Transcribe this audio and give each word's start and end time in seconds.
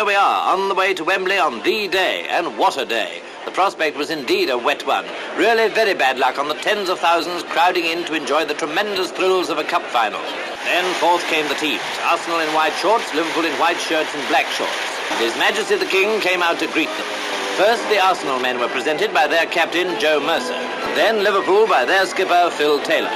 here 0.00 0.06
we 0.06 0.14
are, 0.14 0.56
on 0.56 0.70
the 0.70 0.74
way 0.74 0.94
to 0.94 1.04
Wembley 1.04 1.36
on 1.36 1.62
the 1.62 1.86
day, 1.86 2.24
and 2.30 2.56
what 2.56 2.80
a 2.80 2.86
day. 2.86 3.20
The 3.44 3.50
prospect 3.50 3.98
was 3.98 4.08
indeed 4.08 4.48
a 4.48 4.56
wet 4.56 4.86
one. 4.86 5.04
Really 5.36 5.68
very 5.68 5.92
bad 5.92 6.16
luck 6.18 6.38
on 6.38 6.48
the 6.48 6.54
tens 6.54 6.88
of 6.88 6.98
thousands 6.98 7.42
crowding 7.42 7.84
in 7.84 8.06
to 8.06 8.14
enjoy 8.14 8.46
the 8.46 8.54
tremendous 8.54 9.10
thrills 9.10 9.50
of 9.50 9.58
a 9.58 9.64
cup 9.64 9.82
final. 9.82 10.22
Then 10.64 10.94
forth 10.94 11.22
came 11.28 11.46
the 11.48 11.60
teams. 11.60 11.84
Arsenal 12.04 12.40
in 12.40 12.48
white 12.54 12.72
shorts, 12.80 13.12
Liverpool 13.12 13.44
in 13.44 13.52
white 13.60 13.76
shirts 13.76 14.08
and 14.14 14.26
black 14.28 14.46
shorts. 14.56 14.72
His 15.20 15.36
Majesty 15.36 15.76
the 15.76 15.84
King 15.84 16.18
came 16.22 16.40
out 16.40 16.58
to 16.60 16.66
greet 16.72 16.88
them. 16.88 17.08
First, 17.60 17.86
the 17.90 18.00
Arsenal 18.00 18.40
men 18.40 18.58
were 18.58 18.72
presented 18.72 19.12
by 19.12 19.26
their 19.26 19.44
captain, 19.44 20.00
Joe 20.00 20.18
Mercer. 20.18 20.56
Then 20.96 21.22
Liverpool 21.22 21.66
by 21.66 21.84
their 21.84 22.06
skipper, 22.06 22.48
Phil 22.56 22.80
Taylor. 22.84 23.12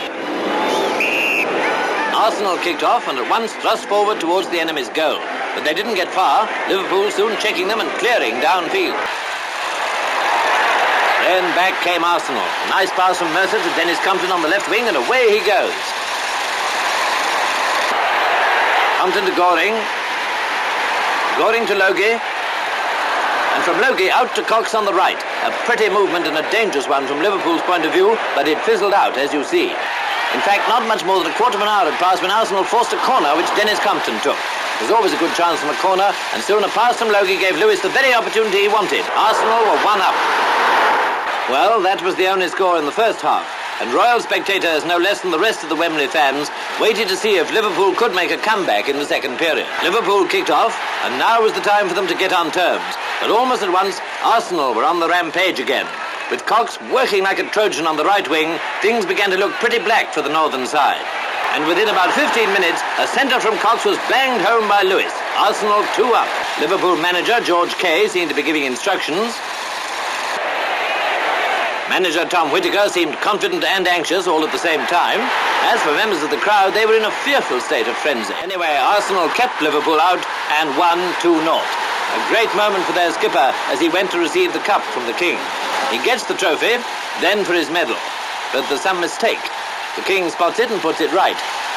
Arsenal 2.12 2.58
kicked 2.58 2.82
off 2.82 3.08
and 3.08 3.16
at 3.16 3.30
once 3.30 3.54
thrust 3.64 3.88
forward 3.88 4.20
towards 4.20 4.50
the 4.50 4.60
enemy's 4.60 4.90
goal. 4.90 5.18
But 5.54 5.62
they 5.62 5.74
didn't 5.74 5.94
get 5.94 6.10
far, 6.10 6.50
Liverpool 6.68 7.10
soon 7.10 7.38
checking 7.38 7.68
them 7.68 7.80
and 7.80 7.88
clearing 8.02 8.42
downfield. 8.42 8.98
Then 11.24 11.46
back 11.56 11.72
came 11.80 12.04
Arsenal. 12.04 12.44
Nice 12.68 12.90
pass 12.92 13.16
from 13.16 13.32
Mercer 13.32 13.56
to 13.56 13.70
Dennis 13.80 13.96
Compton 14.04 14.28
on 14.28 14.42
the 14.42 14.48
left 14.48 14.68
wing 14.68 14.84
and 14.90 14.96
away 14.98 15.32
he 15.32 15.40
goes. 15.40 15.72
Compton 19.00 19.24
to 19.24 19.34
Goring. 19.38 19.72
Goring 21.40 21.64
to 21.70 21.74
Logie. 21.74 22.18
And 22.18 23.62
from 23.62 23.80
Logie 23.80 24.10
out 24.10 24.34
to 24.36 24.42
Cox 24.42 24.74
on 24.74 24.84
the 24.84 24.92
right. 24.92 25.16
A 25.46 25.50
pretty 25.64 25.88
movement 25.88 26.26
and 26.26 26.36
a 26.36 26.44
dangerous 26.50 26.88
one 26.88 27.06
from 27.06 27.22
Liverpool's 27.22 27.62
point 27.62 27.86
of 27.86 27.92
view, 27.92 28.18
but 28.34 28.48
it 28.48 28.58
fizzled 28.66 28.92
out 28.92 29.16
as 29.16 29.32
you 29.32 29.44
see. 29.44 29.70
In 29.70 30.42
fact, 30.42 30.68
not 30.68 30.84
much 30.88 31.04
more 31.06 31.22
than 31.22 31.30
a 31.30 31.36
quarter 31.36 31.56
of 31.56 31.62
an 31.62 31.68
hour 31.68 31.88
had 31.88 31.98
passed 32.02 32.20
when 32.20 32.30
Arsenal 32.30 32.64
forced 32.64 32.92
a 32.92 33.00
corner 33.06 33.32
which 33.36 33.48
Dennis 33.56 33.78
Compton 33.80 34.18
took. 34.20 34.36
There's 34.78 34.90
always 34.90 35.12
a 35.12 35.18
good 35.18 35.34
chance 35.34 35.60
from 35.60 35.70
a 35.70 35.78
corner, 35.78 36.10
and 36.34 36.42
soon 36.42 36.64
a 36.64 36.68
pass 36.68 36.96
from 36.98 37.08
Logie 37.08 37.38
gave 37.38 37.56
Lewis 37.56 37.80
the 37.80 37.88
very 37.90 38.12
opportunity 38.12 38.66
he 38.66 38.68
wanted. 38.68 39.04
Arsenal 39.16 39.62
were 39.70 39.80
one 39.86 40.00
up. 40.02 40.16
Well, 41.48 41.80
that 41.82 42.02
was 42.02 42.16
the 42.16 42.26
only 42.26 42.48
score 42.48 42.78
in 42.78 42.84
the 42.84 42.92
first 42.92 43.20
half, 43.20 43.44
and 43.80 43.92
royal 43.92 44.20
spectators, 44.20 44.84
no 44.84 44.96
less 44.96 45.20
than 45.20 45.30
the 45.30 45.38
rest 45.38 45.62
of 45.62 45.68
the 45.68 45.76
Wembley 45.76 46.08
fans, 46.08 46.48
waited 46.80 47.06
to 47.08 47.16
see 47.16 47.36
if 47.36 47.52
Liverpool 47.52 47.94
could 47.94 48.14
make 48.14 48.30
a 48.30 48.40
comeback 48.40 48.88
in 48.88 48.96
the 48.96 49.04
second 49.04 49.36
period. 49.38 49.68
Liverpool 49.84 50.26
kicked 50.26 50.50
off, 50.50 50.72
and 51.04 51.18
now 51.18 51.40
was 51.40 51.52
the 51.52 51.60
time 51.60 51.86
for 51.86 51.94
them 51.94 52.08
to 52.08 52.16
get 52.16 52.32
on 52.32 52.50
terms. 52.50 52.96
But 53.20 53.30
almost 53.30 53.62
at 53.62 53.72
once, 53.72 54.00
Arsenal 54.24 54.74
were 54.74 54.84
on 54.84 55.00
the 55.00 55.08
rampage 55.08 55.60
again. 55.60 55.86
With 56.30 56.46
Cox 56.46 56.80
working 56.90 57.22
like 57.22 57.38
a 57.38 57.44
Trojan 57.50 57.86
on 57.86 57.96
the 57.96 58.04
right 58.04 58.26
wing, 58.30 58.58
things 58.80 59.04
began 59.04 59.30
to 59.30 59.36
look 59.36 59.52
pretty 59.60 59.78
black 59.78 60.12
for 60.14 60.22
the 60.22 60.32
northern 60.32 60.66
side. 60.66 61.04
And 61.52 61.68
within 61.68 61.88
about 61.88 62.16
15 62.16 62.48
minutes, 62.48 62.80
a 62.98 63.06
centre 63.06 63.38
from 63.38 63.58
Cox 63.58 63.84
was 63.84 63.98
banged 64.08 64.40
home 64.40 64.66
by 64.66 64.82
Lewis. 64.82 65.12
Arsenal 65.36 65.84
two 65.94 66.08
up. 66.16 66.26
Liverpool 66.58 66.96
manager 66.96 67.38
George 67.44 67.76
Kay 67.76 68.08
seemed 68.08 68.30
to 68.30 68.36
be 68.36 68.42
giving 68.42 68.64
instructions. 68.64 69.36
Manager 71.92 72.24
Tom 72.24 72.50
Whittaker 72.50 72.88
seemed 72.88 73.14
confident 73.20 73.62
and 73.62 73.86
anxious 73.86 74.26
all 74.26 74.42
at 74.42 74.50
the 74.50 74.58
same 74.58 74.80
time. 74.88 75.20
As 75.68 75.78
for 75.84 75.92
members 75.92 76.24
of 76.24 76.30
the 76.30 76.40
crowd, 76.40 76.72
they 76.72 76.86
were 76.86 76.96
in 76.96 77.04
a 77.04 77.12
fearful 77.22 77.60
state 77.60 77.86
of 77.86 77.96
frenzy. 78.00 78.32
Anyway, 78.40 78.74
Arsenal 78.80 79.28
kept 79.36 79.60
Liverpool 79.60 80.00
out 80.00 80.24
and 80.58 80.72
won 80.80 80.98
2-0. 81.20 81.93
A 82.14 82.28
great 82.30 82.54
moment 82.54 82.84
for 82.84 82.94
their 82.94 83.10
skipper 83.10 83.50
as 83.74 83.80
he 83.80 83.88
went 83.88 84.10
to 84.12 84.18
receive 84.18 84.52
the 84.52 84.62
cup 84.62 84.82
from 84.94 85.06
the 85.06 85.18
King. 85.18 85.38
He 85.90 85.98
gets 86.06 86.24
the 86.24 86.34
trophy, 86.34 86.78
then 87.20 87.44
for 87.44 87.54
his 87.54 87.70
medal. 87.70 87.96
But 88.52 88.68
there's 88.68 88.80
some 88.86 89.00
mistake. 89.00 89.42
The 89.96 90.06
King 90.06 90.30
spots 90.30 90.58
it 90.58 90.70
and 90.70 90.80
puts 90.80 91.00
it 91.00 91.12
right. 91.12 91.36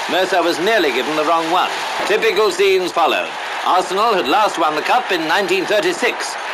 Mercer 0.10 0.42
was 0.42 0.60
nearly 0.60 0.94
given 0.94 1.16
the 1.18 1.26
wrong 1.26 1.50
one. 1.52 1.70
Typical 2.06 2.52
scenes 2.52 2.92
followed. 2.92 3.30
Arsenal 3.66 4.14
had 4.14 4.30
last 4.30 4.58
won 4.58 4.76
the 4.76 4.86
cup 4.86 5.12
in 5.12 5.26
1936. 5.28 6.00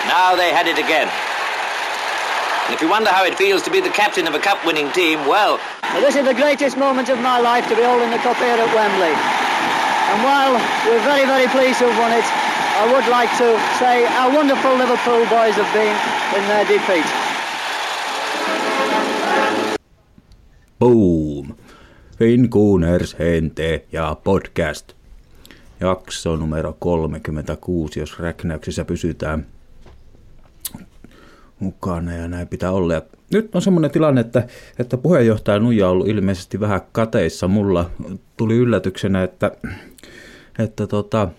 Now 0.07 0.35
they 0.35 0.49
had 0.49 0.65
it 0.65 0.79
again. 0.79 1.11
And 2.65 2.73
if 2.73 2.81
you 2.81 2.89
wonder 2.89 3.11
how 3.11 3.25
it 3.27 3.35
feels 3.35 3.61
to 3.63 3.71
be 3.71 3.81
the 3.81 3.91
captain 3.91 4.25
of 4.25 4.33
a 4.33 4.39
cup-winning 4.39 4.89
team, 4.91 5.19
well... 5.27 5.59
This 5.99 6.15
is 6.15 6.25
the 6.25 6.33
greatest 6.33 6.77
moment 6.77 7.09
of 7.09 7.19
my 7.19 7.37
life 7.39 7.67
to 7.67 7.75
be 7.75 7.83
holding 7.83 8.09
the 8.09 8.23
cup 8.23 8.37
here 8.39 8.55
at 8.55 8.71
Wembley. 8.71 9.11
And 9.11 10.17
while 10.23 10.55
we're 10.87 11.03
very, 11.03 11.27
very 11.27 11.47
pleased 11.51 11.79
to 11.79 11.91
have 11.91 11.99
won 11.99 12.15
it, 12.15 12.25
I 12.75 12.85
would 12.91 13.07
like 13.07 13.29
to 13.37 13.59
say 13.79 14.05
how 14.05 14.35
wonderful 14.35 14.77
Liverpool 14.77 15.25
boys 15.29 15.55
have 15.55 15.73
been 15.73 15.95
in 16.37 16.43
their 16.47 16.67
defeat. 16.67 17.05
Boom! 20.79 21.55
Finkuuners 22.17 23.15
Hente 23.19 23.85
ja 23.91 24.17
podcast. 24.23 24.93
Jakso 25.79 26.35
numero 26.35 26.75
36, 26.79 27.99
jos 27.99 28.19
räknäyksessä 28.19 28.85
pysytään 28.85 29.45
mukana 31.59 32.13
ja 32.13 32.27
näin 32.27 32.47
pitää 32.47 32.71
olla. 32.71 33.01
Nyt 33.33 33.55
on 33.55 33.61
semmoinen 33.61 33.91
tilanne, 33.91 34.21
että, 34.21 34.47
että 34.79 34.97
puheenjohtaja 34.97 35.59
Nuija 35.59 35.85
on 35.85 35.91
ollut 35.91 36.07
ilmeisesti 36.07 36.59
vähän 36.59 36.81
kateissa. 36.91 37.47
Mulla 37.47 37.89
tuli 38.37 38.55
yllätyksenä, 38.55 39.23
että, 39.23 39.51
että 40.59 40.87
tota, 40.87 41.29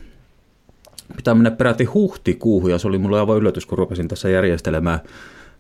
pitää 1.17 1.35
mennä 1.35 1.51
peräti 1.51 1.85
huhtikuuhun 1.85 2.71
ja 2.71 2.79
se 2.79 2.89
oli 2.89 2.99
mulla 2.99 3.21
aivan 3.21 3.37
yllätys, 3.37 3.67
kun 3.67 3.79
rupesin 3.79 4.09
tässä 4.09 4.29
järjestelemään 4.29 5.01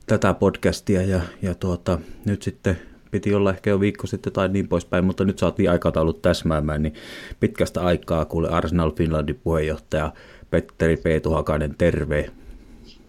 tätä 0.06 0.34
podcastia 0.34 1.02
ja, 1.02 1.20
ja 1.42 1.54
tuota, 1.54 1.98
nyt 2.24 2.42
sitten 2.42 2.78
piti 3.10 3.34
olla 3.34 3.50
ehkä 3.50 3.70
jo 3.70 3.80
viikko 3.80 4.06
sitten 4.06 4.32
tai 4.32 4.48
niin 4.48 4.68
poispäin, 4.68 5.04
mutta 5.04 5.24
nyt 5.24 5.38
saatiin 5.38 5.70
aikataulut 5.70 6.22
täsmäämään, 6.22 6.82
niin 6.82 6.94
pitkästä 7.40 7.80
aikaa 7.80 8.24
kuule 8.24 8.48
Arsenal 8.48 8.92
Finlandin 8.96 9.40
puheenjohtaja 9.44 10.12
Petteri 10.50 10.96
P. 10.96 11.22
Tuhakainen, 11.22 11.74
terve. 11.78 12.30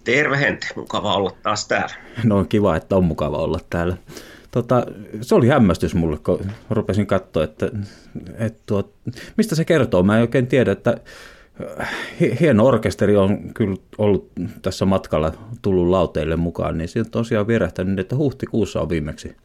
Terve 0.04 0.40
Hente, 0.40 0.68
mukava 0.76 1.16
olla 1.16 1.32
taas 1.44 1.68
täällä. 1.68 1.96
No 2.24 2.46
kiva, 2.50 2.76
että 2.76 2.96
on 2.96 3.06
mukava 3.06 3.38
olla 3.38 3.60
täällä. 3.70 3.98
Tota, 4.52 4.86
se 5.22 5.36
oli 5.36 5.48
hämmästys 5.48 5.96
mulle, 5.96 6.18
kun 6.18 6.40
rupesin 6.70 7.08
katsoa, 7.08 7.44
että, 7.44 7.70
että 8.38 8.60
tuo, 8.66 8.94
mistä 9.38 9.56
se 9.56 9.66
kertoo. 9.66 10.04
Mä 10.04 10.16
en 10.16 10.22
oikein 10.22 10.48
tiedä, 10.48 10.72
että 10.72 10.98
hieno 12.40 12.66
orkesteri 12.66 13.16
on 13.16 13.54
kyllä 13.54 13.76
ollut 13.98 14.32
tässä 14.62 14.86
matkalla 14.86 15.34
tullut 15.62 15.88
lauteille 15.88 16.36
mukaan, 16.36 16.78
niin 16.78 16.88
siitä 16.88 17.08
on 17.08 17.12
tosiaan 17.12 17.48
vierähtänyt, 17.48 18.00
että 18.00 18.16
huhtikuussa 18.16 18.82
on 18.82 18.90
viimeksi 18.90 19.36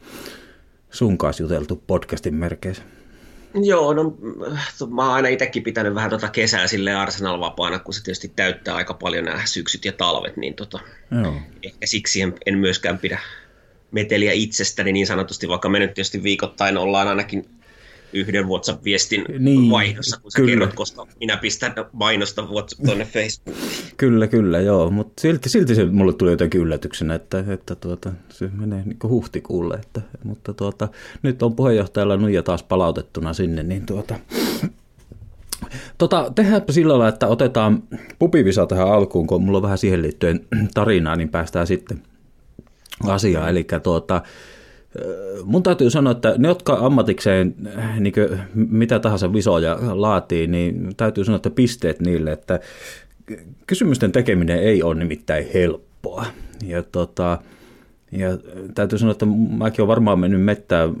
sun 0.89 1.17
kanssa 1.17 1.43
juteltu 1.43 1.83
podcastin 1.87 2.35
merkeissä. 2.35 2.83
Joo, 3.63 3.93
no 3.93 4.17
mä 4.95 5.05
oon 5.05 5.13
aina 5.13 5.27
itsekin 5.27 5.63
pitänyt 5.63 5.95
vähän 5.95 6.09
tota 6.09 6.27
kesää 6.27 6.67
sille 6.67 6.93
Arsenal 6.93 7.39
vapaana, 7.39 7.79
kun 7.79 7.93
se 7.93 8.03
tietysti 8.03 8.31
täyttää 8.35 8.75
aika 8.75 8.93
paljon 8.93 9.25
nämä 9.25 9.45
syksyt 9.45 9.85
ja 9.85 9.91
talvet, 9.91 10.37
niin 10.37 10.53
tota, 10.53 10.79
Joo. 11.21 11.33
ehkä 11.63 11.85
siksi 11.85 12.21
en, 12.21 12.33
en 12.45 12.57
myöskään 12.57 12.97
pidä 12.97 13.19
meteliä 13.91 14.31
itsestäni 14.31 14.91
niin 14.91 15.07
sanotusti, 15.07 15.47
vaikka 15.47 15.69
me 15.69 15.79
nyt 15.79 15.93
tietysti 15.93 16.23
viikoittain 16.23 16.77
ollaan 16.77 17.07
ainakin 17.07 17.49
yhden 18.13 18.47
WhatsApp-viestin 18.47 19.25
niin, 19.39 19.71
vaihdossa, 19.71 20.19
kun 20.21 20.31
sä 20.31 20.35
kyllä. 20.35 20.49
kerrot, 20.49 20.73
koska 20.73 21.07
minä 21.19 21.37
pistän 21.37 21.73
mainosta 21.91 22.47
tuonne 22.85 23.05
Facebookiin. 23.05 23.67
Kyllä, 23.97 24.27
kyllä, 24.27 24.59
joo, 24.59 24.91
mutta 24.91 25.21
silti, 25.21 25.49
silti 25.49 25.75
se 25.75 25.85
mulle 25.85 26.13
tuli 26.13 26.31
jotenkin 26.31 26.61
yllätyksenä, 26.61 27.15
että, 27.15 27.43
että 27.47 27.75
tuota, 27.75 28.11
se 28.29 28.49
menee 28.53 28.83
niin 28.85 28.97
huhtikuulle, 29.03 29.75
että, 29.75 30.01
mutta 30.23 30.53
tuota, 30.53 30.87
nyt 31.23 31.43
on 31.43 31.55
puheenjohtajalla 31.55 32.17
Nuija 32.17 32.43
taas 32.43 32.63
palautettuna 32.63 33.33
sinne, 33.33 33.63
niin 33.63 33.85
tuota, 33.85 34.15
Tota, 35.97 36.31
tehdäänpä 36.35 36.73
sillä 36.73 36.93
lailla, 36.93 37.07
että 37.07 37.27
otetaan 37.27 37.83
pupivisa 38.19 38.65
tähän 38.65 38.87
alkuun, 38.87 39.27
kun 39.27 39.43
mulla 39.43 39.57
on 39.57 39.61
vähän 39.61 39.77
siihen 39.77 40.01
liittyen 40.01 40.47
tarinaa, 40.73 41.15
niin 41.15 41.29
päästään 41.29 41.67
sitten 41.67 42.01
asiaan. 43.07 43.49
Eli 43.49 43.65
tuota, 43.83 44.21
Mun 45.43 45.63
täytyy 45.63 45.89
sanoa, 45.89 46.11
että 46.11 46.35
ne, 46.37 46.47
jotka 46.47 46.73
ammatikseen 46.73 47.55
niin 47.99 48.13
mitä 48.53 48.99
tahansa 48.99 49.33
visoja 49.33 49.77
laatii, 49.91 50.47
niin 50.47 50.89
täytyy 50.97 51.23
sanoa, 51.25 51.35
että 51.35 51.49
pisteet 51.49 51.99
niille, 51.99 52.31
että 52.31 52.59
kysymysten 53.67 54.11
tekeminen 54.11 54.59
ei 54.59 54.83
ole 54.83 54.95
nimittäin 54.95 55.45
helppoa. 55.53 56.25
Ja, 56.65 56.83
tota, 56.83 57.37
ja 58.11 58.29
täytyy 58.75 58.99
sanoa, 58.99 59.11
että 59.11 59.25
mäkin 59.57 59.81
olen 59.81 59.87
varmaan 59.87 60.19
mennyt 60.19 60.41
mettään 60.41 60.95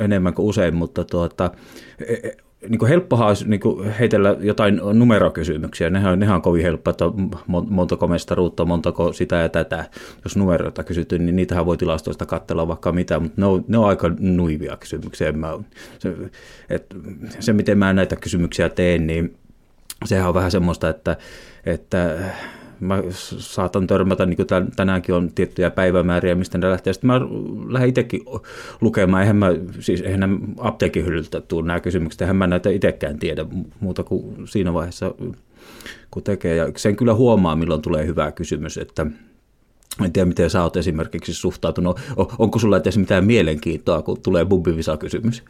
enemmän 0.00 0.34
kuin 0.34 0.46
usein, 0.46 0.74
mutta 0.74 1.04
tuota, 1.04 1.50
niin 2.68 2.86
helppohan 2.88 3.28
olisi 3.28 3.48
niin 3.48 3.60
heitellä 3.98 4.36
jotain 4.40 4.80
numerokysymyksiä. 4.92 5.90
Nehän, 5.90 6.20
nehän 6.20 6.36
on 6.36 6.42
kovin 6.42 6.62
helppoa, 6.62 6.90
että 6.90 7.04
montako 7.46 8.08
mestaruutta, 8.08 8.64
montako 8.64 9.12
sitä 9.12 9.36
ja 9.36 9.48
tätä. 9.48 9.84
Jos 10.24 10.36
numeroita 10.36 10.84
kysytty, 10.84 11.18
niin 11.18 11.36
niitähän 11.36 11.66
voi 11.66 11.76
tilastoista 11.76 12.26
katsella 12.26 12.68
vaikka 12.68 12.92
mitä, 12.92 13.20
mutta 13.20 13.40
ne 13.40 13.46
on, 13.46 13.64
ne 13.68 13.78
on 13.78 13.88
aika 13.88 14.10
nuivia 14.18 14.76
kysymyksiä. 14.76 15.32
Mä, 15.32 15.58
se, 15.98 16.16
et, 16.70 16.86
se, 17.40 17.52
miten 17.52 17.78
mä 17.78 17.92
näitä 17.92 18.16
kysymyksiä 18.16 18.68
teen, 18.68 19.06
niin 19.06 19.36
sehän 20.04 20.28
on 20.28 20.34
vähän 20.34 20.50
semmoista, 20.50 20.88
että, 20.88 21.16
että 21.66 22.18
mä 22.80 23.02
saatan 23.38 23.86
törmätä, 23.86 24.26
niin 24.26 24.36
kuin 24.36 24.46
tänäänkin 24.76 25.14
on 25.14 25.32
tiettyjä 25.32 25.70
päivämääriä, 25.70 26.34
mistä 26.34 26.58
ne 26.58 26.70
lähtee. 26.70 26.92
Sitten 26.92 27.08
mä 27.08 27.20
lähden 27.68 27.88
itsekin 27.88 28.22
lukemaan, 28.80 29.22
eihän 29.22 29.36
mä, 29.36 29.48
siis 29.80 30.00
eihän 30.00 30.38
apteekin 30.58 31.04
hyllyltä 31.04 31.40
tule 31.40 31.66
nämä 31.66 31.80
kysymykset, 31.80 32.20
eihän 32.20 32.36
mä 32.36 32.46
näitä 32.46 32.70
itsekään 32.70 33.18
tiedä 33.18 33.46
muuta 33.80 34.04
kuin 34.04 34.48
siinä 34.48 34.74
vaiheessa 34.74 35.14
kun 36.10 36.22
tekee. 36.22 36.56
Ja 36.56 36.72
sen 36.76 36.96
kyllä 36.96 37.14
huomaa, 37.14 37.56
milloin 37.56 37.82
tulee 37.82 38.06
hyvä 38.06 38.32
kysymys, 38.32 38.78
että 38.78 39.06
en 40.04 40.12
tiedä, 40.12 40.26
miten 40.26 40.50
sä 40.50 40.62
oot 40.62 40.76
esimerkiksi 40.76 41.34
suhtautunut. 41.34 42.00
Onko 42.38 42.58
sulla 42.58 42.76
edes 42.76 42.98
mitään 42.98 43.24
mielenkiintoa, 43.24 44.02
kun 44.02 44.22
tulee 44.22 44.44
bubbivisa-kysymys? 44.44 45.42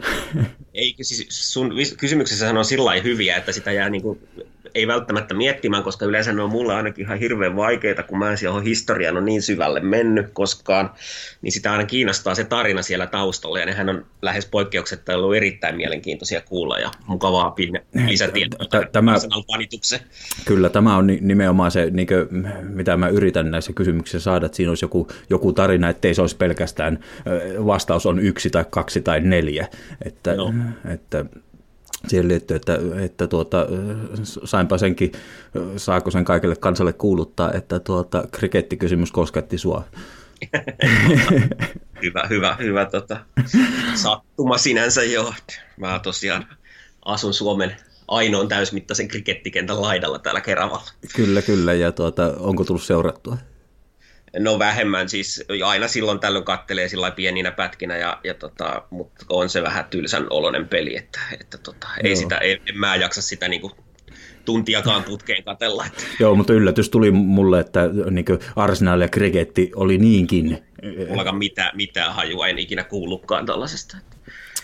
Ei, 0.74 0.94
siis 1.02 1.52
sun 1.52 1.72
kysymyksessä 1.98 2.50
on 2.50 2.64
sillä 2.64 3.00
hyviä, 3.04 3.36
että 3.36 3.52
sitä 3.52 3.72
jää 3.72 3.90
niin 3.90 4.02
kuin 4.02 4.18
ei 4.74 4.86
välttämättä 4.86 5.34
miettimään, 5.34 5.82
koska 5.82 6.04
yleensä 6.04 6.32
ne 6.32 6.42
on 6.42 6.50
mulle 6.50 6.74
ainakin 6.74 7.04
ihan 7.04 7.18
hirveän 7.18 7.56
vaikeita, 7.56 8.02
kun 8.02 8.18
mä 8.18 8.30
en 8.30 8.38
siihen 8.38 8.62
historiaan 8.62 9.16
ole 9.16 9.24
niin 9.24 9.42
syvälle 9.42 9.80
mennyt 9.80 10.26
koskaan, 10.32 10.90
niin 11.42 11.52
sitä 11.52 11.72
aina 11.72 11.84
kiinnostaa 11.84 12.34
se 12.34 12.44
tarina 12.44 12.82
siellä 12.82 13.06
taustalla, 13.06 13.58
ja 13.58 13.66
nehän 13.66 13.88
on 13.88 14.06
lähes 14.22 14.46
poikkeuksetta 14.46 15.16
ollut 15.16 15.36
erittäin 15.36 15.76
mielenkiintoisia 15.76 16.40
kuulla 16.40 16.78
ja 16.78 16.90
mukavaa 17.06 17.54
lisätietoa 18.06 18.66
tämä, 18.92 19.14
Kyllä, 20.44 20.68
tämä 20.68 20.96
on 20.96 21.06
nimenomaan 21.06 21.70
se, 21.70 21.90
niin 21.90 22.08
kuin, 22.08 22.48
mitä 22.62 22.96
mä 22.96 23.08
yritän 23.08 23.50
näissä 23.50 23.72
kysymyksissä 23.72 24.20
saada, 24.20 24.46
että 24.46 24.56
siinä 24.56 24.70
olisi 24.70 24.84
joku, 24.84 25.08
joku 25.30 25.52
tarina, 25.52 25.88
ettei 25.88 26.14
se 26.14 26.20
olisi 26.20 26.36
pelkästään 26.36 26.98
vastaus 27.66 28.06
on 28.06 28.18
yksi 28.18 28.50
tai 28.50 28.64
kaksi 28.70 29.00
tai 29.00 29.20
neljä, 29.20 29.68
että, 30.04 30.34
että 30.94 31.24
siihen 32.08 32.28
liittyy, 32.28 32.56
että, 32.56 32.78
että 33.04 33.26
tuota, 33.26 33.66
sainpa 34.44 34.78
senkin, 34.78 35.12
saako 35.76 36.10
sen 36.10 36.24
kaikille 36.24 36.56
kansalle 36.56 36.92
kuuluttaa, 36.92 37.52
että 37.52 37.78
tuota, 37.78 38.24
krikettikysymys 38.32 39.12
kosketti 39.12 39.58
sua. 39.58 39.84
hyvä, 42.02 42.26
hyvä, 42.30 42.56
hyvä 42.60 42.84
tota, 42.84 43.20
sattuma 43.94 44.58
sinänsä 44.58 45.02
jo. 45.02 45.34
Mä 45.76 46.00
tosiaan 46.02 46.46
asun 47.04 47.34
Suomen 47.34 47.76
ainoan 48.08 48.48
täysmittaisen 48.48 49.08
krikettikentän 49.08 49.82
laidalla 49.82 50.18
täällä 50.18 50.40
Keravalla. 50.40 50.90
Kyllä, 51.16 51.42
kyllä. 51.42 51.74
Ja 51.74 51.92
tuota, 51.92 52.34
onko 52.38 52.64
tullut 52.64 52.82
seurattua? 52.82 53.36
No 54.38 54.58
vähemmän, 54.58 55.08
siis 55.08 55.44
aina 55.64 55.88
silloin 55.88 56.20
tällöin 56.20 56.44
kattelee 56.44 56.88
sillä 56.88 57.10
pieninä 57.10 57.50
pätkinä, 57.50 57.96
ja, 57.96 58.20
ja 58.24 58.34
tota, 58.34 58.82
mutta 58.90 59.24
on 59.28 59.48
se 59.48 59.62
vähän 59.62 59.84
tylsän 59.84 60.26
oloinen 60.30 60.68
peli, 60.68 60.96
että, 60.96 61.20
että 61.40 61.58
tota, 61.58 61.86
ei 62.04 62.16
sitä, 62.16 62.38
ei, 62.38 62.60
en 62.68 62.78
mä 62.78 62.96
jaksa 62.96 63.22
sitä 63.22 63.48
niinku 63.48 63.72
tuntiakaan 64.44 65.04
putkeen 65.04 65.44
katella. 65.44 65.86
Että. 65.86 66.04
Joo, 66.20 66.34
mutta 66.34 66.52
yllätys 66.52 66.90
tuli 66.90 67.10
mulle, 67.10 67.60
että 67.60 67.80
niin 68.10 68.24
Arsenal 68.56 69.00
ja 69.00 69.08
Kriketti 69.08 69.70
oli 69.76 69.98
niinkin. 69.98 70.58
Mullakaan 71.08 71.36
mitään, 71.36 71.76
mitään 71.76 72.14
hajua, 72.14 72.48
en 72.48 72.58
ikinä 72.58 72.84
kuullutkaan 72.84 73.46
tällaisesta. 73.46 73.96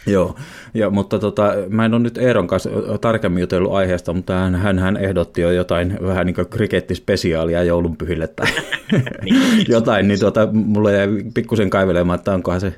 Joo, 0.07 0.37
ja, 0.75 0.91
mutta 0.91 1.19
tota, 1.19 1.55
mä 1.69 1.85
en 1.85 1.95
ole 1.95 2.03
nyt 2.03 2.19
Eeron 2.19 2.47
kanssa 2.47 2.71
tarkemmin 3.01 3.41
jutellut 3.41 3.73
aiheesta, 3.73 4.13
mutta 4.13 4.35
hän, 4.35 4.55
hän, 4.55 4.79
hän 4.79 4.97
ehdotti 4.97 5.41
jo 5.41 5.51
jotain 5.51 5.99
vähän 6.03 6.27
niin 6.27 6.35
kuin 6.35 6.49
krikettispesiaalia 6.49 7.63
joulunpyhille 7.63 8.27
tai 8.27 8.47
jotain, 9.69 10.09
niin 10.09 10.21
tuota, 10.21 10.49
mulle 10.53 10.93
jäi 10.93 11.09
pikkusen 11.35 11.71
kaivelemaan, 11.71 12.19
että 12.19 12.35
onkohan 12.35 12.61
se 12.61 12.73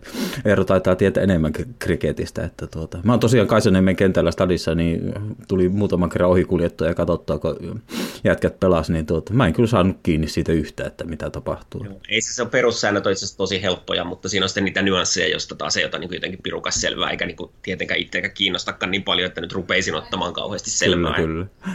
Eero 0.45 0.65
taitaa 0.65 0.97
tietää 0.97 1.23
enemmän 1.23 1.53
kriketistä. 1.79 2.45
Että 2.45 2.67
tuota, 2.67 2.99
mä 3.05 3.13
oon 3.13 3.21
tosiaan 3.21 3.49
Kaisaniemen 3.49 3.97
kentällä 3.97 4.31
stadissa, 4.31 4.75
niin 4.75 5.13
tuli 5.49 5.69
muutaman 5.69 6.09
kerran 6.09 6.31
ohikuljettua 6.31 6.87
ja 6.87 6.95
katsottua, 6.95 7.39
kun 7.39 7.83
jätkät 8.25 8.61
pelas, 8.61 8.91
niin 8.91 9.07
tuota, 9.07 9.33
mä 9.33 9.47
en 9.47 9.53
kyllä 9.53 9.67
saanut 9.67 9.97
kiinni 10.03 10.29
siitä 10.29 10.53
yhtä, 10.53 10.85
että 10.87 11.05
mitä 11.05 11.31
tapahtuu. 11.31 11.85
Joo, 11.85 12.01
ei 12.09 12.21
se, 12.21 12.35
se 12.35 12.43
on 12.43 12.51
perussäännöt 12.51 13.07
on 13.07 13.13
itse 13.13 13.37
tosi 13.37 13.63
helppoja, 13.63 14.05
mutta 14.05 14.29
siinä 14.29 14.45
on 14.45 14.49
sitten 14.49 14.65
niitä 14.65 14.83
nyansseja, 14.83 15.29
joista 15.29 15.55
taas 15.55 15.77
ei 15.77 15.85
ota 15.85 15.99
niin 15.99 16.15
jotenkin 16.15 16.41
pirukas 16.43 16.75
selvää 16.75 17.11
eikä 17.19 17.27
niinku 17.27 17.53
tietenkään 17.63 18.01
itseäkään 18.01 18.35
kiinnostakaan 18.35 18.91
niin 18.91 19.03
paljon, 19.03 19.27
että 19.27 19.41
nyt 19.41 19.53
rupeisin 19.53 19.95
ottamaan 19.95 20.33
kauheasti 20.33 20.71
selvää. 20.71 21.15
Kyllä, 21.15 21.27
kyllä. 21.29 21.75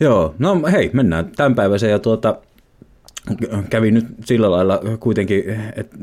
Joo, 0.00 0.34
no 0.38 0.60
hei, 0.72 0.90
mennään 0.92 1.32
tämänpäiväiseen 1.36 1.92
ja 1.92 1.98
tuota, 1.98 2.36
kävi 3.70 3.90
nyt 3.90 4.06
sillä 4.24 4.50
lailla 4.50 4.80
kuitenkin, 5.00 5.44
että 5.76 5.96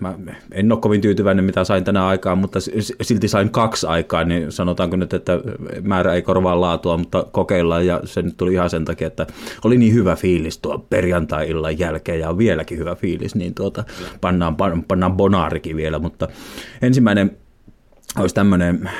mä 0.00 0.14
en 0.52 0.72
ole 0.72 0.80
kovin 0.80 1.00
tyytyväinen, 1.00 1.44
mitä 1.44 1.64
sain 1.64 1.84
tänä 1.84 2.06
aikaan, 2.06 2.38
mutta 2.38 2.58
silti 3.02 3.28
sain 3.28 3.50
kaksi 3.50 3.86
aikaa, 3.86 4.24
niin 4.24 4.52
sanotaanko 4.52 4.96
nyt, 4.96 5.12
että 5.12 5.32
määrä 5.82 6.14
ei 6.14 6.22
korvaa 6.22 6.60
laatua, 6.60 6.96
mutta 6.96 7.26
kokeillaan 7.32 7.86
ja 7.86 8.00
se 8.04 8.22
nyt 8.22 8.36
tuli 8.36 8.52
ihan 8.52 8.70
sen 8.70 8.84
takia, 8.84 9.06
että 9.06 9.26
oli 9.64 9.78
niin 9.78 9.94
hyvä 9.94 10.16
fiilis 10.16 10.58
tuo 10.58 10.78
perjantai-illan 10.78 11.78
jälkeen 11.78 12.20
ja 12.20 12.30
on 12.30 12.38
vieläkin 12.38 12.78
hyvä 12.78 12.94
fiilis, 12.94 13.34
niin 13.34 13.54
tuota, 13.54 13.84
pannaan, 14.20 14.56
pannaan 14.88 15.16
bonaarikin 15.16 15.76
vielä, 15.76 15.98
mutta 15.98 16.28
ensimmäinen 16.82 17.39
olisi 18.18 18.34
tämmöinen, 18.34 18.90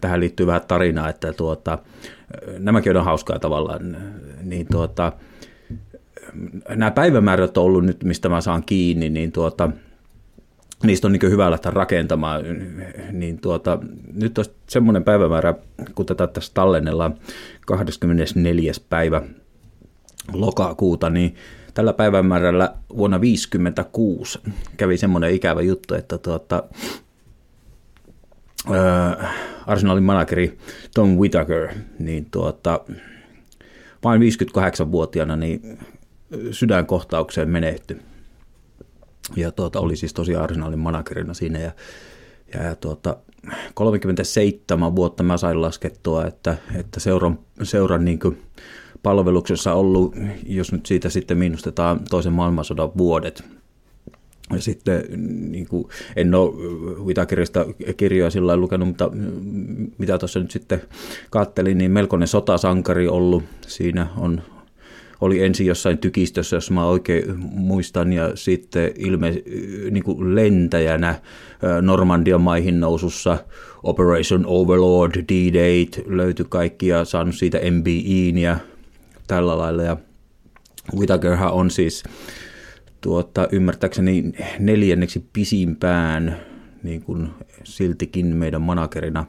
tähän 0.00 0.20
liittyy 0.20 0.46
vähän 0.46 0.62
tarinaa, 0.68 1.08
että 1.08 1.32
tuota, 1.32 1.78
nämäkin 2.58 2.96
on 2.96 3.04
hauskaa 3.04 3.38
tavallaan, 3.38 3.96
niin 4.42 4.66
tuota, 4.72 5.12
nämä 6.68 6.90
päivämäärät 6.90 7.58
on 7.58 7.64
ollut 7.64 7.84
nyt, 7.84 8.04
mistä 8.04 8.28
mä 8.28 8.40
saan 8.40 8.62
kiinni, 8.64 9.10
niin 9.10 9.32
tuota, 9.32 9.70
niistä 10.82 11.08
on 11.08 11.12
niin 11.12 11.30
hyvä 11.30 11.50
lähteä 11.50 11.72
rakentamaan, 11.72 12.42
niin 13.12 13.38
tuota, 13.40 13.78
nyt 14.14 14.38
olisi 14.38 14.52
semmoinen 14.68 15.04
päivämäärä, 15.04 15.54
kun 15.94 16.06
tätä 16.06 16.26
tässä 16.26 16.52
tallennellaan 16.54 17.14
24. 17.66 18.72
päivä 18.88 19.22
lokakuuta, 20.32 21.10
niin 21.10 21.34
tällä 21.74 21.92
päivämäärällä 21.92 22.74
vuonna 22.96 23.16
1956 23.16 24.38
kävi 24.76 24.96
semmoinen 24.96 25.34
ikävä 25.34 25.62
juttu, 25.62 25.94
että 25.94 26.18
tuota, 26.18 26.62
äh, 28.70 29.34
Arsenalin 29.66 30.02
manageri 30.02 30.58
Tom 30.94 31.08
Whitaker, 31.08 31.68
niin 31.98 32.30
tuota, 32.30 32.80
vain 34.04 34.20
58-vuotiaana 34.22 35.36
niin 35.36 35.78
sydänkohtaukseen 36.50 37.50
menehty. 37.50 38.00
Ja 39.36 39.52
tuota, 39.52 39.80
oli 39.80 39.96
siis 39.96 40.14
tosiaan 40.14 40.44
Arsenalin 40.44 40.78
managerina 40.78 41.34
siinä 41.34 41.58
ja, 41.58 41.72
ja, 42.54 42.74
tuota, 42.74 43.16
37 43.74 44.96
vuotta 44.96 45.22
mä 45.22 45.36
sain 45.36 45.62
laskettua, 45.62 46.26
että, 46.26 46.56
että 46.74 47.00
seuran, 47.00 47.38
seuran 47.62 48.04
niin 48.04 48.20
palveluksessa 49.02 49.74
ollut, 49.74 50.14
jos 50.46 50.72
nyt 50.72 50.86
siitä 50.86 51.08
sitten 51.08 51.38
minustetaan 51.38 52.00
toisen 52.10 52.32
maailmansodan 52.32 52.90
vuodet, 52.98 53.44
sitten 54.58 55.04
niin 55.52 55.66
kuin, 55.68 55.88
en 56.16 56.34
ole 56.34 56.54
Whitakirista 57.04 57.66
kirjoja 57.96 58.30
sillä 58.30 58.56
lukenut, 58.56 58.88
mutta 58.88 59.10
mitä 59.98 60.18
tuossa 60.18 60.40
nyt 60.40 60.50
sitten 60.50 60.82
kattelin, 61.30 61.78
niin 61.78 61.90
melkoinen 61.90 62.28
sotasankari 62.28 63.08
ollut. 63.08 63.42
Siinä 63.66 64.06
on, 64.16 64.42
oli 65.20 65.44
ensin 65.44 65.66
jossain 65.66 65.98
tykistössä, 65.98 66.56
jos 66.56 66.70
mä 66.70 66.86
oikein 66.86 67.24
muistan, 67.38 68.12
ja 68.12 68.30
sitten 68.34 68.92
ilme, 68.98 69.42
niin 69.90 70.04
kuin 70.04 70.34
lentäjänä 70.34 71.20
Normandian 71.82 72.40
maihin 72.40 72.80
nousussa 72.80 73.38
Operation 73.82 74.46
Overlord, 74.46 75.14
D-Date 75.14 76.02
löytyi 76.06 76.46
kaikki 76.48 76.86
ja 76.86 77.04
saanut 77.04 77.34
siitä 77.34 77.58
MBEin 77.70 78.38
ja 78.38 78.56
tällä 79.26 79.58
lailla. 79.58 79.82
Ja 79.82 79.96
Whitakerhan 80.98 81.52
on 81.52 81.70
siis 81.70 82.04
tuota, 83.00 83.48
ymmärtääkseni 83.52 84.32
neljänneksi 84.58 85.24
pisimpään 85.32 86.36
niin 86.82 87.02
kuin 87.02 87.28
siltikin 87.64 88.26
meidän 88.26 88.62
managerina, 88.62 89.26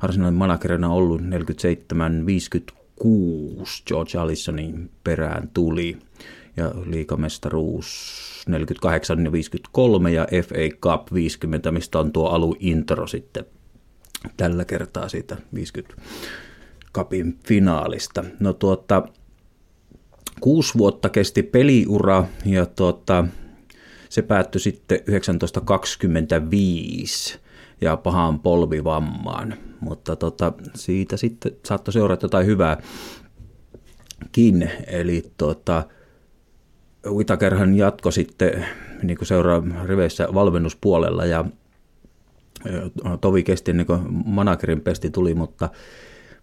Arsenalin 0.00 0.34
managerina 0.34 0.88
ollut 0.88 1.20
47-56 1.20 1.24
George 3.86 4.18
Allisonin 4.18 4.90
perään 5.04 5.50
tuli 5.54 5.98
ja 6.56 6.72
liikamestaruus 6.86 8.18
48 8.48 9.24
ja 9.24 9.32
53 9.32 10.12
ja 10.12 10.26
FA 10.44 10.76
Cup 10.80 11.12
50, 11.12 11.72
mistä 11.72 11.98
on 11.98 12.12
tuo 12.12 12.28
alu 12.28 12.56
intro 12.60 13.06
sitten 13.06 13.44
tällä 14.36 14.64
kertaa 14.64 15.08
siitä 15.08 15.36
50 15.54 16.02
Cupin 16.94 17.38
finaalista. 17.46 18.24
No 18.40 18.52
tuota, 18.52 19.02
Kuusi 20.40 20.78
vuotta 20.78 21.08
kesti 21.08 21.42
peliura 21.42 22.24
ja 22.44 22.66
tuota, 22.66 23.24
se 24.08 24.22
päättyi 24.22 24.60
sitten 24.60 24.98
1925 24.98 27.38
ja 27.80 27.96
pahaan 27.96 28.40
polvivammaan. 28.40 29.54
Mutta 29.80 30.16
tota, 30.16 30.52
siitä 30.74 31.16
sitten 31.16 31.52
saattoi 31.64 31.92
seurata 31.92 32.24
jotain 32.24 32.46
hyvää 32.46 32.82
kiinni. 34.32 34.70
Eli 34.86 35.32
tota, 35.36 35.84
Whitakerhan 37.06 37.74
jatko 37.74 38.10
sitten 38.10 38.66
niin 39.02 39.18
kuin 39.18 39.28
seuraa 39.28 39.62
riveissä 39.84 40.28
valmennuspuolella 40.34 41.24
ja 41.24 41.44
tovi 43.20 43.42
kesti 43.42 43.70
ennen 43.70 43.86
kuin 43.86 44.00
managerin 44.26 44.80
pesti 44.80 45.10
tuli, 45.10 45.34
mutta 45.34 45.68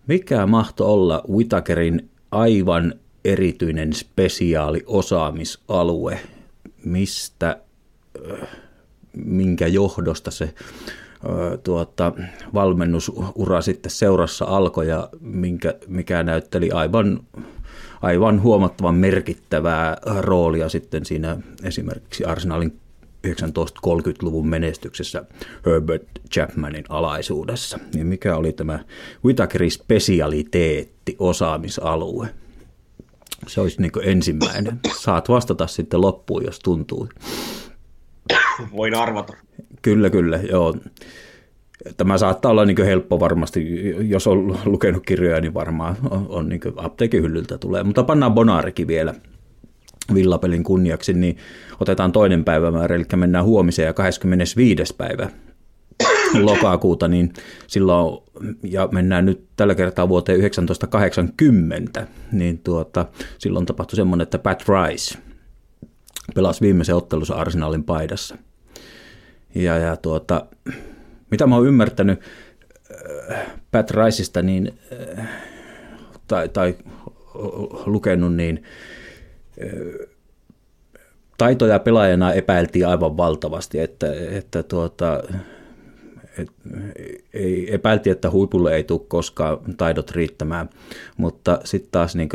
mikä 0.07 0.45
mahto 0.45 0.93
olla 0.93 1.23
Whitakerin 1.29 2.09
aivan 2.31 2.93
erityinen 3.25 3.93
spesiaali 3.93 4.83
osaamisalue, 4.85 6.19
mistä, 6.85 7.57
minkä 9.13 9.67
johdosta 9.67 10.31
se 10.31 10.53
tuota, 11.63 12.13
valmennusura 12.53 13.61
sitten 13.61 13.91
seurassa 13.91 14.45
alkoi 14.45 14.87
ja 14.87 15.09
minkä, 15.19 15.73
mikä 15.87 16.23
näytteli 16.23 16.71
aivan 16.71 17.19
aivan 18.01 18.41
huomattavan 18.41 18.95
merkittävää 18.95 19.97
roolia 20.05 20.69
sitten 20.69 21.05
siinä 21.05 21.37
esimerkiksi 21.63 22.23
Arsenalin 22.23 22.79
1930-luvun 23.27 24.47
menestyksessä 24.47 25.25
Herbert 25.65 26.07
Chapmanin 26.31 26.83
alaisuudessa. 26.89 27.79
Niin 27.93 28.07
mikä 28.07 28.35
oli 28.35 28.53
tämä 28.53 28.79
Whitakerin 29.25 29.71
spesialiteetti, 29.71 31.15
osaamisalue? 31.19 32.29
Se 33.47 33.61
olisi 33.61 33.81
niin 33.81 33.91
ensimmäinen. 34.03 34.79
Saat 34.99 35.29
vastata 35.29 35.67
sitten 35.67 36.01
loppuun, 36.01 36.45
jos 36.45 36.59
tuntuu. 36.59 37.09
Voin 38.75 38.95
arvata. 38.95 39.33
Kyllä, 39.81 40.09
kyllä, 40.09 40.39
joo. 40.51 40.75
Tämä 41.97 42.17
saattaa 42.17 42.51
olla 42.51 42.65
niin 42.65 42.85
helppo 42.85 43.19
varmasti, 43.19 43.93
jos 43.99 44.27
on 44.27 44.59
lukenut 44.65 45.05
kirjoja, 45.05 45.41
niin 45.41 45.53
varmaan 45.53 45.95
on, 46.09 46.25
on 46.29 46.49
niin 46.49 46.61
apteekin 46.75 47.23
hyllyltä 47.23 47.57
tulee. 47.57 47.83
Mutta 47.83 48.03
pannaan 48.03 48.33
Bonaarikin 48.33 48.87
vielä 48.87 49.13
villapelin 50.13 50.63
kunniaksi, 50.63 51.13
niin 51.13 51.37
otetaan 51.79 52.11
toinen 52.11 52.43
päivämäärä, 52.43 52.95
eli 52.95 53.05
mennään 53.15 53.45
huomiseen 53.45 53.85
ja 53.85 53.93
25. 53.93 54.95
päivä 54.97 55.29
lokakuuta, 56.41 57.07
niin 57.07 57.33
silloin, 57.67 58.24
ja 58.63 58.89
mennään 58.91 59.25
nyt 59.25 59.45
tällä 59.55 59.75
kertaa 59.75 60.09
vuoteen 60.09 60.39
1980, 60.39 62.07
niin 62.31 62.59
tuota, 62.59 63.05
silloin 63.37 63.65
tapahtui 63.65 63.95
semmoinen, 63.95 64.23
että 64.23 64.39
Pat 64.39 64.63
Rice 64.67 65.17
pelasi 66.35 66.61
viimeisen 66.61 66.95
ottelussa 66.95 67.35
Arsenalin 67.35 67.83
paidassa. 67.83 68.37
Ja, 69.55 69.77
ja 69.77 69.97
tuota, 69.97 70.45
mitä 71.31 71.47
mä 71.47 71.55
oon 71.55 71.67
ymmärtänyt 71.67 72.19
äh, 73.31 73.45
Pat 73.71 73.91
Riceista, 73.91 74.41
niin, 74.41 74.79
äh, 75.19 75.27
tai, 76.27 76.49
tai 76.49 76.75
lukenut, 77.85 78.39
ei 78.39 78.63
äh, 79.63 80.07
taitoja 81.37 81.79
pelaajana 81.79 82.33
epäiltiin 82.33 82.87
aivan 82.87 83.17
valtavasti, 83.17 83.79
että, 83.79 84.07
että 84.31 84.63
tuota, 84.63 85.23
et, 86.37 86.49
ei, 87.33 87.73
epäiltiin, 87.73 88.11
että 88.11 88.31
huipulle 88.31 88.75
ei 88.75 88.83
tule 88.83 89.01
koskaan 89.07 89.57
taidot 89.77 90.11
riittämään, 90.11 90.69
mutta 91.17 91.59
sitten 91.63 91.91
taas 91.91 92.15
niin 92.15 92.29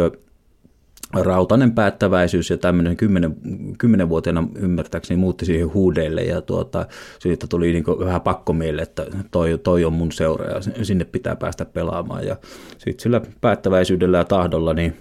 rautainen 1.13 1.73
päättäväisyys 1.73 2.51
ja 2.51 2.59
tämmöinen 2.59 2.97
kymmenen, 2.97 3.37
kymmenenvuotiaana 3.79 4.49
ymmärtääkseni 4.55 5.21
muutti 5.21 5.45
siihen 5.45 5.75
huudeille 5.75 6.23
ja 6.23 6.41
tuota, 6.41 6.87
siitä 7.19 7.47
tuli 7.47 7.73
niin 7.73 7.85
vähän 7.87 8.21
pakko 8.21 8.53
meille, 8.53 8.83
että 8.83 9.07
toi, 9.31 9.61
toi 9.63 9.85
on 9.85 9.93
mun 9.93 10.13
seura 10.13 10.47
ja 10.47 10.85
sinne 10.85 11.05
pitää 11.05 11.37
päästä 11.37 11.65
pelaamaan 11.65 12.27
ja 12.27 12.37
sitten 12.79 13.03
sillä 13.03 13.21
päättäväisyydellä 13.41 14.19
ja 14.19 14.25
tahdolla 14.25 14.75
niin, 14.75 14.97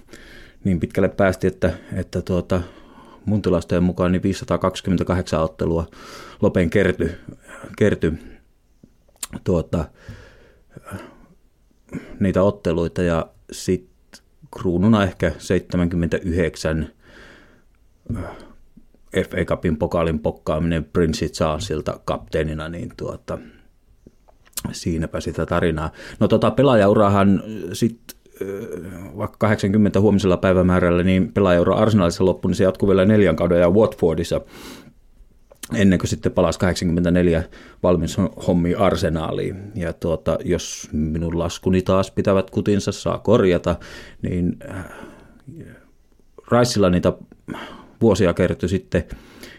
niin 0.64 0.80
pitkälle 0.80 1.08
päästi, 1.08 1.46
että, 1.46 1.72
että 1.92 2.22
tuota, 2.22 2.60
mun 3.24 3.42
tilastojen 3.42 3.84
mukaan 3.84 4.12
niin 4.12 4.22
528 4.22 5.40
ottelua 5.40 5.86
Lopen 6.42 6.70
kerty, 6.70 7.14
kerty 7.78 8.18
tuota, 9.44 9.84
niitä 12.20 12.42
otteluita 12.42 13.02
ja 13.02 13.26
sitten 13.52 13.90
kruununa 14.58 15.04
ehkä 15.04 15.32
79 15.38 16.90
äh, 18.16 18.24
FA 19.30 19.44
Cupin 19.44 19.76
pokaalin 19.76 20.18
pokkaaminen 20.18 20.84
Prince 20.84 21.28
Charlesilta 21.28 22.00
kapteenina, 22.04 22.68
niin 22.68 22.92
tuota, 22.96 23.38
siinäpä 24.72 25.20
sitä 25.20 25.46
tarinaa. 25.46 25.90
No 26.20 26.28
tota 26.28 26.50
pelaajaurahan 26.50 27.42
sitten 27.72 28.16
äh, 28.42 29.16
vaikka 29.16 29.36
80 29.38 30.00
huomisella 30.00 30.36
päivämäärällä, 30.36 31.02
niin 31.02 31.32
pelaajaura 31.32 31.76
Arsenalissa 31.76 32.24
loppui, 32.24 32.48
niin 32.48 32.56
se 32.56 32.64
jatkui 32.64 32.88
vielä 32.88 33.04
neljän 33.04 33.36
kauden 33.36 33.60
ja 33.60 33.70
Watfordissa 33.70 34.40
ennen 35.74 35.98
kuin 35.98 36.08
sitten 36.08 36.32
palasi 36.32 36.58
84 36.58 37.42
valmis 37.82 38.16
hommi 38.46 38.74
arsenaaliin. 38.74 39.72
Ja 39.74 39.92
tuota, 39.92 40.38
jos 40.44 40.88
minun 40.92 41.38
laskuni 41.38 41.82
taas 41.82 42.10
pitävät 42.10 42.50
kutinsa, 42.50 42.92
saa 42.92 43.18
korjata, 43.18 43.76
niin 44.22 44.56
äh, 44.70 44.84
Raisilla 46.50 46.90
niitä 46.90 47.12
vuosia 48.00 48.34
kertyi 48.34 48.68
sitten 48.68 49.04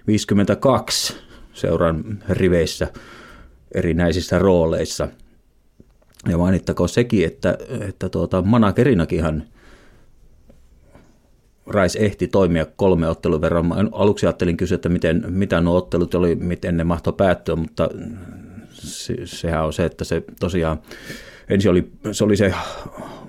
52 0.08 1.16
seuran 1.54 2.24
riveissä 2.30 2.88
erinäisissä 3.76 4.40
rooleissa. 4.40 5.08
Ja 6.30 6.38
mainittakoon 6.38 6.90
sekin, 6.90 7.26
että, 7.26 7.58
että 7.90 8.10
tuota, 8.10 8.42
managerinakinhan 8.42 9.44
Rais 11.68 11.96
ehti 11.96 12.28
toimia 12.28 12.66
kolme 12.76 13.10
ottelun 13.10 13.42
verran. 13.42 13.66
Mä 13.66 13.76
aluksi 13.92 14.26
ajattelin 14.26 14.58
kysyä, 14.58 14.76
että 14.76 14.90
miten, 14.90 15.24
mitä 15.28 15.62
nuo 15.62 15.78
ottelut 15.78 16.16
oli, 16.16 16.36
miten 16.36 16.78
ne 16.78 16.84
mahtoi 16.84 17.14
päättyä, 17.14 17.56
mutta 17.56 17.90
se, 18.72 19.16
sehän 19.26 19.66
on 19.66 19.74
se, 19.74 19.86
että 19.86 20.04
se 20.04 20.24
tosiaan 20.40 20.80
ensin 21.50 21.72
oli, 21.72 21.92
se 22.12 22.24
oli 22.24 22.38
se 22.38 22.54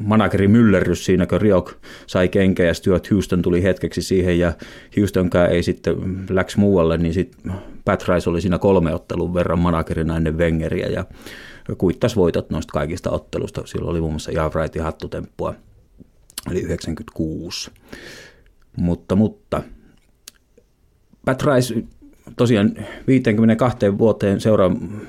manageri 0.00 0.48
myllerrys 0.48 1.04
siinä, 1.04 1.26
kun 1.26 1.40
Riok 1.40 1.72
sai 2.06 2.28
kenkä 2.28 2.64
ja 2.64 2.74
Stuart 2.74 3.10
Houston 3.10 3.42
tuli 3.42 3.62
hetkeksi 3.62 4.02
siihen 4.02 4.38
ja 4.38 4.52
Houstonkään 4.96 5.50
ei 5.50 5.62
sitten 5.62 5.96
läks 6.30 6.56
muualle, 6.56 6.98
niin 6.98 7.14
sitten 7.14 7.52
Pat 7.84 8.08
Rice 8.08 8.30
oli 8.30 8.40
siinä 8.40 8.58
kolme 8.58 8.94
ottelun 8.94 9.34
verran 9.34 9.58
managerina 9.58 10.16
ennen 10.16 10.38
Wengeriä 10.38 10.86
ja 10.86 11.04
kuittasi 11.78 12.16
voitot 12.16 12.50
noista 12.50 12.72
kaikista 12.72 13.10
ottelusta. 13.10 13.62
Silloin 13.64 13.90
oli 13.90 14.00
muun 14.00 14.12
muassa 14.12 14.50
Wrightin 14.54 14.82
hattutemppua, 14.82 15.54
eli 16.50 16.60
96. 16.60 17.70
Mutta, 18.76 19.16
mutta 19.16 19.62
Pat 21.24 21.42
Rice 21.42 21.82
tosiaan 22.36 22.74
52 23.06 23.98
vuoteen 23.98 24.40
seuran, 24.40 25.02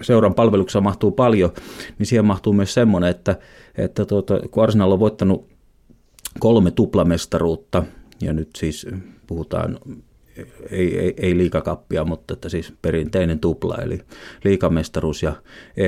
seuran 0.00 0.34
palveluksessa 0.34 0.80
mahtuu 0.80 1.10
paljon, 1.10 1.52
niin 1.98 2.06
siihen 2.06 2.24
mahtuu 2.24 2.52
myös 2.52 2.74
semmoinen, 2.74 3.10
että, 3.10 3.36
että 3.78 4.04
tuota, 4.04 4.40
kun 4.50 4.62
Arsenal 4.62 4.92
on 4.92 5.00
voittanut 5.00 5.48
kolme 6.38 6.70
tuplamestaruutta, 6.70 7.82
ja 8.20 8.32
nyt 8.32 8.50
siis 8.56 8.86
puhutaan 9.26 9.78
ei, 10.70 10.98
ei, 10.98 11.14
ei 11.16 11.38
liikakappia, 11.38 12.04
mutta 12.04 12.34
että 12.34 12.48
siis 12.48 12.72
perinteinen 12.82 13.38
tupla, 13.38 13.76
eli 13.76 14.00
liikamestaruus 14.44 15.22
ja 15.22 15.32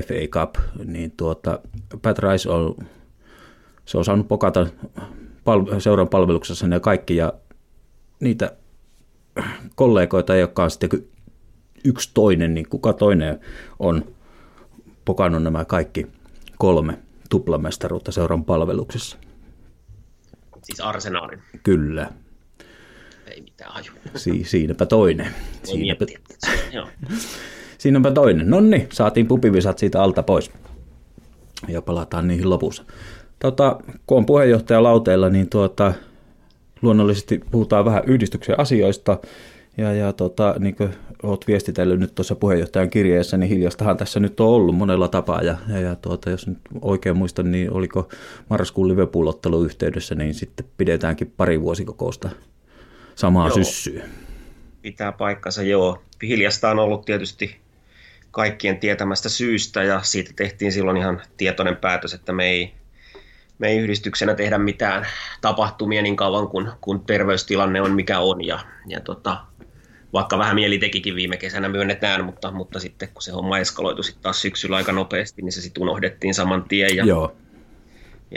FA 0.06 0.28
Cup, 0.30 0.54
niin 0.84 1.12
tuota, 1.16 1.60
Pat 2.02 2.18
Rice 2.18 2.50
on, 2.50 2.74
se 3.84 3.98
on 3.98 4.04
saanut 4.04 4.28
pokata 4.28 4.66
pal- 5.44 5.80
seuran 5.80 6.08
palveluksessa 6.08 6.66
ne 6.66 6.80
kaikki 6.80 7.16
ja 7.16 7.32
niitä 8.20 8.56
kollegoita, 9.74 10.36
jotka 10.36 10.64
on 10.64 10.70
sitten 10.70 10.90
yksi 11.84 12.10
toinen, 12.14 12.54
niin 12.54 12.68
kuka 12.68 12.92
toinen 12.92 13.40
on 13.78 14.14
pokannut 15.04 15.42
nämä 15.42 15.64
kaikki 15.64 16.06
kolme 16.58 16.98
tuplamestaruutta 17.30 18.12
seuran 18.12 18.44
palveluksessa. 18.44 19.16
Siis 20.62 20.80
arsenaalin. 20.80 21.42
Kyllä. 21.62 22.10
Ei 23.26 23.40
mitään 23.40 23.76
aju. 23.76 23.92
Si- 24.16 24.44
siinäpä 24.44 24.86
toinen. 24.86 25.34
Siinäpä, 25.64 26.06
siinäpä 27.78 28.10
toinen. 28.10 28.50
No 28.50 28.60
niin, 28.60 28.88
saatiin 28.92 29.26
pupivisat 29.26 29.78
siitä 29.78 30.02
alta 30.02 30.22
pois. 30.22 30.50
Ja 31.68 31.82
palataan 31.82 32.28
niihin 32.28 32.50
lopussa. 32.50 32.84
Tota, 33.38 33.80
kun 34.06 34.18
on 34.18 34.26
puheenjohtaja 34.26 34.82
lauteella, 34.82 35.28
niin 35.28 35.48
tuota, 35.50 35.92
luonnollisesti 36.82 37.40
puhutaan 37.50 37.84
vähän 37.84 38.02
yhdistyksen 38.06 38.60
asioista. 38.60 39.18
Ja, 39.76 39.92
ja 39.92 40.12
tota, 40.12 40.54
niin 40.58 40.74
kuin 40.74 40.90
olet 41.22 41.46
viestitellyt 41.46 42.00
nyt 42.00 42.14
tuossa 42.14 42.34
puheenjohtajan 42.34 42.90
kirjeessä, 42.90 43.36
niin 43.36 43.48
hiljastahan 43.48 43.96
tässä 43.96 44.20
nyt 44.20 44.40
on 44.40 44.48
ollut 44.48 44.76
monella 44.76 45.08
tapaa. 45.08 45.42
Ja, 45.42 45.56
ja, 45.68 45.80
ja 45.80 45.94
tuota, 45.94 46.30
jos 46.30 46.46
nyt 46.46 46.58
oikein 46.80 47.16
muistan, 47.16 47.50
niin 47.50 47.72
oliko 47.72 48.08
marraskuun 48.50 48.88
liverpool 48.88 49.32
yhteydessä, 49.64 50.14
niin 50.14 50.34
sitten 50.34 50.66
pidetäänkin 50.76 51.32
pari 51.36 51.60
vuosikokousta 51.60 52.30
samaa 53.14 53.48
joo. 53.48 53.54
syssyä. 53.54 54.04
Pitää 54.82 55.12
paikkansa, 55.12 55.62
joo. 55.62 56.02
Hiljasta 56.22 56.70
on 56.70 56.78
ollut 56.78 57.04
tietysti 57.04 57.56
kaikkien 58.30 58.78
tietämästä 58.78 59.28
syystä 59.28 59.82
ja 59.82 60.02
siitä 60.02 60.30
tehtiin 60.36 60.72
silloin 60.72 60.96
ihan 60.96 61.22
tietoinen 61.36 61.76
päätös, 61.76 62.14
että 62.14 62.32
me 62.32 62.44
ei 62.44 62.72
me 63.64 63.70
ei 63.70 63.78
yhdistyksenä 63.78 64.34
tehdä 64.34 64.58
mitään 64.58 65.06
tapahtumia 65.40 66.02
niin 66.02 66.16
kauan, 66.16 66.48
kun, 66.48 66.72
kun 66.80 67.00
terveystilanne 67.00 67.80
on 67.80 67.94
mikä 67.94 68.20
on. 68.20 68.44
Ja, 68.44 68.58
ja 68.86 69.00
tota, 69.00 69.36
vaikka 70.12 70.38
vähän 70.38 70.54
mieli 70.54 70.78
tekikin 70.78 71.14
viime 71.14 71.36
kesänä 71.36 71.68
myönnetään, 71.68 72.24
mutta, 72.24 72.50
mutta 72.50 72.80
sitten 72.80 73.08
kun 73.08 73.22
se 73.22 73.32
homma 73.32 73.58
eskaloitui 73.58 74.04
sitten 74.04 74.22
taas 74.22 74.42
syksyllä 74.42 74.76
aika 74.76 74.92
nopeasti, 74.92 75.42
niin 75.42 75.52
se 75.52 75.60
sitten 75.60 75.82
unohdettiin 75.82 76.34
saman 76.34 76.64
tien. 76.64 76.96
Ja, 76.96 77.04
Joo. 77.04 77.36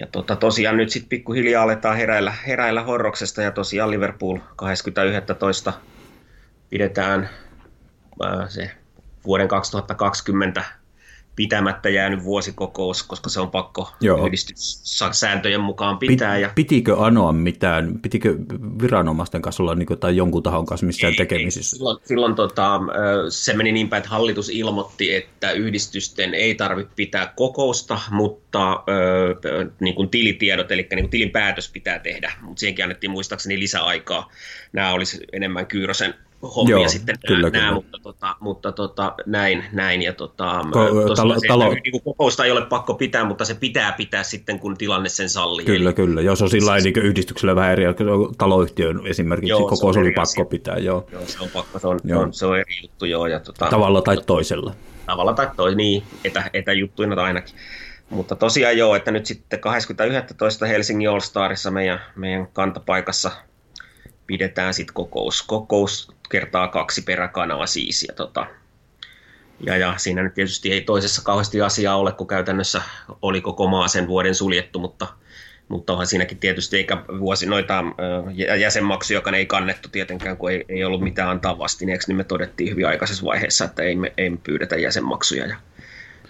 ja 0.02 0.08
tota, 0.12 0.36
tosiaan 0.36 0.78
nyt 0.78 0.90
sitten 0.90 1.10
pikkuhiljaa 1.10 1.64
aletaan 1.64 1.98
heräillä, 1.98 2.32
heräillä 2.48 2.84
horroksesta 2.84 3.42
ja 3.42 3.52
tosiaan 3.52 3.92
Liverpool 3.92 4.38
20.11. 4.38 5.74
pidetään 6.70 7.30
ää, 8.24 8.50
se 8.50 8.72
vuoden 9.26 9.48
2020 9.48 10.64
pitämättä 11.38 11.90
jäänyt 11.90 12.24
vuosikokous, 12.24 13.04
koska 13.04 13.30
se 13.30 13.40
on 13.40 13.52
pakko 13.52 13.92
Joo. 14.02 14.26
yhdistyssääntöjen 14.26 15.62
mukaan 15.62 15.98
pitää. 15.98 16.34
Pit, 16.34 16.42
ja... 16.42 16.52
Pitikö 16.56 16.96
anoa 17.00 17.32
mitään, 17.32 18.00
pitikö 18.02 18.36
viranomaisten 18.82 19.42
kanssa 19.42 19.64
olla 19.64 19.76
niin 19.76 19.88
kuin, 19.88 20.00
tai 20.00 20.16
jonkun 20.16 20.44
tahon 20.44 20.66
kanssa 20.66 20.86
missään 20.86 21.14
ei, 21.14 21.18
tekemisissä? 21.18 21.76
Ei, 21.76 21.78
silloin 21.78 22.00
silloin 22.04 22.36
tota, 22.36 22.80
se 23.30 23.54
meni 23.54 23.72
niin 23.72 23.90
päin, 23.90 23.98
että 23.98 24.10
hallitus 24.10 24.50
ilmoitti, 24.50 25.16
että 25.16 25.52
yhdistysten 25.52 26.34
ei 26.34 26.56
tarvitse 26.56 26.94
pitää 26.96 27.34
kokousta, 27.36 28.00
mutta 28.12 28.84
niin 29.80 29.96
kuin 29.96 30.10
tilitiedot, 30.10 30.72
eli 30.72 30.88
niin 30.92 31.04
kuin 31.04 31.12
tilinpäätös 31.12 31.72
pitää 31.72 32.00
tehdä, 32.00 32.34
mutta 32.42 32.60
siihenkin 32.60 32.86
annettiin 32.86 33.12
muistaakseni 33.12 33.60
lisäaikaa. 33.60 34.32
Nämä 34.74 34.94
olisi 34.94 35.20
enemmän 35.34 35.68
Kyyrosen 35.68 36.14
hommia 36.42 36.78
Joo, 36.78 36.88
sitten 36.88 37.16
kyllä, 37.28 37.50
nää, 37.50 37.62
kyllä. 37.62 37.74
mutta, 37.74 37.98
tota, 38.04 38.36
mutta 38.40 38.72
tota, 38.72 39.14
näin, 39.26 39.64
näin. 39.72 40.02
Ja 40.02 40.14
tota, 40.14 40.62
Ko, 40.72 41.16
talo, 41.16 41.40
se, 41.40 41.48
talo... 41.48 41.74
Niin 41.74 42.02
kokousta 42.04 42.46
ei 42.46 42.52
ole 42.52 42.66
pakko 42.66 42.94
pitää, 42.94 43.26
mutta 43.26 43.46
se 43.46 43.54
pitää 43.54 43.92
pitää 43.92 44.24
sitten, 44.24 44.60
kun 44.60 44.78
tilanne 44.78 45.10
sen 45.10 45.30
sallii. 45.30 45.66
Kyllä, 45.66 45.90
Eli, 45.90 45.96
kyllä. 45.96 46.22
Jos 46.22 46.42
on 46.42 46.50
sillä 46.50 46.78
niin 46.78 46.98
yhdistyksellä 46.98 47.56
vähän 47.56 47.72
eri, 47.72 47.84
taloyhtiön 48.38 49.08
esimerkiksi 49.08 49.50
joo, 49.50 49.68
kokous 49.68 49.98
oli 49.98 50.12
pakko 50.12 50.22
asia. 50.22 50.46
pitää. 50.46 50.78
Joo. 50.78 51.08
joo, 51.12 51.22
se 51.26 51.38
on 51.44 51.50
pakko, 51.54 51.80
se 51.80 51.88
on, 51.88 52.00
joo. 52.04 52.22
on, 52.22 52.34
se 52.34 52.46
on 52.46 52.60
eri 52.60 52.82
juttu. 52.82 53.06
Joo, 53.06 53.28
ja, 53.28 53.40
tota, 53.40 53.68
Tavalla 53.70 54.02
tai 54.02 54.18
toisella. 54.26 54.74
Tavalla 55.06 55.34
tai 55.34 55.48
toisella, 55.56 55.78
niin, 55.78 56.04
etä, 56.24 56.50
etäjuttuina 56.54 57.24
ainakin. 57.24 57.56
Mutta 58.10 58.36
tosiaan 58.36 58.78
joo, 58.78 58.96
että 58.96 59.12
nyt 59.12 59.26
sitten 59.26 59.60
20.11. 60.62 60.68
Helsingin 60.68 61.10
All 61.10 61.20
Starissa 61.20 61.72
meidän, 61.72 62.00
meidän 62.16 62.48
kantapaikassa 62.54 63.32
pidetään 64.28 64.74
sitten 64.74 64.94
kokous. 64.94 65.44
Kokous 65.44 66.12
kertaa 66.30 66.68
kaksi 66.68 67.02
peräkanaa 67.02 67.66
siis. 67.66 68.06
Ja, 68.08 68.14
tota, 68.14 68.48
ja, 69.66 69.78
ja 69.78 69.94
siinä 69.98 70.24
nyt 70.24 70.34
tietysti 70.34 70.72
ei 70.72 70.82
toisessa 70.82 71.22
kauheasti 71.24 71.62
asiaa 71.62 71.98
ole, 71.98 72.12
kun 72.12 72.28
käytännössä 72.28 72.82
oli 73.22 73.42
koko 73.42 73.68
maa 73.68 73.88
sen 73.88 74.08
vuoden 74.08 74.36
suljettu, 74.36 74.80
mutta, 74.80 75.08
mutta 75.68 75.94
onhan 75.94 76.08
siinäkin 76.08 76.38
tietysti 76.38 76.78
eikä 76.78 76.98
vuosi 77.20 77.46
noita 77.46 77.84
jäsenmaksuja, 78.60 79.18
joka 79.18 79.32
ei 79.32 79.46
kannettu 79.46 79.90
tietenkään, 79.90 80.38
kun 80.38 80.52
ei, 80.52 80.66
ei 80.70 80.84
ollut 80.84 81.02
mitään 81.02 81.30
antaa 81.30 81.58
vastineeksi, 81.58 82.08
niin 82.08 82.18
me 82.18 82.24
todettiin 82.24 82.72
hyvin 82.72 82.88
aikaisessa 82.88 83.26
vaiheessa, 83.26 83.66
että 83.66 83.84
ei 83.84 83.96
me, 83.96 84.14
ei 84.18 84.30
me 84.30 84.38
pyydetä 84.44 84.76
jäsenmaksuja. 84.76 85.46
Ja 85.46 85.56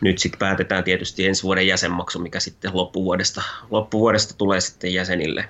nyt 0.02 0.18
sitten 0.18 0.40
päätetään 0.40 0.84
tietysti 0.84 1.28
ensi 1.28 1.44
vuoden 1.44 1.68
jäsenmaksu, 1.68 2.20
mikä 2.20 2.40
sitten 2.40 2.72
loppuvuodesta, 2.74 3.44
loppuvuodesta 3.72 4.34
tulee 4.38 4.62
sitten 4.62 4.94
jäsenille 4.94 5.46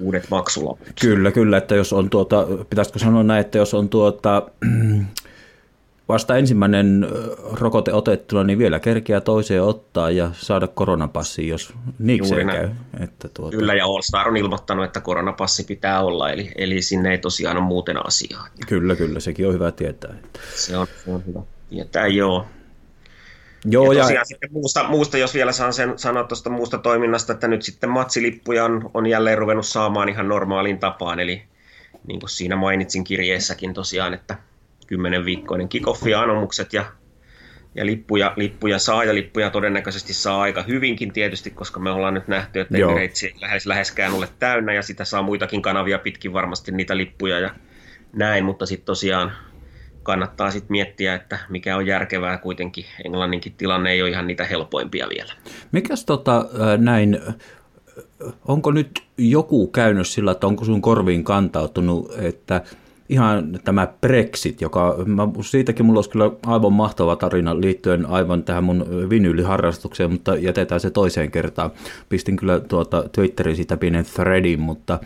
uudet 0.00 0.26
maksulaput. 0.30 0.88
Kyllä, 1.00 1.32
kyllä, 1.32 1.56
että 1.56 1.74
jos 1.74 1.92
on 1.92 2.10
tuota, 2.10 2.46
pitäisikö 2.70 2.98
sanoa 2.98 3.22
näin, 3.22 3.40
että 3.40 3.58
jos 3.58 3.74
on 3.74 3.88
tuota, 3.88 4.42
vasta 6.08 6.36
ensimmäinen 6.36 7.06
rokote 7.52 7.92
otettuna, 7.92 8.44
niin 8.44 8.58
vielä 8.58 8.80
kerkeä 8.80 9.20
toiseen 9.20 9.62
ottaa 9.62 10.10
ja 10.10 10.30
saada 10.34 10.66
koronapassi, 10.66 11.48
jos 11.48 11.72
niikseen 11.98 12.46
käy. 12.46 12.68
Että 13.00 13.28
tuota... 13.34 13.56
Kyllä, 13.56 13.74
ja 13.74 13.84
Allstar 13.84 14.28
on 14.28 14.36
ilmoittanut, 14.36 14.84
että 14.84 15.00
koronapassi 15.00 15.64
pitää 15.64 16.00
olla, 16.02 16.30
eli, 16.30 16.52
eli 16.56 16.82
sinne 16.82 17.10
ei 17.10 17.18
tosiaan 17.18 17.56
ole 17.56 17.66
muuten 17.66 18.06
asiaa. 18.06 18.46
Kyllä, 18.68 18.96
kyllä, 18.96 19.20
sekin 19.20 19.46
on 19.46 19.54
hyvä 19.54 19.72
tietää. 19.72 20.14
Se 20.54 20.76
on, 20.76 20.86
se 21.04 21.10
on 21.10 21.22
hyvä 21.26 21.40
tietää, 21.70 22.06
joo. 22.06 22.46
Joo, 23.64 23.92
ja 23.92 24.02
tosiaan 24.02 24.14
ja... 24.14 24.24
sitten 24.24 24.52
muusta, 24.52 24.88
muusta, 24.88 25.18
jos 25.18 25.34
vielä 25.34 25.52
saan 25.52 25.72
sen 25.72 25.98
sanoa 25.98 26.24
tuosta 26.24 26.50
muusta 26.50 26.78
toiminnasta, 26.78 27.32
että 27.32 27.48
nyt 27.48 27.62
sitten 27.62 27.90
matsilippuja 27.90 28.64
on, 28.64 28.90
on 28.94 29.06
jälleen 29.06 29.38
ruvennut 29.38 29.66
saamaan 29.66 30.08
ihan 30.08 30.28
normaaliin 30.28 30.78
tapaan, 30.78 31.20
eli 31.20 31.42
niin 32.06 32.20
kuin 32.20 32.30
siinä 32.30 32.56
mainitsin 32.56 33.04
kirjeessäkin 33.04 33.74
tosiaan, 33.74 34.14
että 34.14 34.36
kymmenen 34.86 35.24
viikkoinen 35.24 35.68
kikoffi 35.68 36.10
ja 36.10 36.20
anomukset 36.20 36.72
ja, 36.72 36.84
ja 37.74 37.86
lippuja, 37.86 38.32
lippuja 38.36 38.78
saa 38.78 39.04
ja 39.04 39.14
lippuja 39.14 39.50
todennäköisesti 39.50 40.14
saa 40.14 40.40
aika 40.40 40.62
hyvinkin 40.62 41.12
tietysti, 41.12 41.50
koska 41.50 41.80
me 41.80 41.90
ollaan 41.90 42.14
nyt 42.14 42.28
nähty, 42.28 42.60
että 42.60 42.78
Emirates 42.78 43.22
ei 43.22 43.34
lähes, 43.40 43.66
läheskään 43.66 44.12
ole 44.12 44.28
täynnä 44.38 44.72
ja 44.72 44.82
sitä 44.82 45.04
saa 45.04 45.22
muitakin 45.22 45.62
kanavia 45.62 45.98
pitkin 45.98 46.32
varmasti 46.32 46.72
niitä 46.72 46.96
lippuja 46.96 47.38
ja 47.40 47.50
näin, 48.12 48.44
mutta 48.44 48.66
sitten 48.66 48.86
tosiaan 48.86 49.32
kannattaa 50.10 50.50
sitten 50.50 50.72
miettiä, 50.72 51.14
että 51.14 51.38
mikä 51.48 51.76
on 51.76 51.86
järkevää 51.86 52.38
kuitenkin. 52.38 52.84
Englanninkin 53.04 53.54
tilanne 53.56 53.90
ei 53.90 54.02
ole 54.02 54.10
ihan 54.10 54.26
niitä 54.26 54.44
helpoimpia 54.44 55.08
vielä. 55.08 55.32
Mikäs 55.72 56.04
tota, 56.04 56.46
näin, 56.78 57.20
onko 58.44 58.70
nyt 58.70 59.02
joku 59.18 59.66
käynyt 59.66 60.08
sillä, 60.08 60.32
että 60.32 60.46
onko 60.46 60.64
sun 60.64 60.82
korviin 60.82 61.24
kantautunut, 61.24 62.12
että 62.18 62.62
ihan 63.08 63.58
tämä 63.64 63.88
Brexit, 64.00 64.60
joka, 64.60 64.96
mä, 65.06 65.28
siitäkin 65.40 65.86
mulla 65.86 65.98
olisi 65.98 66.10
kyllä 66.10 66.30
aivan 66.46 66.72
mahtava 66.72 67.16
tarina 67.16 67.60
liittyen 67.60 68.06
aivan 68.06 68.42
tähän 68.42 68.64
mun 68.64 68.86
vinyyliharrastukseen, 69.10 70.10
mutta 70.12 70.36
jätetään 70.36 70.80
se 70.80 70.90
toiseen 70.90 71.30
kertaan. 71.30 71.70
Pistin 72.08 72.36
kyllä 72.36 72.60
tuota 72.60 73.04
Twitteriin 73.12 73.56
sitä 73.56 73.76
pienen 73.76 74.04
threadin, 74.04 74.60
mutta, 74.60 74.98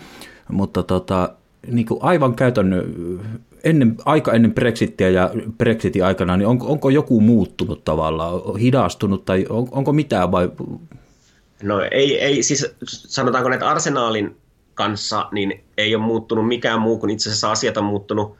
mutta 0.48 0.82
tota, 0.82 1.30
niin 1.66 1.86
kuin 1.86 2.00
aivan 2.02 2.34
käytännön 2.34 2.94
ennen, 3.64 3.96
aika 4.04 4.32
ennen 4.32 4.54
Brexitia 4.54 5.10
ja 5.10 5.30
Brexitin 5.58 6.04
aikana, 6.04 6.36
niin 6.36 6.46
onko, 6.46 6.66
onko 6.66 6.90
joku 6.90 7.20
muuttunut 7.20 7.84
tavallaan, 7.84 8.58
hidastunut 8.60 9.24
tai 9.24 9.46
on, 9.48 9.68
onko 9.70 9.92
mitään 9.92 10.32
vai? 10.32 10.50
No 11.62 11.80
ei, 11.90 12.20
ei 12.20 12.42
siis 12.42 12.66
sanotaanko, 12.86 13.52
että 13.52 13.68
arsenaalin 13.68 14.36
kanssa 14.74 15.28
niin 15.32 15.64
ei 15.76 15.94
ole 15.94 16.04
muuttunut 16.04 16.48
mikään 16.48 16.80
muu 16.80 16.98
kuin 16.98 17.10
itse 17.10 17.30
asiassa 17.30 17.50
asiat 17.50 17.76
on 17.76 17.84
muuttunut 17.84 18.36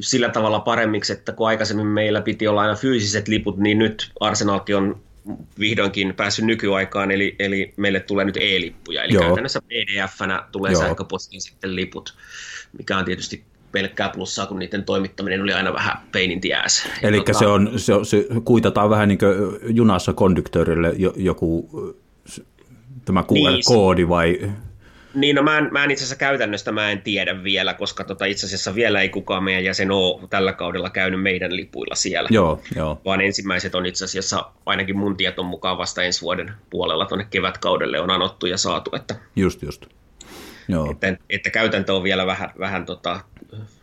sillä 0.00 0.28
tavalla 0.28 0.60
paremmiksi, 0.60 1.12
että 1.12 1.32
kun 1.32 1.48
aikaisemmin 1.48 1.86
meillä 1.86 2.20
piti 2.20 2.48
olla 2.48 2.60
aina 2.60 2.74
fyysiset 2.74 3.28
liput, 3.28 3.58
niin 3.58 3.78
nyt 3.78 4.12
Arsenalkin 4.20 4.76
on 4.76 5.00
vihdoinkin 5.58 6.14
päässyt 6.14 6.44
nykyaikaan, 6.44 7.10
eli, 7.10 7.36
eli 7.38 7.74
meille 7.76 8.00
tulee 8.00 8.24
nyt 8.24 8.36
e-lippuja, 8.36 9.02
eli 9.04 9.14
Joo. 9.14 9.24
käytännössä 9.24 9.60
pdf-nä 9.62 10.44
tulee 10.52 10.72
Joo. 10.72 10.80
sähköpostiin 10.82 11.40
sitten 11.40 11.76
liput, 11.76 12.14
mikä 12.78 12.98
on 12.98 13.04
tietysti 13.04 13.44
pelkkää 13.72 14.08
plussaa, 14.08 14.46
kun 14.46 14.58
niiden 14.58 14.84
toimittaminen 14.84 15.42
oli 15.42 15.52
aina 15.52 15.72
vähän 15.72 15.96
pain 16.12 16.30
in 16.30 16.40
the 16.40 16.54
ass. 16.54 16.86
Eli 17.02 17.16
tota... 17.16 17.38
se, 17.38 17.46
on, 17.46 17.72
se, 17.76 17.92
se 18.02 18.26
kuitataan 18.44 18.90
vähän 18.90 19.08
niin 19.08 19.18
kuin 19.18 19.76
junassa 19.76 20.12
konduktöörille 20.12 20.94
joku 21.16 21.70
tämä 23.04 23.22
QR-koodi 23.22 24.02
niin, 24.02 24.08
vai... 24.08 24.50
Niin, 25.14 25.36
no 25.36 25.42
mä 25.42 25.58
en, 25.58 25.68
mä 25.70 25.84
en 25.84 25.90
itse 25.90 26.04
asiassa 26.04 26.18
käytännöstä 26.18 26.72
mä 26.72 26.90
en 26.90 27.02
tiedä 27.02 27.44
vielä, 27.44 27.74
koska 27.74 28.04
tota, 28.04 28.24
itse 28.24 28.46
asiassa 28.46 28.74
vielä 28.74 29.00
ei 29.00 29.08
kukaan 29.08 29.44
meidän 29.44 29.64
jäsen 29.64 29.90
ole 29.90 30.28
tällä 30.30 30.52
kaudella 30.52 30.90
käynyt 30.90 31.22
meidän 31.22 31.56
lipuilla 31.56 31.94
siellä. 31.94 32.28
Joo, 32.32 32.60
joo. 32.76 33.00
Vaan 33.04 33.20
ensimmäiset 33.20 33.74
on 33.74 33.86
itse 33.86 34.04
asiassa 34.04 34.44
ainakin 34.66 34.98
mun 34.98 35.16
tieton 35.16 35.46
mukaan 35.46 35.78
vasta 35.78 36.02
ensi 36.02 36.22
vuoden 36.22 36.52
puolella 36.70 37.06
tuonne 37.06 37.26
kevätkaudelle 37.30 38.00
on 38.00 38.10
anottu 38.10 38.46
ja 38.46 38.56
saatu. 38.56 38.90
Että... 38.96 39.14
Just, 39.36 39.62
just. 39.62 39.86
Joo. 40.68 40.90
Että, 40.90 41.16
että 41.30 41.50
käytäntö 41.50 41.94
on 41.94 42.02
vielä 42.02 42.26
vähän, 42.26 42.50
vähän 42.58 42.86
tota, 42.86 43.20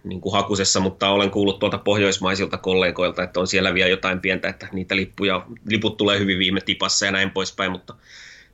niin 0.03 0.21
kuin 0.21 0.33
hakusessa, 0.33 0.79
mutta 0.79 1.09
olen 1.09 1.31
kuullut 1.31 1.59
tuolta 1.59 1.77
pohjoismaisilta 1.77 2.57
kollegoilta, 2.57 3.23
että 3.23 3.39
on 3.39 3.47
siellä 3.47 3.73
vielä 3.73 3.89
jotain 3.89 4.19
pientä, 4.19 4.47
että 4.49 4.67
niitä 4.71 4.95
lippuja, 4.95 5.45
liput 5.65 5.97
tulee 5.97 6.19
hyvin 6.19 6.39
viime 6.39 6.61
tipassa 6.61 7.05
ja 7.05 7.11
näin 7.11 7.31
poispäin, 7.31 7.71
mutta 7.71 7.95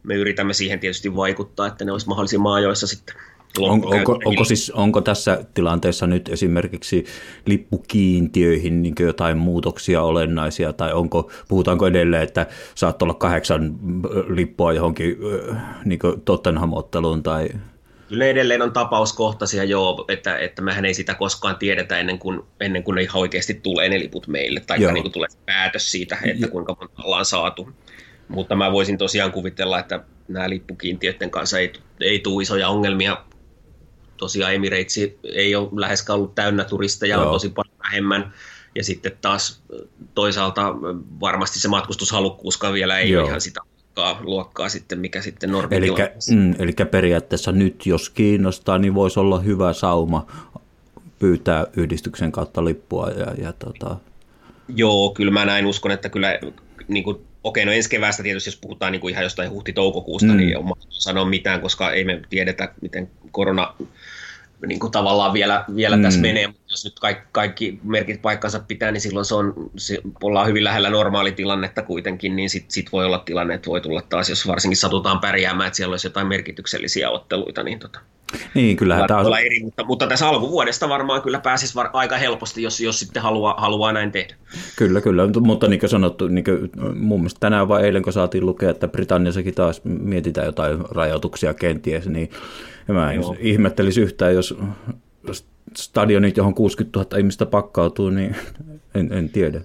me 0.03 0.15
yritämme 0.15 0.53
siihen 0.53 0.79
tietysti 0.79 1.15
vaikuttaa, 1.15 1.67
että 1.67 1.85
ne 1.85 1.91
olisi 1.91 2.07
mahdollisimman 2.07 2.53
ajoissa 2.53 2.87
sitten 2.87 3.15
on, 3.59 3.81
onko, 3.85 4.19
onko, 4.25 4.43
siis, 4.43 4.71
onko 4.71 5.01
tässä 5.01 5.45
tilanteessa 5.53 6.07
nyt 6.07 6.29
esimerkiksi 6.29 7.05
lippukiintiöihin 7.45 8.81
niin 8.81 8.95
jotain 8.99 9.37
muutoksia 9.37 10.01
olennaisia, 10.01 10.73
tai 10.73 10.93
onko, 10.93 11.31
puhutaanko 11.47 11.87
edelleen, 11.87 12.23
että 12.23 12.47
saattaa 12.75 13.05
olla 13.05 13.13
kahdeksan 13.13 13.75
lippua 14.27 14.73
johonkin 14.73 15.17
niin 15.85 15.99
Tottenham-otteluun 16.25 17.23
tai 17.23 17.49
Kyllä 18.07 18.25
edelleen 18.25 18.61
on 18.61 18.73
tapauskohtaisia 18.73 19.63
joo, 19.63 20.05
että, 20.07 20.37
että 20.37 20.61
mehän 20.61 20.85
ei 20.85 20.93
sitä 20.93 21.15
koskaan 21.15 21.55
tiedetä 21.55 21.99
ennen 21.99 22.19
kuin, 22.19 22.41
ennen 22.59 22.83
kuin 22.83 22.95
ne 22.95 23.01
ihan 23.01 23.21
oikeasti 23.21 23.53
tulee 23.53 23.89
ne 23.89 23.99
liput 23.99 24.27
meille, 24.27 24.59
tai 24.59 24.79
niin 24.79 25.01
kuin 25.01 25.11
tulee 25.11 25.29
päätös 25.45 25.91
siitä, 25.91 26.17
että 26.23 26.47
kuinka 26.47 26.75
monta 26.79 27.03
ollaan 27.03 27.25
saatu. 27.25 27.69
Mutta 28.27 28.55
mä 28.55 28.71
voisin 28.71 28.97
tosiaan 28.97 29.31
kuvitella, 29.31 29.79
että 29.79 30.03
nämä 30.27 30.49
lippukiintiöiden 30.49 31.31
kanssa 31.31 31.59
ei, 31.59 31.73
ei 31.99 32.19
tule 32.19 32.43
isoja 32.43 32.69
ongelmia. 32.69 33.17
Tosiaan 34.17 34.53
Emirates 34.53 34.99
ei 35.23 35.55
ole 35.55 35.69
läheskään 35.75 36.17
ollut 36.17 36.35
täynnä 36.35 36.63
turisteja, 36.63 37.19
on 37.19 37.31
tosi 37.31 37.49
paljon 37.49 37.75
vähemmän. 37.83 38.33
Ja 38.75 38.83
sitten 38.83 39.17
taas 39.21 39.61
toisaalta 40.15 40.75
varmasti 41.19 41.59
se 41.59 41.67
matkustushalukkuuskaan 41.67 42.73
vielä 42.73 42.99
ei 42.99 43.11
Joo. 43.11 43.21
ole 43.21 43.29
ihan 43.29 43.41
sitä 43.41 43.61
luokkaa, 43.97 44.25
luokkaa 44.25 44.69
sitten, 44.69 44.99
mikä 44.99 45.21
sitten 45.21 45.51
normi 45.51 45.75
eli, 45.75 45.89
mm, 46.31 46.55
eli 46.59 46.73
periaatteessa 46.91 47.51
nyt, 47.51 47.85
jos 47.85 48.09
kiinnostaa, 48.09 48.77
niin 48.77 48.95
voisi 48.95 49.19
olla 49.19 49.39
hyvä 49.39 49.73
sauma 49.73 50.27
pyytää 51.19 51.67
yhdistyksen 51.77 52.31
kautta 52.31 52.65
lippua. 52.65 53.09
Ja, 53.09 53.33
ja 53.37 53.53
tota... 53.53 53.97
Joo, 54.67 55.11
kyllä 55.13 55.31
mä 55.31 55.45
näin 55.45 55.65
uskon, 55.65 55.91
että 55.91 56.09
kyllä 56.09 56.39
niin 56.87 57.03
kuin, 57.03 57.17
okei, 57.43 57.65
no 57.65 57.71
ensi 57.71 57.89
keväästä 57.89 58.23
tietysti, 58.23 58.47
jos 58.47 58.57
puhutaan 58.57 58.91
niin 58.91 59.01
kuin 59.01 59.11
ihan 59.11 59.23
jostain 59.23 59.51
huhti-toukokuusta, 59.51 60.31
mm. 60.31 60.37
niin 60.37 60.57
on 60.57 60.71
sanoa 60.89 61.25
mitään, 61.25 61.61
koska 61.61 61.91
ei 61.91 62.03
me 62.03 62.21
tiedetä, 62.29 62.73
miten 62.81 63.09
korona 63.31 63.73
niin 64.65 64.79
kuin 64.79 64.91
tavallaan 64.91 65.33
vielä, 65.33 65.65
vielä 65.75 65.95
mm. 65.97 66.03
tässä 66.03 66.21
menee, 66.21 66.47
mutta 66.47 66.63
jos 66.69 66.85
nyt 66.85 66.99
kaikki, 66.99 67.27
kaikki 67.31 67.79
merkit 67.83 68.21
paikkansa 68.21 68.59
pitää, 68.59 68.91
niin 68.91 69.01
silloin 69.01 69.25
se 69.25 69.35
on, 69.35 69.53
se, 69.77 70.01
ollaan 70.23 70.47
hyvin 70.47 70.63
lähellä 70.63 70.89
normaalitilannetta 70.89 71.81
kuitenkin, 71.81 72.35
niin 72.35 72.49
sitten 72.49 72.71
sit 72.71 72.91
voi 72.91 73.05
olla 73.05 73.19
tilanne, 73.19 73.53
että 73.53 73.69
voi 73.69 73.81
tulla 73.81 74.01
taas, 74.01 74.29
jos 74.29 74.47
varsinkin 74.47 74.77
satutaan 74.77 75.19
pärjäämään, 75.19 75.67
että 75.67 75.77
siellä 75.77 75.93
olisi 75.93 76.07
jotain 76.07 76.27
merkityksellisiä 76.27 77.09
otteluita, 77.09 77.63
niin 77.63 77.79
tota, 77.79 77.99
niin, 78.53 78.77
kyllähän 78.77 79.07
tämä 79.07 79.19
on... 79.19 79.39
eri, 79.39 79.63
mutta, 79.63 79.83
mutta 79.83 80.07
tässä 80.07 80.27
alkuvuodesta 80.29 80.89
varmaan 80.89 81.21
kyllä 81.21 81.39
pääsisi 81.39 81.75
var, 81.75 81.89
aika 81.93 82.17
helposti, 82.17 82.61
jos, 82.61 82.79
jos 82.79 82.99
sitten 82.99 83.23
haluaa, 83.23 83.55
haluaa 83.57 83.93
näin 83.93 84.11
tehdä. 84.11 84.35
Kyllä, 84.75 85.01
kyllä, 85.01 85.27
mutta 85.39 85.67
niin 85.67 85.79
kuin 85.79 85.89
sanottu, 85.89 86.27
niin 86.27 86.43
kuin 86.43 86.69
mun 86.95 87.19
mielestä 87.19 87.39
tänään 87.39 87.67
vai 87.67 87.83
eilen, 87.83 88.03
kun 88.03 88.13
saatiin 88.13 88.45
lukea, 88.45 88.69
että 88.69 88.87
Britanniassakin 88.87 89.55
taas 89.55 89.81
mietitään 89.83 90.45
jotain 90.45 90.79
rajoituksia 90.91 91.53
kenties, 91.53 92.07
niin 92.07 92.29
mä 92.87 93.11
en 93.11 93.21
Joo. 93.21 93.35
ihmettelisi 93.39 94.01
yhtään, 94.01 94.35
jos 94.35 94.57
stadionit, 95.75 96.37
johon 96.37 96.53
60 96.53 96.99
000 96.99 97.17
ihmistä 97.17 97.45
pakkautuu, 97.45 98.09
niin 98.09 98.35
en, 98.95 99.13
en 99.13 99.29
tiedä. 99.29 99.61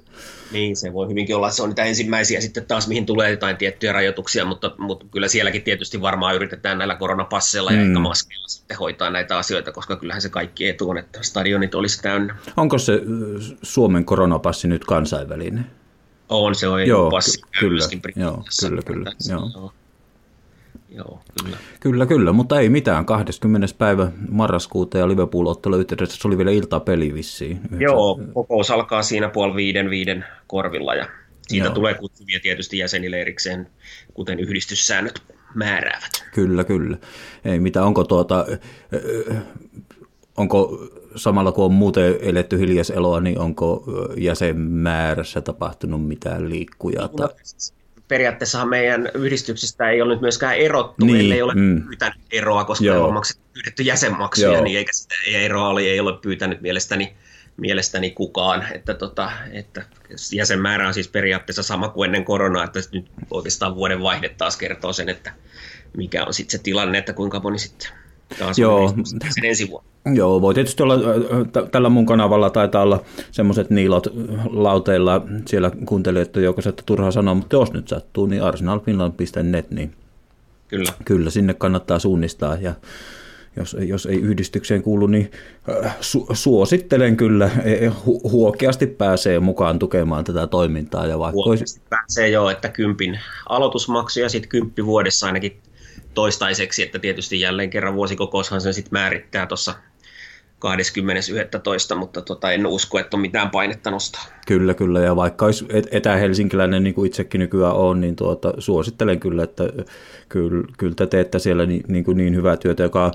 Niin, 0.52 0.76
se 0.76 0.92
voi 0.92 1.08
hyvinkin 1.08 1.36
olla, 1.36 1.50
se 1.50 1.62
on 1.62 1.68
niitä 1.68 1.84
ensimmäisiä 1.84 2.40
sitten 2.40 2.66
taas, 2.66 2.88
mihin 2.88 3.06
tulee 3.06 3.30
jotain 3.30 3.56
tiettyjä 3.56 3.92
rajoituksia, 3.92 4.44
mutta, 4.44 4.74
mutta 4.78 5.06
kyllä 5.10 5.28
sielläkin 5.28 5.62
tietysti 5.62 6.00
varmaan 6.00 6.34
yritetään 6.34 6.78
näillä 6.78 6.94
koronapasseilla 6.94 7.70
mm. 7.70 7.76
ja 7.76 7.82
ehkä 7.82 7.98
maskeilla 7.98 8.48
sitten 8.48 8.78
hoitaa 8.78 9.10
näitä 9.10 9.38
asioita, 9.38 9.72
koska 9.72 9.96
kyllähän 9.96 10.22
se 10.22 10.28
kaikki 10.28 10.68
etu 10.68 10.90
on, 10.90 10.98
että 10.98 11.22
stadionit 11.22 11.74
olisi 11.74 12.02
täynnä. 12.02 12.36
Onko 12.56 12.78
se 12.78 13.00
Suomen 13.62 14.04
koronapassi 14.04 14.68
nyt 14.68 14.84
kansainvälinen? 14.84 15.66
On, 16.28 16.54
se 16.54 16.68
on 16.68 16.86
joo, 16.86 17.10
passi. 17.10 17.42
Kyllä, 17.60 17.84
joo, 18.16 18.44
kyllä, 18.60 18.82
kyllä. 18.82 19.12
Joo. 19.28 19.72
Joo, 20.90 21.20
kyllä. 21.42 21.56
Kyllä, 21.80 22.06
kyllä, 22.06 22.32
mutta 22.32 22.60
ei 22.60 22.68
mitään. 22.68 23.06
20. 23.06 23.66
päivä 23.78 24.10
marraskuuta 24.28 24.98
ja 24.98 25.08
Liverpool-ottelu 25.08 25.76
yhteydessä, 25.76 26.18
se 26.20 26.28
oli 26.28 26.38
vielä 26.38 26.50
iltapeli 26.50 27.14
vissiin. 27.14 27.60
Joo, 27.78 28.20
kokous 28.34 28.70
alkaa 28.70 29.02
siinä 29.02 29.28
puoli 29.28 29.54
viiden 29.54 29.90
viiden 29.90 30.24
korvilla 30.46 30.94
ja 30.94 31.06
siitä 31.48 31.66
Joo. 31.66 31.74
tulee 31.74 31.94
kutsuvia 31.94 32.40
tietysti 32.40 32.78
jäsenille 32.78 33.20
erikseen, 33.20 33.66
kuten 34.14 34.40
yhdistyssäännöt 34.40 35.22
määräävät. 35.54 36.10
Kyllä, 36.34 36.64
kyllä. 36.64 36.98
Ei 37.44 37.60
mitä, 37.60 37.84
onko 37.84 38.04
tuota, 38.04 38.46
onko 40.36 40.88
samalla 41.16 41.52
kun 41.52 41.64
on 41.64 41.72
muuten 41.72 42.18
eletty 42.20 42.58
hiljaiseloa, 42.58 43.20
niin 43.20 43.38
onko 43.38 43.84
jäsenmäärässä 44.16 45.40
tapahtunut 45.40 46.08
mitään 46.08 46.50
liikkuja? 46.50 47.08
No, 47.18 47.28
periaatteessahan 48.10 48.68
meidän 48.68 49.10
yhdistyksistä 49.14 49.90
ei 49.90 50.02
ole 50.02 50.12
nyt 50.12 50.20
myöskään 50.20 50.56
erottu, 50.56 51.06
niin, 51.06 51.20
ellei 51.20 51.42
ole 51.42 51.54
mm. 51.54 51.82
pyytänyt 51.82 52.18
eroa, 52.30 52.64
koska 52.64 52.84
Joo. 52.84 53.08
on 53.08 53.14
maksettu, 53.14 53.42
pyydetty 53.54 53.82
jäsenmaksuja, 53.82 54.52
Joo. 54.52 54.64
niin 54.64 54.78
eikä 54.78 54.92
sitä 54.92 55.14
eroa 55.26 55.68
oli, 55.68 55.88
ei 55.88 56.00
ole 56.00 56.18
pyytänyt 56.22 56.60
mielestäni, 56.60 57.16
mielestäni 57.56 58.10
kukaan. 58.10 58.66
Että, 58.72 58.94
tota, 58.94 59.32
että 59.52 59.82
jäsenmäärä 60.32 60.88
on 60.88 60.94
siis 60.94 61.08
periaatteessa 61.08 61.62
sama 61.62 61.88
kuin 61.88 62.08
ennen 62.08 62.24
koronaa, 62.24 62.64
että 62.64 62.80
nyt 62.92 63.10
oikeastaan 63.30 63.74
vuoden 63.74 64.02
vaihde 64.02 64.28
taas 64.28 64.56
kertoo 64.56 64.92
sen, 64.92 65.08
että 65.08 65.32
mikä 65.96 66.24
on 66.24 66.34
sitten 66.34 66.58
se 66.58 66.62
tilanne, 66.62 66.98
että 66.98 67.12
kuinka 67.12 67.40
moni 67.40 67.58
sitten 67.58 67.90
taas 68.38 68.58
Joo. 68.58 68.94
sen 69.04 69.44
ensi 69.44 69.70
vuonna. 69.70 69.90
Joo, 70.14 70.40
voi 70.40 70.54
tietysti 70.54 70.82
olla, 70.82 70.94
tällä 71.70 71.88
mun 71.88 72.06
kanavalla 72.06 72.50
taitaa 72.50 72.82
olla 72.82 73.02
semmoiset 73.30 73.70
niilot 73.70 74.06
lauteilla 74.50 75.22
siellä 75.46 75.70
kuuntelijoiden 75.86 76.42
joukossa, 76.42 76.70
että 76.70 76.82
turhaa 76.86 77.10
sanoa, 77.10 77.34
mutta 77.34 77.56
jos 77.56 77.72
nyt 77.72 77.88
sattuu, 77.88 78.26
niin 78.26 78.42
arsenalfinland.net, 78.42 79.70
niin 79.70 79.92
kyllä. 80.68 80.92
kyllä 81.04 81.30
sinne 81.30 81.54
kannattaa 81.54 81.98
suunnistaa 81.98 82.56
ja 82.56 82.74
jos, 83.56 83.76
jos 83.80 84.06
ei 84.06 84.20
yhdistykseen 84.20 84.82
kuulu, 84.82 85.06
niin 85.06 85.30
su, 86.00 86.26
suosittelen 86.32 87.16
kyllä, 87.16 87.50
e, 87.64 87.72
e, 87.72 87.92
hu, 88.06 88.30
huokeasti 88.30 88.86
pääsee 88.86 89.40
mukaan 89.40 89.78
tukemaan 89.78 90.24
tätä 90.24 90.46
toimintaa. 90.46 91.06
Ja 91.06 91.18
vaikka 91.18 91.34
huokeasti 91.34 91.62
olisi... 91.62 91.88
pääsee 91.90 92.28
jo, 92.28 92.50
että 92.50 92.68
kympin 92.68 93.20
aloitusmaksu 93.48 94.20
ja 94.20 94.28
sitten 94.28 94.48
kymppi 94.48 94.86
vuodessa 94.86 95.26
ainakin 95.26 95.60
toistaiseksi, 96.14 96.82
että 96.82 96.98
tietysti 96.98 97.40
jälleen 97.40 97.70
kerran 97.70 97.94
vuosikokoushan 97.94 98.60
sen 98.60 98.74
sitten 98.74 98.92
määrittää 98.92 99.46
tuossa 99.46 99.74
20.11., 100.60 101.96
mutta 101.96 102.22
tota, 102.22 102.52
en 102.52 102.66
usko, 102.66 102.98
että 102.98 103.16
on 103.16 103.20
mitään 103.20 103.50
painetta 103.50 103.90
nostaa. 103.90 104.22
Kyllä, 104.46 104.74
kyllä, 104.74 105.00
ja 105.00 105.16
vaikka 105.16 105.44
olisi 105.44 105.66
etä-helsinkiläinen, 105.90 106.84
niin 106.84 106.94
kuin 106.94 107.06
itsekin 107.06 107.38
nykyään 107.38 107.74
on, 107.74 108.00
niin 108.00 108.16
tuota, 108.16 108.54
suosittelen 108.58 109.20
kyllä, 109.20 109.44
että 109.44 109.64
kyllä, 110.28 110.64
kyllä 110.78 110.94
te 110.94 111.06
teette 111.06 111.38
siellä 111.38 111.66
niin, 111.66 111.82
niin, 111.88 112.04
kuin 112.04 112.16
niin 112.16 112.34
hyvää 112.34 112.56
työtä, 112.56 112.82
joka 112.82 113.12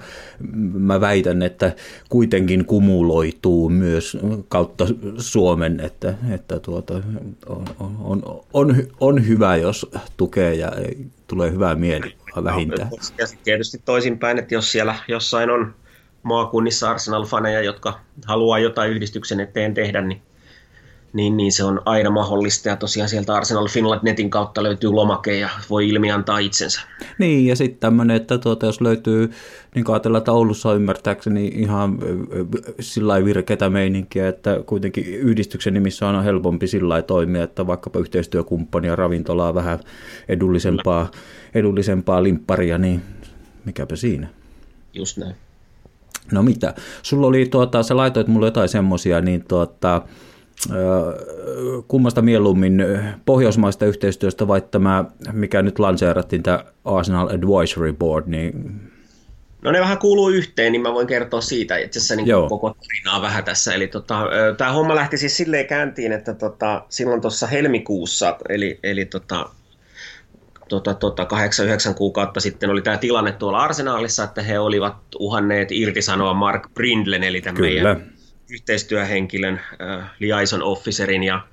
mä 0.73 1.01
väitän, 1.01 1.41
että 1.41 1.71
kuitenkin 2.09 2.65
kumuloituu 2.65 3.69
myös 3.69 4.17
kautta 4.49 4.87
Suomen, 5.17 5.79
että, 5.79 6.13
että 6.33 6.59
tuota, 6.59 7.01
on, 7.47 7.65
on, 7.99 8.43
on, 8.53 8.75
on 8.99 9.27
hyvä, 9.27 9.55
jos 9.55 9.91
tukee 10.17 10.53
ja 10.53 10.71
tulee 11.27 11.51
hyvää 11.51 11.75
mieli 11.75 12.24
vähintään. 12.43 12.89
Ja 13.17 13.27
sitten 13.27 13.43
tietysti 13.43 13.81
toisinpäin, 13.85 14.39
että 14.39 14.53
jos 14.53 14.71
siellä 14.71 14.95
jossain 15.07 15.49
on 15.49 15.75
maakunnissa 16.23 16.91
Arsenal-faneja, 16.91 17.61
jotka 17.61 17.99
haluaa 18.25 18.59
jotain 18.59 18.91
yhdistyksen 18.91 19.39
eteen 19.39 19.73
tehdä, 19.73 20.01
niin, 20.01 20.21
niin, 21.15 21.37
niin 21.37 21.51
se 21.51 21.63
on 21.63 21.81
aina 21.85 22.09
mahdollista. 22.09 22.69
Ja 22.69 22.75
tosiaan 22.75 23.09
sieltä 23.09 23.35
Arsenal 23.35 23.67
Finland 23.67 23.99
netin 24.03 24.29
kautta 24.29 24.63
löytyy 24.63 24.89
lomake 24.89 25.37
ja 25.37 25.49
voi 25.69 25.89
ilmi 25.89 26.11
antaa 26.11 26.39
itsensä. 26.39 26.81
Niin, 27.19 27.45
ja 27.45 27.55
sitten 27.55 27.79
tämmöinen, 27.79 28.15
että 28.15 28.37
tuota, 28.37 28.65
jos 28.65 28.81
löytyy, 28.81 29.31
niin 29.75 29.85
ajatellaan, 29.89 30.19
että 30.19 30.31
Oulussa 30.31 30.69
on 30.69 30.75
ymmärtääkseni 30.75 31.47
ihan 31.47 31.99
sillä 32.79 33.25
virkeitä 33.25 33.69
meininkiä, 33.69 34.27
että 34.27 34.59
kuitenkin 34.65 35.05
yhdistyksen 35.05 35.73
nimissä 35.73 36.07
on 36.07 36.23
helpompi 36.23 36.67
sillä 36.67 37.01
toimia, 37.01 37.43
että 37.43 37.67
vaikkapa 37.67 37.99
yhteistyökumppania, 37.99 38.95
ravintolaa, 38.95 39.53
vähän 39.53 39.79
edullisempaa, 40.27 41.11
edullisempaa 41.55 42.23
limpparia, 42.23 42.77
niin 42.77 43.01
mikäpä 43.65 43.95
siinä. 43.95 44.27
Just 44.93 45.17
näin. 45.17 45.35
No 46.31 46.43
mitä, 46.43 46.73
sulla 47.01 47.27
oli, 47.27 47.45
tuota, 47.45 47.83
sä 47.83 47.97
laitoit 47.97 48.27
mulle 48.27 48.47
jotain 48.47 48.69
semmosia, 48.69 49.21
niin 49.21 49.45
tuota, 49.47 50.01
kummasta 51.87 52.21
mieluummin 52.21 52.85
pohjoismaista 53.25 53.85
yhteistyöstä 53.85 54.47
vai 54.47 54.61
tämä, 54.61 55.05
mikä 55.31 55.61
nyt 55.61 55.79
lanseerattiin, 55.79 56.43
tämä 56.43 56.63
Arsenal 56.85 57.27
Advisory 57.27 57.93
Board, 57.93 58.23
niin 58.27 58.81
No 59.61 59.71
ne 59.71 59.79
vähän 59.79 59.97
kuuluu 59.97 60.29
yhteen, 60.29 60.71
niin 60.71 60.81
mä 60.81 60.93
voin 60.93 61.07
kertoa 61.07 61.41
siitä 61.41 61.77
itse 61.77 61.99
asiassa 61.99 62.15
niin 62.15 62.27
koko 62.49 62.69
tarinaa 62.69 63.21
vähän 63.21 63.43
tässä. 63.43 63.73
Eli 63.73 63.87
tota, 63.87 64.27
tämä 64.57 64.71
homma 64.71 64.95
lähti 64.95 65.17
siis 65.17 65.37
silleen 65.37 65.67
käyntiin, 65.67 66.11
että 66.11 66.33
tota, 66.33 66.85
silloin 66.89 67.21
tuossa 67.21 67.47
helmikuussa, 67.47 68.37
eli, 68.49 68.79
eli 68.83 69.05
tota, 69.05 69.49
tota, 70.69 70.93
tota, 70.93 71.27
8-9 71.91 71.93
kuukautta 71.93 72.39
sitten 72.39 72.69
oli 72.69 72.81
tämä 72.81 72.97
tilanne 72.97 73.31
tuolla 73.31 73.63
arsenaalissa, 73.63 74.23
että 74.23 74.41
he 74.41 74.59
olivat 74.59 74.95
uhanneet 75.19 75.71
irtisanoa 75.71 76.33
Mark 76.33 76.73
Brindlen, 76.73 77.23
eli 77.23 77.41
tämän 77.41 77.55
Kyllä. 77.55 77.83
meidän 77.83 78.14
yhteistyöhenkilön, 78.49 79.61
äh, 79.81 80.11
liaison 80.19 80.63
officerin, 80.63 81.23
ja 81.23 81.47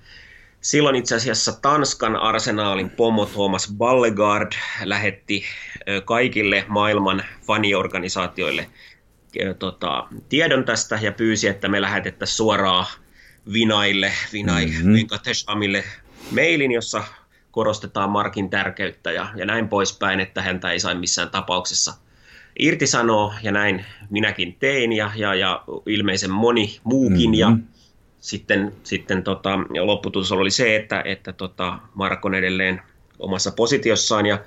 silloin 0.60 0.96
itse 0.96 1.14
asiassa 1.14 1.52
Tanskan 1.62 2.16
arsenaalin 2.16 2.90
pomo 2.90 3.26
Thomas 3.26 3.72
Ballegard 3.78 4.52
lähetti 4.84 5.44
äh, 5.44 6.02
kaikille 6.04 6.64
maailman 6.68 7.24
faniorganisaatioille 7.46 8.62
äh, 8.62 9.56
tota, 9.58 10.08
tiedon 10.28 10.64
tästä 10.64 10.98
ja 11.02 11.12
pyysi, 11.12 11.48
että 11.48 11.68
me 11.68 11.80
lähetettäisiin 11.80 12.36
suoraan 12.36 12.86
Vinaille, 13.52 14.12
Vinai 14.32 14.66
mm-hmm. 14.66 14.92
Venkateshamille 14.92 15.84
mailin, 16.30 16.72
jossa 16.72 17.04
korostetaan 17.50 18.10
Markin 18.10 18.50
tärkeyttä 18.50 19.12
ja, 19.12 19.28
ja 19.36 19.46
näin 19.46 19.68
poispäin, 19.68 20.20
että 20.20 20.42
häntä 20.42 20.70
ei 20.70 20.80
saa 20.80 20.94
missään 20.94 21.30
tapauksessa 21.30 21.94
irtisanoa, 22.58 23.34
ja 23.42 23.52
näin 23.52 23.84
minäkin 24.10 24.56
tein, 24.60 24.92
ja, 24.92 25.10
ja, 25.16 25.34
ja 25.34 25.64
ilmeisen 25.86 26.30
moni 26.30 26.80
muukin, 26.84 27.30
mm-hmm. 27.30 27.34
ja 27.34 27.56
sitten, 28.18 28.72
sitten 28.82 29.22
tota, 29.22 29.58
lopputulos 29.80 30.32
oli 30.32 30.50
se, 30.50 30.76
että, 30.76 31.02
että 31.04 31.32
tota, 31.32 31.78
Mark 31.94 32.24
on 32.24 32.34
edelleen 32.34 32.82
omassa 33.18 33.52
positiossaan, 33.52 34.26
ja 34.26 34.38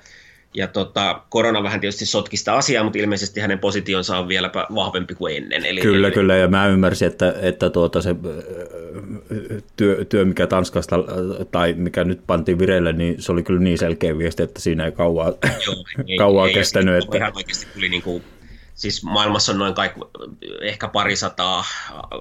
ja 0.55 0.67
tota, 0.67 1.21
korona 1.29 1.63
vähän 1.63 1.79
tietysti 1.79 2.05
sotki 2.05 2.37
sitä 2.37 2.53
asiaa, 2.53 2.83
mutta 2.83 2.99
ilmeisesti 2.99 3.41
hänen 3.41 3.59
positionsa 3.59 4.17
on 4.17 4.27
vieläpä 4.27 4.67
vahvempi 4.75 5.15
kuin 5.15 5.35
ennen. 5.35 5.65
Eli, 5.65 5.81
kyllä, 5.81 6.07
eli... 6.07 6.13
kyllä, 6.13 6.35
ja 6.35 6.47
mä 6.47 6.67
ymmärsin, 6.67 7.07
että, 7.07 7.33
että 7.41 7.69
tuota 7.69 8.01
se 8.01 8.15
työ, 9.77 10.05
työ, 10.05 10.25
mikä 10.25 10.47
Tanskasta 10.47 10.95
tai 11.51 11.73
mikä 11.73 12.03
nyt 12.03 12.21
pantiin 12.27 12.59
vireille, 12.59 12.93
niin 12.93 13.21
se 13.21 13.31
oli 13.31 13.43
kyllä 13.43 13.59
niin 13.59 13.77
selkeä 13.77 14.17
viesti, 14.17 14.43
että 14.43 14.61
siinä 14.61 14.85
ei 14.85 14.91
kauaa, 14.91 15.33
Joo, 15.65 15.75
ei, 16.07 16.17
kauaa 16.17 16.47
ei, 16.47 16.53
kestänyt. 16.53 17.03
Että... 17.03 17.17
Ihan 17.17 17.33
oikeasti 17.35 17.67
tuli 17.73 17.89
niin 17.89 18.01
kuin 18.01 18.23
siis 18.75 19.03
maailmassa 19.03 19.51
on 19.51 19.59
noin 19.59 19.73
kaikki, 19.73 19.99
ehkä 20.61 20.87
parisataa 20.87 21.65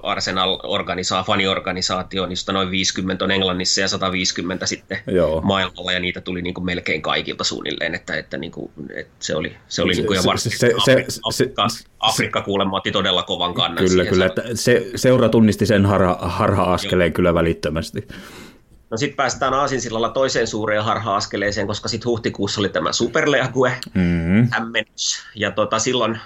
Arsenal-organisaa, 0.03 1.23
faniorganisaatio, 1.23 2.25
niistä 2.25 2.53
noin 2.53 2.71
50 2.71 3.25
on 3.25 3.31
Englannissa 3.31 3.81
ja 3.81 3.87
150 3.87 4.65
sitten 4.65 4.97
Joo. 5.07 5.41
maailmalla, 5.41 5.91
ja 5.91 5.99
niitä 5.99 6.21
tuli 6.21 6.41
niin 6.41 6.53
kuin 6.53 6.65
melkein 6.65 7.01
kaikilta 7.01 7.43
suunnilleen, 7.43 7.95
että, 7.95 8.17
että, 8.17 8.37
niin 8.37 8.51
kuin, 8.51 8.71
että 8.95 9.13
se 9.19 9.35
oli, 9.35 9.55
se 9.67 9.81
oli 9.81 9.93
niin 9.93 10.05
kuin, 10.05 10.17
ja 10.17 10.23
varsinkin 10.25 10.59
se, 10.59 10.67
se, 10.67 10.91
Afrikka, 10.91 11.11
se, 11.11 11.19
Afrikka, 11.23 11.69
se, 11.69 11.83
Afrikka 11.99 12.41
kuulemma 12.41 12.77
otti 12.77 12.91
todella 12.91 13.23
kovan 13.23 13.53
kannan. 13.53 13.85
Kyllä, 13.85 14.05
kyllä, 14.05 14.25
että 14.25 14.43
se, 14.53 14.91
seura 14.95 15.29
tunnisti 15.29 15.65
sen 15.65 15.85
harha, 15.85 16.17
harha-askeleen 16.21 17.09
Joo. 17.09 17.15
kyllä 17.15 17.33
välittömästi. 17.33 18.07
No 18.89 18.97
sitten 18.97 19.15
päästään 19.15 19.53
Aasinsillalla 19.53 20.09
toiseen 20.09 20.47
suureen 20.47 20.83
harha-askeleeseen, 20.83 21.67
koska 21.67 21.89
sitten 21.89 22.09
huhtikuussa 22.09 22.61
oli 22.61 22.69
tämä 22.69 22.91
Superleague 22.91 23.77
mm-hmm. 23.93 24.49
Ja 25.35 25.51
tota, 25.51 25.79
silloin 25.79 26.19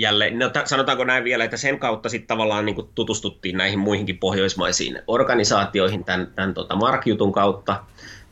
jälleen, 0.00 0.38
no, 0.38 0.50
sanotaanko 0.64 1.04
näin 1.04 1.24
vielä, 1.24 1.44
että 1.44 1.56
sen 1.56 1.78
kautta 1.78 2.08
sitten 2.08 2.28
tavallaan 2.28 2.66
niin 2.66 2.74
kuin 2.74 2.88
tutustuttiin 2.94 3.56
näihin 3.56 3.78
muihinkin 3.78 4.18
pohjoismaisiin 4.18 5.02
organisaatioihin 5.06 6.04
tämän, 6.04 6.32
tämän 6.34 6.54
tota 6.54 6.76
Mark-jutun 6.76 7.32
kautta. 7.32 7.84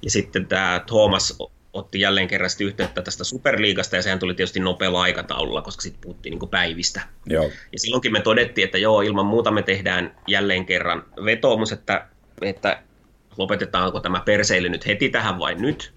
Ja 0.03 0.11
sitten 0.11 0.47
tämä 0.47 0.81
Thomas 0.87 1.39
otti 1.73 2.01
jälleen 2.01 2.29
kerran 2.29 2.51
yhteyttä 2.61 3.03
tästä 3.03 3.25
Superliigasta, 3.25 3.97
ja 3.97 4.03
sehän 4.03 4.19
tuli 4.19 4.35
tietysti 4.35 4.61
nopealla 4.61 5.03
aikataululla, 5.03 5.63
koska 5.63 5.83
sitten 5.83 6.01
puhuttiin 6.01 6.39
niin 6.39 6.49
päivistä. 6.49 7.01
Joo. 7.27 7.45
Ja 7.45 7.79
silloinkin 7.79 8.13
me 8.13 8.21
todettiin, 8.21 8.65
että 8.65 8.79
joo, 8.79 9.01
ilman 9.01 9.27
muuta 9.27 9.51
me 9.51 9.63
tehdään 9.63 10.17
jälleen 10.27 10.67
kerran 10.67 11.05
vetoomus, 11.25 11.73
että, 11.73 12.07
että 12.43 12.83
lopetetaanko 13.37 14.01
tämä 14.01 14.21
perseily 14.21 14.69
nyt 14.69 14.87
heti 14.87 15.09
tähän 15.09 15.39
vai 15.39 15.55
nyt. 15.55 15.93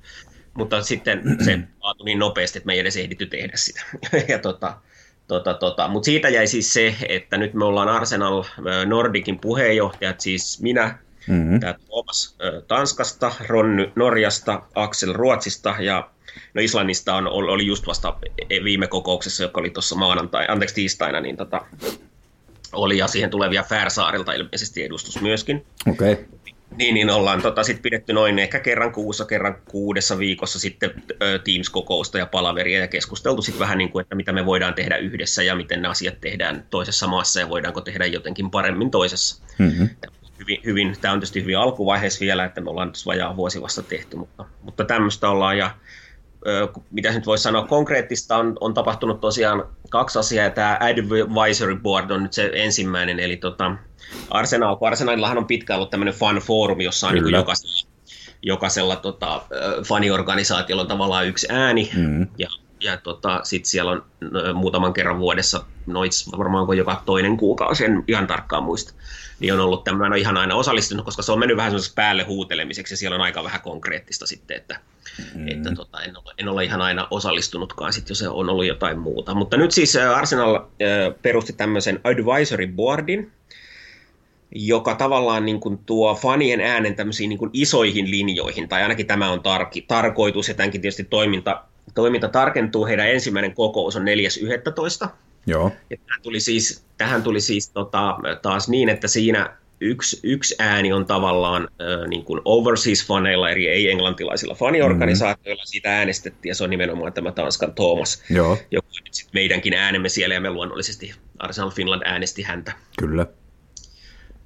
Mutta 0.53 0.81
sitten 0.81 1.21
se 1.45 1.59
laatu 1.83 2.03
niin 2.03 2.19
nopeasti, 2.19 2.59
että 2.59 2.67
me 2.67 2.73
ei 2.73 2.79
edes 2.79 2.97
ehditty 2.97 3.25
tehdä 3.25 3.53
sitä. 3.55 3.81
ja 4.27 4.39
tota, 4.39 4.77
Tota, 5.29 5.53
tota. 5.53 5.87
Mutta 5.87 6.05
siitä 6.05 6.29
jäi 6.29 6.47
siis 6.47 6.73
se, 6.73 6.95
että 7.09 7.37
nyt 7.37 7.53
me 7.53 7.65
ollaan 7.65 7.89
Arsenal 7.89 8.43
Nordikin 8.85 9.39
puheenjohtajat, 9.39 10.19
siis 10.19 10.61
minä, 10.61 10.97
mm-hmm. 11.27 11.59
tämä 11.59 11.73
Thomas 11.73 12.35
Tanskasta, 12.67 13.31
Ron 13.47 13.91
Norjasta, 13.95 14.61
Axel 14.75 15.13
Ruotsista 15.13 15.75
ja 15.79 16.09
no 16.53 16.61
Islannista 16.61 17.15
on, 17.15 17.27
oli 17.27 17.65
just 17.65 17.87
vasta 17.87 18.15
e, 18.49 18.63
viime 18.63 18.87
kokouksessa, 18.87 19.43
joka 19.43 19.59
oli 19.59 19.69
tuossa 19.69 19.95
maanantai, 19.95 20.45
anteeksi 20.49 20.75
tiistaina, 20.75 21.19
niin 21.19 21.37
tota, 21.37 21.65
oli 22.73 22.97
ja 22.97 23.07
siihen 23.07 23.29
tulevia 23.29 23.63
Färsaarilta 23.63 24.33
ilmeisesti 24.33 24.83
edustus 24.83 25.21
myöskin. 25.21 25.65
Okei. 25.87 26.13
Okay. 26.13 26.25
Niin, 26.77 26.93
niin 26.93 27.09
ollaan 27.09 27.41
tota, 27.41 27.63
sit 27.63 27.81
pidetty 27.81 28.13
noin 28.13 28.39
ehkä 28.39 28.59
kerran 28.59 28.91
kuussa, 28.91 29.25
kerran 29.25 29.55
kuudessa 29.69 30.17
viikossa 30.17 30.59
sitten 30.59 31.03
ö, 31.21 31.39
Teams-kokousta 31.39 32.17
ja 32.17 32.25
palaveria 32.25 32.79
ja 32.79 32.87
keskusteltu 32.87 33.41
sitten 33.41 33.59
vähän 33.59 33.77
niin 33.77 33.91
kuin, 33.91 34.01
että 34.01 34.15
mitä 34.15 34.31
me 34.31 34.45
voidaan 34.45 34.73
tehdä 34.73 34.97
yhdessä 34.97 35.43
ja 35.43 35.55
miten 35.55 35.81
ne 35.81 35.87
asiat 35.87 36.21
tehdään 36.21 36.65
toisessa 36.69 37.07
maassa 37.07 37.39
ja 37.39 37.49
voidaanko 37.49 37.81
tehdä 37.81 38.05
jotenkin 38.05 38.51
paremmin 38.51 38.91
toisessa. 38.91 39.43
Mm-hmm. 39.57 39.89
Hyvin, 40.39 40.59
hyvin, 40.65 40.95
tämä 41.01 41.11
on 41.11 41.19
tietysti 41.19 41.41
hyvin 41.41 41.57
alkuvaiheessa 41.57 42.19
vielä, 42.19 42.45
että 42.45 42.61
me 42.61 42.69
ollaan 42.69 42.93
vajaa 43.05 43.35
vuosi 43.35 43.61
vasta 43.61 43.83
tehty, 43.83 44.17
mutta, 44.17 44.45
mutta 44.61 44.85
tämmöistä 44.85 45.29
ollaan 45.29 45.57
ja 45.57 45.71
mitä 46.91 47.11
nyt 47.11 47.25
voisi 47.25 47.41
sanoa 47.41 47.67
konkreettista 47.67 48.37
on, 48.37 48.57
on 48.59 48.73
tapahtunut 48.73 49.21
tosiaan 49.21 49.63
kaksi 49.89 50.19
asiaa 50.19 50.43
ja 50.43 50.51
tämä 50.51 50.79
Advisory 50.79 51.75
Board 51.75 52.11
on 52.11 52.23
nyt 52.23 52.33
se 52.33 52.51
ensimmäinen, 52.53 53.19
eli 53.19 53.37
tota, 53.37 53.75
Arsenal, 54.29 54.75
kun 54.75 54.87
Arsenalillahan 54.87 55.37
on 55.37 55.45
pitkään 55.45 55.77
ollut 55.77 55.89
tämmöinen 55.89 56.13
fan-foorumi, 56.13 56.83
jossa 56.83 57.07
on 57.07 57.13
niin 57.13 57.31
jokaisella, 57.31 57.89
jokaisella 58.41 58.95
tota, 58.95 59.41
faniorganisaatiolla 59.87 60.81
on 60.81 60.87
tavallaan 60.87 61.27
yksi 61.27 61.47
ääni, 61.49 61.91
mm. 61.97 62.27
ja, 62.37 62.47
ja 62.79 62.97
tota, 62.97 63.39
sitten 63.43 63.69
siellä 63.69 63.91
on 63.91 64.03
muutaman 64.53 64.93
kerran 64.93 65.19
vuodessa, 65.19 65.65
no 65.85 66.03
itse 66.03 66.37
varmaan 66.37 66.65
kuin 66.65 66.77
joka 66.77 67.03
toinen 67.05 67.37
kuukausi, 67.37 67.85
en 67.85 68.03
ihan 68.07 68.27
tarkkaan 68.27 68.63
muista, 68.63 68.93
niin 69.39 69.53
on 69.53 69.59
ollut 69.59 69.83
tämmöinen, 69.83 70.19
ihan 70.19 70.37
aina 70.37 70.55
osallistunut, 70.55 71.05
koska 71.05 71.21
se 71.21 71.31
on 71.31 71.39
mennyt 71.39 71.57
vähän 71.57 71.71
semmoisessa 71.71 71.95
päälle 71.95 72.23
huutelemiseksi, 72.23 72.93
ja 72.93 72.97
siellä 72.97 73.15
on 73.15 73.21
aika 73.21 73.43
vähän 73.43 73.61
konkreettista 73.61 74.27
sitten, 74.27 74.57
että, 74.57 74.79
mm. 75.35 75.47
että 75.47 75.71
tota, 75.75 76.01
en, 76.01 76.17
ole, 76.17 76.33
en 76.37 76.49
ole 76.49 76.63
ihan 76.63 76.81
aina 76.81 77.07
osallistunutkaan, 77.11 77.93
sit, 77.93 78.09
jos 78.09 78.19
se 78.19 78.29
on 78.29 78.49
ollut 78.49 78.65
jotain 78.65 78.99
muuta. 78.99 79.33
Mutta 79.33 79.57
nyt 79.57 79.71
siis 79.71 79.95
Arsenal 79.95 80.55
äh, 80.55 80.61
perusti 81.21 81.53
tämmöisen 81.53 81.99
advisory 82.03 82.67
boardin, 82.67 83.31
joka 84.51 84.95
tavallaan 84.95 85.45
niin 85.45 85.59
kuin 85.59 85.77
tuo 85.77 86.15
fanien 86.15 86.61
äänen 86.61 86.95
tämmöisiin 86.95 87.29
niin 87.29 87.37
kuin 87.39 87.51
isoihin 87.53 88.11
linjoihin, 88.11 88.69
tai 88.69 88.81
ainakin 88.81 89.07
tämä 89.07 89.31
on 89.31 89.43
tarki, 89.43 89.81
tarkoitus, 89.81 90.47
ja 90.47 90.53
tämänkin 90.53 90.81
tietysti 90.81 91.03
toiminta, 91.03 91.63
toiminta 91.95 92.27
tarkentuu. 92.27 92.85
Heidän 92.85 93.09
ensimmäinen 93.09 93.53
kokous 93.53 93.95
on 93.95 94.05
4.11. 95.05 95.09
Joo. 95.45 95.71
Ja 95.89 95.97
tähän 95.97 96.21
tuli 96.21 96.39
siis, 96.39 96.85
tähän 96.97 97.23
tuli 97.23 97.41
siis 97.41 97.69
tota, 97.69 98.17
taas 98.41 98.69
niin, 98.69 98.89
että 98.89 99.07
siinä 99.07 99.57
yksi, 99.81 100.19
yksi 100.23 100.55
ääni 100.59 100.93
on 100.93 101.05
tavallaan 101.05 101.63
äh, 101.63 102.07
niin 102.07 102.25
kuin 102.25 102.41
overseas-faneilla, 102.45 103.49
eli 103.49 103.67
ei-englantilaisilla 103.67 104.55
faniorganisaatioilla, 104.55 105.61
mm-hmm. 105.61 105.71
siitä 105.71 105.97
äänestettiin, 105.97 106.49
ja 106.49 106.55
se 106.55 106.63
on 106.63 106.69
nimenomaan 106.69 107.13
tämä 107.13 107.31
Tanskan 107.31 107.73
Thomas, 107.73 108.23
Joo. 108.29 108.57
joka 108.71 108.87
on 108.87 109.03
nyt 109.03 109.13
sit 109.13 109.29
meidänkin 109.33 109.73
äänemme 109.73 110.09
siellä, 110.09 110.35
ja 110.35 110.41
me 110.41 110.49
luonnollisesti 110.49 111.13
Arsenal 111.39 111.71
Finland 111.71 112.01
äänesti 112.05 112.41
häntä. 112.41 112.71
Kyllä. 112.99 113.25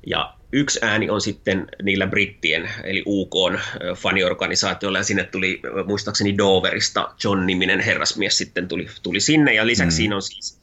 Ja 0.07 0.33
yksi 0.51 0.79
ääni 0.81 1.09
on 1.09 1.21
sitten 1.21 1.67
niillä 1.83 2.07
brittien, 2.07 2.69
eli 2.83 3.03
UK 3.05 3.33
faniorganisaatioilla, 3.95 4.97
ja 4.97 5.03
sinne 5.03 5.23
tuli 5.23 5.59
muistaakseni 5.85 6.37
Doverista 6.37 7.13
John-niminen 7.23 7.79
herrasmies 7.79 8.37
sitten 8.37 8.67
tuli, 8.67 8.87
tuli 9.03 9.19
sinne, 9.19 9.53
ja 9.53 9.67
lisäksi 9.67 9.95
mm. 9.95 9.97
siinä 9.97 10.15
on 10.15 10.21
siis, 10.21 10.59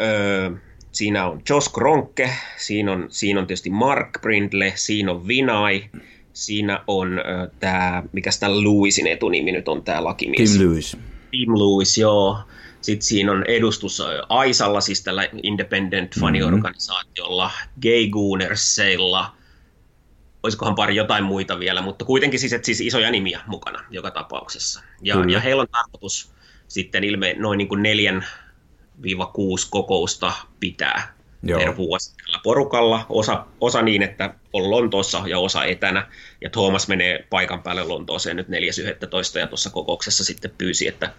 öö, 0.00 0.50
siinä 0.92 1.26
on 1.26 1.42
Josh 1.48 1.72
Kronke, 1.74 2.30
siinä 2.56 2.92
on, 2.92 3.06
siinä 3.08 3.40
on 3.40 3.46
tietysti 3.46 3.70
Mark 3.70 4.20
Brindle, 4.20 4.72
siinä 4.76 5.12
on 5.12 5.28
Vinay, 5.28 5.80
siinä 6.32 6.84
on 6.86 7.18
öö, 7.18 7.48
tämä, 7.60 8.02
mikä 8.12 8.30
tämä 8.40 8.52
Lewisin 8.52 9.06
etunimi 9.06 9.52
nyt 9.52 9.68
on 9.68 9.82
tämä 9.82 10.04
lakimies. 10.04 10.50
Tim 10.50 10.60
Lewis. 10.60 10.96
Tim 11.30 11.50
Lewis, 11.50 11.98
joo. 11.98 12.38
Sitten 12.82 13.06
siinä 13.06 13.32
on 13.32 13.44
edustus 13.48 14.02
Aisalla, 14.28 14.80
siis 14.80 15.02
tällä 15.02 15.28
independent 15.42 16.20
faniorganisaatiolla, 16.20 17.48
mm-hmm. 17.48 17.80
Gay 17.82 18.08
Goonersseilla, 18.08 19.36
olisikohan 20.42 20.74
pari 20.74 20.96
jotain 20.96 21.24
muita 21.24 21.58
vielä, 21.58 21.82
mutta 21.82 22.04
kuitenkin 22.04 22.40
siis, 22.40 22.52
että 22.52 22.66
siis 22.66 22.80
isoja 22.80 23.10
nimiä 23.10 23.40
mukana 23.46 23.84
joka 23.90 24.10
tapauksessa. 24.10 24.82
Ja, 25.02 25.16
ja 25.28 25.40
heillä 25.40 25.62
on 25.62 25.68
tarkoitus 25.72 26.32
sitten 26.68 27.04
ilme 27.04 27.34
noin 27.38 27.58
niin 27.58 27.68
kuin 27.68 27.82
neljän 27.82 28.26
viiva 29.02 29.26
kuusi 29.26 29.66
kokousta 29.70 30.32
pitää 30.60 31.14
Joo. 31.42 31.60
per 31.60 31.76
vuosi 31.76 32.16
tällä 32.16 32.40
porukalla. 32.42 33.06
Osa, 33.08 33.46
osa 33.60 33.82
niin, 33.82 34.02
että 34.02 34.34
on 34.52 34.70
Lontoossa 34.70 35.22
ja 35.26 35.38
osa 35.38 35.64
etänä. 35.64 36.08
Ja 36.40 36.50
Thomas 36.50 36.88
menee 36.88 37.26
paikan 37.30 37.62
päälle 37.62 37.84
Lontooseen 37.84 38.36
nyt 38.36 38.48
4.11. 38.48 39.38
ja 39.38 39.46
tuossa 39.46 39.70
kokouksessa 39.70 40.24
sitten 40.24 40.52
pyysi, 40.58 40.88
että 40.88 41.12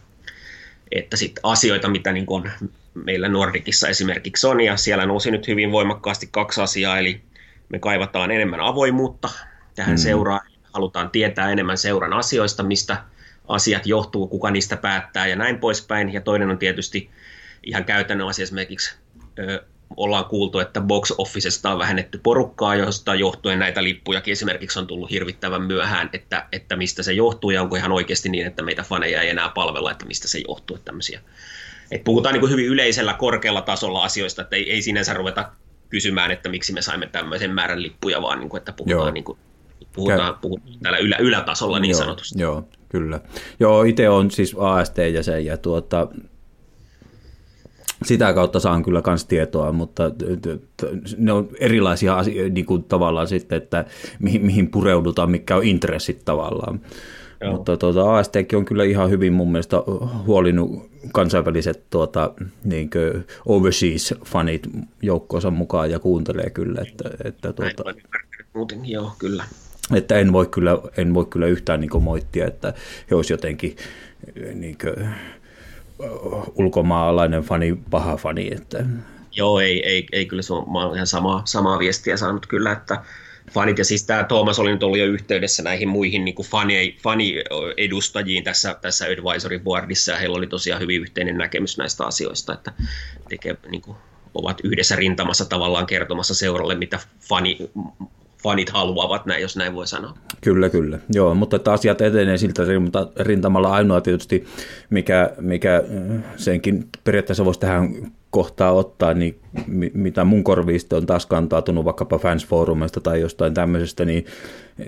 että 0.91 1.17
sitten 1.17 1.45
asioita, 1.45 1.89
mitä 1.89 2.11
niin 2.11 2.25
kuin 2.25 2.51
meillä 2.93 3.29
Nordikissa 3.29 3.87
esimerkiksi 3.87 4.47
on, 4.47 4.61
ja 4.61 4.77
siellä 4.77 5.05
nousi 5.05 5.31
nyt 5.31 5.47
hyvin 5.47 5.71
voimakkaasti 5.71 6.27
kaksi 6.31 6.61
asiaa, 6.61 6.97
eli 6.97 7.21
me 7.69 7.79
kaivataan 7.79 8.31
enemmän 8.31 8.59
avoimuutta 8.59 9.29
tähän 9.75 9.93
mm. 9.93 9.97
seuraan, 9.97 10.47
halutaan 10.73 11.09
tietää 11.09 11.51
enemmän 11.51 11.77
seuran 11.77 12.13
asioista, 12.13 12.63
mistä 12.63 13.03
asiat 13.47 13.85
johtuu, 13.85 14.27
kuka 14.27 14.51
niistä 14.51 14.77
päättää 14.77 15.27
ja 15.27 15.35
näin 15.35 15.59
poispäin, 15.59 16.13
ja 16.13 16.21
toinen 16.21 16.49
on 16.49 16.57
tietysti 16.57 17.09
ihan 17.63 17.85
käytännön 17.85 18.27
asia 18.27 18.43
esimerkiksi 18.43 18.95
ollaan 19.97 20.25
kuultu, 20.25 20.59
että 20.59 20.81
box 20.81 21.11
officesta 21.17 21.71
on 21.71 21.79
vähennetty 21.79 22.19
porukkaa, 22.23 22.75
josta 22.75 23.15
johtuen 23.15 23.59
näitä 23.59 23.83
lippujakin 23.83 24.31
esimerkiksi 24.31 24.79
on 24.79 24.87
tullut 24.87 25.11
hirvittävän 25.11 25.61
myöhään, 25.61 26.09
että, 26.13 26.45
että 26.51 26.75
mistä 26.75 27.03
se 27.03 27.13
johtuu 27.13 27.51
ja 27.51 27.61
onko 27.61 27.75
ihan 27.75 27.91
oikeasti 27.91 28.29
niin, 28.29 28.47
että 28.47 28.63
meitä 28.63 28.83
faneja 28.83 29.21
ei 29.21 29.29
enää 29.29 29.49
palvella, 29.49 29.91
että 29.91 30.05
mistä 30.05 30.27
se 30.27 30.39
johtuu, 30.47 30.75
että 30.75 30.85
tämmöisiä. 30.85 31.21
Et 31.91 32.03
puhutaan 32.03 32.35
niin 32.35 32.49
hyvin 32.49 32.65
yleisellä 32.65 33.13
korkealla 33.13 33.61
tasolla 33.61 34.03
asioista, 34.03 34.41
että 34.41 34.55
ei, 34.55 34.71
ei 34.71 34.81
sinänsä 34.81 35.13
ruveta 35.13 35.51
kysymään, 35.89 36.31
että 36.31 36.49
miksi 36.49 36.73
me 36.73 36.81
saimme 36.81 37.07
tämmöisen 37.07 37.51
määrän 37.51 37.83
lippuja, 37.83 38.21
vaan 38.21 38.39
niin 38.39 38.49
kuin, 38.49 38.57
että 38.57 38.73
puhutaan, 38.73 39.13
niin 39.13 39.23
kuin, 39.23 39.37
puhutaan, 39.93 40.37
puhutaan 40.41 40.79
täällä 40.81 40.97
ylä, 40.97 41.17
ylätasolla 41.17 41.79
niin 41.79 41.91
joo, 41.91 41.99
sanotusti. 41.99 42.41
Joo, 42.41 42.67
kyllä. 42.89 43.19
Joo, 43.59 43.83
itse 43.83 44.09
on 44.09 44.31
siis 44.31 44.55
AST-jäsen 44.59 45.45
ja 45.45 45.57
tuota, 45.57 46.07
sitä 48.05 48.33
kautta 48.33 48.59
saan 48.59 48.83
kyllä 48.83 49.01
myös 49.07 49.25
tietoa, 49.25 49.71
mutta 49.71 50.11
ne 51.17 51.31
on 51.31 51.49
erilaisia 51.59 52.15
asioita 52.17 52.53
niin 52.53 52.65
kuin 52.65 52.83
tavallaan 52.83 53.27
sitten, 53.27 53.57
että 53.57 53.85
mihin, 54.19 54.45
mihin 54.45 54.67
pureudutaan, 54.67 55.31
mikä 55.31 55.55
on 55.55 55.63
intressit 55.63 56.25
tavallaan. 56.25 56.81
Joo. 57.41 57.51
Mutta 57.51 57.77
tuota, 57.77 58.17
ASTkin 58.17 58.57
on 58.57 58.65
kyllä 58.65 58.83
ihan 58.83 59.09
hyvin 59.09 59.33
mun 59.33 59.51
mielestä 59.51 59.77
huolinut 60.27 60.89
kansainväliset 61.11 61.83
tuota, 61.89 62.31
niin 62.63 62.89
overseas-fanit 63.45 64.69
joukkoonsa 65.01 65.51
mukaan 65.51 65.91
ja 65.91 65.99
kuuntelee 65.99 66.49
kyllä. 66.49 66.81
Että, 66.81 67.09
että, 67.23 67.53
tuota, 67.53 67.83
Muutenkin 68.53 68.91
joo, 68.91 69.11
kyllä. 69.19 69.43
Että 69.93 70.15
en 70.15 70.33
voi 70.33 70.45
kyllä, 70.45 70.77
en 70.97 71.13
voi 71.13 71.25
kyllä 71.25 71.47
yhtään 71.47 71.79
niin 71.79 72.03
moittia, 72.03 72.47
että 72.47 72.73
he 73.11 73.15
olisivat 73.15 73.37
jotenkin 73.37 73.75
niin 74.53 74.77
kuin, 74.81 75.09
ulkomaalainen 76.55 77.43
fani, 77.43 77.77
paha 77.89 78.17
fani. 78.17 78.49
Että... 78.53 78.85
Joo, 79.31 79.59
ei, 79.59 79.87
ei, 79.87 80.07
ei 80.11 80.25
kyllä 80.25 80.41
se 80.41 80.53
on, 80.53 80.71
mä 80.71 80.85
olen 80.85 80.95
ihan 80.95 81.07
samaa, 81.07 81.41
samaa 81.45 81.79
viestiä 81.79 82.17
saanut 82.17 82.45
kyllä, 82.45 82.71
että 82.71 83.01
fanit, 83.51 83.77
ja 83.77 83.85
siis 83.85 84.03
tämä 84.03 84.23
Thomas 84.23 84.59
oli 84.59 84.71
nyt 84.71 84.83
ollut 84.83 84.99
jo 84.99 85.05
yhteydessä 85.05 85.63
näihin 85.63 85.89
muihin 85.89 86.25
niin 86.25 86.35
fani, 86.43 86.97
faniedustajiin 87.03 88.43
tässä, 88.43 88.75
tässä 88.81 89.05
advisory 89.05 89.59
boardissa, 89.59 90.11
ja 90.11 90.17
heillä 90.17 90.37
oli 90.37 90.47
tosiaan 90.47 90.81
hyvin 90.81 91.01
yhteinen 91.01 91.37
näkemys 91.37 91.77
näistä 91.77 92.05
asioista, 92.05 92.53
että 92.53 92.71
tekee, 93.29 93.57
niin 93.71 93.81
kuin, 93.81 93.97
ovat 94.33 94.57
yhdessä 94.63 94.95
rintamassa 94.95 95.45
tavallaan 95.45 95.85
kertomassa 95.85 96.35
seuralle, 96.35 96.75
mitä 96.75 96.99
fani, 97.19 97.57
fanit 98.43 98.69
haluavat, 98.69 99.25
näin, 99.25 99.41
jos 99.41 99.57
näin 99.57 99.75
voi 99.75 99.87
sanoa. 99.87 100.13
Kyllä, 100.41 100.69
kyllä. 100.69 100.99
Joo, 101.13 101.35
mutta 101.35 101.55
että 101.55 101.73
asiat 101.73 102.01
etenee 102.01 102.37
siltä 102.37 102.63
rintamalla 103.19 103.71
ainoa 103.71 104.01
tietysti, 104.01 104.45
mikä, 104.89 105.29
mikä 105.39 105.83
senkin 106.35 106.87
periaatteessa 107.03 107.45
voisi 107.45 107.59
tähän 107.59 108.11
kohtaa 108.29 108.71
ottaa, 108.71 109.13
niin 109.13 109.39
mitä 109.93 110.23
mun 110.23 110.43
korviista 110.43 110.97
on 110.97 111.05
taas 111.05 111.25
kantautunut 111.25 111.85
vaikkapa 111.85 112.17
fansfoorumista 112.17 113.01
tai 113.01 113.21
jostain 113.21 113.53
tämmöisestä, 113.53 114.05
niin, 114.05 114.25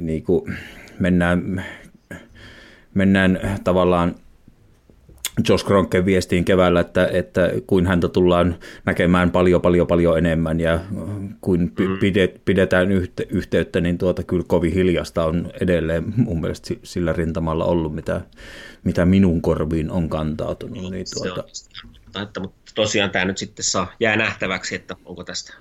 niin 0.01 0.23
kuin 0.23 0.57
mennään, 0.99 1.65
mennään 2.93 3.39
tavallaan 3.63 4.15
Josh 5.49 5.65
Kronken 5.65 6.05
viestiin 6.05 6.45
keväällä, 6.45 6.79
että, 6.79 7.07
että 7.07 7.51
kuin 7.67 7.87
häntä 7.87 8.07
tullaan 8.07 8.55
näkemään 8.85 9.31
paljon, 9.31 9.61
paljon, 9.61 9.87
paljon 9.87 10.17
enemmän 10.17 10.59
ja 10.59 10.79
kuin 11.41 11.61
mm. 11.79 11.97
pidetään 12.45 12.91
yhteyttä, 13.29 13.81
niin 13.81 13.97
tuota 13.97 14.23
kyllä 14.23 14.43
kovin 14.47 14.73
hiljasta 14.73 15.25
on 15.25 15.51
edelleen 15.61 16.13
mun 16.17 16.41
mielestä 16.41 16.73
sillä 16.83 17.13
rintamalla 17.13 17.65
ollut, 17.65 17.95
mitä, 17.95 18.21
mitä 18.83 19.05
minun 19.05 19.41
korviin 19.41 19.91
on 19.91 20.09
kantautunut. 20.09 20.91
Niin 20.91 21.05
tuota... 21.13 21.43
Että, 22.21 22.39
mutta 22.39 22.71
tosiaan 22.75 23.09
tämä 23.09 23.25
nyt 23.25 23.37
sitten 23.37 23.65
saa, 23.65 23.91
jää 23.99 24.15
nähtäväksi, 24.15 24.75
että 24.75 24.95
onko 25.05 25.23
tästä 25.23 25.53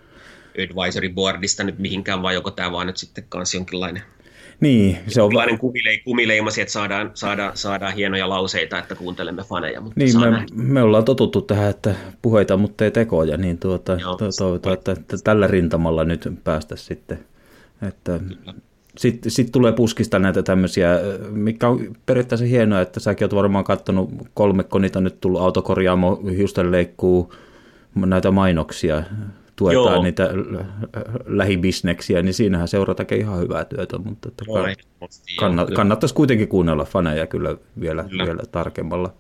advisory 0.58 1.08
boardista 1.08 1.64
nyt 1.64 1.78
mihinkään 1.78 2.22
vai 2.22 2.36
onko 2.36 2.50
tämä 2.50 2.72
vaan 2.72 2.86
nyt 2.86 2.96
sitten 2.96 3.24
kanssa 3.28 3.56
jonkinlainen 3.56 4.02
niin, 4.60 4.98
se 5.08 5.22
on... 5.22 5.24
Jonkinlainen 5.24 5.58
kumile, 5.58 5.98
kumileimasi, 6.04 6.60
että 6.60 6.72
saadaan, 6.72 7.10
saadaan, 7.14 7.56
saadaan 7.56 7.94
hienoja 7.94 8.28
lauseita, 8.28 8.78
että 8.78 8.94
kuuntelemme 8.94 9.42
faneja. 9.42 9.80
Mutta 9.80 10.00
niin, 10.00 10.20
me, 10.20 10.46
me, 10.54 10.82
ollaan 10.82 11.04
totuttu 11.04 11.42
tähän, 11.42 11.70
että 11.70 11.94
puheita, 12.22 12.56
mutta 12.56 12.84
ei 12.84 12.90
tekoja, 12.90 13.36
niin 13.36 13.58
tuota, 13.58 13.96
to, 13.96 14.28
toivotaan, 14.38 14.74
että, 14.74 14.92
että 14.92 15.16
tällä 15.24 15.46
rintamalla 15.46 16.04
nyt 16.04 16.28
päästä 16.44 16.76
sitten. 16.76 17.18
Että 17.88 18.20
sitten 18.96 19.32
sit 19.32 19.52
tulee 19.52 19.72
puskista 19.72 20.18
näitä 20.18 20.42
tämmöisiä, 20.42 20.88
mikä 21.30 21.68
on 21.68 21.96
periaatteessa 22.06 22.46
hienoa, 22.46 22.80
että 22.80 23.00
säkin 23.00 23.24
oot 23.24 23.34
varmaan 23.34 23.64
katsonut 23.64 24.10
kolmekko, 24.34 24.78
niitä 24.78 24.98
on 24.98 25.04
nyt 25.04 25.20
tullut 25.20 25.40
autokorjaamo, 25.40 26.22
hiustenleikkuu, 26.36 27.34
näitä 27.94 28.30
mainoksia 28.30 29.02
tuetaan 29.56 29.94
Joo. 29.94 30.02
niitä 30.02 30.28
lähibisneksiä, 31.26 32.22
niin 32.22 32.34
siinähän 32.34 32.68
seuraa 32.68 32.94
tekee 32.94 33.18
ihan 33.18 33.40
hyvää 33.40 33.64
työtä, 33.64 33.98
mutta 33.98 34.28
että 34.28 34.44
kannat, 35.38 35.70
kannattaisi 35.70 36.14
kuitenkin 36.14 36.48
kuunnella 36.48 36.84
faneja 36.84 37.26
kyllä 37.26 37.56
vielä, 37.80 38.04
kyllä. 38.04 38.26
vielä 38.26 38.42
tarkemmalla, 38.52 39.12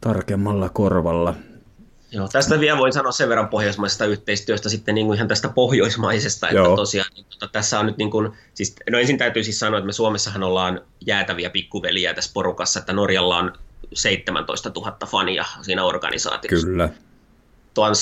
tarkemmalla 0.00 0.68
korvalla. 0.68 1.34
Joo, 2.10 2.28
tästä 2.28 2.60
vielä 2.60 2.78
voin 2.78 2.92
sanoa 2.92 3.12
sen 3.12 3.28
verran 3.28 3.48
pohjoismaisesta 3.48 4.04
yhteistyöstä 4.04 4.68
sitten 4.68 4.94
niin 4.94 5.06
kuin 5.06 5.16
ihan 5.16 5.28
tästä 5.28 5.48
pohjoismaisesta, 5.48 6.48
että 6.48 6.58
Joo. 6.58 6.76
tosiaan 6.76 7.10
niin, 7.14 7.26
tota, 7.30 7.48
tässä 7.52 7.80
on 7.80 7.86
nyt 7.86 7.96
niin 7.96 8.10
kuin, 8.10 8.32
siis, 8.54 8.76
no 8.90 8.98
ensin 8.98 9.18
täytyy 9.18 9.44
siis 9.44 9.58
sanoa, 9.58 9.78
että 9.78 9.86
me 9.86 9.92
Suomessahan 9.92 10.42
ollaan 10.42 10.80
jäätäviä 11.06 11.50
pikkuveliä 11.50 12.14
tässä 12.14 12.30
porukassa, 12.34 12.80
että 12.80 12.92
Norjalla 12.92 13.38
on 13.38 13.52
17 13.92 14.72
000 14.76 14.96
fania 15.06 15.44
siinä 15.62 15.84
organisaatiossa. 15.84 16.66
Kyllä. 16.66 16.88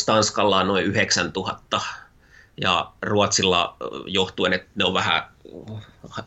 Tanskalla 0.06 0.60
on 0.60 0.68
noin 0.68 0.84
9000 0.84 1.80
ja 2.60 2.92
Ruotsilla 3.02 3.76
johtuen, 4.06 4.52
että 4.52 4.68
ne 4.74 4.84
on 4.84 4.94
vähän 4.94 5.22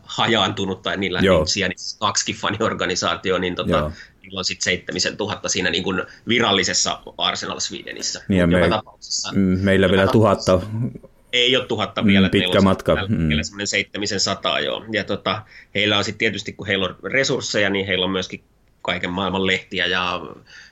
hajaantunut 0.02 0.82
tai 0.82 0.96
niillä 0.96 1.20
Joo. 1.22 1.40
on 1.40 1.46
niin 1.56 1.70
kaksi 1.98 2.32
faniorganisaatio, 2.32 3.38
niin 3.38 3.54
tota, 3.54 3.90
niillä 4.22 4.38
on 4.38 4.44
sitten 4.44 4.64
7000 4.64 5.48
siinä 5.48 5.70
niin 5.70 5.84
kuin 5.84 6.02
virallisessa 6.28 7.00
Arsenal 7.18 7.60
Swedenissä. 7.60 8.22
Niin 8.28 8.50
me, 8.50 8.68
tapauksessa, 8.68 9.32
mm, 9.32 9.38
meillä 9.38 9.90
vielä 9.90 10.06
tuhatta. 10.06 10.60
Ei 11.32 11.56
ole 11.56 11.66
tuhatta 11.66 12.04
vielä. 12.04 12.28
Pitkä 12.28 12.60
matka. 12.60 12.96
Mm. 13.08 13.28
Vielä 13.28 13.42
semmoinen 13.42 13.66
seitsemisen 13.66 14.20
sataa, 14.20 14.60
joo. 14.60 14.84
Ja 14.92 15.04
tota, 15.04 15.42
heillä 15.74 15.98
on 15.98 16.04
sitten 16.04 16.18
tietysti, 16.18 16.52
kun 16.52 16.66
heillä 16.66 16.86
on 16.86 16.96
resursseja, 17.04 17.70
niin 17.70 17.86
heillä 17.86 18.04
on 18.04 18.10
myöskin 18.10 18.44
kaiken 18.82 19.10
maailman 19.10 19.46
lehtiä 19.46 19.86
ja 19.86 20.20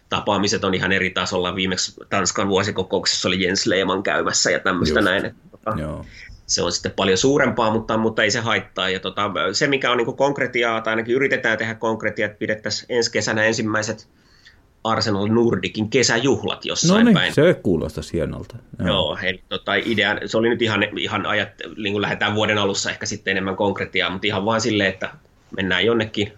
tapaamiset 0.09 0.64
on 0.64 0.75
ihan 0.75 0.93
eri 0.93 1.11
tasolla. 1.11 1.55
Viimeksi 1.55 1.95
Tanskan 2.11 2.49
vuosikokouksessa 2.49 3.29
oli 3.29 3.45
Jens 3.45 3.67
Lehmann 3.67 4.03
käymässä 4.03 4.51
ja 4.51 4.61
tämmöistä 4.61 4.99
Just. 4.99 5.05
näin. 5.05 5.25
Että, 5.25 5.49
tota, 5.51 5.81
Joo. 5.81 6.07
Se 6.47 6.62
on 6.62 6.73
sitten 6.73 6.93
paljon 6.93 7.19
suurempaa, 7.19 7.73
mutta, 7.73 7.97
mutta 7.97 8.23
ei 8.23 8.31
se 8.31 8.40
haittaa. 8.40 8.88
Ja 8.88 9.01
tota, 9.01 9.31
se, 9.53 9.67
mikä 9.67 9.90
on 9.90 9.97
niin 9.97 10.17
konkretiaa, 10.17 10.81
tai 10.81 10.93
ainakin 10.93 11.14
yritetään 11.14 11.59
tehdä 11.59 11.75
konkretiaa, 11.75 12.27
että 12.27 12.38
pidettäisiin 12.38 12.87
ensi 12.88 13.12
kesänä 13.12 13.45
ensimmäiset 13.45 14.09
Arsenal 14.85 15.27
Nordicin 15.27 15.90
kesäjuhlat 15.90 16.64
jossain 16.64 16.99
no 16.99 17.05
niin, 17.05 17.14
päin. 17.14 17.35
se 17.35 17.55
kuulostaa 17.62 18.05
hienolta. 18.12 18.57
Joo, 18.79 18.88
Joo 18.88 19.19
eli 19.23 19.43
tota, 19.49 19.75
idea, 19.75 20.19
se 20.27 20.38
oli 20.38 20.49
nyt 20.49 20.62
ihan, 20.62 20.83
ihan 20.99 21.27
ajat, 21.27 21.49
niin 21.77 21.93
kuin 21.93 22.03
lähdetään 22.03 22.35
vuoden 22.35 22.59
alussa 22.59 22.90
ehkä 22.90 23.07
sitten 23.07 23.31
enemmän 23.31 23.57
konkretiaa, 23.57 24.11
mutta 24.11 24.27
ihan 24.27 24.45
vaan 24.45 24.61
silleen, 24.61 24.90
että 24.90 25.11
mennään 25.57 25.87
jonnekin 25.87 26.33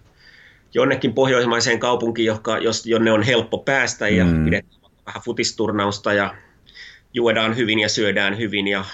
jonnekin 0.76 1.14
pohjoismaiseen 1.14 1.78
kaupunkiin, 1.78 2.26
joka, 2.26 2.58
jos, 2.58 2.86
jonne 2.86 3.12
on 3.12 3.22
helppo 3.22 3.58
päästä 3.58 4.08
ja 4.08 4.24
mm. 4.24 4.44
pidetään 4.44 4.80
vähän 5.06 5.22
futisturnausta 5.24 6.12
ja 6.12 6.34
juodaan 7.14 7.56
hyvin 7.56 7.78
ja 7.78 7.88
syödään 7.88 8.38
hyvin 8.38 8.68
ja 8.68 8.84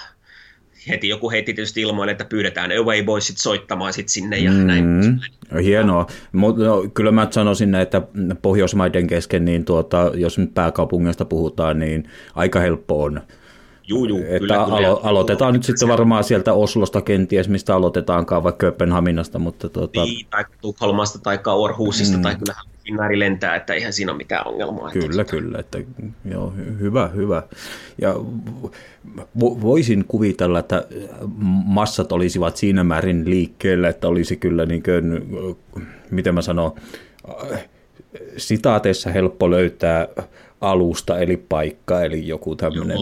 heti 0.87 1.09
joku 1.09 1.31
heitti 1.31 1.53
tietysti 1.53 1.81
ilmoille, 1.81 2.11
että 2.11 2.25
pyydetään 2.25 2.71
Away 2.71 3.03
Boysit 3.03 3.37
soittamaan 3.37 3.93
sit 3.93 4.09
sinne 4.09 4.37
ja 4.37 4.51
mm, 4.51 4.57
näin. 4.57 5.19
Hienoa. 5.63 6.07
Mutta 6.31 6.63
no, 6.63 6.83
kyllä 6.93 7.11
mä 7.11 7.27
sanoisin, 7.31 7.75
että 7.75 8.01
Pohjoismaiden 8.41 9.07
kesken, 9.07 9.45
niin 9.45 9.65
tuota, 9.65 10.11
jos 10.15 10.37
nyt 10.37 10.53
pääkaupungista 10.53 11.25
puhutaan, 11.25 11.79
niin 11.79 12.09
aika 12.35 12.59
helppo 12.59 13.03
on 13.03 13.21
Juu, 13.87 14.05
juu, 14.05 14.19
että 14.19 14.39
kyllä, 14.39 14.65
alo- 14.65 14.77
kyllä. 14.77 14.97
aloitetaan 15.03 15.53
nyt 15.53 15.63
sitten 15.63 15.87
varmaan 15.87 16.23
sieltä 16.23 16.53
Oslosta 16.53 17.01
kenties, 17.01 17.49
mistä 17.49 17.75
aloitetaankaan, 17.75 18.43
vaikka 18.43 18.57
Kööpenhaminasta. 18.57 19.39
Mutta 19.39 19.69
tuota... 19.69 20.03
Niin, 20.03 20.27
tai 20.29 20.45
Tukholmasta 20.61 21.19
tai 21.19 21.39
Orhusista, 21.45 22.17
mm. 22.17 22.23
tai 22.23 22.35
kyllähän 22.35 22.65
Finnaari 22.83 23.19
lentää, 23.19 23.55
että 23.55 23.73
eihän 23.73 23.93
siinä 23.93 24.11
ole 24.11 24.17
mitään 24.17 24.47
ongelmaa. 24.47 24.91
Kyllä, 24.91 25.21
että... 25.21 25.31
kyllä. 25.31 25.59
Että, 25.59 25.79
joo, 26.25 26.53
hyvä, 26.79 27.07
hyvä. 27.07 27.43
Ja 28.01 28.15
voisin 29.39 30.05
kuvitella, 30.07 30.59
että 30.59 30.87
massat 31.65 32.11
olisivat 32.11 32.57
siinä 32.57 32.83
määrin 32.83 33.29
liikkeellä, 33.29 33.89
että 33.89 34.07
olisi 34.07 34.37
kyllä, 34.37 34.65
niin 34.65 34.83
kuin, 34.83 35.83
miten 36.11 36.33
mä 36.33 36.41
sanon, 36.41 36.71
sitaateissa 38.37 39.11
helppo 39.11 39.51
löytää 39.51 40.07
alusta 40.61 41.19
eli 41.19 41.37
paikka, 41.37 42.01
eli 42.01 42.27
joku 42.27 42.55
tämmöinen 42.55 42.97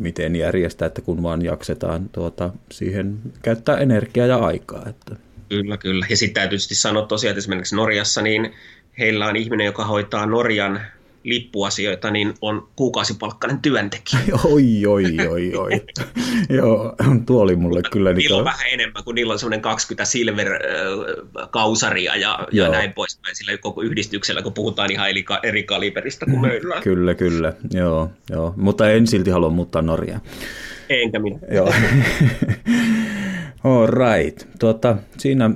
miten 0.00 0.36
järjestää, 0.36 0.86
että 0.86 1.02
kun 1.02 1.22
vaan 1.22 1.44
jaksetaan 1.44 2.08
tuota, 2.08 2.50
siihen 2.70 3.18
käyttää 3.42 3.76
energiaa 3.76 4.26
ja 4.26 4.36
aikaa. 4.36 4.88
Että. 4.88 5.16
Kyllä, 5.48 5.76
kyllä. 5.76 6.06
Ja 6.10 6.16
sitten 6.16 6.42
täytyy 6.42 6.58
sanoa 6.58 7.06
tosiaan, 7.06 7.30
että 7.32 7.38
esimerkiksi 7.38 7.76
Norjassa, 7.76 8.22
niin 8.22 8.52
heillä 8.98 9.26
on 9.26 9.36
ihminen, 9.36 9.66
joka 9.66 9.84
hoitaa 9.84 10.26
Norjan 10.26 10.80
lippuasioita, 11.24 12.10
niin 12.10 12.34
on 12.40 12.68
kuukausipalkkainen 12.76 13.60
työntekijä. 13.60 14.20
Oi, 14.52 14.86
oi, 14.86 15.04
oi, 15.28 15.54
oi. 15.54 15.70
Joo, 16.48 16.94
tuo 17.26 17.42
oli 17.42 17.56
mulle 17.56 17.82
kyllä. 17.90 18.12
Niillä 18.12 18.36
on 18.36 18.44
vähän 18.44 18.68
enemmän, 18.72 19.04
kuin 19.04 19.14
niillä 19.14 19.32
on 19.32 19.38
semmoinen 19.38 19.60
20 19.60 20.04
silver-kausaria 20.04 22.16
ja, 22.16 22.48
ja 22.52 22.68
näin 22.68 22.92
poispäin 22.92 23.36
sillä 23.36 23.58
koko 23.58 23.82
yhdistyksellä, 23.82 24.42
kun 24.42 24.52
puhutaan 24.52 24.92
ihan 24.92 25.08
eri 25.42 25.62
kaliberista 25.62 26.26
kuin 26.26 26.40
meillä. 26.40 26.80
Kyllä, 26.80 27.14
kyllä. 27.14 27.52
Joo, 27.70 28.10
joo. 28.30 28.54
Mutta 28.56 28.90
en 28.90 29.06
silti 29.06 29.30
halua 29.30 29.50
muuttaa 29.50 29.82
Norjaa. 29.82 30.20
Enkä 30.88 31.18
minä. 31.18 31.38
Joo. 31.50 31.66
All 33.64 33.86
right. 33.86 34.42
Tuota, 34.58 34.96
siinä 35.18 35.50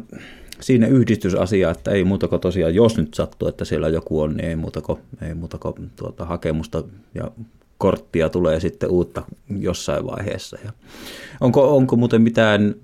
siinä 0.61 0.87
yhdistysasia, 0.87 1.71
että 1.71 1.90
ei 1.90 2.05
muuta 2.05 2.29
kuin 2.29 2.40
tosiaan, 2.40 2.75
jos 2.75 2.97
nyt 2.97 3.14
sattuu, 3.14 3.49
että 3.49 3.64
siellä 3.64 3.88
joku 3.88 4.21
on, 4.21 4.37
niin 4.37 4.49
ei 4.49 4.57
muuta 4.57 4.81
kuin, 4.81 4.99
ei 5.23 5.35
muuta 5.35 5.59
kuin 5.59 5.90
tuota, 5.97 6.25
hakemusta 6.25 6.83
ja 7.14 7.31
korttia 7.79 8.29
tulee 8.29 8.61
sitten 8.61 8.90
uutta 8.90 9.23
jossain 9.59 10.07
vaiheessa. 10.07 10.59
Ja 10.64 10.73
onko, 11.40 11.77
onko 11.77 11.97
muuten 11.97 12.23
mitään 12.23 12.75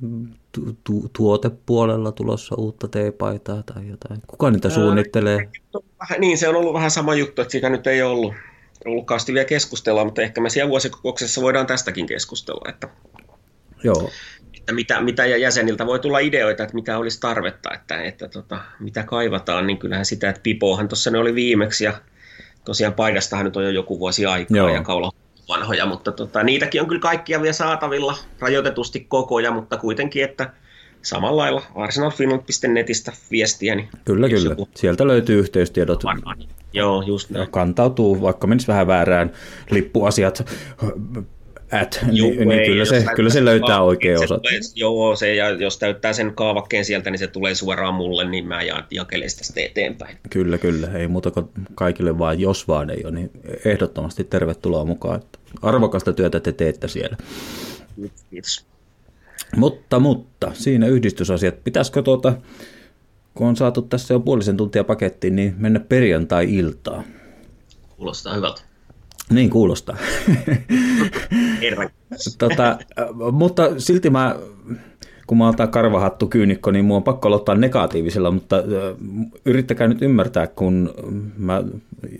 tu- 0.53 0.77
tu- 0.85 1.11
tuotepuolella 1.13 2.13
tulossa 2.13 2.55
uutta 2.55 2.89
teepaitaa 2.89 3.63
tai 3.63 3.89
jotain? 3.89 4.21
Kuka 4.27 4.51
niitä 4.51 4.71
suunnittelee? 4.71 5.49
niin, 6.19 6.39
se 6.39 6.49
on 6.49 6.57
ollut 6.57 6.75
vähän 6.75 6.91
sama 6.91 7.15
juttu, 7.15 7.43
että 7.43 7.53
siitä 7.53 7.69
nyt 7.69 7.87
ei 7.87 8.03
ollut, 8.03 8.35
ollut 8.87 9.07
vielä 9.27 9.45
keskustella, 9.45 10.05
mutta 10.05 10.23
ehkä 10.23 10.41
me 10.41 10.51
siellä 10.51 10.71
vuosikokouksessa 10.71 11.43
voidaan 11.43 11.67
tästäkin 11.67 12.07
keskustella. 12.07 12.71
Että 12.71 12.89
Joo 13.85 14.11
että 14.71 14.75
mitä, 14.75 15.01
mitä 15.01 15.27
jäseniltä 15.27 15.87
voi 15.87 15.99
tulla 15.99 16.19
ideoita, 16.19 16.63
että 16.63 16.75
mitä 16.75 16.99
olisi 16.99 17.21
tarvetta, 17.21 17.75
että, 17.75 18.03
että 18.03 18.29
tota, 18.29 18.61
mitä 18.81 19.03
kaivataan, 19.03 19.67
niin 19.67 19.79
kyllähän 19.79 20.07
sitä, 20.07 20.29
että 20.29 20.41
Pipohan 20.43 20.89
tuossa 20.89 21.11
ne 21.11 21.19
oli 21.19 21.35
viimeksi 21.35 21.85
ja 21.85 21.93
tosiaan 22.65 22.95
paidastahan 22.95 23.45
nyt 23.45 23.57
on 23.57 23.65
jo 23.65 23.71
joku 23.71 23.99
vuosi 23.99 24.27
aikaa 24.27 24.57
Joo. 24.57 24.69
ja 24.69 24.83
kaula 24.83 25.13
vanhoja, 25.49 25.87
mutta 25.87 26.13
tota, 26.13 26.43
niitäkin 26.43 26.81
on 26.81 26.89
kyllä 26.89 27.01
kaikkia 27.01 27.43
vielä 27.43 27.53
saatavilla 27.53 28.17
rajoitetusti 28.39 29.01
kokoja, 29.09 29.51
mutta 29.51 29.77
kuitenkin, 29.77 30.25
että 30.25 30.51
samalla 31.03 31.43
lailla 31.43 31.63
arsenalfinland.netistä 31.75 33.13
viestiä. 33.31 33.75
Niin 33.75 33.89
kyllä, 34.05 34.29
kyllä. 34.29 34.51
Joku... 34.51 34.69
Sieltä 34.75 35.07
löytyy 35.07 35.39
yhteystiedot. 35.39 36.05
Varmaan. 36.05 36.37
Joo, 36.73 37.03
just 37.03 37.31
näin. 37.31 37.51
Kantautuu, 37.51 38.23
vaikka 38.23 38.47
menisi 38.47 38.67
vähän 38.67 38.87
väärään 38.87 39.33
lippuasiat 39.71 40.51
at, 41.73 42.01
Juu, 42.13 42.31
niin, 42.31 42.49
niin 42.49 42.67
kyllä, 42.67 42.85
se, 42.85 43.05
kyllä 43.17 43.31
se 43.31 43.45
löytää 43.45 43.83
oikein 43.83 44.25
osa. 44.25 44.41
Joo, 44.75 45.17
se, 45.17 45.35
ja 45.35 45.51
jos 45.51 45.79
täyttää 45.79 46.13
sen 46.13 46.35
kaavakkeen 46.35 46.85
sieltä, 46.85 47.11
niin 47.11 47.19
se 47.19 47.27
tulee 47.27 47.55
suoraan 47.55 47.95
mulle, 47.95 48.25
niin 48.31 48.47
mä 48.47 48.61
jakelen 48.91 49.31
sitä 49.31 49.61
eteenpäin. 49.61 50.19
Kyllä, 50.31 50.59
kyllä. 50.59 50.89
Ei 50.95 51.09
muuta 51.09 51.31
kuin 51.31 51.49
kaikille 51.75 52.19
vaan, 52.19 52.41
jos 52.41 52.69
vaan 52.69 52.91
ei 52.91 53.05
ole, 53.05 53.13
niin 53.13 53.31
ehdottomasti 53.65 54.25
tervetuloa 54.25 54.85
mukaan. 54.85 55.23
Arvokasta 55.63 56.13
työtä 56.13 56.41
te 56.41 56.53
teette 56.53 56.89
siellä. 56.89 57.17
Kiitos. 58.31 58.67
Mutta, 59.57 60.01
mutta, 60.01 60.51
siinä 60.55 60.87
yhdistysasiat. 60.87 61.65
Pitäisikö 61.65 62.03
tuota, 62.03 62.33
kun 63.35 63.47
on 63.47 63.57
saatu 63.57 63.83
tässä 63.83 64.15
jo 64.15 64.21
puolisen 64.21 64.57
tuntia 64.57 64.85
pakettiin, 64.85 65.37
niin 65.37 65.55
mennä 65.59 65.81
perjantai-iltaan? 65.81 67.05
Kuulostaa 67.97 68.35
hyvältä. 68.35 68.70
Niin 69.31 69.51
kuulostaa. 69.51 69.97
tota, 72.39 72.79
mutta 73.33 73.71
silti 73.79 74.11
mä, 74.11 74.37
kun 75.27 75.39
mä 75.39 75.49
otan 75.49 75.69
karvahattu 75.69 76.27
kyynikko, 76.27 76.71
niin 76.71 76.85
mua 76.85 76.97
on 76.97 77.03
pakko 77.03 77.29
aloittaa 77.29 77.55
negatiivisella, 77.55 78.31
mutta 78.31 78.57
yrittäkää 79.45 79.89
nyt 79.89 80.03
ymmärtää, 80.03 80.47
kun 80.47 80.95
mä 81.39 81.63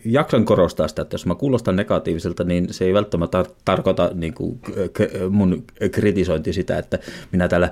jaksan 0.05 0.45
korostaa 0.45 0.89
sitä, 0.89 1.03
että 1.03 1.15
jos 1.15 1.27
mä 1.27 1.35
kuulostan 1.35 1.77
negatiiviselta, 1.77 2.45
niin 2.45 2.67
se 2.71 2.85
ei 2.85 2.95
välttämättä 2.95 3.45
tarkoita 3.65 4.11
niin 4.15 4.35
kuin, 4.35 4.61
mun 5.31 5.65
kritisointi 5.91 6.53
sitä, 6.53 6.79
että 6.79 6.99
minä 7.33 7.49
täällä 7.49 7.71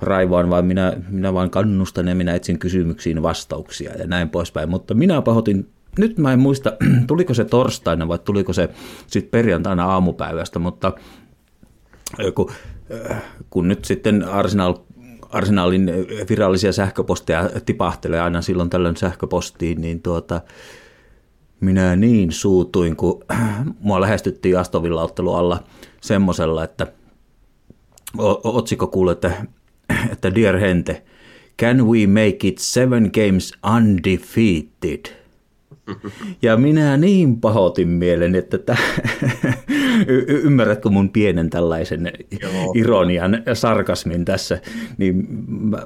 raivoan, 0.00 0.50
vaan 0.50 0.66
minä, 0.66 0.92
minä 1.08 1.34
vaan 1.34 1.50
kannustan 1.50 2.08
ja 2.08 2.14
minä 2.14 2.34
etsin 2.34 2.58
kysymyksiin 2.58 3.22
vastauksia 3.22 3.92
ja 3.98 4.06
näin 4.06 4.28
poispäin. 4.28 4.68
Mutta 4.68 4.94
minä 4.94 5.22
pahoitin 5.22 5.66
nyt 5.98 6.18
mä 6.18 6.32
en 6.32 6.38
muista, 6.38 6.72
tuliko 7.06 7.34
se 7.34 7.44
torstaina 7.44 8.08
vai 8.08 8.18
tuliko 8.18 8.52
se 8.52 8.68
sitten 9.06 9.30
perjantaina 9.30 9.84
aamupäivästä, 9.84 10.58
mutta 10.58 10.92
kun, 12.34 12.52
kun 13.50 13.68
nyt 13.68 13.84
sitten 13.84 14.24
Arsenal 14.24 14.74
Arsenalin 15.30 15.90
virallisia 16.28 16.72
sähköposteja 16.72 17.50
tipahtelee 17.66 18.20
aina 18.20 18.42
silloin 18.42 18.70
tällöin 18.70 18.96
sähköpostiin, 18.96 19.80
niin 19.80 20.02
tuota, 20.02 20.40
minä 21.60 21.96
niin 21.96 22.32
suutuin, 22.32 22.96
kun 22.96 23.24
mua 23.80 24.00
lähestyttiin 24.00 24.58
Astovilla 24.58 25.02
ottelu 25.02 25.34
alla 25.34 25.64
semmoisella, 26.00 26.64
että 26.64 26.92
otsikko 28.44 28.86
kuului, 28.86 29.12
että, 29.12 29.46
että 30.12 30.34
Dear 30.34 30.58
Hente, 30.58 31.04
can 31.60 31.86
we 31.86 32.06
make 32.06 32.48
it 32.48 32.58
seven 32.58 33.10
games 33.14 33.52
undefeated? 33.76 35.17
Ja 36.42 36.56
minä 36.56 36.96
niin 36.96 37.40
pahoitin 37.40 37.88
mielen, 37.88 38.34
että 38.34 38.58
t- 38.58 38.78
y- 40.06 40.24
ymmärrätkö 40.28 40.88
mun 40.88 41.10
pienen 41.10 41.50
tällaisen 41.50 42.12
Joo. 42.42 42.72
ironian 42.74 43.42
sarkasmin 43.54 44.24
tässä, 44.24 44.58
niin 44.98 45.26
mä, 45.48 45.78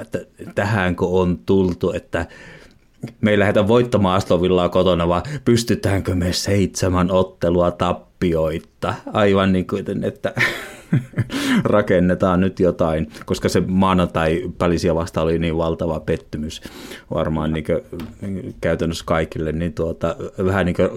että 0.00 0.18
tähänkö 0.54 1.06
on 1.06 1.38
tultu, 1.46 1.92
että 1.92 2.26
me 3.20 3.30
ei 3.30 3.38
lähdetä 3.38 3.68
voittamaan 3.68 4.16
Astovillaa 4.16 4.68
kotona, 4.68 5.08
vaan 5.08 5.22
pystytäänkö 5.44 6.14
me 6.14 6.32
seitsemän 6.32 7.10
ottelua 7.10 7.70
tappioitta. 7.70 8.94
Aivan 9.12 9.52
niin 9.52 9.66
kuin, 9.66 10.04
että 10.04 10.34
rakennetaan 11.64 12.40
nyt 12.40 12.60
jotain, 12.60 13.08
koska 13.26 13.48
se 13.48 13.62
maanantai 13.66 14.50
pälisiä 14.58 14.94
vasta 14.94 15.22
oli 15.22 15.38
niin 15.38 15.56
valtava 15.56 16.00
pettymys 16.00 16.62
varmaan 17.14 17.52
niin 17.52 17.64
kuin, 17.64 18.54
käytännössä 18.60 19.04
kaikille, 19.06 19.52
niin 19.52 19.72
tuota, 19.72 20.16
vähän 20.44 20.66
niin 20.66 20.76
kuin, 20.76 20.88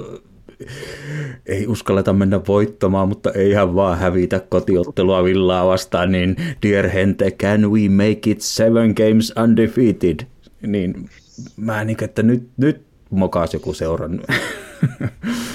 ei 1.46 1.68
uskalleta 1.68 2.14
mennä 2.14 2.42
voittamaan, 2.48 3.08
mutta 3.08 3.32
eihän 3.32 3.76
vaan 3.76 4.00
hävitä 4.00 4.40
kotiottelua 4.50 5.24
villaa 5.24 5.68
vastaan, 5.68 6.12
niin 6.12 6.36
dear 6.64 6.88
Hente, 6.88 7.32
can 7.32 7.72
we 7.72 7.90
make 7.90 8.32
it 8.32 8.42
seven 8.42 8.94
games 8.98 9.34
undefeated? 9.44 10.20
Niin 10.62 11.10
mä 11.58 11.84
niin, 11.84 12.04
että 12.04 12.24
nyt, 12.24 12.48
nyt 12.58 12.82
mokaas 13.10 13.54
joku 13.54 13.74
seuran. 13.74 14.22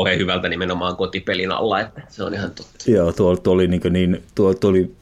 Kauhean 0.00 0.18
hyvältä 0.18 0.48
nimenomaan 0.48 0.96
kotipelin 0.96 1.52
alla, 1.52 1.80
että 1.80 2.02
se 2.08 2.24
on 2.24 2.34
ihan 2.34 2.50
totta. 2.50 2.90
Joo, 2.90 3.12
tuo, 3.12 3.36
tuo 3.36 3.54
oli, 3.54 3.68
niin, 3.68 3.80
niin 3.90 4.22
tuo, 4.34 4.54
tuo 4.54 4.70
oli, 4.70 4.94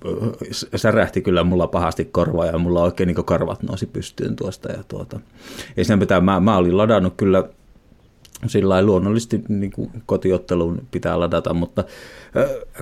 särähti 0.76 1.20
kyllä 1.20 1.44
mulla 1.44 1.66
pahasti 1.66 2.04
korvaa 2.04 2.46
ja 2.46 2.58
mulla 2.58 2.82
oikein 2.82 3.06
niin 3.06 3.24
karvat 3.24 3.62
nousi 3.62 3.86
pystyyn 3.86 4.36
tuosta. 4.36 4.72
Ja 4.72 4.84
tuota, 4.88 5.20
ei 5.76 5.84
sen 5.84 5.98
pitää, 5.98 6.20
mä, 6.20 6.40
mä 6.40 6.56
olin 6.56 6.76
ladannut 6.76 7.14
kyllä 7.16 7.44
sillä 8.46 8.82
luonnollisesti 8.82 9.42
niin 9.48 9.72
kuin 9.72 9.90
kotiotteluun 10.06 10.82
pitää 10.90 11.20
ladata, 11.20 11.54
mutta 11.54 11.84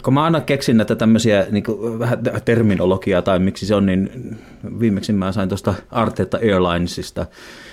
kun 0.03 0.15
mä 0.15 0.25
aina 0.25 0.41
keksin 0.41 0.77
näitä 0.77 0.97
tämmöisiä 0.97 1.47
niin 1.51 1.65
kuin, 1.65 1.99
vähän 1.99 2.19
terminologiaa 2.45 3.23
tai 3.23 3.39
miksi 3.39 3.67
se 3.67 3.75
on, 3.75 3.87
niin 3.87 4.37
viimeksi 4.81 5.13
mä 5.13 5.33
sain 5.33 5.49
tuosta 5.49 5.75
Arteta 5.91 6.37
Airlinesista, 6.37 7.27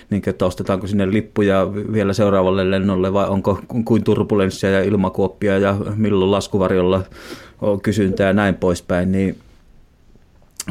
niin 0.09 0.23
että 0.27 0.45
ostetaanko 0.45 0.87
sinne 0.87 1.11
lippuja 1.11 1.73
vielä 1.93 2.13
seuraavalle 2.13 2.71
lennolle 2.71 3.13
vai 3.13 3.27
onko 3.27 3.59
kuin 3.85 4.03
turbulenssia 4.03 4.69
ja 4.69 4.83
ilmakuoppia 4.83 5.57
ja 5.57 5.77
milloin 5.95 6.31
laskuvarjolla 6.31 7.03
on 7.61 7.81
kysyntää 7.81 8.27
ja 8.27 8.33
näin 8.33 8.55
poispäin, 8.55 9.11
niin 9.11 9.37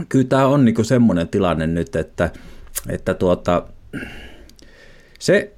kyllä 0.09 0.29
tämä 0.29 0.47
on 0.47 0.65
niin 0.65 0.85
semmoinen 0.85 1.29
tilanne 1.29 1.67
nyt, 1.67 1.97
että, 1.97 2.31
että 2.89 3.15
tuota, 3.15 3.63
se 5.19 5.53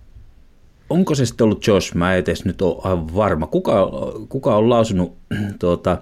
onko 0.91 1.15
se 1.15 1.27
sitten 1.27 1.45
ollut 1.45 1.67
Josh, 1.67 1.95
mä 1.95 2.13
en 2.13 2.19
edes 2.19 2.45
nyt 2.45 2.63
ole 2.63 2.81
aivan 2.85 3.15
varma. 3.15 3.47
Kuka, 3.47 3.91
kuka 4.29 4.57
on 4.57 4.71
lausunut, 4.71 5.17
tuota, 5.59 5.99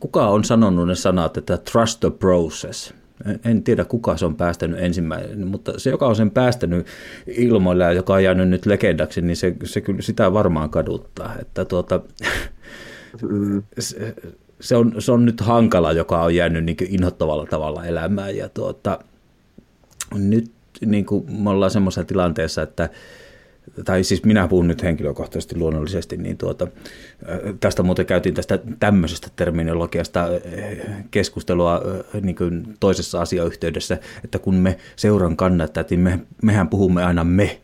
kuka 0.00 0.28
on 0.28 0.44
sanonut 0.44 0.88
ne 0.88 0.94
sanat, 0.94 1.36
että 1.36 1.56
trust 1.56 2.00
the 2.00 2.10
process? 2.10 2.94
En 3.44 3.62
tiedä, 3.62 3.84
kuka 3.84 4.16
se 4.16 4.26
on 4.26 4.36
päästänyt 4.36 4.78
ensimmäinen, 4.80 5.46
mutta 5.46 5.72
se, 5.76 5.90
joka 5.90 6.06
on 6.06 6.16
sen 6.16 6.30
päästänyt 6.30 6.86
ilmoille 7.26 7.84
ja 7.84 7.92
joka 7.92 8.14
on 8.14 8.24
jäänyt 8.24 8.48
nyt 8.48 8.66
legendaksi, 8.66 9.20
niin 9.20 9.36
se, 9.36 9.56
se 9.64 9.80
kyllä 9.80 10.02
sitä 10.02 10.32
varmaan 10.32 10.70
kaduttaa. 10.70 11.34
Että 11.40 11.64
tuota, 11.64 12.00
se, 13.78 14.14
se, 14.60 14.76
on, 14.76 14.94
se 14.98 15.12
on 15.12 15.24
nyt 15.24 15.40
hankala, 15.40 15.92
joka 15.92 16.22
on 16.22 16.34
jäänyt 16.34 16.64
niin 16.64 16.76
inhottavalla 16.88 17.46
tavalla 17.46 17.84
elämään. 17.84 18.36
Ja 18.36 18.48
tuota, 18.48 18.98
nyt 20.14 20.50
niin 20.86 21.06
kuin 21.06 21.42
me 21.42 21.50
ollaan 21.50 21.70
semmoisessa 21.70 22.04
tilanteessa, 22.04 22.62
että 22.62 22.88
tai 23.84 24.04
siis 24.04 24.24
minä 24.24 24.48
puhun 24.48 24.68
nyt 24.68 24.82
henkilökohtaisesti 24.82 25.56
luonnollisesti, 25.56 26.16
niin 26.16 26.36
tuota, 26.36 26.66
tästä 27.60 27.82
muuten 27.82 28.06
käytiin 28.06 28.34
tästä 28.34 28.58
tämmöisestä 28.80 29.28
terminologiasta 29.36 30.28
keskustelua 31.10 31.82
niin 32.22 32.36
kuin 32.36 32.74
toisessa 32.80 33.20
asiayhteydessä, 33.20 33.98
että 34.24 34.38
kun 34.38 34.54
me 34.54 34.78
seuran 34.96 35.36
kannattajat, 35.36 35.90
niin 35.90 36.00
me, 36.00 36.20
mehän 36.42 36.68
puhumme 36.68 37.04
aina 37.04 37.24
me, 37.24 37.60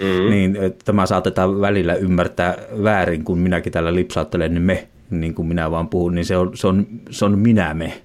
mm. 0.00 0.30
niin 0.30 0.56
tämä 0.84 1.06
saatetaan 1.06 1.60
välillä 1.60 1.94
ymmärtää 1.94 2.58
väärin, 2.82 3.24
kun 3.24 3.38
minäkin 3.38 3.72
täällä 3.72 3.94
lipsauttelen, 3.94 4.54
niin 4.54 4.62
me, 4.62 4.88
niin 5.10 5.34
kuin 5.34 5.48
minä 5.48 5.70
vaan 5.70 5.88
puhun, 5.88 6.14
niin 6.14 6.24
se 6.24 6.36
on, 6.36 6.56
se 6.56 6.66
on, 6.66 6.86
se 7.10 7.24
on 7.24 7.38
minä 7.38 7.74
me. 7.74 8.02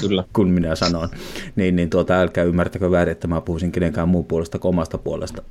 Kyllä. 0.00 0.24
kun 0.36 0.50
minä 0.50 0.74
sanon. 0.74 1.08
Niin, 1.56 1.76
niin 1.76 1.90
tuota, 1.90 2.20
älkää 2.20 2.44
ymmärtäkö 2.44 2.90
väärin, 2.90 3.12
että 3.12 3.28
mä 3.28 3.40
puhuisin 3.40 3.72
kenenkään 3.72 4.08
muun 4.08 4.24
puolesta 4.24 4.58
kuin 4.58 4.70
omasta 4.70 4.98
puolesta 4.98 5.42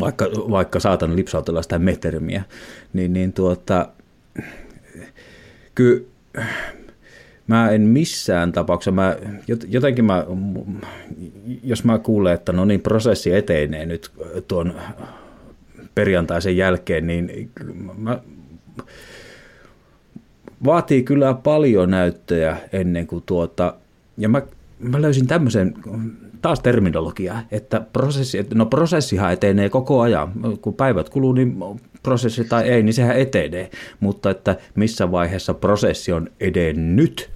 vaikka, 0.00 0.24
vaikka 0.50 0.80
saatan 0.80 1.16
lipsautella 1.16 1.62
sitä 1.62 1.78
metermiä, 1.78 2.42
niin, 2.92 3.12
niin 3.12 3.32
tuota, 3.32 3.88
kyllä 5.74 6.02
mä 7.46 7.70
en 7.70 7.82
missään 7.82 8.52
tapauksessa, 8.52 8.90
mä, 8.90 9.16
jotenkin 9.68 10.04
mä, 10.04 10.26
jos 11.64 11.84
mä 11.84 11.98
kuulen, 11.98 12.34
että 12.34 12.52
no 12.52 12.64
niin, 12.64 12.80
prosessi 12.80 13.34
etenee 13.34 13.86
nyt 13.86 14.10
tuon 14.48 14.74
perjantaisen 15.94 16.56
jälkeen, 16.56 17.06
niin 17.06 17.50
mä, 17.98 18.18
vaatii 20.64 21.02
kyllä 21.02 21.34
paljon 21.34 21.90
näyttöjä 21.90 22.56
ennen 22.72 23.06
kuin 23.06 23.22
tuota, 23.26 23.74
ja 24.18 24.28
mä, 24.28 24.42
mä 24.78 25.02
löysin 25.02 25.26
tämmöisen 25.26 25.74
taas 26.42 26.60
terminologia, 26.60 27.42
että 27.50 27.80
prosessi, 27.92 28.38
että 28.38 28.54
no 28.54 28.66
prosessihan 28.66 29.32
etenee 29.32 29.68
koko 29.68 30.00
ajan. 30.00 30.32
Kun 30.62 30.74
päivät 30.74 31.08
kuluu, 31.08 31.32
niin 31.32 31.56
prosessi 32.02 32.44
tai 32.44 32.68
ei, 32.68 32.82
niin 32.82 32.94
sehän 32.94 33.18
etenee. 33.18 33.70
Mutta 34.00 34.30
että 34.30 34.56
missä 34.74 35.10
vaiheessa 35.10 35.54
prosessi 35.54 36.12
on 36.12 36.30
edennyt, 36.40 37.30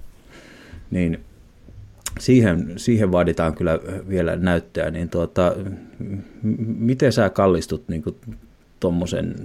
niin 0.91 1.19
siihen, 2.19 2.73
siihen 2.77 3.11
vaaditaan 3.11 3.55
kyllä 3.55 3.79
vielä 4.09 4.35
näyttöä, 4.35 4.91
niin 4.91 5.09
tuota, 5.09 5.55
miten 6.77 7.13
sä 7.13 7.29
kallistut 7.29 7.87
niin 7.87 8.03
tuommoisen 8.79 9.35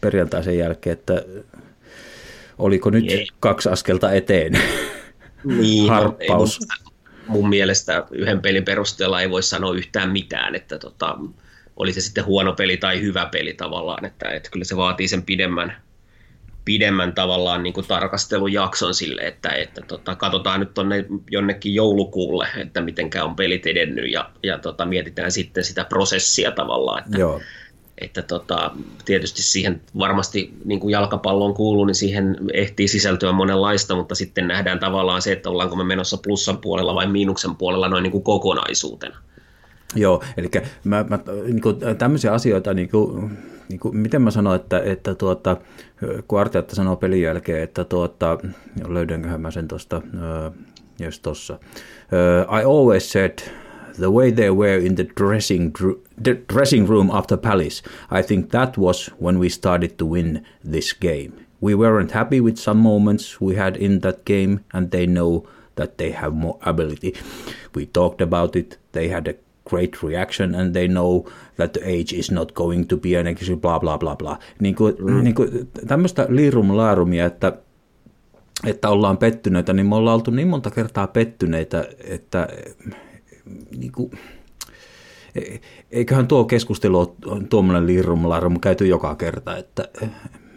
perjantaisen 0.00 0.58
jälkeen, 0.58 0.92
että 0.92 1.24
oliko 2.58 2.90
nyt 2.90 3.10
Jee. 3.10 3.26
kaksi 3.40 3.68
askelta 3.68 4.12
eteen 4.12 4.52
niin, 5.44 5.88
harppaus? 5.88 6.60
No, 6.60 6.83
mun 7.26 7.48
mielestä 7.48 8.04
yhden 8.10 8.40
pelin 8.40 8.64
perusteella 8.64 9.20
ei 9.20 9.30
voi 9.30 9.42
sanoa 9.42 9.74
yhtään 9.74 10.10
mitään, 10.10 10.54
että 10.54 10.78
tota, 10.78 11.18
oli 11.76 11.92
se 11.92 12.00
sitten 12.00 12.24
huono 12.24 12.52
peli 12.52 12.76
tai 12.76 13.00
hyvä 13.00 13.28
peli 13.32 13.54
tavallaan, 13.54 14.04
että, 14.04 14.28
että 14.28 14.50
kyllä 14.50 14.64
se 14.64 14.76
vaatii 14.76 15.08
sen 15.08 15.22
pidemmän, 15.22 15.76
pidemmän 16.64 17.12
tavallaan 17.12 17.62
niin 17.62 17.72
kuin 17.72 17.86
tarkastelujakson 17.86 18.94
sille, 18.94 19.22
että, 19.22 19.48
että 19.48 19.80
tota, 19.88 20.16
katsotaan 20.16 20.60
nyt 20.60 20.74
tonne 20.74 21.04
jonnekin 21.30 21.74
joulukuulle, 21.74 22.48
että 22.56 22.80
mitenkä 22.80 23.24
on 23.24 23.36
pelit 23.36 23.66
edennyt 23.66 24.12
ja, 24.12 24.30
ja 24.42 24.58
tota, 24.58 24.86
mietitään 24.86 25.32
sitten 25.32 25.64
sitä 25.64 25.84
prosessia 25.84 26.50
tavallaan, 26.50 27.04
että, 27.04 27.18
Joo. 27.18 27.40
Että 27.98 28.22
tota, 28.22 28.70
tietysti 29.04 29.42
siihen 29.42 29.80
varmasti 29.98 30.54
niin 30.64 30.80
kuin 30.80 30.92
jalkapalloon 30.92 31.54
kuuluu, 31.54 31.84
niin 31.84 31.94
siihen 31.94 32.36
ehtii 32.52 32.88
sisältyä 32.88 33.32
monenlaista, 33.32 33.94
mutta 33.94 34.14
sitten 34.14 34.48
nähdään 34.48 34.78
tavallaan 34.78 35.22
se, 35.22 35.32
että 35.32 35.50
ollaanko 35.50 35.76
me 35.76 35.84
menossa 35.84 36.18
plussan 36.24 36.58
puolella 36.58 36.94
vai 36.94 37.06
miinuksen 37.06 37.56
puolella 37.56 37.88
noin 37.88 38.02
niin 38.02 38.12
kuin 38.12 38.24
kokonaisuutena. 38.24 39.18
Joo, 39.96 40.22
eli 40.36 40.50
mä, 40.84 41.04
mä, 41.08 41.18
niin 41.44 41.60
kuin 41.60 41.76
tämmöisiä 41.98 42.32
asioita, 42.32 42.74
niin 42.74 42.88
kuin, 42.88 43.38
niin 43.68 43.80
kuin, 43.80 43.96
miten 43.96 44.22
mä 44.22 44.30
sanoin, 44.30 44.60
että, 44.60 44.80
että 44.84 45.14
tuota, 45.14 45.56
kun 46.28 46.40
Arteetta 46.40 46.74
sanoo 46.74 46.96
pelin 46.96 47.22
jälkeen, 47.22 47.62
että 47.62 47.84
tuota, 47.84 48.38
löydänköhän 48.88 49.40
mä 49.40 49.50
sen 49.50 49.68
tuosta, 49.68 50.02
jos 50.98 51.20
tuossa. 51.20 51.58
I 52.60 52.64
always 52.64 53.12
said 53.12 53.38
the 53.98 54.10
way 54.10 54.30
they 54.30 54.50
were 54.50 54.78
in 54.78 54.94
the 54.94 55.04
dressing, 55.04 55.72
the 56.16 56.34
dressing 56.34 56.86
room 56.86 57.10
after 57.10 57.36
Palace, 57.36 57.82
I 58.10 58.22
think 58.22 58.50
that 58.50 58.76
was 58.78 59.06
when 59.18 59.38
we 59.38 59.48
started 59.48 59.98
to 59.98 60.06
win 60.06 60.44
this 60.62 60.92
game. 60.92 61.32
We 61.60 61.74
weren't 61.74 62.12
happy 62.12 62.40
with 62.40 62.58
some 62.58 62.78
moments 62.78 63.40
we 63.40 63.54
had 63.54 63.76
in 63.76 64.00
that 64.00 64.24
game, 64.24 64.64
and 64.72 64.90
they 64.90 65.06
know 65.06 65.46
that 65.76 65.98
they 65.98 66.10
have 66.10 66.34
more 66.34 66.58
ability. 66.62 67.14
We 67.74 67.86
talked 67.86 68.20
about 68.20 68.56
it. 68.56 68.78
They 68.92 69.08
had 69.08 69.28
a 69.28 69.34
great 69.64 70.02
reaction 70.02 70.54
and 70.54 70.74
they 70.74 70.86
know 70.86 71.24
that 71.56 71.72
the 71.72 71.80
age 71.88 72.12
is 72.12 72.30
not 72.30 72.54
going 72.54 72.86
to 72.86 72.96
be 72.96 73.14
an 73.14 73.26
issue, 73.26 73.56
bla 73.56 73.78
bla 73.78 73.98
bla 73.98 74.16
bla. 74.16 74.38
Niin 74.60 74.74
kuin, 74.74 74.94
mm. 74.98 75.24
niin 75.24 75.34
kuin, 75.34 75.68
tämmöistä 75.86 76.26
liirum 76.28 76.76
laarumia, 76.76 77.26
että, 77.26 77.52
että 78.66 78.88
ollaan 78.88 79.18
pettyneitä, 79.18 79.72
niin 79.72 79.86
me 79.86 79.94
ollaan 79.94 80.14
oltu 80.14 80.30
niin 80.30 80.48
monta 80.48 80.70
kertaa 80.70 81.06
pettyneitä, 81.06 81.84
että 82.04 82.48
niin 83.76 83.92
kuin, 83.92 84.10
e, 85.34 85.58
eiköhän 85.90 86.28
tuo 86.28 86.44
keskustelu 86.44 86.98
ole 86.98 87.42
tuommoinen 87.50 87.86
liirum 87.86 88.28
laarum 88.28 88.60
käyty 88.60 88.86
joka 88.86 89.14
kerta. 89.14 89.56
Että... 89.56 89.88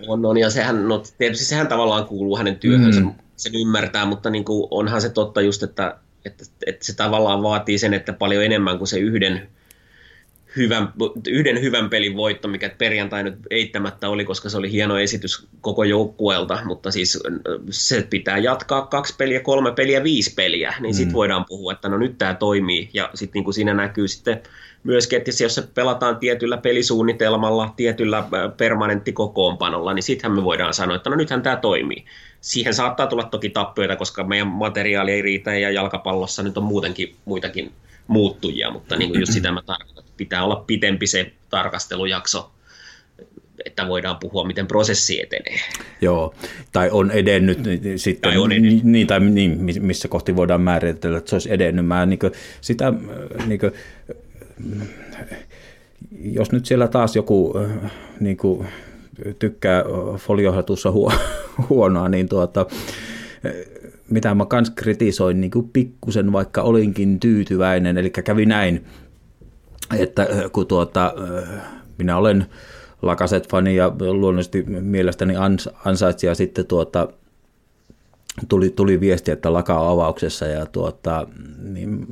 On, 0.07 0.25
on, 0.25 0.37
ja 0.37 0.49
sehän, 0.49 0.87
no, 0.87 1.03
tietysti 1.17 1.45
sehän 1.45 1.67
tavallaan 1.67 2.05
kuuluu 2.05 2.37
hänen 2.37 2.55
työhönsä, 2.55 3.01
mm. 3.01 3.11
sen 3.35 3.55
ymmärtää, 3.55 4.05
mutta 4.05 4.29
niin 4.29 4.45
kuin, 4.45 4.67
onhan 4.71 5.01
se 5.01 5.09
totta 5.09 5.41
just, 5.41 5.63
että 5.63 5.97
että, 6.27 6.45
että 6.65 6.85
se 6.85 6.95
tavallaan 6.95 7.43
vaatii 7.43 7.77
sen, 7.77 7.93
että 7.93 8.13
paljon 8.13 8.43
enemmän 8.43 8.77
kuin 8.77 8.87
se 8.87 8.99
yhden 8.99 9.49
hyvän, 10.57 10.93
yhden 11.27 11.61
hyvän 11.61 11.89
pelin 11.89 12.15
voitto, 12.15 12.47
mikä 12.47 12.69
perjantai 12.77 13.23
nyt 13.23 13.35
eittämättä 13.49 14.09
oli, 14.09 14.25
koska 14.25 14.49
se 14.49 14.57
oli 14.57 14.71
hieno 14.71 14.99
esitys 14.99 15.47
koko 15.61 15.83
joukkueelta, 15.83 16.59
mutta 16.65 16.91
siis 16.91 17.19
se 17.69 18.07
pitää 18.09 18.37
jatkaa 18.37 18.85
kaksi 18.85 19.15
peliä, 19.17 19.39
kolme 19.39 19.71
peliä, 19.71 20.03
viisi 20.03 20.33
peliä, 20.33 20.73
niin 20.79 20.95
mm. 20.95 20.97
sitten 20.97 21.13
voidaan 21.13 21.45
puhua, 21.45 21.71
että 21.71 21.89
no 21.89 21.97
nyt 21.97 22.17
tämä 22.17 22.33
toimii, 22.33 22.89
ja 22.93 23.09
sitten 23.13 23.43
niin 23.43 23.53
siinä 23.53 23.73
näkyy 23.73 24.07
sitten 24.07 24.41
myöskin, 24.83 25.17
että 25.17 25.31
jos 25.43 25.55
se 25.55 25.63
pelataan 25.73 26.17
tietyllä 26.17 26.57
pelisuunnitelmalla, 26.57 27.73
tietyllä 27.75 28.23
permanenttikokoonpanolla, 28.57 29.93
niin 29.93 30.03
sittenhän 30.03 30.37
me 30.37 30.43
voidaan 30.43 30.73
sanoa, 30.73 30.95
että 30.95 31.09
no 31.09 31.15
nythän 31.15 31.41
tämä 31.41 31.55
toimii. 31.55 32.05
Siihen 32.41 32.73
saattaa 32.73 33.07
tulla 33.07 33.23
toki 33.23 33.49
tappioita, 33.49 33.95
koska 33.95 34.23
meidän 34.23 34.47
materiaali 34.47 35.11
ei 35.11 35.21
riitä 35.21 35.55
ja 35.57 35.71
jalkapallossa 35.71 36.43
nyt 36.43 36.57
on 36.57 36.63
muutenkin 36.63 37.15
muitakin 37.25 37.71
muuttujia, 38.07 38.71
mutta 38.71 38.95
niin 38.95 39.09
kuin 39.09 39.19
just 39.19 39.33
sitä 39.37 39.51
mä 39.51 39.61
tarkoitan, 39.61 40.03
pitää 40.17 40.43
olla 40.43 40.63
pitempi 40.67 41.07
se 41.07 41.31
tarkastelujakso, 41.49 42.51
että 43.65 43.87
voidaan 43.87 44.17
puhua, 44.19 44.43
miten 44.43 44.67
prosessi 44.67 45.21
etenee. 45.21 45.59
Joo, 46.01 46.33
tai 46.71 46.89
on 46.91 47.11
edennyt 47.11 47.59
niin 47.63 47.99
sitten, 47.99 48.31
tai 48.31 48.37
on 48.37 48.51
edennyt. 48.51 48.83
Niin, 48.83 49.07
tai 49.07 49.19
niin, 49.19 49.59
missä 49.79 50.07
kohti 50.07 50.35
voidaan 50.35 50.61
määritellä, 50.61 51.17
että 51.17 51.29
se 51.29 51.35
olisi 51.35 51.53
edennyt. 51.53 51.85
Mä 51.85 52.05
niin 52.05 52.19
kuin, 52.19 52.31
sitä, 52.61 52.93
niin 53.45 53.59
kuin, 53.59 53.71
jos 56.21 56.51
nyt 56.51 56.65
siellä 56.65 56.87
taas 56.87 57.15
joku 57.15 57.53
niin 58.19 58.37
kuin, 58.37 58.67
tykkää 59.39 59.83
foliohatussa 60.17 60.91
huonoa, 61.69 62.09
niin 62.09 62.29
tuota, 62.29 62.65
mitä 64.09 64.35
mä 64.35 64.45
kans 64.45 64.69
kritisoin 64.69 65.41
niin 65.41 65.51
pikkusen, 65.73 66.31
vaikka 66.31 66.61
olinkin 66.61 67.19
tyytyväinen, 67.19 67.97
eli 67.97 68.09
kävi 68.09 68.45
näin, 68.45 68.85
että 69.99 70.27
kun 70.51 70.67
tuota, 70.67 71.13
minä 71.97 72.17
olen 72.17 72.45
Lakaset-fani 73.01 73.75
ja 73.75 73.91
luonnollisesti 73.99 74.63
mielestäni 74.63 75.35
ans, 75.35 75.69
ansaitsija 75.85 76.35
sitten 76.35 76.65
tuota, 76.65 77.07
tuli, 78.49 78.69
tuli 78.69 78.99
viesti, 78.99 79.31
että 79.31 79.53
Laka 79.53 79.79
on 79.79 79.91
avauksessa 79.91 80.45
ja 80.45 80.65
tuota, 80.65 81.27
niin 81.59 82.05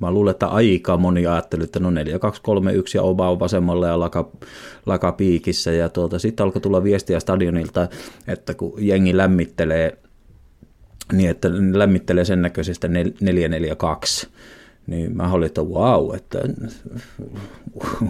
Mä 0.00 0.10
luulen, 0.10 0.30
että 0.30 0.46
aika 0.46 0.96
moni 0.96 1.26
ajatteli, 1.26 1.64
että 1.64 1.80
no 1.80 1.90
4, 1.90 2.18
2, 2.18 2.42
3, 2.42 2.72
1 2.72 2.98
ja 2.98 3.02
Oba 3.02 3.30
on 3.30 3.40
vasemmalla 3.40 3.86
ja 3.86 4.00
laka, 4.00 4.30
laka 4.86 5.12
piikissä. 5.12 5.72
Ja 5.72 5.88
tuota, 5.88 6.18
sitten 6.18 6.44
alkoi 6.44 6.62
tulla 6.62 6.84
viestiä 6.84 7.20
stadionilta, 7.20 7.88
että 8.28 8.54
kun 8.54 8.72
jengi 8.78 9.16
lämmittelee, 9.16 9.98
niin 11.12 11.30
että 11.30 11.48
lämmittelee 11.72 12.24
sen 12.24 12.42
näköisestä 12.42 12.88
442, 12.88 14.28
niin 14.88 15.16
mä 15.16 15.32
olin, 15.32 15.46
että 15.46 15.62
wow, 15.62 16.14
että 16.14 16.38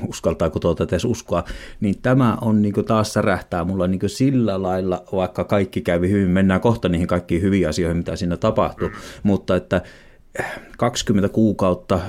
uskaltaako 0.09 0.59
tuota 0.59 0.85
edes 0.85 1.05
uskoa, 1.05 1.45
niin 1.81 1.95
tämä 2.03 2.37
on 2.41 2.62
niin 2.62 2.85
taas 2.87 3.12
särähtää 3.12 3.64
mulla 3.64 3.87
niin 3.87 4.01
sillä 4.07 4.62
lailla, 4.62 5.03
vaikka 5.12 5.45
kaikki 5.45 5.81
kävi 5.81 6.11
hyvin, 6.11 6.31
mennään 6.31 6.61
kohta 6.61 6.89
niihin 6.89 7.07
kaikkiin 7.07 7.43
hyviin 7.43 7.68
asioihin, 7.68 7.97
mitä 7.97 8.16
siinä 8.16 8.37
tapahtui, 8.37 8.91
mutta 9.22 9.57
että 9.57 9.83
20 10.79 11.29
kuukautta 11.29 12.01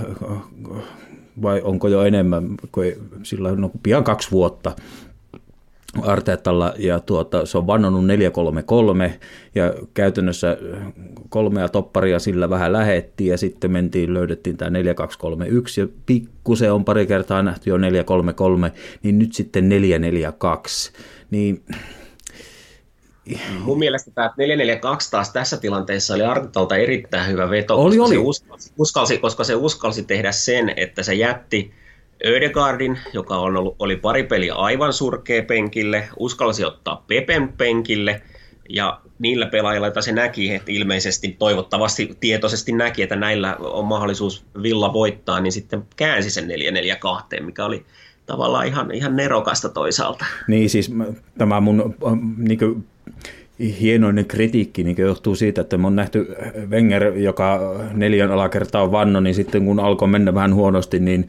vai 1.42 1.62
onko 1.62 1.88
jo 1.88 2.04
enemmän, 2.04 2.48
kun 2.72 2.84
sillä 3.24 3.50
on 3.50 3.62
no, 3.62 3.72
pian 3.84 4.04
kaksi 4.04 4.32
vuotta 4.32 4.76
Arteetalla 6.02 6.74
ja 6.78 7.00
tuota, 7.00 7.46
se 7.46 7.58
on 7.58 7.68
vannonut 7.68 8.06
433 8.06 9.20
ja 9.56 9.74
käytännössä 9.94 10.58
kolmea 11.30 11.70
topparia 11.70 12.20
sillä 12.20 12.50
vähän 12.50 12.74
lähettiin 12.74 13.30
ja 13.30 13.38
sitten 13.38 13.72
mentiin, 13.72 14.14
löydettiin 14.14 14.58
tämä 14.58 14.70
4231 14.70 15.82
ja 15.82 15.88
pikkusen 16.06 16.74
on 16.74 16.86
pari 16.86 17.08
kertaa 17.08 17.44
nähty 17.44 17.70
jo 17.70 17.78
433, 17.78 18.72
niin 19.04 19.20
nyt 19.20 19.34
sitten 19.34 19.70
442. 19.70 20.92
Niin 21.32 21.64
Mun 23.60 23.80
mielestä 23.80 24.12
tämä 24.12 24.34
442 24.38 25.12
taas 25.12 25.34
tässä 25.34 25.58
tilanteessa 25.58 26.14
oli 26.14 26.24
Artetalta 26.24 26.78
erittäin 26.78 27.32
hyvä 27.32 27.50
veto, 27.50 27.82
oli, 27.82 27.98
koska, 27.98 28.06
oli. 28.06 28.16
Se 28.16 28.20
uskalsi, 28.20 28.74
uskalsi, 28.78 29.18
koska 29.18 29.44
se 29.44 29.56
uskalsi 29.56 30.04
tehdä 30.04 30.32
sen, 30.32 30.74
että 30.76 31.04
se 31.04 31.14
jätti 31.14 31.72
Ödegardin, 32.26 33.00
joka 33.14 33.38
on 33.38 33.58
ollut, 33.58 33.76
oli 33.80 33.96
pari 33.96 34.24
peliä 34.24 34.54
aivan 34.54 34.94
surkea 34.94 35.44
penkille, 35.44 36.10
uskalsi 36.18 36.66
ottaa 36.66 37.04
Pepen 37.08 37.54
penkille, 37.58 38.22
ja 38.70 39.00
niillä 39.20 39.46
pelaajilla, 39.46 39.88
joita 39.88 40.02
se 40.02 40.12
näki, 40.12 40.54
että 40.54 40.72
ilmeisesti 40.72 41.36
toivottavasti 41.40 42.18
tietoisesti 42.20 42.72
näki, 42.72 43.02
että 43.02 43.16
näillä 43.16 43.56
on 43.60 43.86
mahdollisuus 43.86 44.46
Villa 44.62 44.94
voittaa, 44.94 45.40
niin 45.40 45.52
sitten 45.52 45.84
käänsi 45.96 46.32
sen 46.32 46.50
4-4-2, 47.40 47.44
mikä 47.44 47.66
oli 47.66 47.86
tavallaan 48.26 48.68
ihan, 48.68 48.92
ihan 48.92 49.16
nerokasta 49.16 49.70
toisaalta. 49.70 50.26
Niin 50.48 50.70
siis 50.70 50.92
tämä 51.38 51.60
mun 51.60 51.96
niin 52.38 52.60
kuin 52.60 52.86
hienoinen 53.82 54.26
kritiikki 54.26 54.84
niin 54.84 54.96
johtuu 55.00 55.36
siitä, 55.36 55.62
että 55.62 55.78
me 55.78 55.88
on 55.88 55.96
nähty 55.96 56.36
Wenger, 56.70 57.04
joka 57.18 57.60
neljän 57.94 58.32
alakertaa 58.32 58.84
on 58.84 58.92
vanno, 58.92 59.20
niin 59.20 59.36
sitten 59.36 59.66
kun 59.66 59.80
alkoi 59.80 60.08
mennä 60.08 60.34
vähän 60.34 60.54
huonosti, 60.54 61.00
niin 61.00 61.28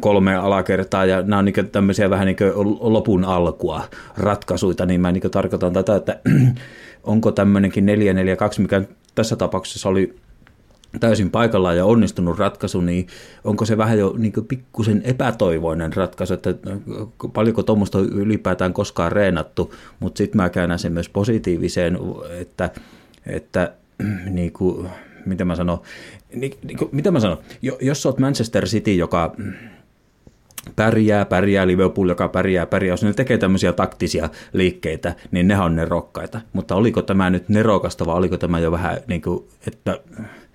kolme 0.00 0.36
alakertaa 0.36 1.04
ja 1.04 1.22
nämä 1.22 1.38
on 1.38 1.44
niin 1.44 1.68
tämmöisiä 1.72 2.10
vähän 2.10 2.26
niin 2.26 2.36
lopun 2.80 3.24
alkua 3.24 3.84
ratkaisuita, 4.16 4.86
niin 4.86 5.00
mä 5.00 5.12
niin 5.12 5.30
tarkoitan 5.30 5.72
tätä, 5.72 5.96
että 5.96 6.20
onko 7.04 7.32
tämmöinenkin 7.32 7.86
442, 7.86 8.60
mikä 8.60 8.82
tässä 9.14 9.36
tapauksessa 9.36 9.88
oli 9.88 10.14
täysin 11.00 11.30
paikallaan 11.30 11.76
ja 11.76 11.84
onnistunut 11.84 12.38
ratkaisu, 12.38 12.80
niin 12.80 13.06
onko 13.44 13.64
se 13.64 13.78
vähän 13.78 13.98
jo 13.98 14.14
niin 14.18 14.32
pikkusen 14.48 15.02
epätoivoinen 15.04 15.92
ratkaisu, 15.92 16.34
että 16.34 16.54
paljonko 17.32 17.62
tuommoista 17.62 17.98
on 17.98 18.08
ylipäätään 18.12 18.72
koskaan 18.72 19.12
reenattu, 19.12 19.74
mutta 20.00 20.18
sitten 20.18 20.36
mä 20.36 20.50
käännän 20.50 20.78
sen 20.78 20.92
myös 20.92 21.08
positiiviseen, 21.08 21.98
että, 22.40 22.70
että 23.26 23.72
niin 24.30 24.52
kuin, 24.52 24.88
miten 25.26 25.46
mä 25.46 25.56
sanon, 25.56 25.82
niin, 26.34 26.52
niin, 26.62 26.78
mitä 26.92 27.10
mä 27.10 27.20
sanon, 27.20 27.38
jos 27.80 28.02
sä 28.02 28.08
oot 28.08 28.18
Manchester 28.18 28.64
City, 28.64 28.94
joka 28.94 29.36
pärjää, 30.76 31.24
pärjää, 31.24 31.66
Liverpool, 31.66 32.08
joka 32.08 32.28
pärjää, 32.28 32.66
pärjää. 32.66 32.92
Jos 32.92 33.04
ne 33.04 33.12
tekee 33.12 33.38
tämmöisiä 33.38 33.72
taktisia 33.72 34.28
liikkeitä, 34.52 35.14
niin 35.30 35.48
ne 35.48 35.60
on 35.60 35.76
nerokkaita. 35.76 36.40
Mutta 36.52 36.74
oliko 36.74 37.02
tämä 37.02 37.30
nyt 37.30 37.48
nerokasta 37.48 38.06
vai 38.06 38.14
oliko 38.14 38.36
tämä 38.36 38.58
jo 38.58 38.72
vähän 38.72 38.98
niin 39.06 39.22
kuin, 39.22 39.48
että... 39.66 40.00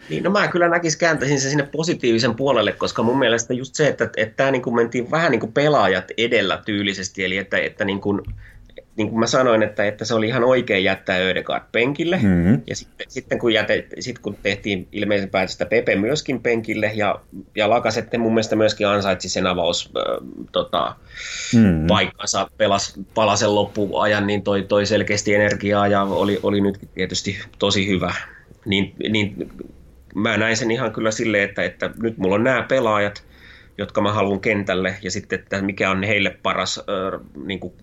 Niin, 0.10 0.24
no 0.24 0.30
mä 0.30 0.48
kyllä 0.48 0.70
näkisin 0.70 1.00
kääntäisin 1.00 1.40
sen 1.40 1.50
sinne 1.50 1.70
positiivisen 1.72 2.36
puolelle, 2.36 2.72
koska 2.72 3.04
mun 3.04 3.20
mielestä 3.20 3.54
just 3.54 3.76
se, 3.76 3.88
että, 3.88 4.04
että, 4.04 4.22
että 4.22 4.36
tämä 4.36 4.52
niin 4.52 4.62
kuin 4.62 4.76
mentiin 4.76 5.12
vähän 5.12 5.32
niin 5.32 5.40
kuin 5.40 5.54
pelaajat 5.54 6.06
edellä 6.18 6.62
tyylisesti, 6.66 7.26
eli 7.26 7.38
että, 7.38 7.58
että 7.58 7.86
niin 7.86 8.02
kuin, 8.02 8.22
niin 8.98 9.10
kuin 9.10 9.20
mä 9.20 9.28
sanoin, 9.28 9.64
että, 9.64 9.86
että 9.86 10.06
se 10.06 10.16
oli 10.16 10.28
ihan 10.28 10.44
oikein 10.44 10.84
jättää 10.84 11.18
Ödegaard 11.18 11.64
penkille. 11.72 12.20
Mm-hmm. 12.24 12.62
Ja 12.68 12.76
sitten, 12.76 13.08
sitten 13.10 13.40
kun, 13.40 13.54
jäte, 13.54 13.88
sitten 14.00 14.24
kun 14.24 14.38
tehtiin 14.44 14.88
ilmeisen 14.92 15.30
päätöstä 15.30 15.66
Pepe 15.66 15.96
myöskin 15.96 16.42
penkille, 16.42 16.92
ja, 16.96 17.20
ja 17.56 17.70
Lakasette 17.70 18.18
mun 18.18 18.34
mielestä 18.34 18.56
myöskin 18.56 18.88
ansaitsi 18.88 19.30
sen 19.30 19.48
avaus 19.48 19.92
äh, 19.98 20.28
tota, 20.52 20.96
mm-hmm. 21.54 21.88
paikkansa, 21.88 22.50
pelas 22.58 23.00
palasen 23.14 23.56
loppuajan, 23.56 24.28
niin 24.28 24.44
toi, 24.44 24.64
toi 24.64 24.86
selkeästi 24.86 25.36
energiaa 25.36 25.88
ja 25.88 26.02
oli, 26.02 26.40
oli 26.44 26.62
nyt 26.62 26.80
tietysti 26.94 27.38
tosi 27.60 27.88
hyvä. 27.88 28.14
Niin, 28.66 28.96
niin 29.10 29.50
mä 30.16 30.38
näin 30.38 30.58
sen 30.58 30.72
ihan 30.72 30.92
kyllä 30.92 31.12
silleen, 31.12 31.50
että, 31.50 31.64
että 31.64 31.90
nyt 32.02 32.18
mulla 32.18 32.36
on 32.36 32.44
nämä 32.44 32.64
pelaajat, 32.64 33.24
jotka 33.78 34.02
mä 34.02 34.14
haluan 34.14 34.40
kentälle, 34.40 34.96
ja 35.02 35.12
sitten, 35.12 35.40
että 35.40 35.62
mikä 35.62 35.92
on 35.92 36.04
heille 36.04 36.38
paras 36.44 36.80
äh, 36.80 37.22
niin 37.46 37.60
kuin 37.60 37.74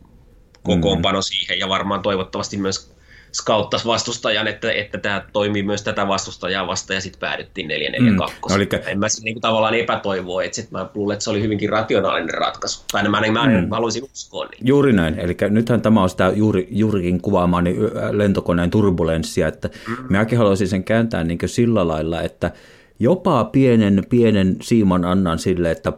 kokoonpano 0.63 1.19
mm. 1.19 1.23
siihen 1.23 1.59
ja 1.59 1.69
varmaan 1.69 2.03
toivottavasti 2.03 2.57
myös 2.57 2.93
skauttasi 3.33 3.87
vastustajan, 3.87 4.49
että, 4.49 4.73
että 4.73 4.99
tämä 4.99 5.25
toimii 5.33 5.63
myös 5.63 5.83
tätä 5.83 6.09
vastustajaa 6.09 6.67
vastaan 6.67 6.95
ja 6.95 7.01
sitten 7.01 7.21
päädyttiin 7.21 7.71
4-4-2. 7.71 8.01
Mm. 8.01 8.19
Oliko... 8.55 8.77
En 8.87 8.99
mä 8.99 9.07
niin 9.23 9.35
kuin, 9.35 9.41
tavallaan 9.41 9.75
epätoivoa, 9.75 10.43
että 10.43 10.57
sit 10.57 10.71
mä 10.71 10.87
luulen, 10.95 11.15
että 11.15 11.25
se 11.25 11.31
oli 11.31 11.43
hyvinkin 11.43 11.71
rationaalinen 11.71 12.35
ratkaisu. 12.35 12.85
Tai 12.93 13.09
mä, 13.09 13.21
mä, 13.21 13.47
mm. 13.47 13.69
mä 13.69 13.77
haluaisin 13.77 14.05
uskoa. 14.05 14.45
Niin. 14.45 14.67
Juuri 14.67 14.93
näin. 14.93 15.19
Eli 15.19 15.37
nythän 15.51 15.83
tämä 15.83 16.03
on 16.03 16.11
sitä 16.11 16.33
juuri, 16.35 16.69
juurikin 16.71 17.21
kuvaamaani 17.21 17.77
lentokoneen 18.11 18.71
turbulenssia, 18.71 19.49
että 19.49 19.71
mm. 19.89 19.97
mäkin 20.09 20.39
haluaisin 20.39 20.69
sen 20.69 20.85
kääntää 20.85 21.25
niin 21.25 21.39
sillä 21.47 21.89
lailla, 21.89 22.23
että 22.23 22.51
jopa 22.99 23.45
pienen, 23.45 24.05
pienen 24.09 24.57
siiman 24.63 25.05
annan 25.05 25.39
sille, 25.39 25.71
että 25.71 25.93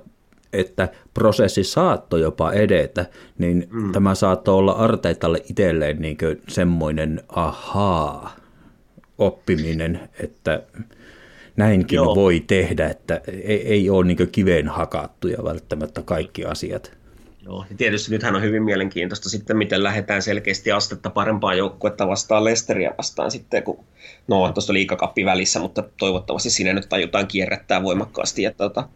että 0.55 0.89
prosessi 1.15 1.65
saattoi 1.65 2.21
jopa 2.21 2.53
edetä, 2.53 3.07
niin 3.39 3.69
mm. 3.71 3.93
tämä 3.93 4.15
saattoi 4.15 4.55
olla 4.55 4.73
Arteetalle 4.73 5.43
itselleen 5.51 6.01
niin 6.01 6.17
semmoinen 6.49 7.23
ahaa 7.29 8.37
oppiminen, 9.19 10.09
että 10.21 10.63
näinkin 11.57 11.97
Joo. 11.97 12.15
voi 12.15 12.45
tehdä, 12.47 12.89
että 12.89 13.21
ei, 13.27 13.69
ei 13.69 13.91
ole 13.91 14.07
niin 14.07 14.29
kiveen 14.33 14.69
hakattuja 14.69 15.45
välttämättä 15.45 16.03
kaikki 16.03 16.45
asiat. 16.45 16.93
Joo, 17.45 17.65
ja 17.71 17.77
tietysti 17.77 18.11
nythän 18.11 18.37
on 18.37 18.43
hyvin 18.43 18.63
mielenkiintoista 18.63 19.29
sitten, 19.29 19.57
miten 19.57 19.83
lähdetään 19.83 20.23
selkeästi 20.23 20.73
astetta 20.73 21.11
parempaa 21.11 21.55
joukkuetta 21.55 22.09
vastaan 22.09 22.45
Lesteriä 22.45 22.95
vastaan 22.99 23.31
sitten, 23.31 23.63
kun 23.63 23.85
no 24.29 24.43
on 24.43 24.55
tuossa 24.55 24.73
liikakappi 24.73 25.25
välissä, 25.25 25.61
mutta 25.61 25.85
toivottavasti 25.99 26.51
siinä 26.51 26.73
nyt 26.73 26.89
tajutaan 26.89 27.27
kierrättää 27.27 27.83
voimakkaasti. 27.83 28.43
Ja 28.43 28.51
tuota, 28.51 28.89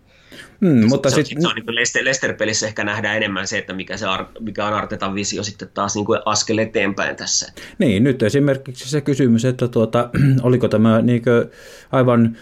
Mm, 0.61 0.89
mutta 0.89 1.11
se, 1.11 1.25
sit... 1.25 1.41
se 1.41 1.49
on 1.49 1.55
niin 1.55 1.75
Lester, 1.75 2.05
Lester-pelissä 2.05 2.67
ehkä 2.67 2.85
nähdään 2.85 3.17
enemmän 3.17 3.47
se, 3.47 3.59
että 3.59 3.73
mikä, 3.73 3.97
se, 3.97 4.07
mikä 4.41 4.67
on 4.67 4.75
Artetan 4.75 5.15
visio 5.15 5.43
sitten 5.43 5.69
taas 5.75 5.95
niin 5.95 6.05
kuin 6.05 6.21
askel 6.25 6.59
eteenpäin 6.59 7.17
tässä. 7.17 7.53
Niin, 7.79 8.05
nyt 8.05 8.23
esimerkiksi 8.23 8.91
se 8.91 9.01
kysymys, 9.01 9.45
että 9.45 9.69
tuota, 9.69 10.11
oliko 10.43 10.69
tämä 10.69 11.03
niin 11.03 11.23
aivan 11.93 12.37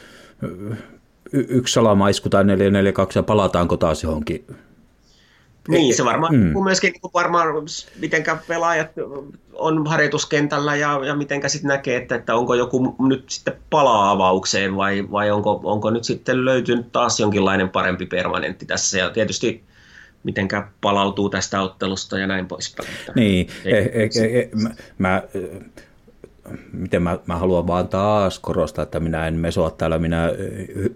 yksi 1.32 1.72
salamaisku 1.72 2.28
tai 2.28 2.44
442 2.44 3.18
ja 3.18 3.22
palataanko 3.22 3.76
taas 3.76 4.02
johonkin 4.02 4.46
niin, 5.68 5.96
se 5.96 6.04
varmaan 6.04 6.34
mm. 6.34 6.64
myöskin 6.64 6.92
niin 6.92 7.12
varmaan, 7.14 7.48
mitenkä 8.00 8.36
pelaajat 8.48 8.90
on 9.52 9.86
harjoituskentällä 9.86 10.76
ja, 10.76 11.00
ja 11.06 11.14
mitenkä 11.14 11.48
sitten 11.48 11.68
näkee, 11.68 11.96
että, 11.96 12.14
että 12.14 12.34
onko 12.34 12.54
joku 12.54 12.96
nyt 12.98 13.24
sitten 13.30 13.54
palaa 13.70 14.10
avaukseen 14.10 14.76
vai, 14.76 15.10
vai 15.10 15.30
onko, 15.30 15.60
onko 15.64 15.90
nyt 15.90 16.04
sitten 16.04 16.44
löytynyt 16.44 16.92
taas 16.92 17.20
jonkinlainen 17.20 17.68
parempi 17.68 18.06
permanentti 18.06 18.66
tässä. 18.66 18.98
Ja 18.98 19.10
tietysti 19.10 19.64
mitenkä 20.22 20.68
palautuu 20.80 21.30
tästä 21.30 21.60
ottelusta 21.60 22.18
ja 22.18 22.26
näin 22.26 22.48
poispäin. 22.48 22.88
Niin, 23.14 23.48
e, 23.64 23.78
e, 23.78 24.02
e, 24.02 24.40
e, 24.40 24.48
mä, 24.62 24.70
mä 24.98 25.22
miten 26.72 27.02
mä, 27.02 27.18
mä 27.26 27.36
haluan 27.36 27.66
vaan 27.66 27.88
taas 27.88 28.38
korostaa, 28.38 28.82
että 28.82 29.00
minä 29.00 29.26
en 29.26 29.34
mesoa 29.34 29.70
täällä, 29.70 29.98
minä 29.98 30.32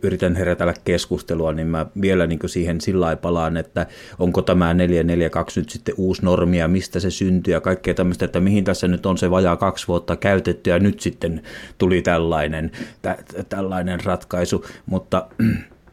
yritän 0.03 0.36
herätellä 0.36 0.74
keskustelua, 0.84 1.53
niin 1.53 1.66
mä 1.66 1.86
vielä 2.01 2.26
niin 2.26 2.38
siihen 2.46 2.80
sillä 2.80 3.16
palaan, 3.16 3.57
että 3.57 3.86
onko 4.18 4.42
tämä 4.42 4.74
442 4.74 5.61
nyt 5.61 5.70
sitten 5.70 5.94
uusi 5.98 6.24
normi 6.24 6.59
ja 6.59 6.68
mistä 6.68 7.01
se 7.01 7.11
syntyy 7.11 7.55
ja 7.55 7.61
kaikkea 7.61 7.94
tämmöistä, 7.94 8.24
että 8.24 8.40
mihin 8.40 8.64
tässä 8.64 8.88
nyt 8.88 9.07
on 9.07 9.18
se 9.18 9.30
vajaa 9.30 9.57
kaksi 9.57 9.88
vuotta 9.88 10.16
käytetty 10.16 10.70
ja 10.70 10.78
nyt 10.78 11.01
sitten 11.01 11.42
tuli 11.78 12.03
tällainen, 12.03 12.70
tä, 13.03 13.18
tällainen 13.48 14.05
ratkaisu, 14.05 14.64
mutta 14.86 15.26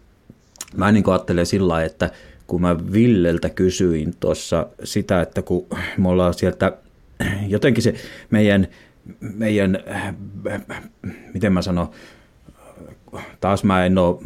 mä 0.78 0.91
niin 0.91 1.10
ajattelen 1.10 1.45
sillä 1.45 1.84
että 1.84 2.10
kun 2.47 2.62
mä 2.62 2.76
Villeltä 2.93 3.49
kysyin 3.49 4.14
tuossa 4.20 4.68
sitä, 4.84 5.22
että 5.22 5.41
kun 5.41 5.68
me 5.97 6.10
ollaan 6.10 6.34
sieltä 6.34 6.78
jotenkin 7.47 7.84
se 7.84 7.93
meidän 8.30 8.68
meidän, 9.20 9.78
miten 11.34 11.53
mä 11.53 11.62
sanon, 11.62 11.89
taas 13.41 13.64
mä 13.64 13.86
en 13.86 13.97
ole, 13.97 14.18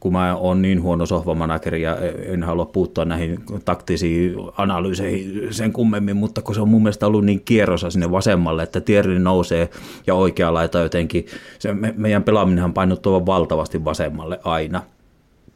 kun 0.00 0.12
mä 0.12 0.36
oon 0.36 0.62
niin 0.62 0.82
huono 0.82 1.06
sohvamanageri 1.06 1.82
ja 1.82 1.96
en 2.26 2.42
halua 2.42 2.64
puuttua 2.64 3.04
näihin 3.04 3.38
taktisiin 3.64 4.34
analyyseihin 4.56 5.54
sen 5.54 5.72
kummemmin, 5.72 6.16
mutta 6.16 6.42
kun 6.42 6.54
se 6.54 6.60
on 6.60 6.68
mun 6.68 6.82
mielestä 6.82 7.06
ollut 7.06 7.24
niin 7.24 7.42
kierrossa 7.44 7.90
sinne 7.90 8.10
vasemmalle, 8.10 8.62
että 8.62 8.80
Tierni 8.80 9.18
nousee 9.18 9.68
ja 10.06 10.14
oikea 10.14 10.54
laita 10.54 10.78
jotenkin, 10.78 11.26
se 11.58 11.74
me, 11.74 11.94
meidän 11.96 12.22
pelaaminenhan 12.22 12.74
painottuu 12.74 13.26
valtavasti 13.26 13.84
vasemmalle 13.84 14.40
aina. 14.44 14.82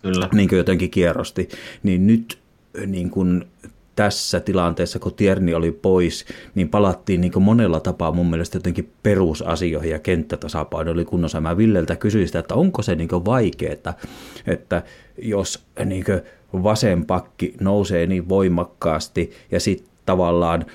Kyllä. 0.03 0.28
Niin 0.34 0.49
kuin 0.49 0.57
jotenkin 0.57 0.91
kierrosti. 0.91 1.49
Niin 1.82 2.07
nyt 2.07 2.39
niin 2.86 3.11
kuin 3.11 3.45
tässä 3.99 4.40
tilanteessa, 4.40 4.99
kun 4.99 5.14
Tierni 5.14 5.55
oli 5.55 5.72
pois, 5.72 6.24
niin 6.55 6.68
palattiin 6.68 7.20
niin 7.20 7.42
monella 7.42 7.80
tapaa 7.80 8.12
mun 8.12 8.30
mielestä 8.30 8.57
jotenkin 8.57 8.92
perusasioihin 9.03 9.90
ja 9.90 9.99
kenttätasapaino 9.99 10.90
oli 10.90 11.05
kunnossa. 11.05 11.40
Mä 11.40 11.57
Villeltä 11.57 11.96
kysyin 11.96 12.26
sitä, 12.26 12.38
että 12.38 12.55
onko 12.55 12.82
se 12.82 12.94
niin 12.94 13.09
vaikeaa, 13.11 13.94
että 14.46 14.82
jos 15.22 15.64
niin 15.84 16.05
vasen 16.53 17.05
pakki 17.05 17.55
nousee 17.61 18.07
niin 18.07 18.28
voimakkaasti 18.28 19.30
ja 19.51 19.61
sitten 19.61 19.88
tavallaan 20.07 20.66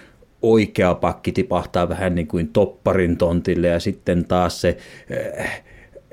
oikea 0.42 0.96
pakki 0.96 1.32
tipahtaa 1.32 1.90
vähän 1.90 2.16
niin 2.16 2.28
kuin 2.28 2.48
topparin 2.48 3.18
tontille 3.18 3.68
ja 3.68 3.80
sitten 3.80 4.26
taas 4.26 4.62
se 4.62 4.78
äh, 5.38 5.64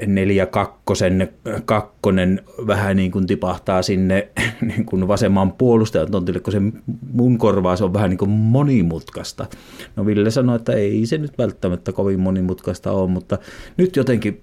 neljä 0.06 0.46
kakkosen, 0.46 1.28
kakkonen 1.64 2.42
vähän 2.66 2.96
niin 2.96 3.10
kuin 3.10 3.26
tipahtaa 3.26 3.82
sinne 3.82 4.28
niin 4.60 4.86
kuin 4.86 5.08
vasemman 5.08 5.52
puolustajan 5.52 6.10
tontille, 6.10 6.40
kun 6.40 6.52
se 6.52 6.60
mun 7.12 7.38
korvaa 7.38 7.76
se 7.76 7.84
on 7.84 7.92
vähän 7.92 8.10
niin 8.10 8.18
kuin 8.18 8.30
monimutkaista. 8.30 9.46
No 9.96 10.06
Ville 10.06 10.30
sanoi, 10.30 10.56
että 10.56 10.72
ei 10.72 11.06
se 11.06 11.18
nyt 11.18 11.38
välttämättä 11.38 11.92
kovin 11.92 12.20
monimutkaista 12.20 12.92
ole, 12.92 13.10
mutta 13.10 13.38
nyt 13.76 13.96
jotenkin 13.96 14.40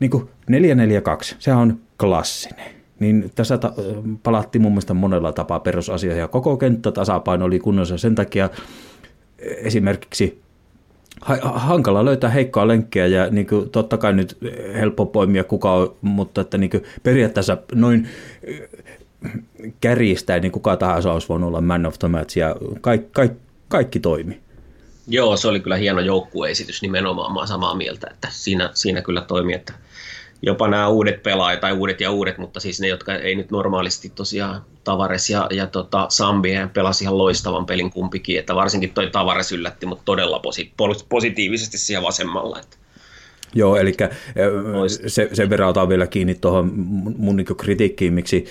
niin 0.00 0.10
kuin 0.10 0.28
442, 0.48 1.36
se 1.38 1.52
on 1.52 1.80
klassinen. 2.00 2.76
Niin 3.00 3.30
tässä 3.34 3.58
ta- 3.58 3.74
palattiin 4.22 4.62
mun 4.62 4.72
mielestä 4.72 4.94
monella 4.94 5.32
tapaa 5.32 5.60
perusasioihin 5.60 6.20
ja 6.20 6.28
koko 6.28 6.56
kenttätasapaino 6.56 7.44
oli 7.44 7.58
kunnossa. 7.58 7.98
Sen 7.98 8.14
takia 8.14 8.50
esimerkiksi 9.38 10.45
hankala 11.54 12.04
löytää 12.04 12.30
heikkoa 12.30 12.68
lenkkiä 12.68 13.06
ja 13.06 13.30
niin 13.30 13.46
kuin, 13.46 13.70
totta 13.70 13.98
kai 13.98 14.12
nyt 14.12 14.38
helppo 14.74 15.06
poimia 15.06 15.44
kuka 15.44 15.72
on, 15.72 15.96
mutta 16.02 16.40
että 16.40 16.58
niin 16.58 16.70
kuin, 16.70 16.84
periaatteessa 17.02 17.58
noin 17.74 18.08
kärjistäen 19.80 20.42
niin 20.42 20.52
kuka 20.52 20.76
tahansa 20.76 21.12
olisi 21.12 21.28
voinut 21.28 21.48
olla 21.48 21.60
man 21.60 21.86
of 21.86 21.98
the 21.98 22.08
match 22.08 22.38
ja 22.38 22.56
kaikki, 22.80 23.08
kaikki, 23.12 23.38
kaikki 23.68 24.00
toimi. 24.00 24.40
Joo, 25.08 25.36
se 25.36 25.48
oli 25.48 25.60
kyllä 25.60 25.76
hieno 25.76 26.00
joukkueesitys 26.00 26.82
nimenomaan, 26.82 27.34
mä 27.34 27.46
samaa 27.46 27.74
mieltä, 27.74 28.08
että 28.10 28.28
siinä, 28.30 28.70
siinä 28.74 29.02
kyllä 29.02 29.20
toimi, 29.20 29.54
että 29.54 29.72
jopa 30.46 30.68
nämä 30.68 30.88
uudet 30.88 31.22
pelaajat, 31.22 31.60
tai 31.60 31.72
uudet 31.72 32.00
ja 32.00 32.10
uudet, 32.10 32.38
mutta 32.38 32.60
siis 32.60 32.80
ne, 32.80 32.88
jotka 32.88 33.14
ei 33.14 33.34
nyt 33.34 33.50
normaalisti 33.50 34.12
tosiaan 34.14 34.62
Tavares 34.84 35.30
ja, 35.30 35.46
ja 35.50 35.66
tota, 35.66 36.06
Sambi 36.08 36.50
pelasi 36.72 37.04
ihan 37.04 37.18
loistavan 37.18 37.66
pelin 37.66 37.90
kumpikin, 37.90 38.38
että 38.38 38.54
varsinkin 38.54 38.90
toi 38.90 39.10
Tavares 39.10 39.52
yllätti 39.52 39.86
mut 39.86 40.00
todella 40.04 40.38
posi- 40.38 40.72
positiivisesti 41.08 41.78
siellä 41.78 42.06
vasemmalla. 42.06 42.60
Että. 42.60 42.76
Joo, 43.54 43.76
eli 43.76 43.92
se, 45.06 45.28
sen 45.32 45.50
verran 45.50 45.68
otan 45.68 45.88
vielä 45.88 46.06
kiinni 46.06 46.34
tuohon 46.34 46.72
mun 47.18 47.36
niin 47.36 47.46
kritiikkiin, 47.56 48.12
miksi, 48.12 48.44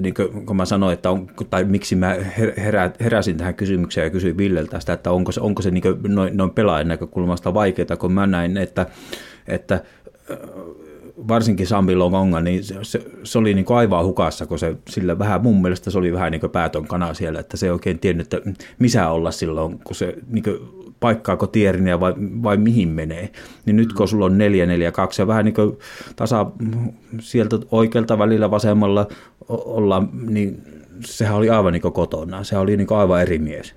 niin 0.00 0.14
kuin, 0.14 0.46
kun 0.46 0.56
mä 0.56 0.64
sanoin, 0.64 0.94
että 0.94 1.10
on, 1.10 1.30
tai 1.50 1.64
miksi 1.64 1.96
mä 1.96 2.16
herä, 2.56 2.90
heräsin 3.00 3.36
tähän 3.36 3.54
kysymykseen 3.54 4.04
ja 4.04 4.10
kysyin 4.10 4.38
Villeltä 4.38 4.80
sitä, 4.80 4.92
että 4.92 5.12
onko 5.12 5.32
se, 5.32 5.40
onko 5.40 5.62
se 5.62 5.70
niin 5.70 5.82
noin, 6.08 6.36
noin 6.36 6.50
pelaajan 6.50 6.88
näkökulmasta 6.88 7.54
vaikeaa, 7.54 7.96
kun 7.98 8.12
mä 8.12 8.26
näin, 8.26 8.56
että, 8.56 8.86
että 9.48 9.82
varsinkin 11.28 11.66
Sambi 11.66 11.94
Longonga, 11.96 12.40
niin 12.40 12.64
se, 12.64 12.74
se, 12.82 13.02
se 13.24 13.38
oli 13.38 13.54
niin 13.54 13.64
kuin 13.64 13.76
aivan 13.76 14.04
hukassa, 14.04 14.46
kun 14.46 14.58
se 14.58 14.76
sillä 14.88 15.18
vähän, 15.18 15.42
mun 15.42 15.62
mielestä 15.62 15.90
se 15.90 15.98
oli 15.98 16.12
vähän 16.12 16.32
niin 16.32 16.40
kuin 16.40 16.50
päätön 16.50 16.86
kana 16.86 17.14
siellä, 17.14 17.40
että 17.40 17.56
se 17.56 17.66
ei 17.66 17.72
oikein 17.72 17.98
tiennyt, 17.98 18.34
että 18.34 18.50
missä 18.78 19.08
olla 19.08 19.30
silloin, 19.30 19.78
kun 19.78 19.96
se 19.96 20.14
niin 20.28 20.44
kuin 20.44 20.58
paikkaako 21.00 21.46
Tierinia 21.46 22.00
vai, 22.00 22.14
vai 22.18 22.56
mihin 22.56 22.88
menee. 22.88 23.30
Niin 23.66 23.76
nyt 23.76 23.92
kun 23.92 24.08
sulla 24.08 24.26
on 24.26 24.38
4 24.38 24.66
4 24.66 24.92
2 24.92 25.22
ja 25.22 25.26
vähän 25.26 25.44
niin 25.44 25.54
kuin 25.54 25.78
tasa 26.16 26.46
sieltä 27.20 27.58
oikealta 27.70 28.18
välillä 28.18 28.50
vasemmalla 28.50 29.06
ollaan, 29.48 30.08
niin 30.28 30.62
sehän 31.04 31.36
oli 31.36 31.50
aivan 31.50 31.72
niin 31.72 31.82
kuin 31.82 31.94
kotona. 31.94 32.44
Se 32.44 32.58
oli 32.58 32.76
niin 32.76 32.86
kuin 32.86 32.98
aivan 32.98 33.22
eri 33.22 33.38
mies. 33.38 33.74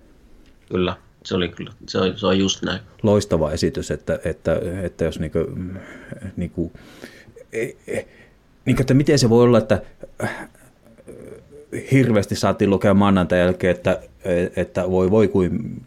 Kyllä, 0.72 0.96
se 1.24 1.36
oli 1.36 1.50
kyllä, 1.50 1.72
se 1.88 1.98
on, 1.98 2.18
se 2.18 2.28
on 2.28 2.40
just 2.40 2.64
näin. 2.64 2.80
Loistava 3.04 3.52
esitys, 3.52 3.92
että, 3.92 4.20
että, 4.26 4.62
että 4.84 5.06
jos 5.06 5.20
niin 5.20 5.32
kuin, 5.32 5.80
niin 6.38 6.50
kuin, 6.50 6.72
niin 8.66 8.76
kuin, 8.76 8.82
että 8.82 8.94
miten 8.94 9.20
se 9.20 9.30
voi 9.30 9.44
olla, 9.44 9.58
että 9.58 9.82
hirveästi 11.92 12.36
saatiin 12.36 12.70
lukea 12.70 12.94
maanantai 12.94 13.40
jälkeen, 13.40 13.76
että, 13.76 14.02
että 14.56 14.92
voi 14.92 15.12
voi 15.12 15.28
kuin 15.28 15.82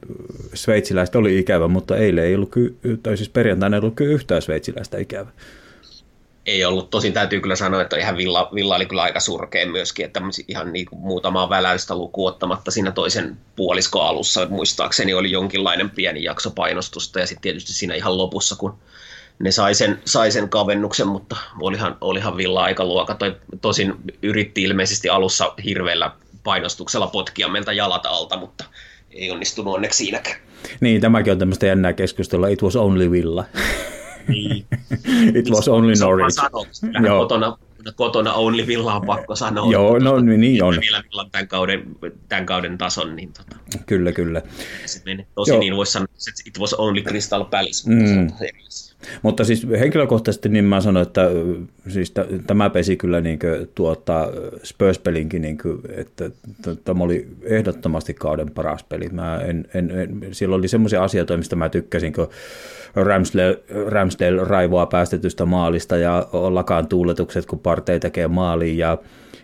sveitsiläistä 0.54 1.18
oli 1.18 1.38
ikävä, 1.38 1.68
mutta 1.68 1.96
eilen 1.96 2.24
ei 2.24 2.34
ollut, 2.34 2.52
tai 3.02 3.16
siis 3.16 3.28
perjantaina 3.28 3.76
ei 3.76 3.80
ollut 3.80 4.00
yhtään 4.00 4.42
sveitsiläistä 4.42 4.98
ikävä. 4.98 5.30
Ei 6.46 6.64
ollut, 6.64 6.90
tosin 6.90 7.12
täytyy 7.12 7.40
kyllä 7.40 7.56
sanoa, 7.56 7.82
että 7.82 7.96
ihan 7.96 8.16
Villa, 8.16 8.50
Villa 8.54 8.76
oli 8.76 8.86
kyllä 8.86 9.02
aika 9.02 9.20
surkea 9.20 9.66
myöskin, 9.66 10.06
että 10.06 10.20
ihan 10.48 10.72
niin 10.72 10.86
kuin 10.86 10.98
muutamaa 10.98 11.50
väläystä 11.50 11.96
lukuun 11.96 12.28
ottamatta 12.28 12.70
siinä 12.70 12.90
toisen 12.90 13.36
puolisko 13.56 14.00
alussa, 14.00 14.46
muistaakseni 14.48 15.14
oli 15.14 15.30
jonkinlainen 15.30 15.90
pieni 15.90 16.22
jakso 16.22 16.50
painostusta 16.50 17.20
ja 17.20 17.26
sitten 17.26 17.42
tietysti 17.42 17.72
siinä 17.72 17.94
ihan 17.94 18.18
lopussa, 18.18 18.56
kun 18.56 18.74
ne 19.38 19.50
sai 19.50 19.74
sen, 19.74 19.98
sai 20.04 20.32
sen 20.32 20.48
kavennuksen, 20.48 21.08
mutta 21.08 21.36
olihan, 21.60 21.96
olihan 22.00 22.36
Villa 22.36 22.62
aika 22.62 22.84
luoka. 22.84 23.14
Toi, 23.14 23.36
tosin 23.60 23.94
yritti 24.22 24.62
ilmeisesti 24.62 25.08
alussa 25.08 25.54
hirveällä 25.64 26.10
painostuksella 26.44 27.06
potkia 27.06 27.48
meiltä 27.48 27.72
jalat 27.72 28.06
alta, 28.06 28.36
mutta 28.36 28.64
ei 29.10 29.30
onnistunut 29.30 29.74
onneksi 29.74 29.96
siinäkään. 29.96 30.36
Niin, 30.80 31.00
tämäkin 31.00 31.32
on 31.32 31.38
tämmöistä 31.38 31.66
jännää 31.66 31.92
keskustelua. 31.92 32.48
It 32.48 32.62
was 32.62 32.76
only 32.76 33.10
Villa. 33.10 33.44
Niin. 34.28 34.66
It 35.38 35.50
was 35.50 35.68
only 35.68 35.92
Norwich. 36.00 36.42
Joo. 37.06 37.18
Kotona, 37.18 37.58
kotona 37.94 38.32
only 38.32 38.66
Villa 38.66 38.94
on 38.94 39.06
pakko 39.06 39.36
sanoa. 39.36 39.72
Joo, 39.72 39.98
no 39.98 40.20
niin 40.20 40.64
on. 40.64 40.78
Vielä 40.80 41.02
Villan 41.10 41.30
tämän 41.30 41.48
kauden, 41.48 41.96
tämän 42.28 42.46
kauden 42.46 42.78
tason. 42.78 43.16
Niin 43.16 43.32
tota. 43.32 43.56
Kyllä, 43.86 44.12
kyllä. 44.12 44.42
Tosi 45.34 45.50
Joo. 45.50 45.60
niin 45.60 45.76
voisi 45.76 45.92
sanoa, 45.92 46.08
että 46.28 46.42
it 46.46 46.58
was 46.58 46.74
only 46.74 47.02
Crystal 47.02 47.44
Palace. 47.44 47.90
Mm. 47.90 48.30
Mutta 49.22 49.44
siis 49.44 49.66
henkilökohtaisesti 49.80 50.48
niin 50.48 50.64
mä 50.64 50.80
sanon, 50.80 51.02
että 51.02 51.30
siis 51.88 52.10
t- 52.10 52.46
tämä 52.46 52.70
pesi 52.70 52.96
kyllä 52.96 53.20
niin 53.20 53.38
tuota, 53.74 54.28
Spurs-pelinkin, 54.62 55.42
niin 55.42 55.58
kuin, 55.58 55.80
että 55.96 56.30
tämä 56.84 57.04
oli 57.04 57.28
ehdottomasti 57.42 58.14
kauden 58.14 58.50
paras 58.50 58.84
peli. 58.84 59.08
Mä 59.08 59.40
en, 59.40 59.68
en, 59.74 59.90
en, 59.90 60.20
siellä 60.32 60.56
oli 60.56 60.68
semmoisia 60.68 61.04
asioita, 61.04 61.36
mistä 61.36 61.56
mä 61.56 61.68
tykkäsin, 61.68 62.12
kun 62.12 62.28
Ramsdale, 62.94 63.60
Ramsdale 63.86 64.44
raivoa 64.44 64.86
päästetystä 64.86 65.44
maalista 65.44 65.96
ja 65.96 66.28
lakaan 66.32 66.86
tuuletukset, 66.86 67.46
kun 67.46 67.58
partei 67.58 68.00
tekee 68.00 68.28
maaliin 68.28 68.78
ja 68.78 68.98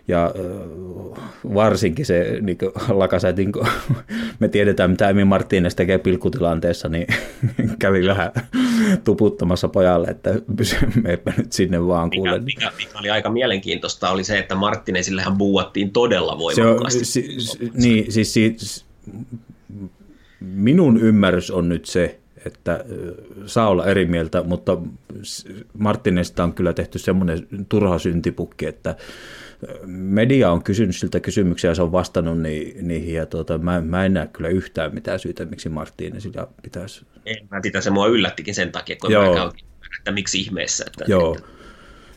ja 0.09 0.33
varsinkin 1.53 2.05
se 2.05 2.37
niin 2.41 2.57
Lakasetin, 2.89 3.51
kun 3.51 3.67
me 4.39 4.47
tiedetään 4.47 4.91
mitä 4.91 5.09
Emi 5.09 5.23
Martínez 5.23 5.75
tekee 5.75 5.97
pilkkutilanteessa, 5.97 6.89
niin 6.89 7.07
kävi 7.79 8.07
vähän 8.07 8.31
tuputtamassa 8.97 9.67
pojalle, 9.67 10.07
että 10.07 10.29
meipä 11.03 11.33
nyt 11.37 11.51
sinne 11.51 11.87
vaan 11.87 12.09
kuule. 12.09 12.39
Mikä, 12.39 12.45
mikä, 12.45 12.71
mikä, 12.77 12.99
oli 12.99 13.09
aika 13.09 13.29
mielenkiintoista 13.29 14.09
oli 14.09 14.23
se, 14.23 14.39
että 14.39 14.55
Martinezillehän 14.55 15.37
buuattiin 15.37 15.91
todella 15.91 16.37
voimakkaasti. 16.37 17.05
Se 17.05 17.19
on, 17.19 17.41
si, 17.41 17.71
niin, 17.73 18.11
siis, 18.11 18.33
siis 18.33 18.85
minun 20.39 20.97
ymmärrys 20.97 21.51
on 21.51 21.69
nyt 21.69 21.85
se, 21.85 22.19
että 22.45 22.85
saa 23.45 23.69
olla 23.69 23.85
eri 23.85 24.05
mieltä, 24.05 24.43
mutta 24.43 24.77
Martinesta 25.77 26.43
on 26.43 26.53
kyllä 26.53 26.73
tehty 26.73 26.99
semmoinen 26.99 27.47
turha 27.69 27.99
syntipukki, 27.99 28.65
että 28.65 28.95
media 29.85 30.51
on 30.51 30.63
kysynyt 30.63 30.95
siltä 30.95 31.19
kysymyksiä 31.19 31.71
ja 31.71 31.75
se 31.75 31.81
on 31.81 31.91
vastannut 31.91 32.37
niihin 32.81 33.13
ja 33.13 33.25
tuota, 33.25 33.57
mä, 33.57 33.81
mä 33.81 34.05
en 34.05 34.13
näe 34.13 34.27
kyllä 34.27 34.49
yhtään 34.49 34.93
mitään 34.93 35.19
syytä, 35.19 35.45
miksi 35.45 35.69
sillä 36.17 36.47
pitäisi... 36.63 37.05
En, 37.25 37.47
mä 37.51 37.59
sitä 37.63 37.81
se 37.81 37.89
mua 37.89 38.07
yllättikin 38.07 38.55
sen 38.55 38.71
takia, 38.71 38.95
kun 39.01 39.11
Joo. 39.11 39.29
mä 39.29 39.35
käyn, 39.35 39.51
että 39.99 40.11
miksi 40.11 40.39
ihmeessä. 40.39 40.85
Että, 40.87 41.05
Joo. 41.07 41.35
Että... 41.35 41.49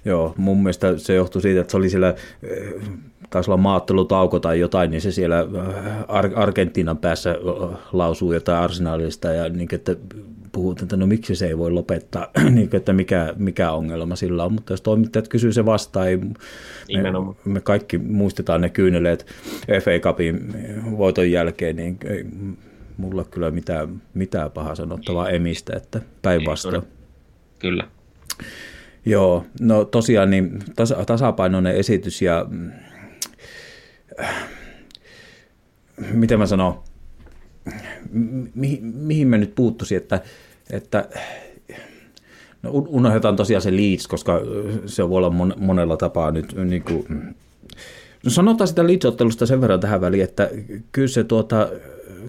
Joo, 0.05 0.35
mun 0.37 0.63
mielestä 0.63 0.99
se 0.99 1.15
johtui 1.15 1.43
siitä, 1.43 1.61
että 1.61 1.71
se 1.71 1.77
oli 1.77 1.91
siellä, 1.91 2.15
eh, 2.43 2.75
taisi 3.31 3.51
olla 3.51 3.63
maattelutauko 3.63 4.41
tai 4.41 4.61
jotain, 4.61 4.91
niin 4.91 5.01
se 5.01 5.13
siellä 5.13 5.41
eh, 5.41 6.39
Argentiinan 6.39 6.99
päässä 6.99 7.31
eh, 7.31 7.79
lausuu 7.93 8.33
jotain 8.33 8.63
arsenaalista 8.63 9.29
ja 9.29 9.49
niin, 9.49 9.69
että 9.73 9.97
puhut, 10.53 10.83
että 10.83 10.97
no 10.97 11.07
miksi 11.07 11.35
se 11.35 11.47
ei 11.47 11.59
voi 11.59 11.71
lopettaa, 11.71 12.31
niin 12.51 12.69
että 12.73 12.93
mikä, 12.93 13.35
mikä 13.37 13.73
ongelma 13.73 14.17
sillä 14.17 14.45
on, 14.45 14.53
mutta 14.53 14.73
jos 14.73 14.81
toimittajat 14.81 15.29
kysyy 15.29 15.53
se 15.53 15.65
vastaan, 15.65 16.09
ei, 16.09 16.17
me, 16.17 17.11
me, 17.45 17.61
kaikki 17.61 17.99
muistetaan 17.99 18.61
ne 18.61 18.71
kyyneleet 18.71 19.27
FA 19.67 19.91
Cupin 20.01 20.55
voiton 20.99 21.31
jälkeen, 21.31 21.77
niin 21.77 21.99
ei 22.05 22.27
mulla 22.97 23.25
kyllä 23.25 23.51
mitään, 23.51 24.03
mitään 24.15 24.51
pahaa 24.51 24.75
sanottavaa 24.75 25.29
emistä, 25.29 25.77
että 25.77 26.01
päinvastoin. 26.23 26.83
Kyllä. 27.59 27.89
Joo, 29.07 29.47
no 29.61 29.85
tosiaan 29.85 30.31
niin 30.31 30.59
tasa, 30.77 31.05
tasapainoinen 31.05 31.77
esitys 31.77 32.23
ja 32.23 32.47
äh, 34.21 34.45
miten 36.13 36.39
mä 36.39 36.47
sanon, 36.47 36.83
mi, 38.55 38.79
mihin 38.83 39.29
mä 39.29 39.39
nyt 39.39 39.55
puuttuisin, 39.55 39.97
että, 39.97 40.21
että 40.71 41.09
no 42.63 42.71
unohdetaan 42.73 43.37
tosiaan 43.37 43.63
se 43.63 43.77
Leeds, 43.77 44.07
koska 44.07 44.41
se 44.87 45.09
voi 45.09 45.17
olla 45.17 45.31
mon, 45.31 45.55
monella 45.57 45.97
tapaa 45.97 46.31
nyt 46.31 46.53
niin 46.53 46.83
kuin, 46.83 47.35
no 48.25 48.31
sanotaan 48.31 48.69
sitä 48.69 48.87
Leeds-ottelusta 48.87 49.47
sen 49.47 49.61
verran 49.61 49.81
tähän 49.81 50.01
väliin, 50.01 50.25
että 50.25 50.51
kyllä 50.93 51.09
se 51.09 51.25
tuota, 51.25 51.69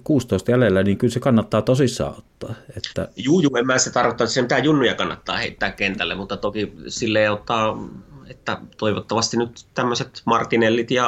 16 0.03 0.51
jäljellä, 0.51 0.83
niin 0.83 0.97
kyllä 0.97 1.13
se 1.13 1.19
kannattaa 1.19 1.61
tosissaan 1.61 2.15
ottaa. 2.17 2.55
Että... 2.77 3.07
Juu, 3.15 3.39
juu, 3.39 3.55
en 3.55 3.65
mä 3.65 3.77
se 3.77 3.91
tarkoita, 3.91 4.23
että 4.23 4.33
se 4.33 4.41
mitään 4.41 4.63
junnuja 4.63 4.95
kannattaa 4.95 5.37
heittää 5.37 5.71
kentälle, 5.71 6.15
mutta 6.15 6.37
toki 6.37 6.73
sille 6.87 7.29
ottaa, 7.29 7.89
että 8.27 8.57
toivottavasti 8.77 9.37
nyt 9.37 9.65
tämmöiset 9.73 10.21
Martinellit 10.25 10.91
ja 10.91 11.07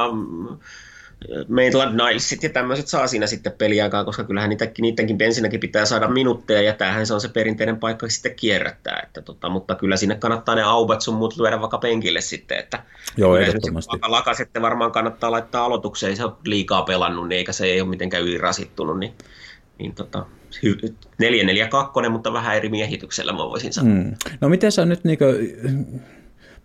Maitland 1.47 2.01
Nilesit 2.01 2.43
ja 2.43 2.49
tämmöiset 2.49 2.87
saa 2.87 3.07
siinä 3.07 3.27
sitten 3.27 3.51
peliaikaa, 3.51 4.03
koska 4.03 4.23
kyllähän 4.23 4.49
niitäkin, 4.49 4.83
niidenkin 4.83 5.21
ensinnäkin 5.21 5.59
pitää 5.59 5.85
saada 5.85 6.07
minuutteja 6.07 6.61
ja 6.61 6.73
tämähän 6.73 7.07
se 7.07 7.13
on 7.13 7.21
se 7.21 7.29
perinteinen 7.29 7.77
paikka 7.77 8.09
sitten 8.09 8.35
kierrättää. 8.35 9.01
Että 9.03 9.21
tota, 9.21 9.49
mutta 9.49 9.75
kyllä 9.75 9.97
sinne 9.97 10.15
kannattaa 10.15 10.55
ne 10.55 10.61
aubat 10.61 11.01
sun 11.01 11.15
muut 11.15 11.37
lyödä 11.37 11.61
vaikka 11.61 11.77
penkille 11.77 12.21
sitten. 12.21 12.59
Että 12.59 12.83
Joo, 13.17 13.37
ehdottomasti. 13.37 13.97
Lakasette 14.07 14.61
varmaan 14.61 14.91
kannattaa 14.91 15.31
laittaa 15.31 15.65
aloitukseen, 15.65 16.09
ei 16.09 16.15
se 16.15 16.23
ole 16.23 16.33
liikaa 16.45 16.83
pelannut, 16.83 17.27
niin 17.27 17.37
eikä 17.37 17.51
se 17.51 17.65
ei 17.65 17.81
ole 17.81 17.89
mitenkään 17.89 18.23
ylirasittunut, 18.23 18.99
niin, 18.99 19.13
niin 19.79 19.95
tota, 19.95 20.25
4-4-2, 22.05 22.09
mutta 22.09 22.33
vähän 22.33 22.55
eri 22.55 22.69
miehityksellä 22.69 23.31
mä 23.31 23.37
voisin 23.37 23.73
sanoa. 23.73 23.93
Mm. 23.93 24.15
No 24.41 24.49
miten 24.49 24.71
sä 24.71 24.85
nyt 24.85 25.03
niin 25.03 25.17
kuin, 25.17 25.35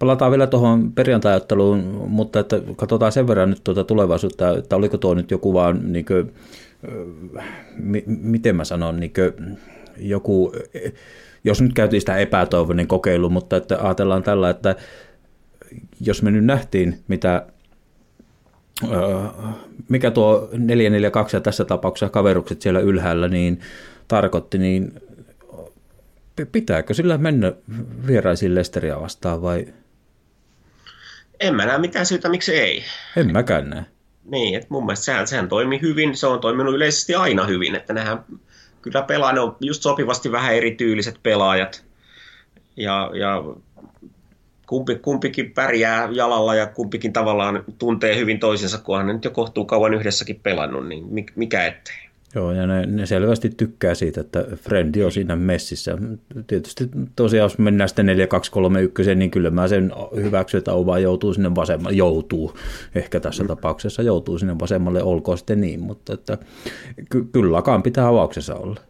Palataan 0.01 0.30
vielä 0.30 0.46
tuohon 0.46 0.92
perjantajatteluun, 0.92 1.78
mutta 2.09 2.40
että 2.40 2.61
katsotaan 2.76 3.12
sen 3.12 3.28
verran 3.28 3.51
nyt 3.51 3.64
tuota 3.64 3.84
tulevaisuutta, 3.84 4.59
että 4.59 4.76
oliko 4.76 4.98
tuo 4.98 5.14
nyt 5.14 5.30
joku 5.30 5.55
vaan, 5.55 5.92
niin 5.92 6.05
kuin, 6.05 6.34
m- 7.76 7.96
miten 8.07 8.57
mä 8.57 8.64
sanon, 8.64 9.01
niin 9.01 9.12
kuin, 9.12 9.59
joku, 9.98 10.53
jos 11.44 11.61
nyt 11.61 11.72
käytiin 11.72 12.01
sitä 12.01 12.16
epätoivoinen 12.16 12.86
kokeilu, 12.86 13.30
mutta 13.30 13.57
että 13.57 13.78
ajatellaan 13.82 14.22
tällä, 14.22 14.51
että 14.51 14.76
jos 16.01 16.22
me 16.22 16.30
nyt 16.30 16.44
nähtiin, 16.44 16.98
mitä 17.09 17.46
mikä 19.88 20.11
tuo 20.11 20.48
442 20.53 21.36
ja 21.36 21.40
tässä 21.40 21.64
tapauksessa 21.64 22.12
kaverukset 22.12 22.62
siellä 22.62 22.80
ylhäällä 22.80 23.28
niin 23.28 23.61
tarkoitti, 24.09 24.59
niin 24.59 24.94
pitääkö 26.53 26.94
sillä 26.94 27.18
mennä 27.18 27.53
vieraisiin 28.07 28.55
Lesteriä 28.55 29.01
vastaan 29.01 29.42
vai 29.42 29.66
en 31.41 31.55
mä 31.55 31.66
näe 31.66 31.78
mitään 31.78 32.07
syytä, 32.07 32.28
miksi 32.28 32.57
ei. 32.57 32.84
En 33.16 33.32
mäkään 33.32 33.70
näe. 33.70 33.84
Niin, 34.24 34.55
että 34.55 34.66
mun 34.70 34.86
mielestä 34.86 35.05
sehän, 35.05 35.26
sehän 35.26 35.49
toimi 35.49 35.80
hyvin, 35.82 36.16
se 36.16 36.26
on 36.26 36.41
toiminut 36.41 36.74
yleisesti 36.74 37.14
aina 37.14 37.47
hyvin, 37.47 37.74
että 37.74 37.93
nehän 37.93 38.24
kyllä 38.82 39.03
pelaa, 39.03 39.32
ne 39.32 39.41
on 39.41 39.57
just 39.61 39.82
sopivasti 39.82 40.32
vähän 40.32 40.55
erityyliset 40.55 41.20
pelaajat, 41.22 41.84
ja, 42.76 43.11
ja 43.14 43.45
kumpi, 44.66 44.95
kumpikin 44.95 45.53
pärjää 45.53 46.09
jalalla 46.12 46.55
ja 46.55 46.66
kumpikin 46.66 47.12
tavallaan 47.12 47.64
tuntee 47.78 48.16
hyvin 48.16 48.41
toisensa, 48.41 48.78
kunhan 48.78 49.07
ne 49.07 49.12
nyt 49.12 49.24
jo 49.24 49.30
kohtuu 49.30 49.64
kauan 49.64 49.95
yhdessäkin 49.95 50.41
pelannut, 50.41 50.88
niin 50.88 51.05
mikä 51.36 51.66
ettei. 51.66 52.10
Joo, 52.35 52.53
ja 52.53 52.66
ne, 52.66 52.87
ne 52.87 53.07
selvästi 53.07 53.51
tykkää 53.51 53.95
siitä, 53.95 54.20
että 54.20 54.45
Frendi 54.57 55.05
on 55.05 55.12
siinä 55.12 55.37
messissä. 55.37 55.99
Tietysti 56.47 56.89
tosiaan, 57.16 57.45
jos 57.45 57.59
mennään 57.59 57.89
sitten 57.89 58.07
4 58.07 58.26
2 58.26 58.51
3 58.51 58.83
1 58.83 59.14
niin 59.14 59.31
kyllä 59.31 59.51
mä 59.51 59.68
sen 59.68 59.93
hyväksyn, 60.14 60.59
että 60.59 60.72
Ova 60.72 60.99
joutuu 60.99 61.35
sinne 61.35 61.55
vasemmalle, 61.55 61.97
joutuu, 61.97 62.55
ehkä 62.95 63.20
tässä 63.20 63.43
mm. 63.43 63.47
tapauksessa 63.47 64.03
joutuu 64.03 64.39
sinne 64.39 64.59
vasemmalle, 64.59 65.03
olkoon 65.03 65.39
sitten 65.39 65.61
niin, 65.61 65.81
mutta 65.81 66.14
että 66.14 66.39
ky- 67.11 67.24
kyllä 67.33 67.53
Lakaan 67.53 67.83
pitää 67.83 68.09
avauksessa 68.09 68.55
olla. 68.55 68.81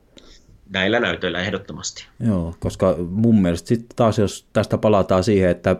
Näillä 0.72 1.00
näytöillä 1.00 1.40
ehdottomasti. 1.40 2.06
Joo, 2.26 2.54
koska 2.58 2.96
mun 3.10 3.42
mielestä 3.42 3.68
sitten 3.68 3.96
taas, 3.96 4.18
jos 4.18 4.46
tästä 4.52 4.78
palataan 4.78 5.24
siihen, 5.24 5.50
että 5.50 5.76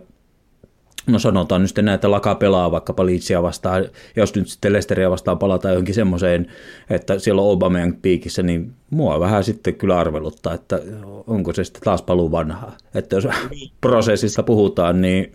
no 1.13 1.19
sanotaan 1.19 1.61
nyt 1.61 1.69
sitten 1.69 1.85
näitä 1.85 2.11
Laka 2.11 2.35
pelaa 2.35 2.71
vaikkapa 2.71 3.07
Leedsia 3.07 3.43
vastaan, 3.43 3.85
jos 4.17 4.35
nyt 4.35 4.49
sitten 4.49 4.73
Lesteriä 4.73 5.11
vastaan 5.11 5.39
palataan 5.39 5.75
johonkin 5.75 5.95
semmoiseen, 5.95 6.47
että 6.91 7.19
siellä 7.19 7.43
on 7.43 7.49
Aubameyang 7.49 7.95
piikissä, 8.03 8.43
niin 8.43 8.73
mua 8.91 9.21
vähän 9.21 9.45
sitten 9.45 9.75
kyllä 9.75 9.99
arveluttaa, 9.99 10.55
että 10.55 10.81
onko 11.27 11.53
se 11.53 11.65
sitten 11.65 11.83
taas 11.83 12.03
paluu 12.03 12.31
vanhaa. 12.31 12.77
Että 12.95 13.17
jos 13.17 13.29
niin. 13.51 13.73
prosessista 13.81 14.43
puhutaan, 14.43 15.01
niin 15.01 15.35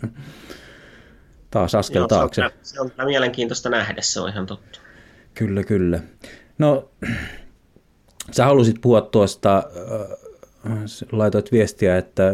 taas 1.51 1.76
askel 1.76 2.01
Joo, 2.01 2.07
taakse. 2.07 2.41
Se 2.61 2.82
on, 2.82 2.89
se 2.89 3.01
on 3.01 3.07
mielenkiintoista 3.07 3.69
nähdä, 3.69 4.01
se 4.01 4.21
on 4.21 4.30
ihan 4.30 4.45
totta. 4.45 4.80
Kyllä, 5.34 5.63
kyllä. 5.63 5.99
No, 6.57 6.89
sä 8.32 8.45
halusit 8.45 8.76
puhua 8.82 9.01
tuosta, 9.01 9.57
äh, 9.57 10.76
laitoit 11.11 11.51
viestiä, 11.51 11.97
että 11.97 12.34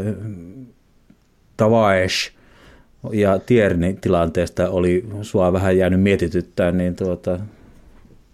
Tavaes 1.58 2.32
ja 3.12 3.39
Tierni 3.39 3.97
tilanteesta 4.02 4.70
oli 4.70 5.06
sua 5.22 5.54
vähän 5.54 5.78
jäänyt 5.78 6.02
mietityttää, 6.02 6.72
niin 6.72 6.95
tuota... 6.95 7.39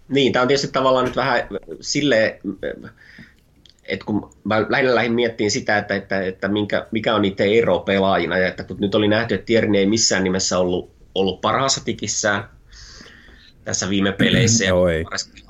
Niin, 0.08 0.32
tämä 0.32 0.40
on 0.42 0.48
tietysti 0.48 0.72
tavallaan 0.72 1.04
nyt 1.04 1.16
vähän 1.16 1.48
silleen, 1.80 2.40
että 3.84 4.04
kun 4.04 4.30
mä 4.44 4.66
lähinnä 4.68 4.94
lähdin 4.94 5.12
miettimään 5.12 5.50
sitä, 5.50 5.78
että, 5.78 5.94
että, 5.94 6.20
että 6.20 6.48
minkä, 6.48 6.86
mikä 6.90 7.14
on 7.14 7.22
niiden 7.22 7.52
ero 7.52 7.78
pelaajina, 7.78 8.38
ja 8.38 8.48
että 8.48 8.64
kun 8.64 8.76
nyt 8.80 8.94
oli 8.94 9.08
nähty, 9.08 9.34
että 9.34 9.46
Tierni 9.46 9.78
ei 9.78 9.86
missään 9.86 10.24
nimessä 10.24 10.58
ollut, 10.58 10.90
ollut 11.14 11.40
parhaassa 11.40 11.84
tikissään, 11.84 12.44
tässä 13.68 13.90
viime 13.90 14.12
peleissä 14.12 14.64
ja 14.64 14.74
ei. 14.92 15.04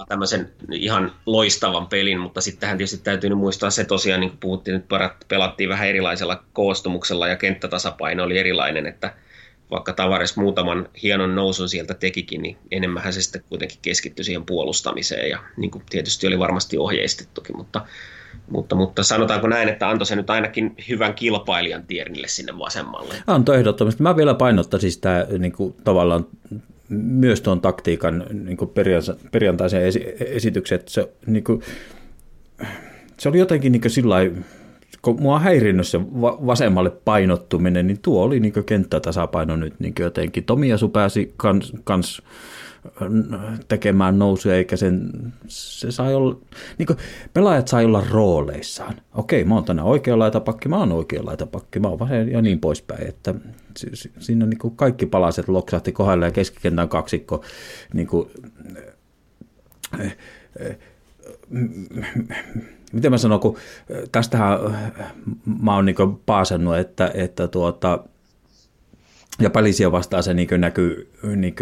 tämmöisen 0.09 0.51
ihan 0.73 1.13
loistavan 1.27 1.87
pelin, 1.87 2.21
mutta 2.21 2.41
sittenhän 2.41 2.79
tietysti 2.79 3.05
täytyy 3.05 3.31
nyt 3.31 3.39
muistaa 3.39 3.71
se 3.71 3.85
tosiaan, 3.85 4.21
niin 4.21 4.31
kuin 4.31 4.41
puhuttiin, 4.41 4.75
nyt 4.75 4.85
pelattiin 5.29 5.69
vähän 5.69 5.89
erilaisella 5.89 6.45
koostumuksella 6.53 7.29
ja 7.29 7.37
kenttätasapaino 7.37 8.25
oli 8.25 8.39
erilainen, 8.39 8.87
että 8.87 9.15
vaikka 9.71 9.93
Tavares 9.93 10.37
muutaman 10.37 10.89
hienon 11.03 11.35
nousun 11.35 11.69
sieltä 11.69 11.95
tekikin, 11.95 12.43
niin 12.43 12.57
enemmän 12.71 13.13
se 13.13 13.23
sitten 13.23 13.45
kuitenkin 13.49 13.79
keskittyi 13.83 14.25
siihen 14.25 14.45
puolustamiseen 14.45 15.31
ja 15.31 15.39
niin 15.57 15.71
kuin 15.71 15.85
tietysti 15.91 16.27
oli 16.27 16.39
varmasti 16.39 16.79
ohjeistettukin, 16.79 17.57
mutta, 17.57 17.87
mutta, 18.51 18.77
mutta 18.77 19.03
sanotaanko 19.03 19.49
näin, 19.49 19.69
että 19.69 19.89
antoi 19.89 20.07
se 20.07 20.17
nyt 20.17 20.31
ainakin 20.31 20.75
hyvän 20.89 21.15
kilpailijan 21.15 21.87
tiernille 21.87 22.29
sinne 22.29 22.59
vasemmalle. 22.59 23.15
Antoi 23.27 23.57
ehdottomasti. 23.57 24.03
Mä 24.03 24.17
vielä 24.17 24.35
painottaisin 24.35 24.93
sitä 24.93 25.27
niin 25.39 25.53
kuin, 25.53 25.75
tavallaan 25.85 26.27
myös 26.89 27.41
tuon 27.41 27.61
taktiikan 27.61 28.27
niin 28.33 28.57
perjantaisen 29.31 29.83
esityksen, 30.21 30.77
että 30.77 30.91
se, 30.91 31.09
niin 31.27 31.45
kuin, 31.45 31.63
se 33.19 33.29
oli 33.29 33.39
jotenkin 33.39 33.73
niin 33.73 33.91
sillä 33.91 34.17
kun 35.03 35.23
mua 35.23 35.39
häirinnyt 35.39 35.89
se 35.89 36.01
vasemmalle 36.21 36.91
painottuminen, 36.91 37.87
niin 37.87 37.99
tuo 38.03 38.23
oli 38.23 38.41
niin 38.41 38.53
kenttätasapaino 38.67 39.57
nyt 39.57 39.81
niin 39.81 39.95
jotenkin. 40.01 40.45
Tomiasu 40.45 40.89
pääsi 40.89 41.35
kans, 41.37 41.73
kans 41.85 42.23
tekemään 43.69 44.19
nousuja, 44.19 44.55
eikä 44.55 44.77
sen, 44.77 45.11
se 45.49 45.91
sai 45.91 46.15
olla, 46.15 46.39
niin 46.79 46.87
kuin, 46.87 46.99
pelaajat 47.35 47.69
sai 47.69 47.85
olla 47.85 48.05
rooleissaan. 48.11 49.01
Okei, 49.15 49.45
mä 49.45 49.55
oon 49.55 49.65
tänään 49.65 49.89
oikea 49.89 50.19
laitapakki, 50.19 50.69
mä 50.69 50.79
oon 50.79 50.93
oikea 50.93 51.25
laitapakki, 51.25 51.81
mä 51.81 51.89
oon 51.89 51.99
vasen 51.99 52.33
ja 52.33 52.43
niin 52.43 52.61
poispäin, 52.61 53.09
että 53.09 53.35
siinä 54.19 54.47
niin 54.47 54.59
kuin 54.59 54.77
kaikki 54.77 55.07
palaset 55.07 55.49
loksahti 55.49 55.93
kohdalle 55.93 56.25
ja 56.25 56.31
keskikentän 56.31 56.89
kaksikko 56.89 57.45
niin 57.95 58.07
kuin, 58.07 58.31
miten 62.93 63.11
mä 63.11 63.19
sanon, 63.19 63.41
kun 63.41 63.57
tästähän 64.13 64.59
mä 65.63 65.75
oon 65.75 65.85
niin 65.85 65.97
paasannut, 66.27 66.77
että, 66.77 67.11
että 67.15 67.49
tuota, 67.49 68.05
ja 69.41 69.51
Palisia 69.51 69.93
vastaan 69.93 70.23
se 70.23 70.35
niin 70.35 70.49
näkyy 70.59 71.13
niin 71.37 71.55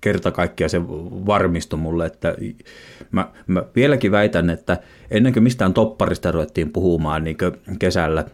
kerta 0.00 0.30
kaikkiaan 0.30 0.70
se 0.70 0.82
varmistui 1.26 1.78
mulle, 1.78 2.06
että 2.06 2.34
mä, 3.10 3.30
mä 3.46 3.64
vieläkin 3.76 4.12
väitän, 4.12 4.50
että 4.50 4.78
ennen 5.10 5.32
kuin 5.32 5.42
mistään 5.42 5.74
topparista 5.74 6.30
ruvettiin 6.30 6.72
puhumaan 6.72 7.24
niin 7.24 7.36
kesällä, 7.78 8.24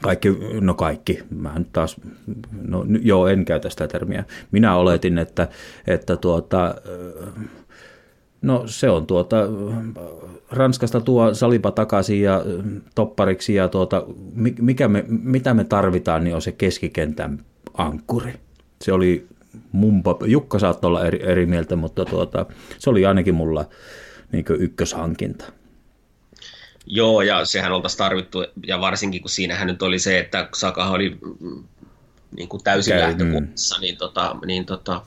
kaikki, 0.00 0.28
no 0.60 0.74
kaikki, 0.74 1.22
mä 1.30 1.58
nyt 1.58 1.72
taas, 1.72 1.96
no 2.68 2.84
joo, 3.02 3.28
en 3.28 3.44
käytä 3.44 3.70
sitä 3.70 3.88
termiä. 3.88 4.24
Minä 4.52 4.76
oletin, 4.76 5.18
että, 5.18 5.48
että 5.86 6.16
tuota, 6.16 6.74
no 8.42 8.62
se 8.66 8.90
on 8.90 9.06
tuota, 9.06 9.36
Ranskasta 10.50 11.00
tuo 11.00 11.34
Salipa 11.34 11.70
takaisin 11.70 12.22
ja 12.22 12.42
toppariksi 12.94 13.54
ja 13.54 13.68
tuota, 13.68 14.04
mikä 14.60 14.88
me, 14.88 15.04
mitä 15.08 15.54
me 15.54 15.64
tarvitaan, 15.64 16.24
niin 16.24 16.34
on 16.34 16.42
se 16.42 16.52
keskikentän 16.52 17.44
ankkuri. 17.74 18.32
Se 18.82 18.92
oli 18.92 19.26
mun, 19.72 20.02
Jukka 20.26 20.58
saattoi 20.58 20.88
olla 20.88 21.06
eri, 21.06 21.22
eri 21.22 21.46
mieltä, 21.46 21.76
mutta 21.76 22.04
tuota, 22.04 22.46
se 22.78 22.90
oli 22.90 23.06
ainakin 23.06 23.34
mulla 23.34 23.64
niin 24.32 24.44
ykköshankinta. 24.58 25.52
Joo, 26.86 27.22
ja 27.22 27.44
sehän 27.44 27.72
oltaisiin 27.72 27.98
tarvittu, 27.98 28.38
ja 28.66 28.80
varsinkin 28.80 29.20
kun 29.20 29.30
siinähän 29.30 29.66
nyt 29.66 29.82
oli 29.82 29.98
se, 29.98 30.18
että 30.18 30.48
Saka 30.54 30.90
oli 30.90 31.18
mm, 31.40 31.64
niin 32.36 32.48
kuin 32.48 32.64
täysin 32.64 32.92
Käy, 32.92 33.00
lähtökunnassa, 33.00 33.76
mm. 33.76 33.80
niin, 33.80 33.96
tota, 33.96 34.36
niin 34.46 34.66
tota, 34.66 35.02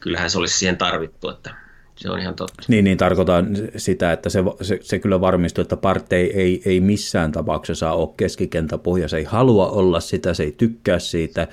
kyllähän 0.00 0.30
se 0.30 0.38
olisi 0.38 0.58
siihen 0.58 0.76
tarvittu, 0.76 1.28
että 1.28 1.54
se 1.96 2.10
on 2.10 2.20
ihan 2.20 2.34
totta. 2.34 2.62
Niin, 2.68 2.84
niin 2.84 2.98
tarkoitan 2.98 3.48
sitä, 3.76 4.12
että 4.12 4.30
se, 4.30 4.38
se, 4.62 4.78
se 4.82 4.98
kyllä 4.98 5.20
varmistuu, 5.20 5.62
että 5.62 5.76
Partei 5.76 6.32
ei, 6.40 6.62
ei 6.64 6.80
missään 6.80 7.32
tapauksessa 7.32 7.92
ole 7.92 8.08
keskikentäpohja, 8.16 9.08
se 9.08 9.16
ei 9.16 9.24
halua 9.24 9.68
olla 9.70 10.00
sitä, 10.00 10.34
se 10.34 10.42
ei 10.42 10.54
tykkää 10.56 10.98
siitä, 10.98 11.48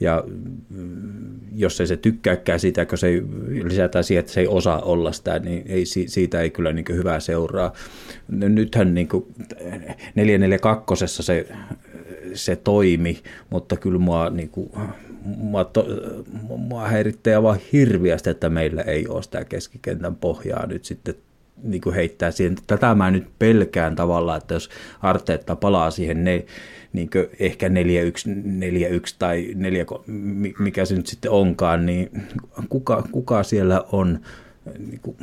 ja 0.00 0.24
mm, 0.70 1.40
jos 1.54 1.80
ei 1.80 1.86
se 1.86 1.96
tykkääkään 1.96 2.60
siitä, 2.60 2.86
kun 2.86 2.98
se 2.98 3.06
ei 3.06 3.22
lisätään 3.64 4.04
siihen, 4.04 4.20
että 4.20 4.32
se 4.32 4.40
ei 4.40 4.46
osaa 4.46 4.80
olla 4.80 5.12
sitä, 5.12 5.38
niin 5.38 5.62
ei, 5.66 5.84
siitä 5.86 6.40
ei 6.40 6.50
kyllä 6.50 6.72
niin 6.72 6.84
hyvää 6.88 7.20
seuraa. 7.20 7.72
Nythän 8.28 8.94
niin 8.94 9.08
442 10.14 11.06
se, 11.06 11.46
se 12.34 12.56
toimi, 12.56 13.22
mutta 13.50 13.76
kyllä 13.76 13.98
mua, 13.98 14.30
niin 14.30 14.48
kuin, 14.48 14.70
mua, 15.24 15.64
to, 15.64 15.86
mua 16.56 16.88
häirittää 16.88 17.42
vaan 17.42 17.58
hirviästi, 17.72 18.30
että 18.30 18.48
meillä 18.48 18.82
ei 18.82 19.08
ole 19.08 19.22
sitä 19.22 19.44
keskikentän 19.44 20.16
pohjaa 20.16 20.66
nyt 20.66 20.84
sitten 20.84 21.14
niin 21.62 21.80
kuin 21.80 21.94
heittää 21.94 22.30
siihen. 22.30 22.56
Tätä 22.66 22.94
mä 22.94 23.10
nyt 23.10 23.26
pelkään 23.38 23.96
tavallaan, 23.96 24.38
että 24.38 24.54
jos 24.54 24.70
Arteetta 25.02 25.56
palaa 25.56 25.90
siihen 25.90 26.24
ne, 26.24 26.44
niin 26.92 27.10
ehkä 27.40 27.68
4-1, 27.68 27.70
4-1 27.70 27.72
tai 29.18 29.50
4, 29.54 29.84
mikä 30.58 30.84
se 30.84 30.94
nyt 30.94 31.06
sitten 31.06 31.30
onkaan, 31.30 31.86
niin 31.86 32.22
kuka, 32.68 33.04
kuka 33.12 33.42
siellä 33.42 33.84
on? 33.92 34.20
Niin 34.78 35.00
kuin, 35.02 35.16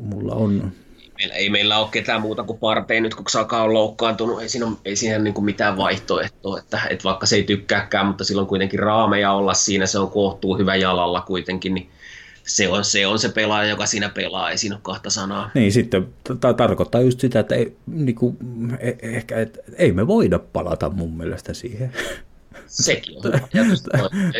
mulla 0.00 0.34
on... 0.34 0.72
Meillä, 1.18 1.34
ei 1.34 1.50
meillä 1.50 1.78
ole 1.78 1.88
ketään 1.90 2.20
muuta 2.20 2.42
kuin 2.42 2.58
Partei 2.58 3.00
nyt, 3.00 3.14
kun 3.14 3.24
Saka 3.28 3.62
on 3.62 3.74
loukkaantunut. 3.74 4.42
Ei 4.42 4.48
siinä, 4.48 4.66
ei 4.84 4.96
siinä 4.96 5.18
niin 5.18 5.34
kuin 5.34 5.44
mitään 5.44 5.76
vaihtoehtoa, 5.76 6.58
että, 6.58 6.80
että 6.90 7.04
vaikka 7.04 7.26
se 7.26 7.36
ei 7.36 7.42
tykkääkään, 7.42 8.06
mutta 8.06 8.24
silloin 8.24 8.46
kuitenkin 8.46 8.80
raameja 8.80 9.32
olla 9.32 9.54
siinä, 9.54 9.86
se 9.86 9.98
on 9.98 10.10
kohtuu 10.10 10.58
hyvä 10.58 10.76
jalalla 10.76 11.20
kuitenkin, 11.20 11.74
niin 11.74 11.90
se 12.46 12.68
on, 12.68 12.84
se 12.84 13.06
on 13.06 13.18
se 13.18 13.28
pelaaja, 13.28 13.70
joka 13.70 13.86
siinä 13.86 14.08
pelaa, 14.08 14.50
ei 14.50 14.58
siinä 14.58 14.76
ole 14.76 14.80
kahta 14.82 15.10
sanaa. 15.10 15.50
Niin, 15.54 15.72
sitten 15.72 16.08
tämä 16.40 16.54
tarkoittaa 16.54 17.00
just 17.00 17.20
sitä, 17.20 17.40
että 17.40 17.54
ei, 17.54 17.76
niin 17.86 18.14
kuin, 18.14 18.36
e, 18.80 18.92
ehkä, 19.02 19.40
että 19.40 19.58
ei 19.76 19.92
me 19.92 20.06
voida 20.06 20.38
palata 20.38 20.90
mun 20.90 21.16
mielestä 21.16 21.54
siihen. 21.54 21.92
Sekin 22.66 23.16
on 23.16 23.22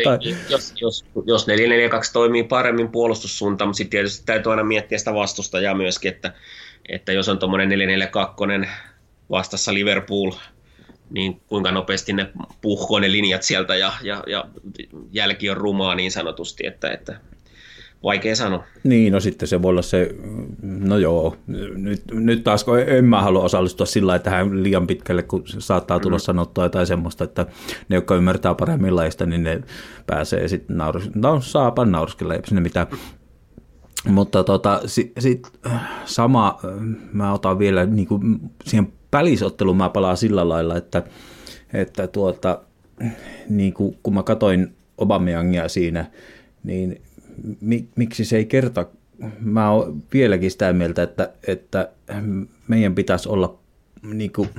tai, 0.03 0.17
jos, 0.49 0.73
jos, 0.81 1.05
jos 1.25 1.47
442 1.47 2.13
toimii 2.13 2.43
paremmin 2.43 2.89
puolustussuuntaan, 2.89 3.67
mutta 3.67 3.77
sitten 3.77 3.91
tietysti 3.91 4.25
täytyy 4.25 4.51
aina 4.51 4.63
miettiä 4.63 4.97
sitä 4.97 5.13
vastustajaa 5.13 5.75
myöskin, 5.75 6.11
että, 6.11 6.33
että 6.89 7.13
jos 7.13 7.29
on 7.29 7.39
tuommoinen 7.39 7.69
442 7.69 8.35
vastassa 9.29 9.73
Liverpool, 9.73 10.31
niin 11.09 11.41
kuinka 11.47 11.71
nopeasti 11.71 12.13
ne 12.13 12.29
puhkoo 12.61 12.99
ne 12.99 13.11
linjat 13.11 13.43
sieltä 13.43 13.75
ja, 13.75 13.93
ja, 14.01 14.23
ja 14.27 14.45
jälki 15.11 15.49
on 15.49 15.57
rumaa 15.57 15.95
niin 15.95 16.11
sanotusti, 16.11 16.67
että, 16.67 16.91
että 16.91 17.19
vaikea 18.03 18.35
sanoa. 18.35 18.63
Niin, 18.83 19.13
no 19.13 19.19
sitten 19.19 19.47
se 19.47 19.61
voi 19.61 19.69
olla 19.69 19.81
se, 19.81 20.15
no 20.61 20.97
joo, 20.97 21.37
nyt, 21.75 22.01
nyt 22.11 22.43
taas 22.43 22.63
kun 22.63 22.79
en 22.79 23.05
mä 23.05 23.21
halua 23.21 23.43
osallistua 23.43 23.85
sillä 23.85 24.19
tähän 24.19 24.63
liian 24.63 24.87
pitkälle, 24.87 25.23
kun 25.23 25.43
saattaa 25.47 25.99
tulla 25.99 26.17
mm. 26.17 26.21
sanottua 26.21 26.65
jotain 26.65 26.87
semmoista, 26.87 27.23
että 27.23 27.45
ne, 27.89 27.95
jotka 27.95 28.15
ymmärtää 28.15 28.55
paremmin 28.55 28.95
laista, 28.95 29.25
niin 29.25 29.43
ne 29.43 29.61
pääsee 30.07 30.47
sitten 30.47 30.77
naurus, 30.77 31.15
no 31.15 31.41
saapa 31.41 31.85
nauriskella, 31.85 32.33
ei 32.33 32.41
sinne 32.45 32.61
mitään. 32.61 32.87
Mutta 34.05 34.43
tota, 34.43 34.81
sit, 34.85 35.11
sit, 35.19 35.51
sama, 36.05 36.59
mä 37.13 37.33
otan 37.33 37.59
vielä 37.59 37.85
niin 37.85 38.07
kuin, 38.07 38.39
siihen 38.63 38.93
välisotteluun 39.13 39.77
mä 39.77 39.89
palaan 39.89 40.17
sillä 40.17 40.49
lailla, 40.49 40.77
että, 40.77 41.03
että 41.73 42.07
tuota, 42.07 42.61
niin 43.49 43.73
kuin, 43.73 43.97
kun 44.03 44.13
mä 44.13 44.23
katoin 44.23 44.75
Obameyangia 44.97 45.69
siinä, 45.69 46.11
niin 46.63 47.01
mi, 47.61 47.87
miksi 47.95 48.25
se 48.25 48.37
ei 48.37 48.45
kerta, 48.45 48.85
mä 49.39 49.71
oon 49.71 50.03
vieläkin 50.13 50.51
sitä 50.51 50.73
mieltä, 50.73 51.03
että, 51.03 51.33
että 51.47 51.89
meidän 52.67 52.95
pitäisi 52.95 53.29
olla 53.29 53.59
niin 54.13 54.31
kuin, 54.31 54.49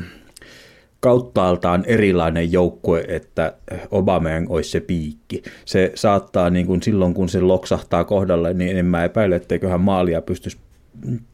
kauttaaltaan 1.01 1.85
erilainen 1.87 2.53
joukkue, 2.53 3.05
että 3.09 3.55
Obameyang 3.91 4.51
olisi 4.51 4.71
se 4.71 4.81
piikki. 4.81 5.43
Se 5.65 5.93
saattaa 5.95 6.51
niin 6.51 6.67
kuin 6.67 6.83
silloin, 6.83 7.15
kun 7.15 7.29
se 7.29 7.41
loksahtaa 7.41 8.05
kohdalle, 8.05 8.55
niin 8.55 8.77
en 8.77 8.87
mä 8.87 9.05
epäile, 9.05 9.37
etteiköhän 9.37 9.81
maalia 9.81 10.23
pystyisi 10.23 10.59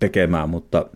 tekemään, 0.01 0.51
mutta 0.51 0.87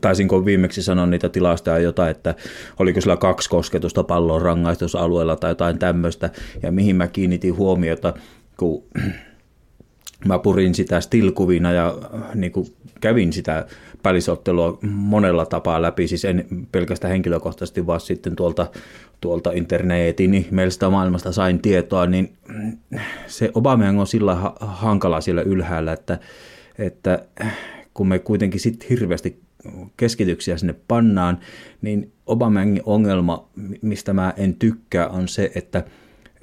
taisinko 0.00 0.44
viimeksi 0.44 0.82
sanoa 0.82 1.06
niitä 1.06 1.28
tilastoja 1.28 1.78
jotain, 1.78 2.10
että 2.10 2.34
oliko 2.78 3.00
sillä 3.00 3.16
kaksi 3.16 3.50
kosketusta 3.50 4.04
pallon 4.04 4.42
rangaistusalueella 4.42 5.36
tai 5.36 5.50
jotain 5.50 5.78
tämmöistä, 5.78 6.30
ja 6.62 6.72
mihin 6.72 6.96
mä 6.96 7.06
kiinnitin 7.06 7.56
huomiota, 7.56 8.14
kun 8.56 8.82
mä 10.26 10.38
purin 10.38 10.74
sitä 10.74 11.00
stilkuvina 11.00 11.72
ja 11.72 11.98
niin 12.34 12.52
kuin 12.52 12.66
kävin 13.00 13.32
sitä 13.32 13.66
pälisottelua 14.02 14.78
monella 14.90 15.46
tapaa 15.46 15.82
läpi, 15.82 16.08
siis 16.08 16.24
en 16.24 16.46
pelkästään 16.72 17.10
henkilökohtaisesti, 17.10 17.86
vaan 17.86 18.00
sitten 18.00 18.36
tuolta, 18.36 18.66
tuolta 19.20 19.52
internetin 19.52 20.34
ihmeellisestä 20.34 20.90
maailmasta 20.90 21.32
sain 21.32 21.58
tietoa, 21.58 22.06
niin 22.06 22.32
se 23.26 23.50
Obama 23.54 23.84
on 24.00 24.06
sillä 24.06 24.36
hankala 24.60 25.20
siellä 25.20 25.42
ylhäällä, 25.42 25.92
että, 25.92 26.18
että 26.78 27.24
kun 27.94 28.08
me 28.08 28.18
kuitenkin 28.18 28.60
sitten 28.60 28.88
hirveästi 28.88 29.40
keskityksiä 29.96 30.56
sinne 30.56 30.74
pannaan, 30.88 31.38
niin 31.82 32.12
Obamangin 32.26 32.82
ongelma, 32.86 33.48
mistä 33.82 34.12
mä 34.12 34.34
en 34.36 34.54
tykkää, 34.54 35.08
on 35.08 35.28
se, 35.28 35.52
että 35.54 35.84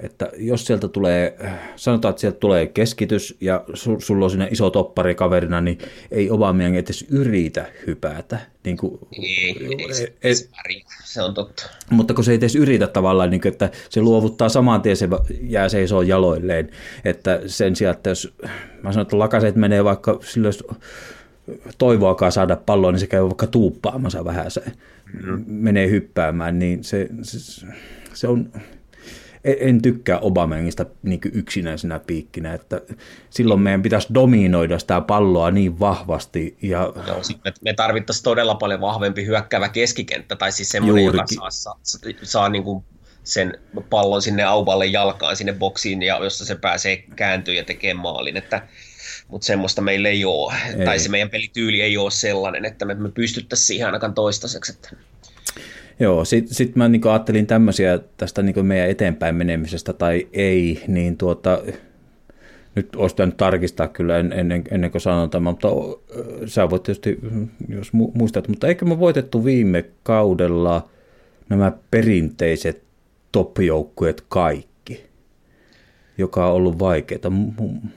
että 0.00 0.30
jos 0.36 0.66
sieltä 0.66 0.88
tulee, 0.88 1.38
sanotaan, 1.76 2.10
että 2.10 2.20
sieltä 2.20 2.38
tulee 2.38 2.66
keskitys 2.66 3.36
ja 3.40 3.64
su, 3.74 4.00
sulla 4.00 4.24
on 4.24 4.30
sinne 4.30 4.48
iso 4.50 4.70
toppari 4.70 5.14
kaverina, 5.14 5.60
niin 5.60 5.78
ei 6.10 6.30
Obamiang 6.30 6.76
edes 6.76 7.06
yritä 7.10 7.66
hypätä. 7.86 8.38
Niin 8.64 8.76
kuin, 8.76 8.98
ei, 9.12 9.56
ei, 9.60 9.76
ei, 10.22 10.34
ei, 10.68 10.84
se 11.04 11.22
on 11.22 11.34
totta. 11.34 11.70
Mutta 11.90 12.14
kun 12.14 12.24
se 12.24 12.30
ei 12.30 12.36
edes 12.36 12.56
yritä 12.56 12.86
tavallaan, 12.86 13.30
niin 13.30 13.40
kuin, 13.40 13.52
että 13.52 13.70
se 13.90 14.00
luovuttaa 14.00 14.48
saman 14.48 14.82
tien, 14.82 14.96
se 14.96 15.08
jää 15.40 15.68
seisoo 15.68 16.02
jaloilleen. 16.02 16.70
Että 17.04 17.40
sen 17.46 17.76
sijaan, 17.76 17.96
että 17.96 18.10
jos 18.10 18.34
mä 18.82 18.92
sanon, 18.92 19.02
että 19.02 19.18
lakaset 19.18 19.56
menee 19.56 19.84
vaikka 19.84 20.18
sillä 20.22 20.50
toivoakaan 21.78 22.32
saada 22.32 22.56
palloa, 22.56 22.92
niin 22.92 23.00
se 23.00 23.06
käy 23.06 23.22
vaikka 23.22 23.46
tuuppaamassa 23.46 24.24
vähän 24.24 24.50
se 24.50 24.62
mm. 25.22 25.44
menee 25.46 25.90
hyppäämään, 25.90 26.58
niin 26.58 26.84
se, 26.84 27.08
se, 27.22 27.66
se 28.14 28.28
on, 28.28 28.52
en 29.60 29.82
tykkää 29.82 30.18
Obamangista 30.18 30.86
niin 31.02 31.20
yksinäisenä 31.32 31.98
piikkinä, 31.98 32.54
että 32.54 32.80
silloin 33.30 33.60
meidän 33.60 33.82
pitäisi 33.82 34.08
dominoida 34.14 34.78
sitä 34.78 35.00
palloa 35.00 35.50
niin 35.50 35.80
vahvasti. 35.80 36.56
Ja... 36.62 36.92
Joo, 37.06 37.22
me, 37.44 37.52
me 37.60 37.74
tarvittaisiin 37.74 38.24
todella 38.24 38.54
paljon 38.54 38.80
vahvempi 38.80 39.26
hyökkäävä 39.26 39.68
keskikenttä, 39.68 40.36
tai 40.36 40.52
siis 40.52 40.68
semmoinen, 40.68 41.04
Juurikin. 41.04 41.36
joka 41.36 41.50
saa, 41.50 41.76
saa, 41.82 41.98
saa 42.22 42.48
niin 42.48 42.64
kuin 42.64 42.84
sen 43.24 43.58
pallon 43.90 44.22
sinne 44.22 44.42
auvalle 44.42 44.86
jalkaan, 44.86 45.36
sinne 45.36 45.52
boksiin, 45.52 46.02
ja 46.02 46.24
jossa 46.24 46.44
se 46.44 46.54
pääsee 46.54 46.96
kääntyä 47.16 47.54
ja 47.54 47.64
tekee 47.64 47.94
maalin, 47.94 48.36
että 48.36 48.62
mutta 49.28 49.46
semmoista 49.46 49.82
meillä 49.82 50.08
ei 50.08 50.24
ole, 50.24 50.54
ei. 50.78 50.84
tai 50.84 50.98
se 50.98 51.08
meidän 51.08 51.30
pelityyli 51.30 51.82
ei 51.82 51.96
ole 51.96 52.10
sellainen, 52.10 52.64
että 52.64 52.84
me, 52.84 52.94
me 52.94 53.08
pystyttäisiin 53.08 53.66
siihen 53.66 53.86
ainakaan 53.86 54.14
toistaiseksi. 54.14 54.72
Että... 54.72 54.96
Joo, 56.00 56.24
sitten 56.24 56.54
sit 56.54 56.76
mä 56.76 56.88
niinku 56.88 57.08
ajattelin 57.08 57.46
tämmöisiä 57.46 57.98
tästä 58.16 58.42
niinku 58.42 58.62
meidän 58.62 58.90
eteenpäin 58.90 59.34
menemisestä 59.34 59.92
tai 59.92 60.28
ei, 60.32 60.84
niin 60.88 61.16
tuota, 61.16 61.62
nyt 62.74 62.96
olisi 62.96 63.14
pitänyt 63.14 63.36
tarkistaa 63.36 63.88
kyllä 63.88 64.18
ennen, 64.18 64.64
ennen 64.70 64.90
kuin 64.90 65.02
sanon 65.02 65.30
tämän, 65.30 65.52
mutta 65.52 65.68
sä 66.46 66.70
voit 66.70 66.82
tietysti, 66.82 67.18
jos 67.68 67.92
muistat, 67.92 68.48
mutta 68.48 68.66
eikö 68.66 68.84
me 68.84 68.98
voitettu 68.98 69.44
viime 69.44 69.84
kaudella 70.02 70.88
nämä 71.48 71.72
perinteiset 71.90 72.82
top-joukkueet 73.32 74.24
kaikki, 74.28 75.04
joka 76.18 76.46
on 76.46 76.54
ollut 76.54 76.78
vaikeaa. 76.78 77.30
Mun 77.30 77.92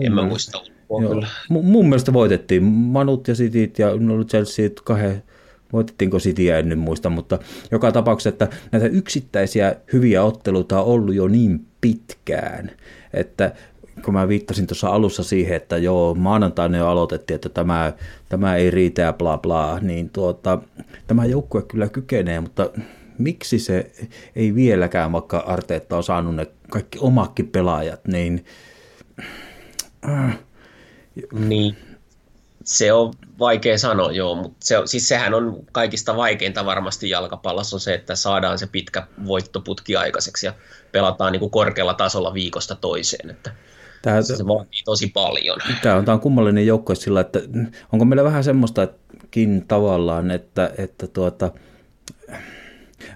en 0.00 0.14
mä 0.14 0.22
muista 0.22 0.62
Joo, 1.00 1.24
mun 1.48 1.88
mielestä 1.88 2.12
voitettiin 2.12 2.62
Manut 2.62 3.28
ja 3.28 3.34
Cityt 3.34 3.78
ja 3.78 3.88
Chelsea 4.28 4.70
kahden, 4.84 5.22
voitettiinko 5.72 6.18
Cityä 6.18 6.58
en 6.58 6.68
nyt 6.68 6.78
muista, 6.78 7.10
mutta 7.10 7.38
joka 7.70 7.92
tapauksessa, 7.92 8.28
että 8.28 8.48
näitä 8.72 8.86
yksittäisiä 8.86 9.76
hyviä 9.92 10.22
otteluita 10.22 10.80
on 10.80 10.86
ollut 10.86 11.14
jo 11.14 11.28
niin 11.28 11.66
pitkään, 11.80 12.70
että 13.14 13.52
kun 14.04 14.14
mä 14.14 14.28
viittasin 14.28 14.66
tuossa 14.66 14.88
alussa 14.88 15.22
siihen, 15.22 15.56
että 15.56 15.76
joo, 15.76 16.14
maanantaina 16.14 16.78
jo 16.78 16.88
aloitettiin, 16.88 17.34
että 17.34 17.48
tämä, 17.48 17.92
tämä 18.28 18.56
ei 18.56 18.70
riitä 18.70 19.02
ja 19.02 19.12
bla 19.12 19.38
bla, 19.38 19.78
niin 19.80 20.10
tuota, 20.10 20.58
tämä 21.06 21.24
joukkue 21.24 21.62
kyllä 21.62 21.88
kykenee, 21.88 22.40
mutta 22.40 22.70
miksi 23.18 23.58
se 23.58 23.90
ei 24.36 24.54
vieläkään, 24.54 25.12
vaikka 25.12 25.38
Arteetta 25.38 25.96
on 25.96 26.04
saanut 26.04 26.34
ne 26.34 26.46
kaikki 26.70 26.98
omakin 26.98 27.48
pelaajat, 27.48 28.00
niin 28.06 28.44
Äh. 30.08 30.38
Niin, 31.32 31.76
se 32.64 32.92
on 32.92 33.12
vaikea 33.38 33.78
sanoa, 33.78 34.12
joo, 34.12 34.34
mutta 34.34 34.56
se, 34.60 34.76
siis 34.84 35.08
sehän 35.08 35.34
on 35.34 35.64
kaikista 35.72 36.16
vaikeinta 36.16 36.66
varmasti 36.66 37.10
jalkapallossa 37.10 37.76
on 37.76 37.80
se, 37.80 37.94
että 37.94 38.16
saadaan 38.16 38.58
se 38.58 38.66
pitkä 38.66 39.06
voittoputki 39.26 39.96
aikaiseksi 39.96 40.46
ja 40.46 40.54
pelataan 40.92 41.32
niin 41.32 41.40
kuin 41.40 41.50
korkealla 41.50 41.94
tasolla 41.94 42.34
viikosta 42.34 42.74
toiseen, 42.74 43.30
että 43.30 43.50
Tämä, 44.02 44.22
se 44.22 44.46
vaatii 44.46 44.82
tosi 44.84 45.06
paljon. 45.06 45.58
Tämä 45.82 45.96
on, 45.96 46.04
tämä 46.04 46.14
on 46.14 46.20
kummallinen 46.20 46.66
joukko 46.66 46.94
sillä, 46.94 47.20
että 47.20 47.40
onko 47.92 48.04
meillä 48.04 48.24
vähän 48.24 48.44
semmoistakin 48.44 49.64
tavallaan, 49.68 50.30
että, 50.30 50.70
että 50.78 51.06
tuota, 51.06 51.52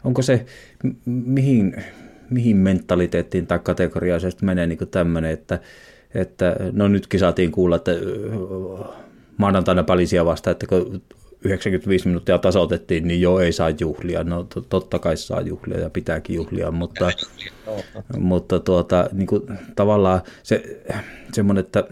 onko 0.05 0.23
se, 0.23 0.47
mihin, 1.05 1.85
mihin 2.31 2.57
mentaliteettiin 2.57 3.47
tai 3.47 3.59
kategoriaan 3.59 4.21
se 4.21 4.31
menee 4.43 4.67
niin 4.67 4.89
tämmöinen, 4.91 5.31
että, 5.31 5.61
että 6.15 6.57
no 6.73 6.89
nytkin 6.89 7.21
saatiin 7.21 7.53
kuulla, 7.53 7.77
että 7.77 7.93
maanantaina 9.37 9.82
palisia 9.82 10.24
vasta, 10.24 10.51
että 10.51 10.66
kun 10.66 11.03
95 11.45 12.07
minuuttia 12.09 12.39
tasoitettiin, 12.39 13.09
niin 13.09 13.20
jo 13.20 13.39
ei 13.39 13.53
saa 13.53 13.70
juhlia. 13.70 14.24
No 14.24 14.47
totta 14.68 14.99
kai 14.99 15.16
saa 15.16 15.41
juhlia 15.41 15.80
ja 15.80 15.91
pitääkin 15.91 16.37
juhlia, 16.37 16.70
mutta, 16.70 17.11
mutta 18.18 18.61
tuota, 18.61 19.09
niin 19.12 19.26
kuin, 19.26 19.43
tavallaan 19.76 20.20
se, 20.43 20.82
semmoinen, 21.32 21.64
että 21.64 21.84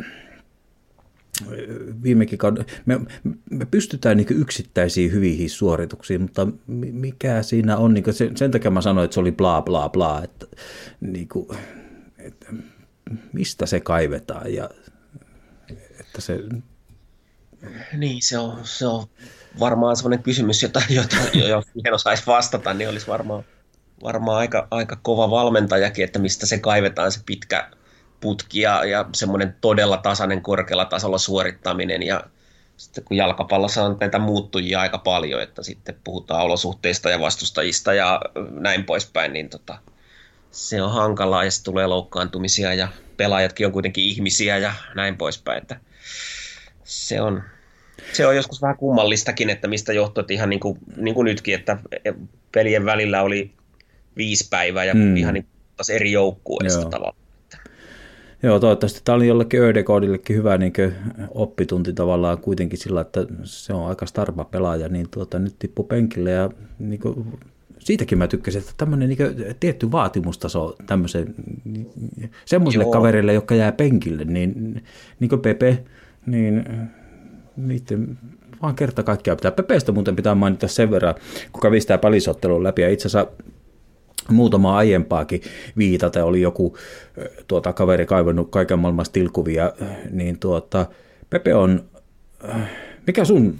viimekin 2.02 2.38
kauden, 2.38 2.64
me, 2.86 3.00
me 3.50 3.66
pystytään 3.70 4.16
niin 4.16 4.26
yksittäisiin 4.30 5.12
hyviin 5.12 5.50
suorituksiin, 5.50 6.22
mutta 6.22 6.48
mikä 6.66 7.42
siinä 7.42 7.76
on, 7.76 7.94
niin 7.94 8.14
sen, 8.14 8.36
sen 8.36 8.50
takia 8.50 8.70
mä 8.70 8.80
sanoin, 8.80 9.04
että 9.04 9.14
se 9.14 9.20
oli 9.20 9.32
bla 9.32 9.62
bla 9.62 9.88
bla, 9.88 10.22
että, 10.24 10.46
niin 11.00 11.28
kuin, 11.28 11.48
että 12.18 12.46
mistä 13.32 13.66
se 13.66 13.80
kaivetaan 13.80 14.54
ja 14.54 14.70
että 16.00 16.20
se... 16.20 16.40
Niin, 17.92 18.22
se 18.22 18.38
on, 18.38 18.60
se 18.62 18.86
on 18.86 19.06
varmaan 19.60 19.96
sellainen 19.96 20.22
kysymys, 20.22 20.62
jota, 20.62 20.82
jota 20.88 21.16
jos 21.48 21.64
siihen 21.72 21.94
osaisi 21.94 22.22
vastata, 22.26 22.74
niin 22.74 22.88
olisi 22.88 23.06
varmaan, 23.06 23.44
varmaan 24.02 24.38
aika, 24.38 24.68
aika 24.70 24.96
kova 25.02 25.30
valmentajakin, 25.30 26.04
että 26.04 26.18
mistä 26.18 26.46
se 26.46 26.58
kaivetaan 26.58 27.12
se 27.12 27.20
pitkä 27.26 27.70
putki 28.20 28.60
ja, 28.60 28.84
ja 28.84 29.06
semmoinen 29.14 29.56
todella 29.60 29.96
tasainen 29.96 30.42
korkealla 30.42 30.84
tasolla 30.84 31.18
suorittaminen 31.18 32.02
ja 32.02 32.24
sitten 32.76 33.04
kun 33.04 33.16
jalkapallossa 33.16 33.84
on 33.84 33.96
näitä 34.00 34.18
muuttujia 34.18 34.80
aika 34.80 34.98
paljon, 34.98 35.42
että 35.42 35.62
sitten 35.62 35.96
puhutaan 36.04 36.42
olosuhteista 36.42 37.10
ja 37.10 37.20
vastustajista 37.20 37.94
ja 37.94 38.20
näin 38.50 38.84
poispäin, 38.84 39.32
niin 39.32 39.48
tota, 39.48 39.78
se 40.50 40.82
on 40.82 40.92
hankalaa 40.92 41.44
ja 41.44 41.50
sitten 41.50 41.72
tulee 41.72 41.86
loukkaantumisia 41.86 42.74
ja 42.74 42.88
pelaajatkin 43.16 43.66
on 43.66 43.72
kuitenkin 43.72 44.04
ihmisiä 44.04 44.58
ja 44.58 44.74
näin 44.94 45.16
poispäin. 45.16 45.62
Että 45.62 45.80
se, 46.84 47.20
on, 47.20 47.42
se 48.12 48.26
on 48.26 48.36
joskus 48.36 48.62
vähän 48.62 48.76
kummallistakin, 48.76 49.50
että 49.50 49.68
mistä 49.68 49.92
johtuu, 49.92 50.20
että 50.20 50.32
ihan 50.32 50.50
niin 50.50 50.60
kuin, 50.60 50.78
niin 50.96 51.14
kuin 51.14 51.24
nytkin, 51.24 51.54
että 51.54 51.78
pelien 52.52 52.84
välillä 52.84 53.22
oli 53.22 53.50
viisi 54.16 54.48
päivää 54.50 54.84
ja 54.84 54.94
mm. 54.94 55.16
ihan 55.16 55.34
niin 55.34 55.44
kuin 55.76 55.96
eri 55.96 56.12
joukkueista 56.12 56.84
tavallaan. 56.84 57.24
Joo, 58.42 58.60
toivottavasti 58.60 59.00
tämä 59.04 59.16
oli 59.16 59.26
jollekin 59.26 59.62
Ödekoodillekin 59.62 60.36
hyvä 60.36 60.58
niin 60.58 60.72
oppitunti 61.30 61.92
tavallaan 61.92 62.38
kuitenkin 62.38 62.78
sillä, 62.78 63.00
että 63.00 63.26
se 63.44 63.72
on 63.72 63.88
aika 63.88 64.06
starpa 64.06 64.44
pelaaja, 64.44 64.88
niin 64.88 65.08
tuota, 65.10 65.38
nyt 65.38 65.54
tippu 65.58 65.84
penkille 65.84 66.30
ja 66.30 66.50
niin 66.78 67.00
kuin 67.00 67.26
siitäkin 67.78 68.18
mä 68.18 68.28
tykkäsin, 68.28 68.60
että 68.60 68.72
tämmöinen 68.76 69.08
niin 69.08 69.18
tietty 69.60 69.92
vaatimustaso 69.92 70.76
tämmöisen, 70.86 71.34
semmoiselle 72.44 72.84
Joo. 72.84 72.92
kaverille, 72.92 73.32
joka 73.32 73.54
jää 73.54 73.72
penkille, 73.72 74.24
niin, 74.24 74.82
niin 75.20 75.28
kuin 75.28 75.40
Pepe, 75.40 75.84
niin 76.26 76.64
niiden 77.56 78.18
vaan 78.62 78.74
kerta 78.74 79.02
kaikkiaan 79.02 79.36
pitää. 79.36 79.50
Pepestä 79.50 79.92
muuten 79.92 80.16
pitää 80.16 80.34
mainita 80.34 80.68
sen 80.68 80.90
verran, 80.90 81.14
kun 81.52 81.60
kävi 81.62 81.80
sitä 81.80 81.98
palisottelun 81.98 82.64
läpi, 82.64 82.82
ja 82.82 82.90
itse 82.90 83.08
asiassa 83.08 83.32
muutama 84.30 84.76
aiempaakin 84.76 85.40
viitata, 85.76 86.24
oli 86.24 86.40
joku 86.40 86.76
tuota, 87.48 87.72
kaveri 87.72 88.06
kaivannut 88.06 88.50
kaiken 88.50 88.78
maailman 88.78 89.06
tilkuvia, 89.12 89.72
niin 90.10 90.38
tuota, 90.38 90.86
Pepe 91.30 91.54
on, 91.54 91.84
mikä 93.06 93.24
sun, 93.24 93.54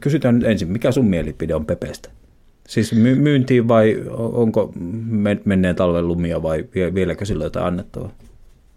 kysytään 0.00 0.34
nyt 0.34 0.48
ensin, 0.48 0.68
mikä 0.68 0.92
sun 0.92 1.06
mielipide 1.06 1.54
on 1.54 1.66
Pepestä? 1.66 2.10
Siis 2.68 2.92
my- 2.92 3.14
myyntiin 3.14 3.68
vai 3.68 4.02
onko 4.16 4.72
menneen 5.44 5.76
talven 5.76 6.08
lumia 6.08 6.42
vai 6.42 6.64
vieläkö 6.94 7.24
sillä 7.24 7.44
jotain 7.44 7.66
annettavaa? 7.66 8.12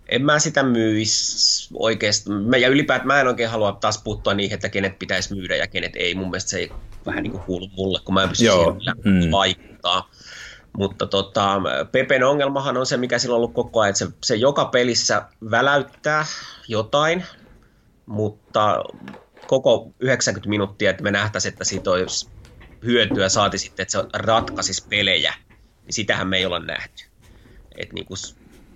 En 0.09 0.25
mä 0.25 0.39
sitä 0.39 0.63
myisi 0.63 1.69
oikeastaan. 1.73 2.61
Ja 2.61 2.67
ylipäätään 2.67 3.07
mä 3.07 3.21
en 3.21 3.27
oikein 3.27 3.49
halua 3.49 3.71
taas 3.71 4.01
puuttua 4.03 4.33
niihin, 4.33 4.53
että 4.53 4.69
kenet 4.69 4.99
pitäisi 4.99 5.35
myydä 5.35 5.55
ja 5.55 5.67
kenet 5.67 5.95
ei. 5.95 6.15
Mun 6.15 6.29
mielestä 6.29 6.49
se 6.49 6.57
ei 6.57 6.71
vähän 7.05 7.23
niin 7.23 7.31
kuin 7.31 7.43
kuulu 7.43 7.69
mulle, 7.77 7.99
kun 8.05 8.13
mä 8.13 8.23
en 8.23 8.29
pysty 8.29 8.45
Joo. 8.45 8.75
siihen 8.79 9.23
mm. 9.25 9.31
vaikuttaa. 9.31 10.09
Mutta 10.77 11.05
tota, 11.05 11.61
Pepen 11.91 12.23
ongelmahan 12.23 12.77
on 12.77 12.85
se, 12.85 12.97
mikä 12.97 13.19
sillä 13.19 13.33
on 13.33 13.37
ollut 13.37 13.53
koko 13.53 13.79
ajan, 13.79 13.89
että 13.89 13.99
se, 13.99 14.07
se 14.23 14.35
joka 14.35 14.65
pelissä 14.65 15.25
väläyttää 15.51 16.25
jotain, 16.67 17.25
mutta 18.05 18.83
koko 19.47 19.91
90 19.99 20.49
minuuttia, 20.49 20.89
että 20.89 21.03
me 21.03 21.11
nähtäisiin, 21.11 21.51
että 21.51 21.63
siitä 21.63 21.91
olisi 21.91 22.29
hyötyä, 22.85 23.29
saati 23.29 23.57
sitten, 23.57 23.83
että 23.83 23.91
se 23.91 24.07
ratkaisisi 24.13 24.85
pelejä, 24.89 25.33
niin 25.85 25.93
sitähän 25.93 26.27
me 26.27 26.37
ei 26.37 26.45
olla 26.45 26.59
nähty. 26.59 27.05
Et 27.77 27.93
niin 27.93 28.05
kuin, 28.05 28.17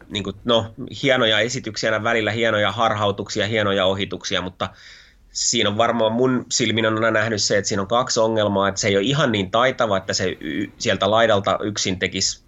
niin 0.09 0.23
kuin, 0.23 0.35
no, 0.43 0.73
hienoja 1.03 1.39
esityksiä 1.39 2.03
välillä, 2.03 2.31
hienoja 2.31 2.71
harhautuksia, 2.71 3.47
hienoja 3.47 3.85
ohituksia, 3.85 4.41
mutta 4.41 4.69
siinä 5.31 5.69
on 5.69 5.77
varmaan 5.77 6.11
mun 6.11 6.45
silmin 6.51 6.85
on 6.85 6.95
aina 6.95 7.11
nähnyt 7.11 7.41
se, 7.41 7.57
että 7.57 7.67
siinä 7.67 7.81
on 7.81 7.87
kaksi 7.87 8.19
ongelmaa, 8.19 8.67
että 8.67 8.81
se 8.81 8.87
ei 8.87 8.97
ole 8.97 9.05
ihan 9.05 9.31
niin 9.31 9.51
taitava, 9.51 9.97
että 9.97 10.13
se 10.13 10.37
sieltä 10.77 11.11
laidalta 11.11 11.59
yksin 11.63 11.99
tekisi 11.99 12.43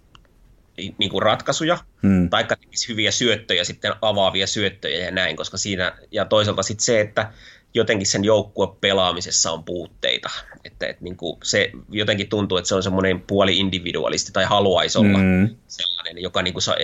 niin 0.98 1.10
kuin 1.10 1.22
ratkaisuja, 1.22 1.78
hmm. 2.02 2.30
tai 2.30 2.44
tekisi 2.44 2.88
hyviä 2.88 3.10
syöttöjä, 3.10 3.64
sitten 3.64 3.92
avaavia 4.02 4.46
syöttöjä 4.46 5.04
ja 5.04 5.10
näin, 5.10 5.36
koska 5.36 5.56
siinä, 5.56 5.92
ja 6.10 6.24
toisaalta 6.24 6.62
sitten 6.62 6.84
se, 6.84 7.00
että 7.00 7.32
jotenkin 7.74 8.06
sen 8.06 8.24
joukkue 8.24 8.68
pelaamisessa 8.80 9.52
on 9.52 9.64
puutteita. 9.64 10.30
Että, 10.64 10.86
että 10.86 11.04
niin 11.04 11.16
kuin 11.16 11.36
se 11.42 11.70
jotenkin 11.90 12.28
tuntuu, 12.28 12.58
että 12.58 12.68
se 12.68 12.74
on 12.74 12.82
semmoinen 12.82 13.20
puoli 13.20 13.58
individualisti 13.58 14.32
tai 14.32 14.44
haluaisi 14.44 14.98
olla 14.98 15.18
mm. 15.18 15.48
sellainen, 15.66 16.22
joka 16.22 16.42
niin 16.42 16.54
kuin 16.54 16.62
sa, 16.62 16.74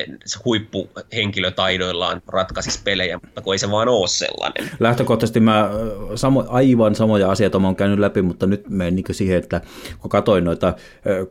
huippuhenkilötaidoillaan 0.44 2.22
ratkaisisi 2.26 2.80
pelejä, 2.84 3.18
mutta 3.22 3.40
kun 3.40 3.54
ei 3.54 3.58
se 3.58 3.70
vaan 3.70 3.88
ole 3.88 4.08
sellainen. 4.08 4.70
Lähtökohtaisesti 4.80 5.40
mä 5.40 5.70
samo, 6.14 6.44
aivan 6.48 6.94
samoja 6.94 7.30
asioita 7.30 7.58
mä 7.58 7.66
oon 7.66 7.76
käynyt 7.76 7.98
läpi, 7.98 8.22
mutta 8.22 8.46
nyt 8.46 8.68
menen 8.68 8.94
niin 8.94 9.04
siihen, 9.10 9.38
että 9.38 9.60
kun 9.98 10.10
katsoin 10.10 10.44
noita, 10.44 10.74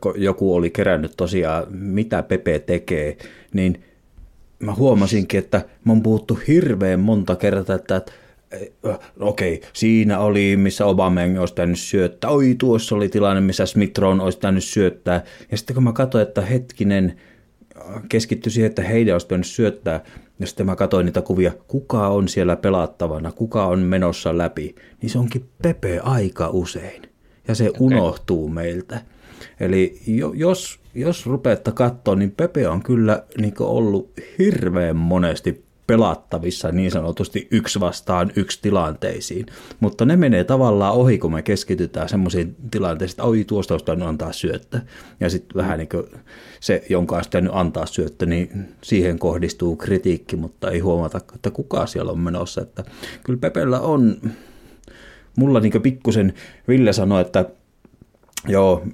kun 0.00 0.14
joku 0.16 0.54
oli 0.54 0.70
kerännyt 0.70 1.12
tosiaan, 1.16 1.66
mitä 1.70 2.22
Pepe 2.22 2.58
tekee, 2.58 3.16
niin 3.52 3.84
mä 4.58 4.74
huomasinkin, 4.74 5.38
että 5.38 5.64
mä 5.84 5.92
oon 5.92 6.02
puhuttu 6.02 6.38
hirveän 6.48 7.00
monta 7.00 7.36
kertaa, 7.36 7.76
että 7.76 8.02
okei, 9.20 9.54
okay, 9.54 9.68
siinä 9.72 10.18
oli, 10.18 10.56
missä 10.56 10.86
Obama 10.86 11.20
olisi 11.40 11.54
tännyt 11.54 11.78
syöttää, 11.78 12.30
oi 12.30 12.54
tuossa 12.58 12.94
oli 12.94 13.08
tilanne, 13.08 13.40
missä 13.40 13.66
Smithron 13.66 14.20
olisi 14.20 14.38
tännyt 14.38 14.64
syöttää, 14.64 15.24
ja 15.50 15.56
sitten 15.56 15.74
kun 15.74 15.84
mä 15.84 15.92
katsoin, 15.92 16.22
että 16.22 16.40
hetkinen, 16.40 17.20
keskittyi 18.08 18.52
siihen, 18.52 18.68
että 18.68 18.82
heidän 18.82 19.14
olisi 19.14 19.26
pitänyt 19.26 19.46
syöttää, 19.46 20.04
ja 20.38 20.46
sitten 20.46 20.66
mä 20.66 20.76
katsoin 20.76 21.06
niitä 21.06 21.22
kuvia, 21.22 21.52
kuka 21.68 22.08
on 22.08 22.28
siellä 22.28 22.56
pelattavana, 22.56 23.32
kuka 23.32 23.66
on 23.66 23.80
menossa 23.80 24.38
läpi, 24.38 24.74
niin 25.02 25.10
se 25.10 25.18
onkin 25.18 25.48
Pepe 25.62 26.00
aika 26.02 26.48
usein, 26.48 27.02
ja 27.48 27.54
se 27.54 27.68
okay. 27.68 27.80
unohtuu 27.80 28.48
meiltä. 28.48 29.00
Eli 29.60 30.00
jos, 30.34 30.80
jos 30.94 31.26
rupeatte 31.26 31.72
katsoa, 31.72 32.14
niin 32.14 32.30
Pepe 32.30 32.68
on 32.68 32.82
kyllä 32.82 33.22
niin 33.40 33.54
ollut 33.60 34.12
hirveän 34.38 34.96
monesti 34.96 35.67
pelattavissa 35.88 36.72
niin 36.72 36.90
sanotusti 36.90 37.48
yksi 37.50 37.80
vastaan 37.80 38.32
yksi 38.36 38.58
tilanteisiin, 38.62 39.46
mutta 39.80 40.04
ne 40.04 40.16
menee 40.16 40.44
tavallaan 40.44 40.94
ohi, 40.94 41.18
kun 41.18 41.32
me 41.32 41.42
keskitytään 41.42 42.08
semmoisiin 42.08 42.56
tilanteisiin, 42.70 43.14
että 43.14 43.24
oi 43.24 43.44
tuosta 43.44 43.74
olisi 43.74 44.04
antaa 44.06 44.32
syöttö. 44.32 44.80
Ja 45.20 45.30
sitten 45.30 45.56
vähän 45.56 45.78
niin 45.78 45.88
kuin 45.88 46.04
se, 46.60 46.84
jonka 46.90 47.16
olisi 47.16 47.28
pitänyt 47.28 47.52
antaa 47.54 47.86
syöttö, 47.86 48.26
niin 48.26 48.68
siihen 48.82 49.18
kohdistuu 49.18 49.76
kritiikki, 49.76 50.36
mutta 50.36 50.70
ei 50.70 50.78
huomata, 50.78 51.20
että 51.34 51.50
kuka 51.50 51.86
siellä 51.86 52.12
on 52.12 52.20
menossa. 52.20 52.60
Että 52.60 52.84
kyllä 53.24 53.38
Pepellä 53.38 53.80
on, 53.80 54.16
mulla 55.36 55.60
niin 55.60 55.82
pikkusen 55.82 56.34
Ville 56.68 56.92
sanoi, 56.92 57.20
että 57.20 57.44
joo, 58.48 58.86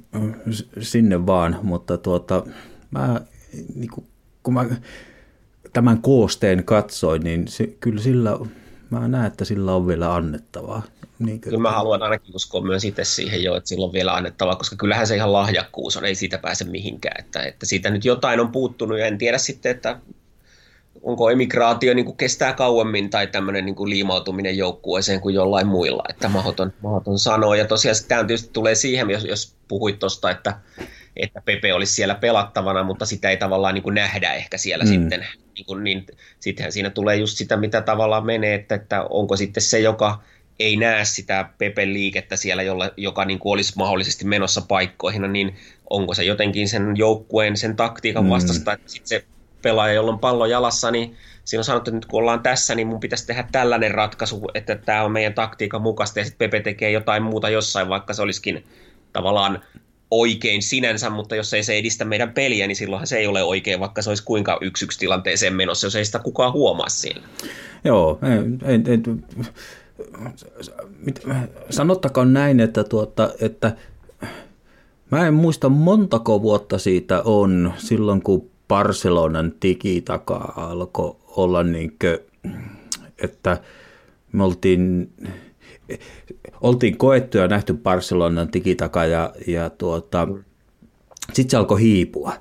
sinne 0.81 1.27
vaan, 1.27 1.59
mutta 1.63 1.99
tuota, 1.99 2.47
mä 2.91 3.21
niin 3.75 3.91
kuin, 3.91 4.07
kun 4.43 4.55
mä 4.55 4.67
tämän 5.75 6.03
koosteen 6.03 6.65
katsoin, 6.65 7.23
niin 7.23 7.49
se, 7.49 7.67
kyllä 7.67 8.01
sillä, 8.01 8.39
mä 8.91 9.09
näen, 9.09 9.27
että 9.27 9.45
sillä 9.45 9.75
on 9.75 9.87
vielä 9.87 10.15
annettavaa. 10.15 10.83
Niin 11.19 11.41
kyllä 11.41 11.59
mä 11.59 11.71
haluan 11.71 12.03
ainakin 12.03 12.37
uskoa 12.37 12.61
myös 12.61 12.85
itse 12.85 13.05
siihen 13.05 13.43
jo, 13.43 13.57
että 13.57 13.69
sillä 13.69 13.87
on 13.87 13.93
vielä 13.93 14.15
annettavaa, 14.15 14.57
koska 14.57 14.77
kyllähän 14.77 15.07
se 15.07 15.17
ihan 15.17 15.33
lahjakkuus 15.33 15.97
on, 15.97 16.05
ei 16.05 16.15
siitä 16.15 16.39
pääse 16.39 16.65
mihinkään. 16.65 17.25
Että, 17.25 17.43
että 17.43 17.67
siitä 17.67 17.91
nyt 17.91 18.05
jotain 18.05 18.41
on 18.41 18.53
puuttunut 18.53 18.99
ja 18.99 19.07
en 19.07 19.19
tiedä 19.19 19.39
sitten, 19.39 19.73
että 19.73 19.99
onko 21.03 21.31
emigraatio 21.31 21.95
niin 21.95 22.05
kuin 22.05 22.17
kestää 22.17 22.53
kauemmin 22.53 23.11
tai 23.11 23.27
tämmöinen 23.27 23.65
niin 23.65 23.75
kuin 23.75 23.91
liimautuminen 23.91 24.57
joukkueeseen 24.57 25.21
kuin 25.21 25.35
jollain 25.35 25.67
muilla, 25.67 26.03
että 26.09 26.29
mahdoton, 26.29 26.73
mahdoton 26.83 27.19
sanoa. 27.19 27.57
Ja 27.57 27.67
tosiaan 27.67 27.97
tämä 28.09 28.25
tietysti 28.25 28.51
tulee 28.53 28.75
siihen, 28.75 29.11
jos, 29.11 29.25
jos 29.25 29.55
puhuit 29.69 29.99
tuosta, 29.99 30.31
että, 30.31 30.57
että 31.17 31.43
Pepe 31.45 31.75
olisi 31.75 31.93
siellä 31.93 32.15
pelattavana, 32.15 32.83
mutta 32.83 33.07
sitä 33.07 33.31
ei 33.31 33.37
tavallaan 33.37 33.75
niin 33.75 33.83
kuin 33.83 33.95
nähdä 33.95 34.35
ehkä 34.35 34.59
siellä 34.59 34.85
mm. 34.85 34.89
sitten. 34.89 35.27
Niin, 35.55 35.67
kuin, 35.67 35.85
niin 35.85 36.07
sittenhän 36.41 36.73
siinä 36.73 36.91
tulee 36.91 37.17
just 37.17 37.37
sitä, 37.37 37.57
mitä 37.57 37.81
tavallaan 37.81 38.27
menee, 38.27 38.55
että, 38.55 38.75
että 38.75 39.03
onko 39.03 39.37
sitten 39.37 39.63
se, 39.63 39.81
joka 39.81 40.23
ei 40.59 40.77
näe 40.77 41.05
sitä 41.05 41.49
Pepen 41.59 41.93
liikettä 41.93 42.37
siellä, 42.37 42.63
jolla, 42.63 42.91
joka 42.97 43.25
niin 43.25 43.39
kuin 43.39 43.53
olisi 43.53 43.73
mahdollisesti 43.77 44.25
menossa 44.25 44.61
paikkoihin, 44.61 45.33
niin 45.33 45.57
onko 45.91 46.15
se 46.15 46.25
jotenkin 46.25 46.69
sen 46.69 46.97
joukkueen, 46.97 47.57
sen 47.57 47.77
taktiikan 47.77 48.31
vastasta, 48.31 48.71
mm. 48.71 48.75
että 48.75 48.91
sitten 48.91 49.09
se 49.09 49.25
pelaaja, 49.63 49.95
jolla 49.95 50.13
on 50.13 50.19
pallo 50.19 50.47
jalassa, 50.47 50.91
niin 50.91 51.17
siinä 51.45 51.61
on 51.61 51.65
sanottu, 51.65 51.91
että 51.91 51.97
nyt 51.97 52.07
kun 52.07 52.21
ollaan 52.21 52.43
tässä, 52.43 52.75
niin 52.75 52.87
mun 52.87 53.01
pitäisi 53.01 53.27
tehdä 53.27 53.49
tällainen 53.53 53.91
ratkaisu, 53.91 54.43
että 54.55 54.75
tämä 54.75 55.03
on 55.03 55.13
meidän 55.13 55.35
taktiikan 55.35 55.83
mukaista, 55.83 56.19
ja 56.19 56.25
sitten 56.25 56.51
Pepe 56.51 56.61
tekee 56.61 56.91
jotain 56.91 57.23
muuta 57.23 57.49
jossain, 57.49 57.89
vaikka 57.89 58.15
se 58.15 58.23
olisikin 58.23 58.65
tavallaan 59.13 59.63
oikein 60.11 60.63
sinänsä, 60.63 61.11
mutta 61.11 61.37
jos 61.37 61.55
ei 61.55 61.63
se 61.63 61.79
edistä 61.79 62.05
meidän 62.05 62.33
peliä, 62.33 62.67
niin 62.67 62.77
silloinhan 62.77 63.07
se 63.07 63.17
ei 63.17 63.27
ole 63.27 63.43
oikein, 63.43 63.81
vaikka 63.81 64.03
se 64.03 64.11
olisi 64.11 64.25
kuinka 64.25 64.59
yksi 64.61 64.85
yksi 64.85 64.99
tilanteeseen 64.99 65.55
menossa, 65.55 65.87
jos 65.87 65.97
ei 65.97 66.05
sitä 66.05 66.19
kukaan 66.19 66.53
huomaa 66.53 66.89
siellä. 66.89 67.27
Joo, 67.85 68.19
en, 68.23 68.59
en, 68.63 68.85
en, 68.87 69.25
näin, 72.33 72.61
että, 72.61 72.85
tuota, 72.85 73.31
että 73.41 73.77
mä 75.11 75.27
en 75.27 75.35
muista 75.35 75.69
montako 75.69 76.43
vuotta 76.43 76.79
siitä 76.79 77.23
on 77.23 77.73
silloin, 77.79 78.23
kun 78.23 78.51
Barcelonan 78.69 79.53
takaa 80.05 80.53
alkoi 80.57 81.17
olla 81.27 81.63
niin 81.63 81.97
kuin, 82.01 82.19
että 83.19 83.61
me 84.33 84.45
oltiin, 84.45 85.13
oltiin 86.65 86.97
koettu 86.97 87.39
ja 87.39 87.49
nähty 87.49 87.75
Barcelonan 87.75 88.53
digitaka 88.53 89.05
ja, 89.05 89.33
ja 89.47 89.71
tuota, 89.71 90.29
sitten 91.33 91.51
se 91.51 91.57
alkoi 91.57 91.81
hiipua. 91.81 92.33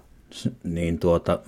Niin 0.64 1.00
tuota, 1.00 1.40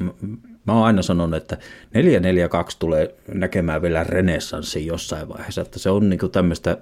mä 0.66 0.74
oon 0.74 0.86
aina 0.86 1.02
sanonut, 1.02 1.38
että 1.38 1.58
442 1.94 2.80
tulee 2.80 3.16
näkemään 3.34 3.82
vielä 3.82 4.04
renessanssi 4.04 4.86
jossain 4.86 5.30
vaiheessa, 5.30 5.62
että 5.62 5.80
se 5.80 5.90
on 5.90 6.10
niinku 6.10 6.28
tämmöistä 6.28 6.78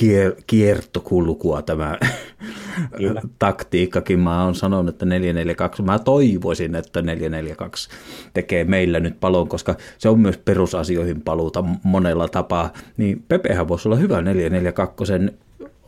kier- 0.00 0.42
kiertokulkua 0.46 1.62
tämä 1.62 1.98
Kyllä. 2.96 3.22
taktiikkakin. 3.38 4.18
Mä 4.20 4.44
oon 4.44 4.54
sanonut, 4.54 4.94
että 4.94 5.04
442, 5.06 5.82
mä 5.82 5.98
toivoisin, 5.98 6.74
että 6.74 7.02
442 7.02 7.88
tekee 8.34 8.64
meillä 8.64 9.00
nyt 9.00 9.20
palon, 9.20 9.48
koska 9.48 9.74
se 9.98 10.08
on 10.08 10.20
myös 10.20 10.36
perusasioihin 10.36 11.22
paluuta 11.22 11.64
monella 11.82 12.28
tapaa. 12.28 12.72
Niin 12.96 13.24
Pepehän 13.28 13.68
voisi 13.68 13.88
olla 13.88 13.96
hyvä 13.96 14.22
442 14.22 15.12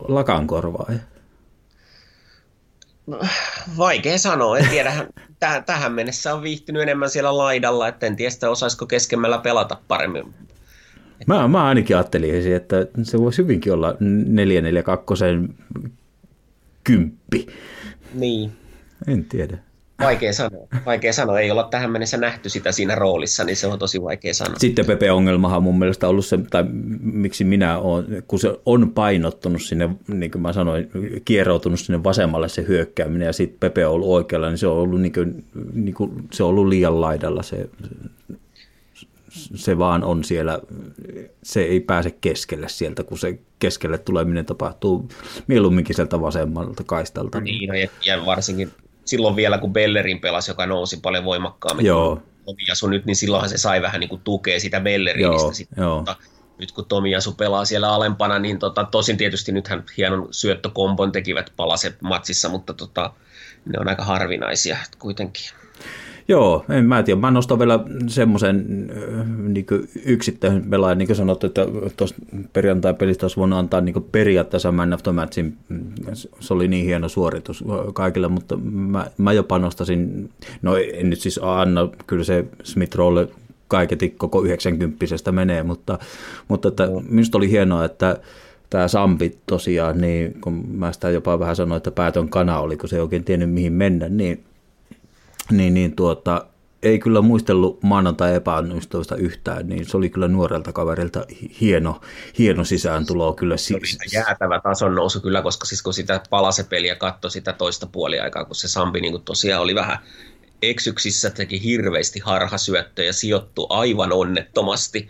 lakan 0.09 0.47
korvaaja. 0.47 0.99
No, 3.07 3.21
vaikea 3.79 4.19
sanoa, 4.19 4.59
en 4.59 4.69
tiedä. 4.69 4.93
Täh- 5.21 5.63
tähän 5.67 5.93
mennessä 5.93 6.35
on 6.35 6.43
viihtynyt 6.43 6.83
enemmän 6.83 7.11
siellä 7.11 7.39
laidalla, 7.39 7.89
että 7.89 8.07
en 8.07 8.17
tiedä, 8.17 8.51
osaisiko 8.51 8.87
keskemmällä 8.87 9.39
pelata 9.39 9.77
paremmin. 9.89 10.35
Mä, 11.27 11.49
mä 11.49 11.65
ainakin 11.65 11.97
ajattelin, 11.97 12.53
että 12.55 12.87
se 13.03 13.19
voisi 13.19 13.43
hyvinkin 13.43 13.73
olla 13.73 13.97
442 14.01 15.25
kymppi. 16.85 17.47
Niin. 18.15 18.53
En 19.07 19.25
tiedä. 19.25 19.59
Vaikea 20.01 20.33
sanoa. 20.33 20.67
Vaikea 20.87 21.13
sanoa. 21.13 21.41
Ei 21.41 21.51
olla 21.51 21.69
tähän 21.71 21.91
mennessä 21.91 22.17
nähty 22.17 22.49
sitä 22.49 22.73
siinä 22.73 22.95
roolissa, 22.95 23.45
niin 23.45 23.57
se 23.57 23.67
on 23.67 23.79
tosi 23.79 24.03
vaikea 24.03 24.35
sanoa. 24.35 24.59
Sitten 24.59 24.87
Pepe-ongelmahan 24.87 25.57
on 25.57 25.63
mun 25.63 25.79
mielestä 25.79 26.09
ollut 26.09 26.27
se, 26.27 26.39
tai 26.51 26.65
miksi 27.01 27.45
minä 27.45 27.79
olen, 27.79 28.23
kun 28.29 28.39
se 28.39 28.59
on 28.67 28.91
painottunut 28.91 29.63
sinne, 29.63 29.91
niin 30.09 30.31
kuin 30.31 30.43
mä 30.43 30.53
sanoin, 30.53 30.91
kieroutunut 31.25 31.81
sinne 31.81 32.05
vasemmalle 32.05 32.49
se 32.49 32.65
hyökkääminen, 32.69 33.27
ja 33.27 33.33
sitten 33.33 33.61
Pepe 33.61 33.87
on 33.87 33.95
ollut 33.95 34.09
oikealla, 34.09 34.49
niin 34.49 34.59
se 34.59 34.67
on 34.67 34.77
ollut, 34.77 35.01
niin 35.01 35.13
kuin, 35.13 35.45
niin 35.73 35.95
kuin, 35.95 36.11
se 36.33 36.43
on 36.43 36.49
ollut 36.49 36.69
liian 36.69 37.01
laidalla 37.01 37.43
se, 37.43 37.69
se 39.55 39.79
vaan 39.79 40.05
on 40.05 40.25
siellä, 40.25 40.59
se 41.43 41.63
ei 41.63 41.81
pääse 41.81 42.11
keskelle 42.11 42.69
sieltä, 42.69 43.05
kun 43.05 43.19
se 43.19 43.39
keskelle 43.59 43.99
tuleminen 43.99 44.47
tapahtuu 44.47 45.09
mieluumminkin 45.47 45.97
sieltä 45.97 46.21
vasemmalta 46.21 46.85
kaistalta. 46.87 47.41
Niin, 47.41 47.69
no, 47.69 47.75
ja, 48.05 48.27
varsinkin 48.27 48.71
silloin 49.05 49.37
vielä, 49.37 49.59
kun 49.59 49.73
Bellerin 49.73 50.21
pelasi, 50.21 50.51
joka 50.51 50.67
nousi 50.67 50.97
paljon 50.97 51.25
voimakkaammin 51.25 51.87
Joo. 51.87 52.23
Tomiasu 52.45 52.87
nyt, 52.87 53.05
niin 53.05 53.17
silloinhan 53.17 53.51
se 53.51 53.59
sai 53.59 53.83
vähän 53.83 54.01
niin 54.01 54.09
kuin 54.09 54.21
tukea 54.25 54.61
sitä 54.61 54.81
Bellerinistä. 54.81 55.53
Sitten, 55.53 55.83
joo. 55.83 55.97
Mutta 55.97 56.17
nyt 56.59 56.73
kun 56.73 56.85
Tomiasu 56.85 57.33
pelaa 57.33 57.65
siellä 57.65 57.93
alempana, 57.93 58.39
niin 58.39 58.59
tota, 58.59 58.85
tosin 58.85 59.17
tietysti 59.17 59.53
nythän 59.53 59.85
hienon 59.97 60.29
syöttökombon 60.31 61.13
tekivät 61.13 61.53
palaset 61.57 62.03
matsissa, 62.03 62.49
mutta 62.49 62.75
tota, 62.75 63.13
ne 63.65 63.79
on 63.81 63.89
aika 63.89 64.05
harvinaisia 64.05 64.77
kuitenkin. 64.99 65.45
Joo, 66.29 66.65
en 66.71 66.85
mä 66.85 67.03
tiedä. 67.03 67.21
Mä 67.21 67.31
nostan 67.31 67.59
vielä 67.59 67.85
semmoisen 68.07 68.87
niin 69.49 69.67
yksittäisen 70.05 70.71
pelaajan, 70.71 70.99
niin 70.99 71.07
kuin 71.07 71.17
sanottu, 71.17 71.47
että 71.47 71.67
tuossa 71.97 72.17
perjantai-pelistä 72.53 73.25
olisi 73.25 73.37
voinut 73.37 73.59
antaa 73.59 73.81
niin 73.81 74.07
periaatteessa 74.13 74.73
Man 74.73 74.93
of 74.93 75.03
the 75.03 75.13
Matchin. 75.13 75.57
Se 76.41 76.55
oli 76.55 76.69
niin 76.69 76.85
hieno 76.85 77.09
suoritus 77.09 77.65
kaikille, 77.95 78.29
mutta 78.29 78.57
mä, 78.57 79.07
mä 79.19 79.33
jopa 79.33 79.59
nostasin, 79.59 80.31
no 80.63 80.77
en 80.77 81.11
nyt 81.11 81.21
siis 81.21 81.41
anna, 81.43 81.89
kyllä 82.07 82.25
se 82.25 82.45
Smith 82.63 82.97
Rolle 82.97 83.29
kaiketi 83.69 84.11
koko 84.11 84.45
90 84.45 85.33
menee, 85.33 85.63
mutta, 85.63 85.99
mutta 86.49 86.69
että 86.69 86.89
minusta 87.09 87.39
oli 87.39 87.51
hienoa, 87.51 87.85
että 87.85 88.19
tämä 88.71 88.89
Sampi 88.89 89.39
tosiaan, 89.47 90.01
niin 90.01 90.41
kun 90.41 90.65
mä 90.69 90.93
sitä 90.93 91.11
jopa 91.11 91.39
vähän 91.39 91.57
sanoin, 91.57 91.77
että 91.77 91.91
päätön 91.91 92.29
kana 92.29 92.59
oli, 92.59 92.77
kun 92.77 92.89
se 92.89 92.97
ei 92.97 93.03
oikein 93.03 93.25
tiennyt 93.25 93.51
mihin 93.51 93.73
mennä, 93.73 94.09
niin 94.09 94.45
niin, 95.51 95.75
niin 95.75 95.97
tuota, 95.97 96.47
ei 96.83 96.99
kyllä 96.99 97.21
muistellut 97.21 97.83
maanantai 97.83 98.35
epäonnistumista 98.35 99.17
yhtään, 99.17 99.69
niin 99.69 99.87
se 99.87 99.97
oli 99.97 100.11
kyllä 100.11 100.29
nuorelta 100.29 100.73
kaverilta 100.73 101.27
hieno, 101.61 102.01
hieno 102.39 102.65
sisääntulo 102.65 103.33
kyllä. 103.33 103.57
Se 103.57 103.75
oli 103.75 104.13
jäätävä 104.13 104.61
tason 104.61 104.95
nousu 104.95 105.21
kyllä, 105.21 105.43
koska 105.43 105.67
siis 105.67 105.83
kun 105.83 105.95
sitä 105.95 106.21
palasepeliä 106.31 106.95
katsoi 106.95 107.31
sitä 107.31 107.53
toista 107.53 107.87
puoliaikaa, 107.87 108.45
kun 108.45 108.57
se 108.57 108.69
Sampi 108.69 109.01
niin 109.01 109.23
tosiaan 109.23 109.63
oli 109.63 109.75
vähän 109.75 109.99
eksyksissä, 110.63 111.31
teki 111.31 111.65
hirveästi 111.65 112.21
harhasyöttöjä, 112.21 113.13
sijoittu 113.13 113.67
aivan 113.71 114.13
onnettomasti 114.13 115.09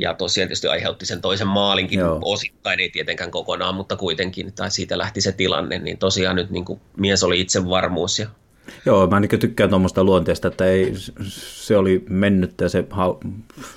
ja 0.00 0.14
tosiaan 0.14 0.48
tietysti 0.48 0.68
aiheutti 0.68 1.06
sen 1.06 1.20
toisen 1.20 1.48
maalinkin 1.48 1.98
Joo. 1.98 2.18
osittain, 2.24 2.80
ei 2.80 2.90
tietenkään 2.90 3.30
kokonaan, 3.30 3.74
mutta 3.74 3.96
kuitenkin, 3.96 4.52
tai 4.52 4.70
siitä 4.70 4.98
lähti 4.98 5.20
se 5.20 5.32
tilanne, 5.32 5.78
niin 5.78 5.98
tosiaan 5.98 6.36
nyt 6.36 6.50
niin 6.50 6.64
kuin 6.64 6.80
mies 6.96 7.22
oli 7.22 7.40
itsevarmuus 7.40 8.18
ja 8.18 8.28
Joo, 8.86 9.06
mä 9.06 9.20
niin 9.20 9.40
tykkään 9.40 9.70
tuommoista 9.70 10.04
luonteesta, 10.04 10.48
että 10.48 10.64
ei, 10.64 10.92
se 11.28 11.76
oli 11.76 12.04
mennyt 12.08 12.60
ja 12.60 12.68
se, 12.68 12.84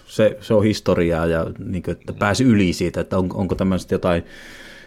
se, 0.05 0.37
se 0.41 0.53
on 0.53 0.63
historiaa 0.63 1.25
ja 1.25 1.45
niin 1.65 1.83
kuin, 1.83 1.97
että 1.97 2.13
pääsi 2.13 2.43
yli 2.43 2.73
siitä, 2.73 3.01
että 3.01 3.17
on, 3.17 3.29
onko 3.33 3.55
tämmöistä 3.55 3.95
jotain 3.95 4.23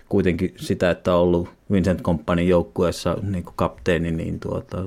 kuitenkin 0.08 0.54
sitä, 0.56 0.90
että 0.90 1.14
on 1.14 1.20
ollut 1.20 1.48
Vincent 1.72 2.02
Companyn 2.02 2.48
joukkueessa 2.48 3.16
niin 3.22 3.44
kapteeni, 3.56 4.10
niin 4.10 4.40
tuota, 4.40 4.84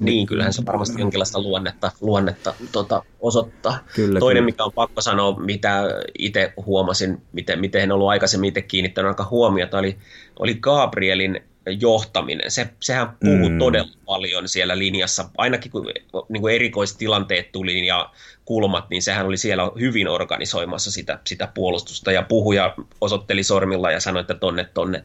niin, 0.00 0.26
kyllähän 0.26 0.52
se 0.52 0.66
varmasti 0.66 1.00
jonkinlaista 1.00 1.42
luonnetta, 1.42 1.92
luonnetta 2.00 2.54
tota, 2.72 3.02
osoittaa. 3.20 3.78
Kyllä, 3.94 4.20
Toinen, 4.20 4.40
kyllä. 4.40 4.46
mikä 4.46 4.64
on 4.64 4.72
pakko 4.72 5.00
sanoa, 5.00 5.40
mitä 5.40 5.84
itse 6.18 6.52
huomasin, 6.66 7.22
miten, 7.32 7.60
miten 7.60 7.82
en 7.82 7.92
ollut 7.92 8.08
aikaisemmin 8.08 8.48
itse 8.48 8.62
kiinnittänyt 8.62 9.08
aika 9.08 9.28
huomiota, 9.30 9.78
oli, 9.78 9.96
oli 10.38 10.54
Gabrielin 10.54 11.42
johtaminen. 11.66 12.50
Se, 12.50 12.68
sehän 12.80 13.16
puhuu 13.20 13.48
mm. 13.48 13.58
todella 13.58 13.92
paljon 14.06 14.48
siellä 14.48 14.78
linjassa, 14.78 15.30
ainakin 15.36 15.72
kun 15.72 15.86
niin 16.28 16.40
kuin 16.40 16.54
erikoistilanteet 16.54 17.52
tuli 17.52 17.86
ja 17.86 18.10
kulmat, 18.44 18.90
niin 18.90 19.02
sehän 19.02 19.26
oli 19.26 19.36
siellä 19.36 19.62
hyvin 19.80 20.08
organisoimassa 20.08 20.90
sitä, 20.90 21.18
sitä 21.26 21.48
puolustusta 21.54 22.12
ja 22.12 22.22
puhuja 22.22 22.74
osoitteli 23.00 23.42
sormilla 23.42 23.90
ja 23.90 24.00
sanoi, 24.00 24.20
että 24.20 24.34
tonne, 24.34 24.64
tonne. 24.74 25.04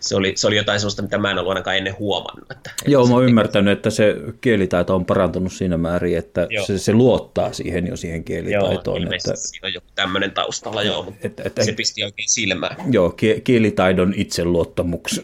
Että 0.00 0.08
se 0.08 0.16
oli, 0.16 0.32
se 0.36 0.46
oli 0.46 0.56
jotain 0.56 0.80
sellaista, 0.80 1.02
mitä 1.02 1.18
mä 1.18 1.30
en 1.30 1.38
ollut 1.38 1.50
ainakaan 1.50 1.76
ennen 1.76 1.98
huomannut. 1.98 2.50
Että, 2.50 2.70
Joo, 2.86 3.06
mä 3.06 3.14
oon 3.14 3.24
ymmärtänyt, 3.24 3.72
että 3.72 3.90
se 3.90 4.16
kielitaito 4.40 4.94
on 4.94 5.04
parantunut 5.04 5.52
siinä 5.52 5.76
määrin, 5.76 6.18
että 6.18 6.48
se, 6.66 6.78
se 6.78 6.92
luottaa 6.92 7.52
siihen 7.52 7.86
jo 7.86 7.96
siihen 7.96 8.24
kielitaitoon. 8.24 9.02
Joo, 9.02 9.12
että, 9.12 9.36
siinä 9.36 9.66
on 9.66 9.74
joku 9.74 9.86
tämmöinen 9.94 10.30
taustalla, 10.30 10.82
joo, 10.82 11.02
mutta 11.02 11.20
että, 11.26 11.42
että, 11.46 11.64
se 11.64 11.72
pisti 11.72 12.04
oikein 12.04 12.30
silmään. 12.30 12.76
Joo, 12.92 13.14
kielitaidon 13.44 14.14
itseluottamuks 14.16 15.20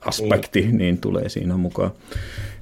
aspekti 0.00 0.62
mm. 0.62 0.78
niin 0.78 0.98
tulee 0.98 1.28
siinä 1.28 1.56
mukaan. 1.56 1.90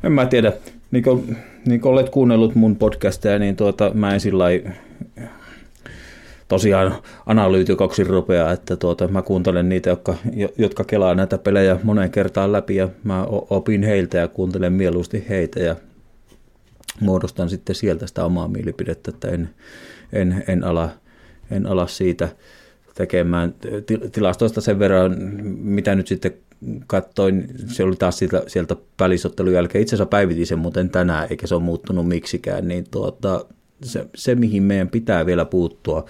En 0.05 0.13
mä 0.13 0.27
tiedä, 0.27 0.53
niin 0.91 1.05
kuin, 1.05 1.37
niin 1.67 1.81
kuin 1.81 1.93
olet 1.93 2.11
kuunnellut 2.11 2.55
mun 2.55 2.77
podcasteja, 2.77 3.39
niin 3.39 3.57
tuota, 3.57 3.91
mä 3.95 4.15
en 4.15 4.21
sillä 4.21 4.45
tosiaan 6.49 6.95
analyytikoksi 7.27 8.05
rupeaa, 8.05 8.53
että 8.53 8.77
tuota, 8.77 9.09
mä 9.09 9.23
kuuntelen 9.23 9.69
niitä, 9.69 9.91
jotka, 9.91 10.15
jotka 10.59 10.85
kelaa 10.85 11.15
näitä 11.15 11.39
pelejä 11.39 11.79
moneen 11.83 12.11
kertaan 12.11 12.53
läpi 12.53 12.77
ja 12.77 12.89
mä 13.05 13.27
opin 13.51 13.83
heiltä 13.83 14.19
ja 14.19 14.29
kuuntelen 14.29 14.73
mieluusti 14.73 15.27
heitä 15.29 15.61
ja 15.61 15.77
muodostan 17.01 17.51
sitten 17.51 17.75
sieltä 17.75 18.07
sitä 18.07 18.25
omaa 18.25 18.49
mielipidettä, 18.49 19.11
että 19.11 19.29
en, 19.29 19.51
en, 20.13 20.45
en, 20.49 20.65
ala, 20.65 20.91
en 21.51 21.67
ala 21.67 21.87
siitä 21.87 22.29
tekemään. 22.95 23.55
Tilastoista 24.13 24.61
sen 24.61 24.79
verran, 24.79 25.19
mitä 25.59 25.95
nyt 25.95 26.07
sitten 26.07 26.33
katsoin, 26.87 27.49
se 27.67 27.85
oli 27.85 27.97
taas 27.97 28.19
sieltä, 28.19 28.43
sieltä 28.47 28.77
välisottelun 29.01 29.53
jälkeen, 29.53 29.83
itse 29.83 29.97
asiassa 29.97 30.11
päivitin 30.11 30.47
sen 30.47 30.59
muuten 30.59 30.91
tänään, 30.91 31.27
eikä 31.31 31.47
se 31.47 31.55
ole 31.55 31.63
muuttunut 31.63 32.09
miksikään, 32.09 32.69
niin 32.69 32.85
tuota, 32.91 33.45
se, 33.85 34.07
se, 34.15 34.35
mihin 34.35 34.63
meidän 34.63 34.89
pitää 34.89 35.27
vielä 35.27 35.45
puuttua, 35.45 36.05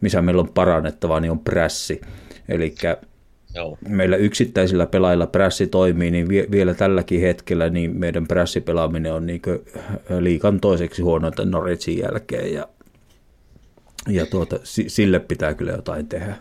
missä 0.00 0.22
meillä 0.22 0.40
on 0.40 0.48
parannettavaa, 0.48 1.20
niin 1.20 1.30
on 1.30 1.38
prässi. 1.38 2.00
Eli 2.48 2.74
meillä 3.88 4.16
yksittäisillä 4.16 4.86
pelaajilla 4.86 5.26
prässi 5.26 5.66
toimii, 5.66 6.10
niin 6.10 6.28
vielä 6.28 6.74
tälläkin 6.74 7.20
hetkellä 7.20 7.68
niin 7.68 7.96
meidän 7.96 8.26
prässipelaaminen 8.26 9.12
on 9.12 9.26
niin 9.26 9.42
liikan 10.18 10.60
toiseksi 10.60 11.02
huonointa 11.02 11.44
Norwichin 11.44 11.98
jälkeen, 11.98 12.54
ja, 12.54 12.68
ja 14.08 14.26
tuota, 14.26 14.60
sille 14.64 15.18
pitää 15.20 15.54
kyllä 15.54 15.72
jotain 15.72 16.08
tehdä. 16.08 16.36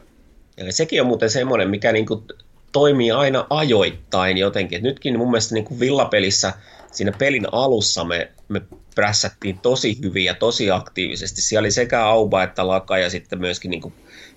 Ja 0.57 0.73
sekin 0.73 1.01
on 1.01 1.07
muuten 1.07 1.29
semmoinen, 1.29 1.69
mikä 1.69 1.91
niin 1.91 2.05
kuin 2.05 2.23
toimii 2.71 3.11
aina 3.11 3.47
ajoittain 3.49 4.37
jotenkin. 4.37 4.77
Et 4.77 4.83
nytkin 4.83 5.17
mun 5.17 5.31
mielestä 5.31 5.53
niin 5.53 5.65
kuin 5.65 5.79
villapelissä 5.79 6.53
siinä 6.91 7.11
pelin 7.11 7.47
alussa 7.51 8.03
me, 8.03 8.31
me 8.49 8.61
prässättiin 8.95 9.59
tosi 9.59 9.97
hyvin 10.03 10.25
ja 10.25 10.33
tosi 10.33 10.71
aktiivisesti. 10.71 11.41
Siellä 11.41 11.65
oli 11.65 11.71
sekä 11.71 12.05
Auba 12.05 12.43
että 12.43 12.67
Laka 12.67 12.97
ja 12.97 13.09
sitten 13.09 13.39
myöskin 13.39 13.71
niin 13.71 13.93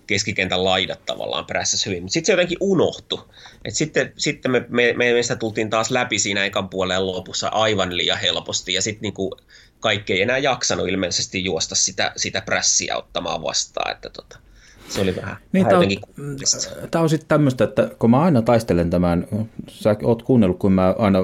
keskikentän 0.06 0.64
laidat 0.64 1.06
tavallaan 1.06 1.46
prässäs 1.46 1.86
hyvin. 1.86 2.02
Mutta 2.02 2.12
sitten 2.12 2.26
se 2.26 2.32
jotenkin 2.32 2.58
unohtui. 2.60 3.24
Et 3.64 3.74
sitten 3.74 4.12
sitten 4.16 4.50
me, 4.50 4.64
me, 4.68 4.92
me, 4.96 5.12
meistä 5.12 5.36
tultiin 5.36 5.70
taas 5.70 5.90
läpi 5.90 6.18
siinä 6.18 6.44
ekan 6.44 6.68
puolen 6.68 7.06
lopussa 7.06 7.48
aivan 7.48 7.96
liian 7.96 8.18
helposti 8.18 8.74
ja 8.74 8.82
sitten 8.82 9.02
niin 9.02 9.30
kaikki 9.80 10.12
ei 10.12 10.22
enää 10.22 10.38
jaksanut 10.38 10.88
ilmeisesti 10.88 11.44
juosta 11.44 11.74
sitä, 11.74 12.12
sitä 12.16 12.40
prässiä 12.40 12.96
ottamaan 12.96 13.42
vastaan. 13.42 13.92
Että 13.92 14.10
tota, 14.10 14.38
se 14.88 15.00
oli 15.00 15.16
vähän, 15.16 15.36
niin, 15.52 15.66
vähän 15.66 15.80
tämä 15.80 16.22
on, 16.22 16.88
tämä 16.90 17.02
on 17.02 17.08
sitten 17.08 17.28
tämmöistä, 17.28 17.64
että 17.64 17.90
kun 17.98 18.10
mä 18.10 18.20
aina 18.20 18.42
taistelen 18.42 18.90
tämän, 18.90 19.26
sä 19.68 19.96
oot 20.02 20.22
kuunnellut, 20.22 20.58
kun 20.58 20.72
mä 20.72 20.94
aina 20.98 21.18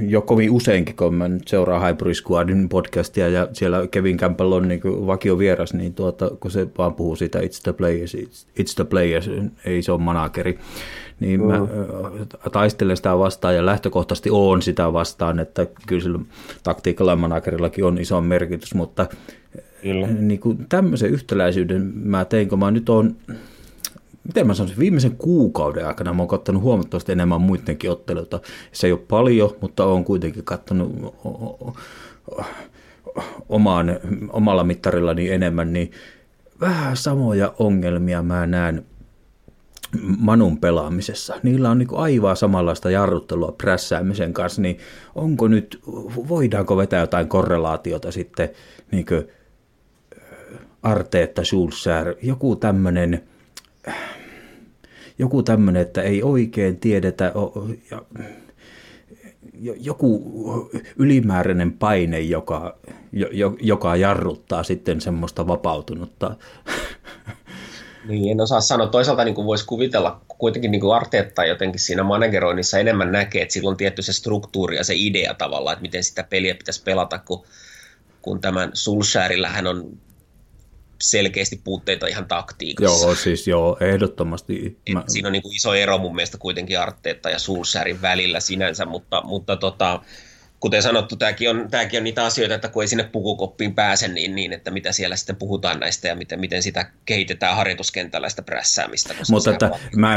jo 0.00 0.22
kovin 0.22 0.50
useinkin, 0.50 0.96
kun 0.96 1.14
mä 1.14 1.28
nyt 1.28 1.48
seuraan 1.48 1.88
Hybrid 1.88 2.14
Squadin 2.14 2.68
podcastia 2.68 3.28
ja 3.28 3.48
siellä 3.52 3.86
Kevin 3.86 4.16
Campbell 4.16 4.52
on 4.52 4.68
niin 4.68 4.80
vakio 4.84 5.38
vieras, 5.38 5.74
niin 5.74 5.94
tuota, 5.94 6.30
kun 6.40 6.50
se 6.50 6.66
vaan 6.78 6.94
puhuu 6.94 7.16
siitä 7.16 7.38
it's 7.38 7.62
the 7.62 7.72
players, 7.72 8.14
it's, 8.14 8.46
it's 8.60 8.74
the 8.74 8.84
players, 8.84 9.30
ei 9.64 9.82
se 9.82 9.92
ole 9.92 10.00
manageri, 10.00 10.58
niin 11.20 11.40
mm. 11.40 11.46
mä 11.46 11.58
taistelen 12.52 12.96
sitä 12.96 13.18
vastaan 13.18 13.54
ja 13.54 13.66
lähtökohtaisesti 13.66 14.30
on 14.32 14.62
sitä 14.62 14.92
vastaan, 14.92 15.38
että 15.38 15.66
kyllä 15.86 16.02
sillä 16.02 16.18
taktiikalla 16.62 17.12
ja 17.12 17.16
managerillakin 17.16 17.84
on 17.84 17.98
iso 17.98 18.20
merkitys, 18.20 18.74
mutta 18.74 19.06
Kyllä. 19.82 20.06
Niin 20.06 20.40
kuin 20.40 20.66
tämmöisen 20.68 21.10
yhtäläisyyden 21.10 21.92
mä 21.94 22.24
tein, 22.24 22.48
kun 22.48 22.58
mä 22.58 22.70
nyt 22.70 22.88
on, 22.88 23.16
miten 24.24 24.46
mä 24.46 24.54
sanoisin, 24.54 24.78
viimeisen 24.78 25.16
kuukauden 25.16 25.86
aikana 25.86 26.14
mä 26.14 26.22
oon 26.22 26.28
katsonut 26.28 26.62
huomattavasti 26.62 27.12
enemmän 27.12 27.40
muidenkin 27.40 27.90
otteluita. 27.90 28.40
Se 28.72 28.86
ei 28.86 28.92
ole 28.92 29.00
paljon, 29.08 29.50
mutta 29.60 29.84
oon 29.84 30.04
kuitenkin 30.04 30.44
katsonut 30.44 31.14
omaan, 33.48 33.98
omalla 34.28 34.64
mittarillani 34.64 35.30
enemmän, 35.30 35.72
niin 35.72 35.90
vähän 36.60 36.96
samoja 36.96 37.54
ongelmia 37.58 38.22
mä 38.22 38.46
näen 38.46 38.84
Manun 40.18 40.58
pelaamisessa. 40.58 41.34
Niillä 41.42 41.70
on 41.70 41.78
niin 41.78 41.88
aivan 41.92 42.36
samanlaista 42.36 42.90
jarruttelua 42.90 43.52
prässäämisen 43.52 44.32
kanssa, 44.32 44.62
niin 44.62 44.78
onko 45.14 45.48
nyt, 45.48 45.80
voidaanko 46.28 46.76
vetää 46.76 47.00
jotain 47.00 47.28
korrelaatiota 47.28 48.12
sitten 48.12 48.48
niin 48.92 49.06
Arteetta, 50.82 51.44
Schulzer, 51.44 52.14
joku 52.22 52.56
tämmöinen, 52.56 53.24
joku 55.18 55.42
tämmöinen, 55.42 55.82
että 55.82 56.02
ei 56.02 56.22
oikein 56.22 56.76
tiedetä, 56.80 57.32
ja 59.60 59.74
joku 59.76 60.70
ylimääräinen 60.96 61.72
paine, 61.72 62.20
joka, 62.20 62.78
joka 63.60 63.96
jarruttaa 63.96 64.62
sitten 64.62 65.00
semmoista 65.00 65.46
vapautunutta. 65.46 66.36
Niin, 68.08 68.32
en 68.32 68.40
osaa 68.40 68.60
sanoa. 68.60 68.86
Toisaalta 68.86 69.24
niin 69.24 69.34
voisi 69.34 69.66
kuvitella, 69.66 70.20
kuitenkin 70.38 70.70
niin 70.70 70.80
kuin 70.80 70.96
Arteetta 70.96 71.44
jotenkin 71.44 71.80
siinä 71.80 72.02
manageroinnissa 72.02 72.78
enemmän 72.78 73.12
näkee, 73.12 73.42
että 73.42 73.52
silloin 73.52 73.72
on 73.72 73.76
tietty 73.76 74.02
se 74.02 74.12
struktuuri 74.12 74.76
ja 74.76 74.84
se 74.84 74.94
idea 74.96 75.34
tavallaan, 75.34 75.72
että 75.72 75.82
miten 75.82 76.04
sitä 76.04 76.24
peliä 76.30 76.54
pitäisi 76.54 76.82
pelata, 76.82 77.18
kun, 77.18 77.44
kun 78.22 78.40
tämän 78.40 78.70
Sulshärillä 78.74 79.48
hän 79.48 79.66
on 79.66 79.98
selkeästi 81.02 81.60
puutteita 81.64 82.06
ihan 82.06 82.28
taktiikassa. 82.28 83.06
Joo, 83.06 83.14
siis 83.14 83.48
joo, 83.48 83.76
ehdottomasti. 83.80 84.78
Mä... 84.92 85.04
Siinä 85.08 85.28
on 85.28 85.32
niin 85.32 85.42
kuin 85.42 85.56
iso 85.56 85.74
ero 85.74 85.98
mun 85.98 86.14
mielestä 86.14 86.38
kuitenkin 86.38 86.80
Arteetta 86.80 87.30
ja 87.30 87.38
Sulsäärin 87.38 88.02
välillä 88.02 88.40
sinänsä, 88.40 88.84
mutta, 88.84 89.22
mutta 89.24 89.56
tota, 89.56 90.00
kuten 90.62 90.82
sanottu, 90.82 91.16
tämäkin 91.16 91.50
on, 91.50 91.66
tämäkin 91.70 91.98
on 91.98 92.04
niitä 92.04 92.24
asioita, 92.24 92.54
että 92.54 92.68
kun 92.68 92.82
ei 92.82 92.88
sinne 92.88 93.04
pukukoppiin 93.04 93.74
pääse, 93.74 94.08
niin, 94.08 94.34
niin 94.34 94.52
että 94.52 94.70
mitä 94.70 94.92
siellä 94.92 95.16
sitten 95.16 95.36
puhutaan 95.36 95.80
näistä 95.80 96.08
ja 96.08 96.16
miten, 96.16 96.40
miten 96.40 96.62
sitä 96.62 96.86
kehitetään 97.04 97.56
harjoituskentällä 97.56 98.28
sitä 98.28 98.42
prässäämistä. 98.42 99.14
Mutta 99.30 99.50
että 99.50 99.70
mä, 99.96 100.16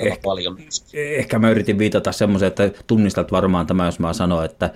ehkä, 0.00 0.16
paljon. 0.22 0.58
ehkä 0.94 1.38
mä 1.38 1.50
yritin 1.50 1.78
viitata 1.78 2.12
semmoiseen, 2.12 2.48
että 2.48 2.70
tunnistat 2.86 3.32
varmaan 3.32 3.66
tämä, 3.66 3.86
jos 3.86 3.98
mä 3.98 4.12
sanon, 4.12 4.44
että, 4.44 4.70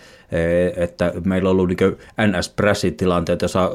että 0.76 1.12
meillä 1.24 1.48
on 1.48 1.56
ollut 1.56 1.68
niin 1.68 1.96
NS-prässitilanteet, 2.26 3.42
jossa 3.42 3.70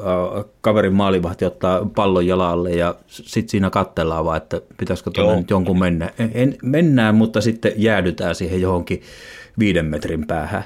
kaverin 0.60 0.94
maalivahti 0.94 1.44
ottaa 1.44 1.90
pallon 1.96 2.26
jalalle 2.26 2.70
ja 2.70 2.94
sitten 3.08 3.48
siinä 3.48 3.70
katsellaan 3.70 4.24
vaan, 4.24 4.36
että 4.36 4.60
pitäisikö 4.76 5.10
tuonne 5.10 5.36
nyt 5.36 5.50
jonkun 5.50 5.78
mennä. 5.78 6.10
En, 6.34 6.56
mennään, 6.62 7.14
mutta 7.14 7.40
sitten 7.40 7.72
jäädytään 7.76 8.34
siihen 8.34 8.60
johonkin 8.60 9.02
viiden 9.58 9.86
metrin 9.86 10.26
päähän. 10.26 10.64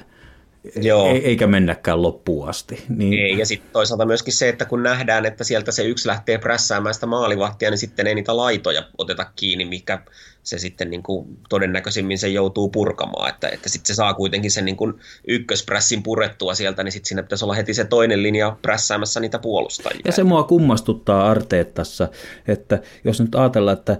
Joo. 0.75 1.07
eikä 1.23 1.47
mennäkään 1.47 2.01
loppuun 2.01 2.49
asti. 2.49 2.83
Niin... 2.89 3.13
Ei, 3.13 3.37
ja 3.37 3.45
sitten 3.45 3.71
toisaalta 3.73 4.05
myöskin 4.05 4.33
se, 4.33 4.49
että 4.49 4.65
kun 4.65 4.83
nähdään, 4.83 5.25
että 5.25 5.43
sieltä 5.43 5.71
se 5.71 5.83
yksi 5.83 6.07
lähtee 6.07 6.37
prässäämään 6.37 6.93
sitä 6.93 7.05
maalivahtia, 7.05 7.69
niin 7.69 7.77
sitten 7.77 8.07
ei 8.07 8.15
niitä 8.15 8.37
laitoja 8.37 8.83
oteta 8.97 9.25
kiinni, 9.35 9.65
mikä 9.65 9.99
se 10.43 10.57
sitten 10.57 10.89
niin 10.89 11.03
kuin 11.03 11.37
todennäköisimmin 11.49 12.17
se 12.17 12.27
joutuu 12.27 12.69
purkamaan, 12.69 13.29
että, 13.29 13.49
että 13.49 13.69
sitten 13.69 13.87
se 13.87 13.93
saa 13.93 14.13
kuitenkin 14.13 14.51
sen 14.51 14.65
niin 14.65 14.77
kuin 14.77 14.93
ykkösprässin 15.27 16.03
purettua 16.03 16.53
sieltä, 16.53 16.83
niin 16.83 16.91
sitten 16.91 17.07
siinä 17.07 17.23
pitäisi 17.23 17.45
olla 17.45 17.53
heti 17.53 17.73
se 17.73 17.83
toinen 17.83 18.23
linja 18.23 18.57
prässäämässä 18.61 19.19
niitä 19.19 19.39
puolustajia. 19.39 20.01
Ja 20.05 20.11
se 20.11 20.23
mua 20.23 20.43
kummastuttaa 20.43 21.31
Arteettassa, 21.31 22.09
että 22.47 22.79
jos 23.03 23.21
nyt 23.21 23.35
ajatellaan, 23.35 23.77
että 23.77 23.97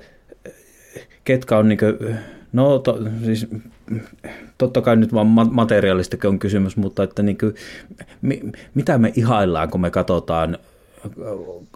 ketkä 1.24 1.58
on 1.58 1.70
niin 1.70 1.80
kuin, 1.80 2.18
no 2.54 2.80
to, 2.80 2.98
siis 3.26 3.48
totta 4.58 4.82
kai 4.82 4.96
nyt 4.96 5.14
vaan 5.14 5.28
materiaalistakin 5.52 6.30
on 6.30 6.40
kysymys, 6.40 6.78
mutta 6.78 7.04
että 7.04 7.24
niin 7.24 7.38
kuin, 7.38 7.56
mi, 8.22 8.42
mitä 8.74 8.98
me 8.98 9.14
ihaillaan, 9.16 9.70
kun 9.70 9.82
me 9.82 9.92
katsotaan 9.92 10.58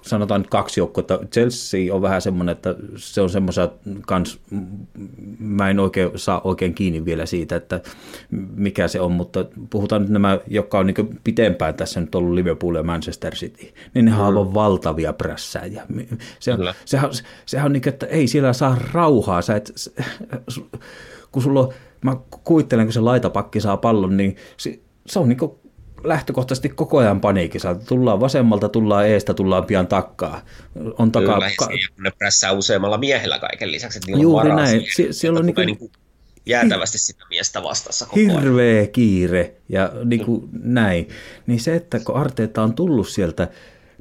sanotaan 0.02 0.42
nyt 0.42 0.50
kaksi 0.50 0.80
joukkuetta. 0.80 1.20
Chelsea 1.32 1.94
on 1.94 2.02
vähän 2.02 2.22
semmoinen, 2.22 2.54
että 2.54 2.76
se 2.96 3.22
on 3.22 3.30
semmoisia 3.30 3.70
kans, 4.08 4.40
mä 5.40 5.70
en 5.70 5.80
oikein 5.80 6.12
saa 6.16 6.42
oikein 6.44 6.74
kiinni 6.74 7.06
vielä 7.06 7.26
siitä, 7.26 7.56
että 7.56 7.82
mikä 8.56 8.88
se 8.88 9.00
on, 9.00 9.12
mutta 9.12 9.46
puhutaan 9.70 10.02
nyt 10.02 10.12
nämä, 10.12 10.40
jotka 10.48 10.80
on 10.80 10.88
niin 10.88 11.20
pitempään 11.24 11.74
tässä 11.74 12.02
nyt 12.02 12.16
ollut 12.16 12.34
Liverpool 12.34 12.76
ja 12.76 12.84
Manchester 12.84 13.36
City, 13.36 13.74
niin 13.94 14.06
ne 14.06 14.12
mm. 14.12 14.20
on 14.20 14.54
valtavia 14.54 15.14
prässäjiä. 15.14 15.84
Se, 16.40 16.52
sehän, 16.86 17.10
sehän 17.46 17.66
on 17.66 17.74
niin, 17.74 17.90
että 17.90 18.06
ei 18.06 18.28
siellä 18.28 18.54
saa 18.54 18.78
rauhaa, 18.94 19.42
sä 19.42 19.56
et, 19.56 19.74
kun 21.36 21.44
sulla 21.44 21.60
on 21.60 21.74
mä 22.02 22.16
kuvittelen, 22.44 22.86
kun 22.86 22.94
se 22.94 23.00
laitapakki 23.00 23.62
saa 23.62 23.78
pallon, 23.78 24.18
niin 24.18 24.36
se, 24.58 24.80
se 25.08 25.20
on 25.20 25.30
niin 25.30 25.40
lähtökohtaisesti 26.04 26.70
koko 26.70 26.98
ajan 26.98 27.22
paniikissa. 27.22 27.76
Tullaan 27.76 28.20
vasemmalta, 28.20 28.70
tullaan 28.70 29.08
eestä, 29.08 29.34
tullaan 29.34 29.66
pian 29.66 29.88
takkaa. 29.88 30.42
On 30.98 31.12
takaa... 31.12 31.36
Kyllä, 31.36 31.52
ka- 31.58 31.70
ne 32.04 32.12
prässää 32.18 32.52
useammalla 32.52 32.98
miehellä 32.98 33.40
kaiken 33.40 33.72
lisäksi, 33.72 34.00
että 34.00 34.22
Juuri 34.22 34.50
on 34.50 34.56
näin. 34.56 34.82
Sie- 34.96 35.14
siellä 35.14 35.40
on 35.40 35.46
niin 35.46 35.78
kuin... 35.78 35.92
jäätävästi 36.46 37.00
sitä 37.00 37.26
miestä 37.30 37.64
vastassa 37.64 38.06
koko 38.06 38.18
Hirveä 38.18 38.80
ajan. 38.80 38.92
kiire 38.92 39.56
ja 39.70 39.92
niin 40.04 40.26
kuin 40.26 40.42
mm. 40.42 40.60
näin. 40.64 41.10
Niin 41.48 41.60
se, 41.60 41.76
että 41.76 42.00
kun 42.00 42.16
Arteeta 42.16 42.64
on 42.64 42.74
tullut 42.74 43.08
sieltä 43.08 43.48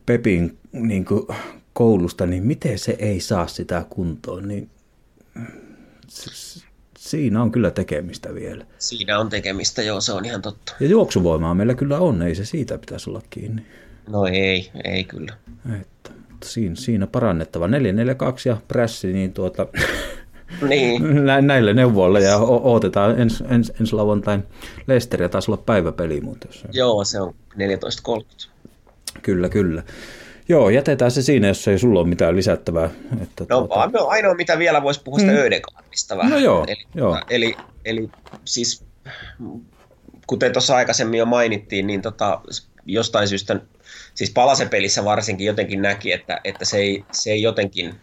Pepin 0.06 0.58
niin 0.72 1.04
kuin 1.04 1.26
koulusta, 1.72 2.26
niin 2.26 2.46
miten 2.46 2.78
se 2.78 2.96
ei 2.98 3.20
saa 3.20 3.46
sitä 3.46 3.84
kuntoon, 3.90 4.48
niin 4.48 4.70
Siinä 7.14 7.42
on 7.42 7.52
kyllä 7.52 7.70
tekemistä 7.70 8.34
vielä. 8.34 8.66
Siinä 8.78 9.18
on 9.18 9.28
tekemistä, 9.28 9.82
joo, 9.82 10.00
se 10.00 10.12
on 10.12 10.24
ihan 10.24 10.42
totta. 10.42 10.74
Ja 10.80 10.88
juoksuvoimaa 10.88 11.54
meillä 11.54 11.74
kyllä 11.74 11.98
on, 11.98 12.22
ei 12.22 12.34
se 12.34 12.44
siitä 12.44 12.78
pitäisi 12.78 13.10
olla 13.10 13.22
kiinni. 13.30 13.62
No 14.08 14.26
ei, 14.26 14.70
ei 14.84 15.04
kyllä. 15.04 15.32
Että, 15.80 16.10
mutta 16.30 16.48
siinä, 16.48 16.74
siinä 16.74 17.06
parannettava. 17.06 17.68
442 17.68 18.48
ja 18.48 18.56
prässi, 18.68 19.12
niin 19.12 19.32
tuota, 19.32 19.66
niin. 20.68 21.02
näille 21.40 21.74
neuvoille 21.74 22.22
ja 22.22 22.38
odotetaan 22.38 23.20
ens, 23.20 23.44
ens, 23.48 23.72
ensi 23.80 23.94
lauantain 23.94 24.44
Leicesteria 24.86 25.28
taisi 25.28 25.50
olla 25.50 25.62
päiväpeli 25.66 26.20
muuten. 26.20 26.50
Joo, 26.72 27.04
se 27.04 27.20
on 27.20 27.34
14.30. 27.54 28.48
Kyllä, 29.22 29.48
kyllä. 29.48 29.82
Joo, 30.48 30.70
jätetään 30.70 31.10
se 31.10 31.22
siinä, 31.22 31.48
jos 31.48 31.68
ei 31.68 31.78
sulla 31.78 32.00
ole 32.00 32.08
mitään 32.08 32.36
lisättävää. 32.36 32.90
Että 33.22 33.46
no, 33.48 33.66
tuota... 33.66 33.90
no 33.92 34.06
ainoa, 34.06 34.34
mitä 34.34 34.58
vielä 34.58 34.82
voisi 34.82 35.00
puhua 35.04 35.18
sitä 35.18 35.32
mm. 35.32 35.38
Ödegaardista 35.38 36.16
vähän. 36.16 36.32
No 36.32 36.38
joo, 36.38 36.64
eli, 36.68 36.86
joo. 36.94 37.20
Eli, 37.30 37.56
eli 37.84 38.10
siis, 38.44 38.84
kuten 40.26 40.52
tuossa 40.52 40.76
aikaisemmin 40.76 41.18
jo 41.18 41.26
mainittiin, 41.26 41.86
niin 41.86 42.02
tota, 42.02 42.40
jostain 42.86 43.28
syystä, 43.28 43.60
siis 44.14 44.30
palasepelissä 44.30 45.04
varsinkin 45.04 45.46
jotenkin 45.46 45.82
näki, 45.82 46.12
että, 46.12 46.40
että 46.44 46.64
se, 46.64 46.78
ei, 46.78 47.04
se 47.12 47.30
ei 47.30 47.42
jotenkin 47.42 47.94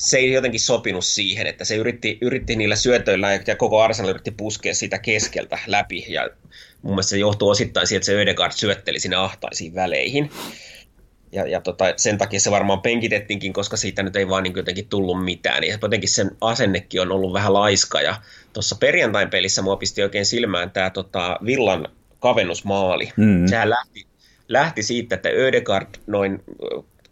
se 0.00 0.18
ei 0.18 0.32
jotenkin 0.32 0.60
sopinut 0.60 1.04
siihen, 1.04 1.46
että 1.46 1.64
se 1.64 1.76
yritti, 1.76 2.18
yritti 2.20 2.56
niillä 2.56 2.76
syötöillä 2.76 3.28
ja 3.46 3.56
koko 3.56 3.80
Arsenal 3.80 4.10
yritti 4.10 4.30
puskea 4.30 4.74
sitä 4.74 4.98
keskeltä 4.98 5.58
läpi 5.66 6.06
ja 6.08 6.30
mun 6.82 6.92
mielestä 6.92 7.10
se 7.10 7.18
johtuu 7.18 7.48
osittain 7.48 7.86
siitä, 7.86 7.96
että 7.96 8.06
se 8.06 8.22
Ödegaard 8.22 8.52
syötteli 8.52 9.00
sinne 9.00 9.16
ahtaisiin 9.16 9.74
väleihin. 9.74 10.30
Ja, 11.32 11.46
ja 11.46 11.60
tota, 11.60 11.84
sen 11.96 12.18
takia 12.18 12.40
se 12.40 12.50
varmaan 12.50 12.80
penkitettiinkin, 12.80 13.52
koska 13.52 13.76
siitä 13.76 14.02
nyt 14.02 14.16
ei 14.16 14.28
vaan 14.28 14.42
niin 14.42 14.56
jotenkin 14.56 14.88
tullut 14.88 15.24
mitään. 15.24 15.64
Ja 15.64 15.78
jotenkin 15.82 16.08
sen 16.08 16.30
asennekin 16.40 17.00
on 17.00 17.12
ollut 17.12 17.32
vähän 17.32 17.54
laiska. 17.54 18.00
Ja 18.00 18.14
tuossa 18.52 18.76
perjantain 18.80 19.30
pelissä 19.30 19.62
mua 19.62 19.76
pisti 19.76 20.02
oikein 20.02 20.26
silmään 20.26 20.70
tämä 20.70 20.90
tota, 20.90 21.38
Villan 21.46 21.88
kavennusmaali. 22.20 23.12
Mm. 23.16 23.46
Sehän 23.46 23.70
lähti, 23.70 24.06
lähti 24.48 24.82
siitä, 24.82 25.14
että 25.14 25.28
Ödegard 25.28 25.88
noin 26.06 26.42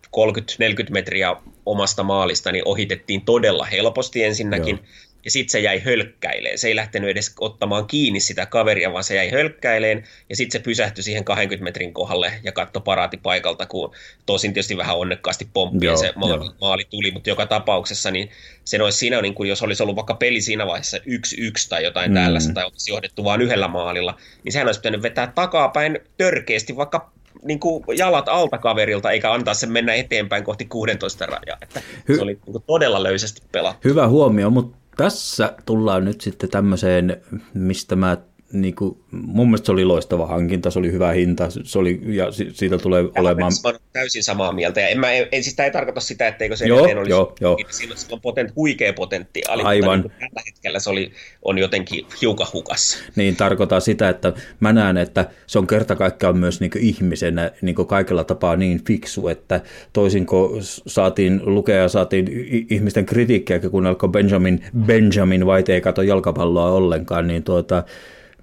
30-40 0.06 0.90
metriä 0.90 1.36
omasta 1.66 2.02
maalista 2.02 2.52
niin 2.52 2.68
ohitettiin 2.68 3.22
todella 3.22 3.64
helposti 3.64 4.24
ensinnäkin. 4.24 4.76
Joo 4.76 4.86
ja 5.24 5.30
sitten 5.30 5.50
se 5.50 5.60
jäi 5.60 5.78
hölkkäileen. 5.80 6.58
Se 6.58 6.68
ei 6.68 6.76
lähtenyt 6.76 7.10
edes 7.10 7.34
ottamaan 7.40 7.86
kiinni 7.86 8.20
sitä 8.20 8.46
kaveria, 8.46 8.92
vaan 8.92 9.04
se 9.04 9.14
jäi 9.14 9.30
hölkkäileen, 9.30 10.04
ja 10.28 10.36
sitten 10.36 10.60
se 10.60 10.64
pysähtyi 10.64 11.04
siihen 11.04 11.24
20 11.24 11.64
metrin 11.64 11.94
kohdalle 11.94 12.32
ja 12.42 12.52
katsoi 12.52 12.82
paraati 12.84 13.16
paikalta, 13.16 13.66
kun 13.66 13.94
tosin 14.26 14.54
tietysti 14.54 14.76
vähän 14.76 14.96
onnekkaasti 14.96 15.48
pomppi 15.54 15.86
ja 15.86 15.96
se 15.96 16.12
maali, 16.16 16.50
maali 16.60 16.84
tuli, 16.90 17.10
mutta 17.10 17.30
joka 17.30 17.46
tapauksessa 17.46 18.10
niin 18.10 18.30
se 18.64 18.82
olisi 18.82 18.98
siinä, 18.98 19.22
niin 19.22 19.34
kuin 19.34 19.48
jos 19.48 19.62
olisi 19.62 19.82
ollut 19.82 19.96
vaikka 19.96 20.14
peli 20.14 20.40
siinä 20.40 20.66
vaiheessa 20.66 20.98
yksi 21.06 21.36
yksi 21.40 21.68
tai 21.68 21.84
jotain 21.84 22.10
mm. 22.10 22.14
tällaista, 22.14 22.52
tai 22.52 22.64
olisi 22.64 22.92
johdettu 22.92 23.24
vain 23.24 23.40
yhdellä 23.40 23.68
maalilla, 23.68 24.16
niin 24.44 24.52
sehän 24.52 24.68
olisi 24.68 24.80
pitänyt 24.80 25.02
vetää 25.02 25.32
takapäin 25.34 25.98
törkeästi 26.16 26.76
vaikka 26.76 27.10
niin 27.44 27.60
kuin 27.60 27.84
jalat 27.96 28.28
alta 28.28 28.58
kaverilta, 28.58 29.10
eikä 29.10 29.32
antaa 29.32 29.54
sen 29.54 29.72
mennä 29.72 29.94
eteenpäin 29.94 30.44
kohti 30.44 30.64
16 30.64 31.26
rajaa. 31.26 31.58
Että 31.62 31.80
Hy- 31.80 32.16
se 32.16 32.22
oli 32.22 32.32
niin 32.32 32.40
kuin 32.52 32.62
todella 32.66 33.02
löysästi 33.02 33.42
pelattu. 33.52 33.88
Hyvä 33.88 34.08
huomio, 34.08 34.50
mutta 34.50 34.77
tässä 34.98 35.54
tullaan 35.66 36.04
nyt 36.04 36.20
sitten 36.20 36.50
tämmöiseen, 36.50 37.22
mistä 37.54 37.96
mä 37.96 38.16
niin 38.52 38.74
kuin, 38.74 38.98
mun 39.10 39.48
mielestä 39.48 39.66
se 39.66 39.72
oli 39.72 39.84
loistava 39.84 40.26
hankinta, 40.26 40.70
se 40.70 40.78
oli 40.78 40.92
hyvä 40.92 41.12
hinta, 41.12 41.48
se 41.50 41.78
oli, 41.78 42.00
ja 42.06 42.26
siitä 42.52 42.78
tulee 42.78 43.02
ja 43.02 43.08
olemaan... 43.20 43.52
Mä 43.64 43.72
täysin 43.92 44.24
samaa 44.24 44.52
mieltä, 44.52 44.80
ja 44.80 44.88
en, 44.88 45.00
mä, 45.00 45.12
en, 45.12 45.42
siis 45.42 45.56
tämä 45.56 45.64
ei 45.64 45.70
tarkoita 45.70 46.00
sitä, 46.00 46.28
etteikö 46.28 46.56
se 46.56 46.66
joo, 46.66 46.82
olisi, 46.82 47.10
joo, 47.10 47.34
joo. 47.40 47.58
siinä 47.70 47.94
on 48.10 48.20
potent, 48.20 48.56
huikea 48.56 48.92
potentiaali, 48.92 49.62
Aivan. 49.62 49.98
mutta 49.98 50.12
niin 50.20 50.30
tällä 50.30 50.42
hetkellä 50.46 50.78
se 50.78 50.90
oli, 50.90 51.12
on 51.42 51.58
jotenkin 51.58 52.06
hiukan 52.20 52.46
hukassa. 52.52 52.98
Niin, 53.16 53.36
tarkoittaa 53.36 53.80
sitä, 53.80 54.08
että 54.08 54.32
mä 54.60 54.72
näen, 54.72 54.96
että 54.96 55.26
se 55.46 55.58
on 55.58 55.66
kerta 55.66 55.96
kaikkiaan 55.96 56.38
myös 56.38 56.60
niin 56.60 56.70
ihmisenä 56.78 57.50
niin 57.62 57.74
kaikella 57.74 58.24
tapaa 58.24 58.56
niin 58.56 58.84
fiksu, 58.84 59.28
että 59.28 59.60
toisin 59.92 60.26
kuin 60.26 60.62
saatiin 60.86 61.40
lukea 61.44 61.76
ja 61.76 61.88
saatiin 61.88 62.28
ihmisten 62.70 63.06
kritiikkiä, 63.06 63.58
kun 63.58 63.86
alkoi 63.86 64.08
Benjamin, 64.08 64.64
Benjamin 64.86 65.46
White 65.46 65.74
ei 65.74 65.80
kato 65.80 66.02
jalkapalloa 66.02 66.72
ollenkaan, 66.72 67.26
niin 67.26 67.42
tuota, 67.42 67.84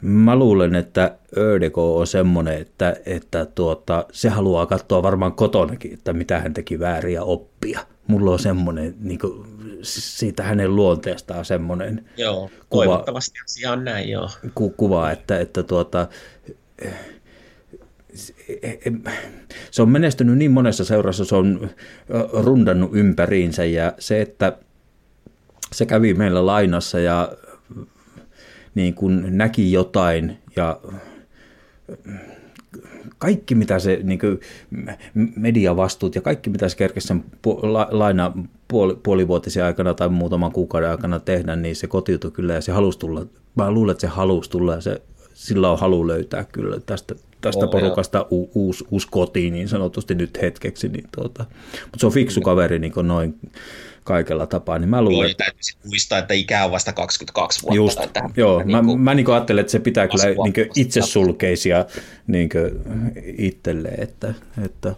Mä 0.01 0.35
luulen, 0.35 0.75
että 0.75 1.15
Ödeko 1.37 1.99
on 1.99 2.07
semmoinen, 2.07 2.61
että, 2.61 2.95
että 3.05 3.45
tuota, 3.45 4.05
se 4.11 4.29
haluaa 4.29 4.65
katsoa 4.65 5.03
varmaan 5.03 5.33
kotonakin, 5.33 5.93
että 5.93 6.13
mitä 6.13 6.39
hän 6.39 6.53
teki 6.53 6.79
vääriä 6.79 7.23
oppia. 7.23 7.79
Mulla 8.07 8.31
on 8.31 8.39
semmoinen, 8.39 8.95
niin 8.99 9.19
kuin, 9.19 9.45
siitä 9.81 10.43
hänen 10.43 10.75
luonteestaan 10.75 11.45
semmoinen 11.45 12.05
joo, 12.17 12.49
kuva, 12.69 13.03
asia 13.45 13.71
on 13.71 13.83
näin, 13.83 14.09
joo. 14.09 14.29
Ku, 14.55 14.69
kuva, 14.69 15.11
että, 15.11 15.39
että 15.39 15.63
tuota, 15.63 16.07
se 19.71 19.81
on 19.81 19.89
menestynyt 19.89 20.37
niin 20.37 20.51
monessa 20.51 20.85
seurassa, 20.85 21.25
se 21.25 21.35
on 21.35 21.69
rundannut 22.33 22.89
ympäriinsä 22.93 23.65
ja 23.65 23.93
se, 23.99 24.21
että 24.21 24.57
se 25.73 25.85
kävi 25.85 26.13
meillä 26.13 26.45
lainassa 26.45 26.99
ja 26.99 27.31
niin 28.75 28.93
kuin 28.93 29.37
näki 29.37 29.71
jotain 29.71 30.37
ja 30.55 30.79
kaikki 33.17 33.55
mitä 33.55 33.79
se 33.79 33.99
niin 34.03 34.19
kuin 34.19 34.39
mediavastuut 35.35 36.15
ja 36.15 36.21
kaikki 36.21 36.49
mitä 36.49 36.69
se 36.69 36.77
kerkesi 36.77 37.07
sen 37.07 37.23
laina 37.91 38.31
puoli, 38.67 38.97
puolivuotisen 39.03 39.63
aikana 39.63 39.93
tai 39.93 40.09
muutaman 40.09 40.51
kuukauden 40.51 40.89
aikana 40.89 41.19
tehdä, 41.19 41.55
niin 41.55 41.75
se 41.75 41.87
kotiutui 41.87 42.31
kyllä 42.31 42.53
ja 42.53 42.61
se 42.61 42.71
halusi 42.71 42.99
tulla. 42.99 43.25
Mä 43.55 43.71
luulen, 43.71 43.91
että 43.91 44.01
se 44.01 44.07
halusi 44.07 44.49
tulla 44.49 44.73
ja 44.73 44.81
se, 44.81 45.01
sillä 45.33 45.71
on 45.71 45.79
halu 45.79 46.07
löytää 46.07 46.43
kyllä 46.43 46.79
tästä, 46.85 47.15
tästä 47.41 47.65
oh, 47.65 47.71
porukasta 47.71 48.27
u, 48.31 48.49
uusi, 48.55 48.85
uusi 48.91 49.07
koti 49.11 49.51
niin 49.51 49.67
sanotusti 49.67 50.15
nyt 50.15 50.41
hetkeksi. 50.41 50.89
Niin 50.89 51.07
tuota. 51.15 51.45
Mutta 51.81 51.99
se 51.99 52.05
on 52.05 52.11
fiksu 52.11 52.41
kaveri 52.41 52.79
niin 52.79 52.93
noin 53.03 53.35
kaikella 54.05 54.47
tapaa, 54.47 54.79
niin 54.79 54.89
mä 54.89 55.01
luulen... 55.01 55.17
Joo, 55.17 55.31
että... 55.31 55.43
täytyy 55.43 55.89
muistaa, 55.89 56.19
että 56.19 56.33
ikä 56.33 56.65
on 56.65 56.71
vasta 56.71 56.93
22 56.93 57.61
vuotta. 57.61 57.75
Just, 57.75 57.99
että 57.99 58.29
joo, 58.37 58.59
mä, 58.59 58.65
niin 58.65 58.85
kuin, 58.85 59.01
mä 59.01 59.13
niin 59.13 59.31
ajattelen, 59.31 59.61
että 59.61 59.71
se 59.71 59.79
pitää 59.79 60.07
kyllä 60.07 60.25
niin 60.43 60.69
itse 60.75 61.01
sulkeisia 61.01 61.85
niin 62.27 62.49
itselleen, 63.37 64.03
että, 64.03 64.33
että 64.65 64.95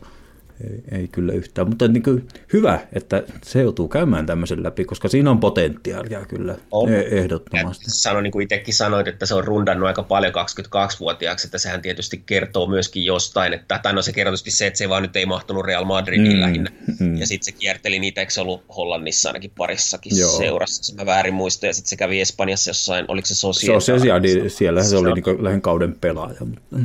ei, 0.63 0.99
ei 0.99 1.07
kyllä 1.07 1.33
yhtään, 1.33 1.69
mutta 1.69 1.87
niin 1.87 2.03
kuin 2.03 2.27
hyvä, 2.53 2.79
että 2.93 3.23
se 3.43 3.61
joutuu 3.61 3.87
käymään 3.87 4.25
tämmöisen 4.25 4.63
läpi, 4.63 4.85
koska 4.85 5.07
siinä 5.07 5.31
on 5.31 5.39
potentiaalia 5.39 6.25
kyllä 6.25 6.55
on. 6.71 6.93
E- 6.93 7.07
ehdottomasti. 7.11 7.85
Sanoin, 7.87 8.23
niin 8.23 8.31
kuin 8.31 8.43
itsekin 8.43 8.73
sanoit, 8.73 9.07
että 9.07 9.25
se 9.25 9.35
on 9.35 9.43
rundannut 9.43 9.87
aika 9.87 10.03
paljon 10.03 10.33
22-vuotiaaksi, 10.33 11.47
että 11.47 11.57
sehän 11.57 11.81
tietysti 11.81 12.23
kertoo 12.25 12.67
myöskin 12.67 13.05
jostain, 13.05 13.53
että, 13.53 13.79
tai 13.83 13.93
no 13.93 14.01
se 14.01 14.13
kertoo 14.13 14.35
se, 14.37 14.67
että 14.67 14.77
se 14.77 14.89
vaan 14.89 15.01
nyt 15.01 15.15
ei 15.15 15.25
mahtunut 15.25 15.65
Real 15.65 15.85
Madridin 15.85 16.33
mm, 16.33 16.41
lähinnä, 16.41 16.71
mm. 16.99 17.17
ja 17.17 17.27
sitten 17.27 17.45
se 17.45 17.51
kierteli 17.59 17.99
niitä, 17.99 18.21
eikö 18.21 18.33
se 18.33 18.41
ollut 18.41 18.63
Hollannissa 18.75 19.29
ainakin 19.29 19.51
parissakin 19.57 20.17
Joo. 20.17 20.37
seurassa, 20.37 20.95
mä 20.95 21.05
väärin 21.05 21.33
muistan, 21.33 21.67
ja 21.67 21.73
sitten 21.73 21.89
se 21.89 21.95
kävi 21.95 22.21
Espanjassa 22.21 22.69
jossain, 22.69 23.05
oliko 23.07 23.25
se 23.25 23.35
Sociedad? 23.35 23.81
Sociedad, 23.81 24.49
siellä 24.49 24.83
se, 24.83 24.89
se 24.89 24.97
oli 24.97 25.13
niin 25.13 25.43
lähden 25.43 25.61
kauden 25.61 25.95
pelaaja. 26.01 26.41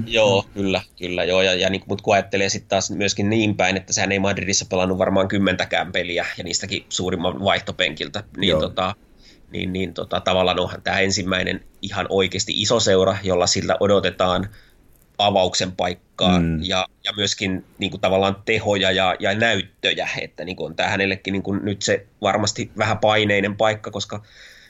Joo, 0.07 0.45
kyllä, 0.55 0.83
kyllä, 0.99 1.25
joo, 1.25 1.43
ja, 1.43 1.55
ja 1.55 1.71
niin, 1.71 1.83
mutta 1.87 2.05
kun 2.05 2.15
ajattelee 2.15 2.49
sitten 2.49 2.69
taas 2.69 2.91
myöskin 2.91 3.31
niin 3.31 3.57
päin, 3.63 3.77
että 3.77 3.93
sehän 3.93 4.13
ei 4.13 4.19
Madridissa 4.19 4.67
pelannut 4.71 4.99
varmaan 4.99 5.29
kymmentäkään 5.29 5.93
peliä, 5.93 6.27
ja 6.39 6.45
niistäkin 6.45 6.87
suurimman 6.89 7.45
vaihtopenkiltä, 7.45 8.25
niin, 8.37 8.59
tota, 8.59 8.95
niin, 9.51 9.73
niin 9.73 9.95
tota, 9.95 10.21
tavallaan 10.21 10.61
onhan 10.61 10.83
tämä 10.83 11.01
ensimmäinen 11.01 11.65
ihan 11.83 12.07
oikeasti 12.09 12.53
iso 12.57 12.81
seura, 12.81 13.17
jolla 13.23 13.47
sillä 13.47 13.77
odotetaan 13.81 14.49
avauksen 15.19 15.73
paikkaa 15.73 16.39
mm. 16.39 16.63
ja, 16.63 16.89
ja 17.05 17.13
myöskin 17.17 17.65
niin 17.79 17.91
kuin, 17.91 18.01
tavallaan 18.01 18.37
tehoja 18.45 18.91
ja, 18.91 19.17
ja 19.19 19.35
näyttöjä, 19.35 20.09
että 20.21 20.45
niin 20.45 20.57
kuin, 20.57 20.67
on 20.67 20.77
tämä 20.77 20.89
hänellekin 20.89 21.33
niin 21.33 21.43
kuin, 21.43 21.61
nyt 21.65 21.83
se 21.83 22.07
varmasti 22.23 22.71
vähän 22.79 22.99
paineinen 22.99 23.57
paikka, 23.57 23.91
koska 23.91 24.23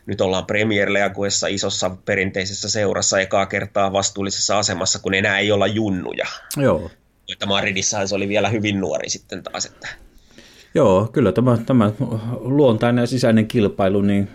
nyt 0.06 0.20
ollaan 0.20 0.47
Premier 0.47 0.93
Leagueessa 0.93 1.47
isossa 1.47 1.90
perinteisessä 2.05 2.70
seurassa 2.70 3.20
ekaa 3.20 3.47
kertaa 3.47 3.93
vastuullisessa 3.93 4.59
asemassa, 4.59 4.98
kun 4.98 5.14
enää 5.14 5.39
ei 5.39 5.52
olla 5.52 5.66
junnuja. 5.66 6.27
Joo 6.56 6.90
että 7.32 7.47
Madridissahan 7.47 8.09
se 8.09 8.15
oli 8.15 8.28
vielä 8.28 8.49
hyvin 8.49 8.81
nuori 8.81 9.09
sitten 9.09 9.43
taas. 9.43 9.66
Että... 9.66 9.89
Joo, 10.74 11.09
kyllä 11.12 11.32
tämä, 11.32 11.59
tämä 11.66 11.93
luontainen 12.40 13.03
ja 13.03 13.07
sisäinen 13.07 13.49
kilpailu, 13.49 14.01
niin 14.01 14.28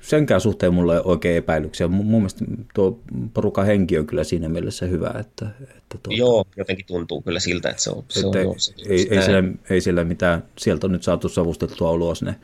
senkään 0.00 0.40
suhteen 0.40 0.74
mulla 0.74 0.94
ei 0.94 1.00
oikein 1.04 1.36
epäilyksiä. 1.36 1.88
Mun 1.88 2.06
mielestä 2.06 2.44
tuo 2.74 3.00
porukan 3.34 3.66
henki 3.66 3.98
on 3.98 4.06
kyllä 4.06 4.24
siinä 4.24 4.48
mielessä 4.48 4.86
hyvä. 4.86 5.14
Että, 5.20 5.46
että 5.60 5.98
tuo, 6.02 6.14
Joo, 6.16 6.44
jotenkin 6.56 6.86
tuntuu 6.86 7.22
kyllä 7.22 7.40
siltä, 7.40 7.70
että 7.70 7.82
se 7.82 7.90
on, 7.90 8.04
se 8.08 8.20
että 8.20 8.38
on 8.38 8.56
ei, 8.88 9.08
ei, 9.10 9.22
siellä, 9.22 9.52
ei 9.70 9.80
siellä 9.80 10.04
mitään, 10.04 10.44
sieltä 10.58 10.86
on 10.86 10.92
nyt 10.92 11.02
saatu 11.02 11.28
savustettua 11.28 11.92
ulos 11.92 12.22
ne, 12.22 12.34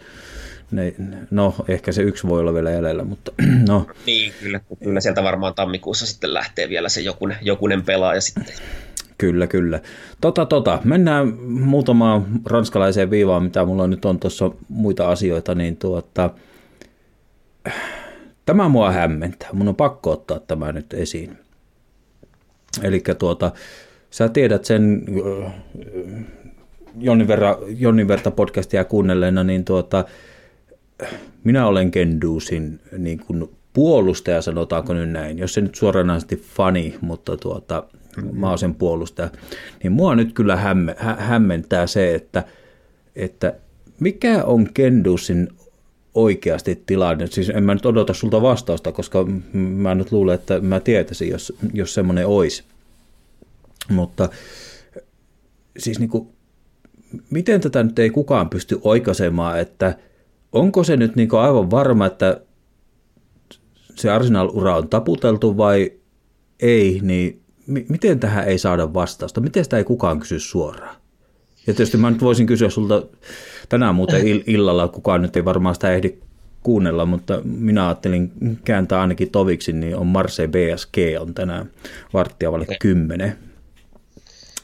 ne, 0.70 0.94
no 1.30 1.54
ehkä 1.68 1.92
se 1.92 2.02
yksi 2.02 2.28
voi 2.28 2.40
olla 2.40 2.54
vielä 2.54 2.70
jäljellä, 2.70 3.04
mutta 3.04 3.32
no. 3.68 3.86
Niin, 4.06 4.32
kyllä, 4.40 4.60
kyllä 4.84 5.00
sieltä 5.00 5.22
varmaan 5.22 5.54
tammikuussa 5.54 6.06
sitten 6.06 6.34
lähtee 6.34 6.68
vielä 6.68 6.88
se 6.88 7.00
jokunen, 7.00 7.36
jokunen 7.42 7.82
pelaaja 7.82 8.20
sitten. 8.20 8.54
Kyllä, 9.18 9.46
kyllä. 9.46 9.80
Tota, 10.20 10.46
tota, 10.46 10.78
mennään 10.84 11.34
muutamaan 11.42 12.26
ranskalaiseen 12.46 13.10
viivaan, 13.10 13.42
mitä 13.42 13.64
mulla 13.64 13.86
nyt 13.86 14.04
on 14.04 14.20
tuossa 14.20 14.50
muita 14.68 15.08
asioita, 15.08 15.54
niin 15.54 15.76
tuota, 15.76 16.30
tämä 18.46 18.68
mua 18.68 18.90
hämmentää. 18.90 19.48
Mun 19.52 19.68
on 19.68 19.76
pakko 19.76 20.10
ottaa 20.10 20.38
tämä 20.38 20.72
nyt 20.72 20.94
esiin. 20.94 21.38
Eli 22.82 23.02
tuota, 23.18 23.52
sä 24.10 24.28
tiedät 24.28 24.64
sen 24.64 25.04
Jonnin, 26.98 27.28
verran, 27.28 27.56
Jonnin 27.78 28.08
verta 28.08 28.30
podcastia 28.30 28.84
kuunnelleena, 28.84 29.44
niin 29.44 29.64
tuota, 29.64 30.04
minä 31.44 31.66
olen 31.66 31.90
Kenduusin 31.90 32.80
niin 32.98 33.18
kuin 33.18 33.50
puolustaja, 33.72 34.42
sanotaanko 34.42 34.94
nyt 34.94 35.10
näin, 35.10 35.38
jos 35.38 35.54
se 35.54 35.60
nyt 35.60 35.74
suoranaisesti 35.74 36.36
fani, 36.36 36.94
mutta 37.00 37.36
tuota, 37.36 37.84
mä 38.32 38.48
oon 38.48 38.58
sen 38.58 38.74
puolustaja, 38.74 39.30
niin 39.82 39.92
mua 39.92 40.14
nyt 40.14 40.32
kyllä 40.32 40.56
hämme, 40.56 40.96
hä, 40.98 41.16
hämmentää 41.18 41.86
se, 41.86 42.14
että, 42.14 42.44
että 43.16 43.54
mikä 44.00 44.44
on 44.44 44.68
Kendusin 44.74 45.48
oikeasti 46.14 46.82
tilanne. 46.86 47.26
Siis 47.26 47.48
en 47.48 47.64
mä 47.64 47.74
nyt 47.74 47.86
odota 47.86 48.14
sulta 48.14 48.42
vastausta, 48.42 48.92
koska 48.92 49.26
mä 49.52 49.94
nyt 49.94 50.12
luulen, 50.12 50.34
että 50.34 50.60
mä 50.60 50.80
tietäisin, 50.80 51.28
jos, 51.28 51.52
jos 51.72 51.94
semmoinen 51.94 52.26
olisi. 52.26 52.64
Mutta 53.90 54.28
siis 55.78 55.98
niin 55.98 56.10
kuin, 56.10 56.28
miten 57.30 57.60
tätä 57.60 57.82
nyt 57.82 57.98
ei 57.98 58.10
kukaan 58.10 58.50
pysty 58.50 58.80
oikaisemaan, 58.82 59.60
että 59.60 59.96
onko 60.52 60.84
se 60.84 60.96
nyt 60.96 61.16
niin 61.16 61.34
aivan 61.34 61.70
varma, 61.70 62.06
että 62.06 62.40
se 63.94 64.10
Arsenal-ura 64.10 64.76
on 64.76 64.88
taputeltu 64.88 65.56
vai 65.56 65.92
ei, 66.60 67.00
niin 67.02 67.43
miten 67.66 68.20
tähän 68.20 68.48
ei 68.48 68.58
saada 68.58 68.94
vastausta? 68.94 69.40
Miten 69.40 69.64
sitä 69.64 69.78
ei 69.78 69.84
kukaan 69.84 70.20
kysy 70.20 70.40
suoraan? 70.40 70.96
Ja 71.66 71.74
tietysti 71.74 71.96
mä 71.96 72.10
nyt 72.10 72.20
voisin 72.20 72.46
kysyä 72.46 72.70
sulta 72.70 73.02
tänään 73.68 73.94
muuten 73.94 74.22
illalla, 74.46 74.88
kukaan 74.88 75.22
nyt 75.22 75.36
ei 75.36 75.44
varmaan 75.44 75.74
sitä 75.74 75.92
ehdi 75.92 76.18
kuunnella, 76.62 77.06
mutta 77.06 77.40
minä 77.44 77.86
ajattelin 77.86 78.32
kääntää 78.64 79.00
ainakin 79.00 79.30
toviksi, 79.30 79.72
niin 79.72 79.96
on 79.96 80.06
Marseille 80.06 80.52
BSG 80.52 80.96
on 81.20 81.34
tänään 81.34 81.70
varttia 82.12 82.50
vaille 82.52 82.64
okay. 82.64 82.76
kymmenen. 82.80 83.38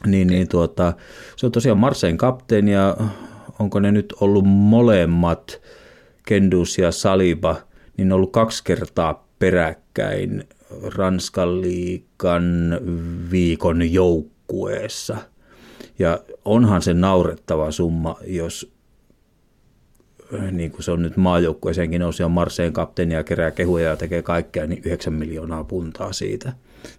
Niin, 0.05 0.27
okay. 0.27 0.37
niin 0.37 0.47
tuota, 0.47 0.93
se 1.35 1.45
on 1.45 1.51
tosiaan 1.51 1.77
Marseille 1.77 2.17
kapteeni 2.17 2.71
ja 2.71 2.97
onko 3.59 3.79
ne 3.79 3.91
nyt 3.91 4.13
ollut 4.21 4.45
molemmat, 4.45 5.61
Kendus 6.27 6.77
ja 6.77 6.91
Saliba, 6.91 7.55
niin 7.97 8.11
on 8.11 8.15
ollut 8.15 8.31
kaksi 8.31 8.63
kertaa 8.63 9.27
peräkkäin 9.39 10.43
Ranskan 10.95 11.61
liikan 11.61 12.43
viikon 13.31 13.93
joukkueessa. 13.93 15.17
Ja 15.99 16.19
onhan 16.45 16.81
se 16.81 16.93
naurettava 16.93 17.71
summa, 17.71 18.17
jos 18.27 18.73
niin 20.51 20.71
kuin 20.71 20.83
se 20.83 20.91
on 20.91 21.01
nyt 21.01 21.17
maajoukkueeseenkin 21.17 22.01
nousi 22.01 22.23
on 22.23 22.31
Marseen 22.31 22.73
kapteeni 22.73 23.13
ja 23.13 23.23
kerää 23.23 23.51
kehuja 23.51 23.89
ja 23.89 23.95
tekee 23.95 24.21
kaikkea, 24.21 24.67
niin 24.67 24.81
9 24.85 25.13
miljoonaa 25.13 25.63
puntaa 25.63 26.13
siitä. 26.13 26.53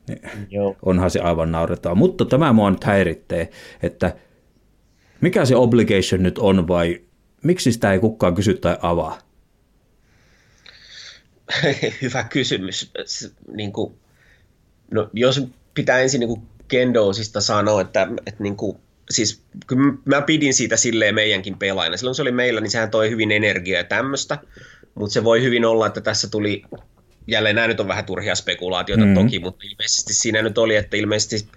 Niin 0.09 0.21
Joo. 0.51 0.77
Onhan 0.83 1.11
se 1.11 1.21
aivan 1.21 1.53
naurettava. 1.53 1.95
Mutta 1.95 2.25
tämä 2.25 2.53
mua 2.53 2.71
nyt 2.71 2.85
häiritsee, 2.85 3.51
että 3.83 4.17
mikä 5.21 5.45
se 5.45 5.57
obligation 5.57 6.23
nyt 6.23 6.39
on 6.39 6.69
vai 6.69 7.01
miksi 7.43 7.73
sitä 7.73 7.93
ei 7.93 7.99
kukaan 7.99 8.35
kysy 8.35 8.55
tai 8.55 8.77
avaa? 8.83 9.19
hyvä 12.03 12.25
kysymys. 12.25 12.91
Niin 13.57 13.73
kuin, 13.73 13.95
no, 14.91 15.11
jos 15.13 15.43
pitää 15.75 16.01
ensin 16.01 16.21
niin 16.21 16.29
kuin 16.29 16.43
Kendosista 16.69 17.41
sanoa, 17.41 17.81
että, 17.81 18.09
että 18.27 18.43
niin 18.43 18.57
kuin, 18.57 18.77
siis 19.11 19.43
kyllä 19.67 19.93
mä 20.05 20.23
pidin 20.23 20.55
siitä 20.55 20.77
silleen 20.77 21.15
meidänkin 21.15 21.59
pelaajana. 21.59 21.97
Silloin 21.97 22.15
se 22.15 22.23
oli 22.23 22.33
meillä, 22.33 22.61
niin 22.61 22.71
sehän 22.71 22.91
toi 22.91 23.11
hyvin 23.11 23.33
energiaa 23.33 23.81
ja 23.81 23.85
tämmöistä, 23.85 24.39
mutta 24.95 25.15
se 25.15 25.25
voi 25.25 25.43
hyvin 25.43 25.65
olla, 25.65 25.87
että 25.87 26.01
tässä 26.01 26.29
tuli, 26.29 26.63
jälleen 27.27 27.55
nämä 27.55 27.69
nyt 27.69 27.81
on 27.81 27.89
vähän 27.89 28.05
turhia 28.05 28.35
spekulaatioita 28.35 29.05
mm. 29.05 29.15
toki, 29.15 29.39
mutta 29.39 29.67
ilmeisesti 29.71 30.15
siinä 30.15 30.43
nyt 30.43 30.59
oli, 30.59 30.77
että 30.77 30.97
ilmeisesti 30.97 31.49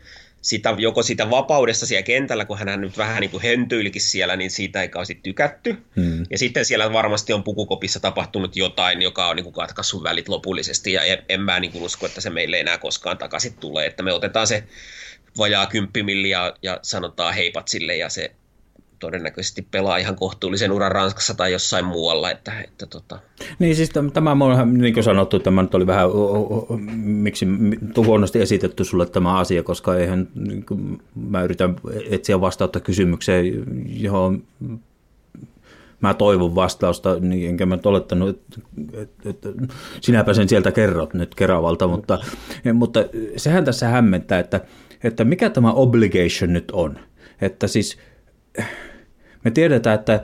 sitä, 0.46 0.76
joko 0.78 1.04
siitä 1.04 1.30
vapaudesta 1.30 1.86
siellä 1.86 2.04
kentällä, 2.04 2.46
kun 2.46 2.58
hän 2.58 2.82
nyt 2.82 2.98
vähän 2.98 3.22
niin 3.22 3.32
kuin 3.32 3.44
hentyilikin 3.44 4.02
siellä, 4.02 4.36
niin 4.36 4.52
siitä 4.52 4.82
ei 4.82 4.90
kauheasti 4.90 5.20
tykätty. 5.24 5.78
Hmm. 5.96 6.26
Ja 6.30 6.38
sitten 6.38 6.66
siellä 6.66 6.94
varmasti 6.94 7.34
on 7.34 7.44
pukukopissa 7.44 8.00
tapahtunut 8.00 8.56
jotain, 8.56 9.02
joka 9.02 9.28
on 9.28 9.36
niin 9.36 9.44
kuin 9.44 9.54
katkaissut 9.54 10.04
välit 10.04 10.28
lopullisesti, 10.28 10.94
ja 10.94 11.04
en, 11.04 11.24
en 11.30 11.42
mä 11.42 11.60
niin 11.60 11.72
kuin 11.72 11.84
usko, 11.84 12.06
että 12.06 12.22
se 12.22 12.30
meille 12.30 12.60
enää 12.60 12.78
koskaan 12.78 13.18
takaisin 13.18 13.54
tulee, 13.54 13.86
että 13.86 14.04
me 14.04 14.14
otetaan 14.14 14.48
se 14.48 14.64
vajaa 15.38 15.66
kymppimilli 15.66 16.30
ja, 16.30 16.54
ja 16.62 16.80
sanotaan 16.82 17.34
heipat 17.34 17.68
sille, 17.68 17.96
ja 17.96 18.10
se 18.10 18.32
todennäköisesti 19.06 19.68
pelaa 19.72 19.98
ihan 19.98 20.16
kohtuullisen 20.16 20.72
uran 20.72 20.92
Ranskassa 20.92 21.34
tai 21.34 21.52
jossain 21.52 21.86
muualla. 21.86 22.32
Että, 22.32 22.62
että 22.62 22.86
tota. 22.86 23.20
Niin 23.60 23.76
siis 23.76 23.90
tämä 24.14 24.36
niin 24.66 24.94
kuin 24.94 25.04
sanottu, 25.04 25.40
tämä 25.40 25.62
nyt 25.62 25.76
oli 25.76 25.88
vähän, 25.88 26.10
miksi 27.04 27.48
huonosti 27.98 28.42
esitetty 28.42 28.84
sulle 28.84 29.06
tämä 29.06 29.38
asia, 29.38 29.64
koska 29.64 29.96
eihän, 29.96 30.28
niin 30.36 30.66
mä 31.16 31.44
yritän 31.44 31.76
etsiä 32.10 32.42
vastausta 32.42 32.80
kysymykseen, 32.80 33.46
johon 33.88 34.44
mä 36.02 36.14
toivon 36.14 36.56
vastausta, 36.56 37.20
niin 37.20 37.50
enkä 37.50 37.66
mä 37.66 37.78
olettanut, 37.86 38.30
että, 38.30 38.62
että, 38.94 39.30
että 39.30 39.50
sinäpä 40.02 40.34
sen 40.34 40.50
sieltä 40.50 40.72
kerrot 40.72 41.14
nyt 41.14 41.36
Keravalta, 41.36 41.88
mutta, 41.88 42.20
mutta 42.74 43.00
sehän 43.38 43.66
tässä 43.66 43.88
hämmentää, 43.88 44.40
että, 44.40 44.62
että 45.04 45.24
mikä 45.24 45.50
tämä 45.50 45.74
obligation 45.74 46.54
nyt 46.54 46.72
on. 46.72 47.00
Että 47.42 47.68
siis 47.68 47.98
me 49.46 49.52
tiedetään, 49.52 50.00
että 50.00 50.24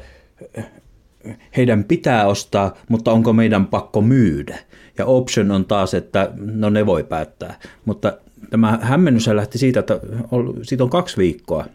heidän 1.57 1.83
pitää 1.83 2.27
ostaa, 2.27 2.77
mutta 2.89 3.11
onko 3.11 3.33
meidän 3.33 3.67
pakko 3.67 4.01
myydä? 4.01 4.57
Ja 4.97 5.05
option 5.05 5.51
on 5.51 5.65
taas, 5.65 5.93
että 5.93 6.31
no 6.37 6.69
ne 6.69 6.85
voi 6.85 7.03
päättää. 7.03 7.59
Mutta 7.85 8.17
tämä 8.49 8.79
hämmennys 8.81 9.27
lähti 9.27 9.57
siitä, 9.57 9.79
että 9.79 9.99
siitä 10.61 10.83
on 10.83 10.89
kaksi 10.89 11.17
viikkoa, 11.17 11.65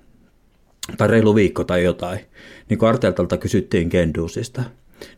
tai 0.96 1.08
reilu 1.08 1.34
viikko 1.34 1.64
tai 1.64 1.84
jotain, 1.84 2.20
niin 2.68 2.78
kun 2.78 2.88
Arteltalta 2.88 3.36
kysyttiin 3.36 3.88
Kendusista. 3.88 4.62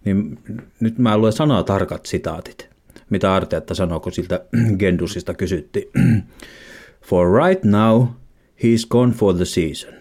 Niin 0.05 0.38
nyt 0.80 0.98
mä 0.98 1.18
luen 1.18 1.32
sanaa 1.32 1.62
tarkat 1.62 2.06
sitaatit, 2.06 2.70
mitä 3.10 3.34
Arteetta 3.34 3.74
sanoo, 3.74 4.00
kun 4.00 4.12
siltä 4.12 4.44
Gendusista 4.78 5.34
kysyttiin. 5.34 5.88
For 7.09 7.46
right 7.46 7.64
now, 7.64 8.02
he's 8.64 8.88
gone 8.88 9.12
for 9.12 9.34
the 9.34 9.44
season. 9.44 9.94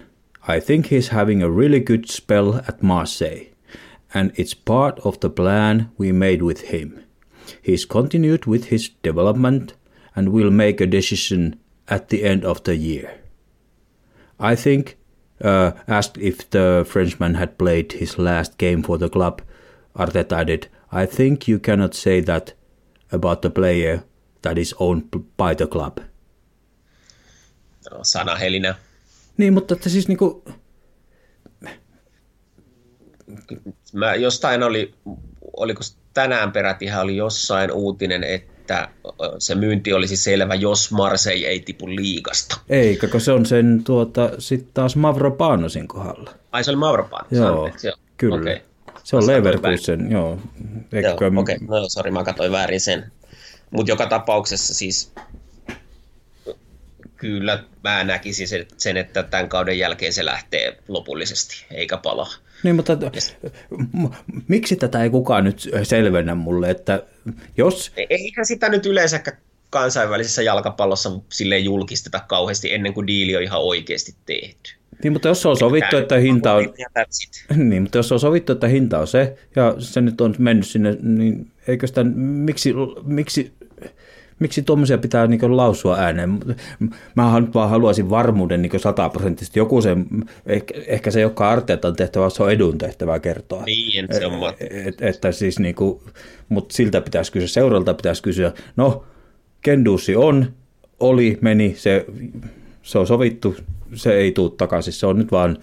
I 0.50 0.62
think 0.62 0.86
he's 0.86 1.10
having 1.10 1.44
a 1.44 1.50
really 1.50 1.82
good 1.82 2.10
spell 2.10 2.56
at 2.56 2.82
Marseille, 2.82 3.48
and 4.14 4.32
it's 4.36 4.54
part 4.54 4.98
of 5.00 5.20
the 5.20 5.30
plan 5.30 5.92
we 5.98 6.14
made 6.14 6.42
with 6.42 6.62
him. 6.62 7.04
He's 7.62 7.84
continued 7.84 8.46
with 8.46 8.66
his 8.66 8.88
development 9.04 9.74
and 10.16 10.30
will 10.30 10.50
make 10.50 10.80
a 10.80 10.88
decision 10.88 11.60
at 11.90 12.08
the 12.08 12.24
end 12.24 12.46
of 12.46 12.64
the 12.64 12.78
year. 12.78 13.20
I 14.40 14.56
think, 14.56 14.98
uh, 15.42 15.72
asked 15.86 16.18
if 16.18 16.50
the 16.50 16.86
Frenchman 16.88 17.34
had 17.36 17.58
played 17.58 17.92
his 17.92 18.18
last 18.18 18.58
game 18.58 18.84
for 18.84 18.98
the 18.98 19.10
club, 19.10 19.42
Arteta 19.98 20.32
added, 20.32 20.70
I 20.94 21.06
think 21.06 21.50
you 21.50 21.60
cannot 21.60 21.94
say 21.94 22.22
that 22.22 22.54
about 23.12 23.42
the 23.42 23.50
player 23.50 24.04
that 24.44 24.58
is 24.58 24.74
owned 24.80 25.10
by 25.36 25.54
the 25.54 25.68
club. 25.68 26.00
Sanahelinä. 28.04 28.76
Niin, 29.38 29.54
mutta 29.54 29.74
että 29.74 29.90
siis 29.90 30.08
niinku... 30.08 30.44
Mä 33.94 34.16
jostain 34.16 34.64
oli, 34.64 34.94
oliko 35.58 35.82
tänään 36.14 36.52
peräti 36.52 36.86
oli 37.02 37.18
jossain 37.18 37.72
uutinen, 37.72 38.24
että 38.24 38.90
se 39.40 39.56
myynti 39.56 39.94
olisi 39.94 40.18
selvä, 40.18 40.56
jos 40.56 40.92
Marseille 40.92 41.48
ei 41.48 41.60
tipu 41.60 41.90
liigasta. 41.90 42.60
Eikä, 42.70 43.08
kun 43.08 43.22
se 43.22 43.32
on 43.32 43.46
sen 43.46 43.82
tuota, 43.84 44.30
sitten 44.40 44.70
taas 44.74 44.96
Mavropanosin 44.96 45.88
kohdalla. 45.88 46.32
Ai 46.52 46.64
se 46.64 46.72
oli 46.72 46.78
Mavropanos? 46.78 47.32
Joo, 47.32 47.70
joo, 47.84 47.96
kyllä. 48.18 48.36
Okay. 48.36 48.60
Se 49.04 49.16
on 49.16 49.28
Leverkusen, 49.28 50.12
joo. 50.12 50.40
Eikö... 50.94 51.08
Joo, 51.08 51.16
okei, 51.16 51.56
okay. 51.56 51.68
no 51.68 51.90
sori, 51.90 52.12
mä 52.12 52.24
katsoin 52.24 52.52
väärin 52.52 52.82
sen. 52.82 53.12
Mutta 53.72 53.92
joka 53.92 54.06
tapauksessa 54.06 54.74
siis 54.74 55.12
kyllä 57.18 57.64
mä 57.84 58.04
näkisin 58.04 58.48
sen, 58.78 58.98
että 58.98 59.24
tämän 59.24 59.50
kauden 59.50 59.80
jälkeen 59.80 60.14
se 60.14 60.26
lähtee 60.26 60.78
lopullisesti, 60.88 61.66
eikä 61.72 61.98
palaa. 61.98 62.34
Niin, 62.64 62.76
mutta 62.76 62.98
miksi 64.48 64.76
tätä 64.76 65.04
ei 65.04 65.10
kukaan 65.10 65.44
nyt 65.44 65.70
selvennä 65.84 66.36
mulle, 66.36 66.70
että 66.70 67.04
jos... 67.58 67.92
E-, 67.98 68.06
eihän 68.10 68.46
sitä 68.46 68.70
nyt 68.70 68.86
yleensäkään 68.86 69.38
kansainvälisessä 69.70 70.42
jalkapallossa 70.42 71.12
sille 71.30 71.58
julkisteta 71.58 72.20
kauheasti 72.20 72.74
ennen 72.74 72.94
kuin 72.94 73.08
diili 73.08 73.36
on 73.36 73.44
ihan 73.44 73.62
oikeasti 73.62 74.16
tehty. 74.26 74.74
Niin, 75.04 75.14
mutta 75.14 75.28
jos 75.28 75.46
on 75.46 75.58
sovittu, 75.58 75.98
että 75.98 76.18
hinta 76.18 76.54
on... 76.54 76.74
Niin, 77.56 77.82
mutta 77.82 77.98
jos 77.98 78.12
on 78.12 78.20
sovittu, 78.20 78.52
että 78.52 78.68
hinta 78.68 79.00
on 79.00 79.08
se, 79.08 79.38
ja 79.56 79.76
se 79.80 80.02
nyt 80.02 80.22
on 80.22 80.36
mennyt 80.38 80.68
sinne, 80.68 80.98
niin 81.02 81.52
eikö 81.68 81.88
sitä, 81.88 82.04
miksi, 82.04 82.74
miksi 83.04 83.54
miksi 84.40 84.62
tuommoisia 84.62 84.98
pitää 84.98 85.28
niin 85.28 85.58
lausua 85.58 85.98
ääneen? 85.98 86.40
Mä 87.16 87.40
nyt 87.40 87.54
vaan 87.54 87.70
haluaisin 87.70 88.10
varmuuden 88.10 88.62
niin 88.62 88.80
sataprosenttisesti. 88.80 89.60
Joku 89.60 89.82
se, 89.82 89.98
ehkä, 90.46 90.74
ehkä 90.88 91.12
se, 91.12 91.22
joka 91.22 91.50
Arteetan 91.50 91.96
tehtävä, 91.96 92.30
se 92.30 92.44
on 92.44 92.52
edun 92.52 92.78
tehtävä 92.78 93.20
kertoa. 93.20 93.64
Niin, 93.64 94.08
se 94.12 94.26
on 94.26 94.54
et, 94.60 94.88
et, 94.88 95.02
että 95.02 95.32
siis 95.32 95.60
niin 95.60 95.76
kuin, 95.76 96.02
mutta 96.50 96.74
siltä 96.74 97.02
pitäisi 97.02 97.32
kysyä, 97.32 97.48
seuralta 97.48 97.94
pitäisi 97.94 98.24
kysyä, 98.24 98.54
no, 98.76 99.04
Kendusi 99.62 100.16
on, 100.16 100.54
oli, 101.00 101.38
meni, 101.42 101.76
se, 101.78 102.06
se 102.82 103.00
on 103.00 103.08
sovittu, 103.08 103.56
se 103.94 104.14
ei 104.14 104.32
tule 104.32 104.52
takaisin, 104.58 104.94
se 104.94 105.06
on 105.06 105.18
nyt 105.18 105.32
vaan 105.32 105.58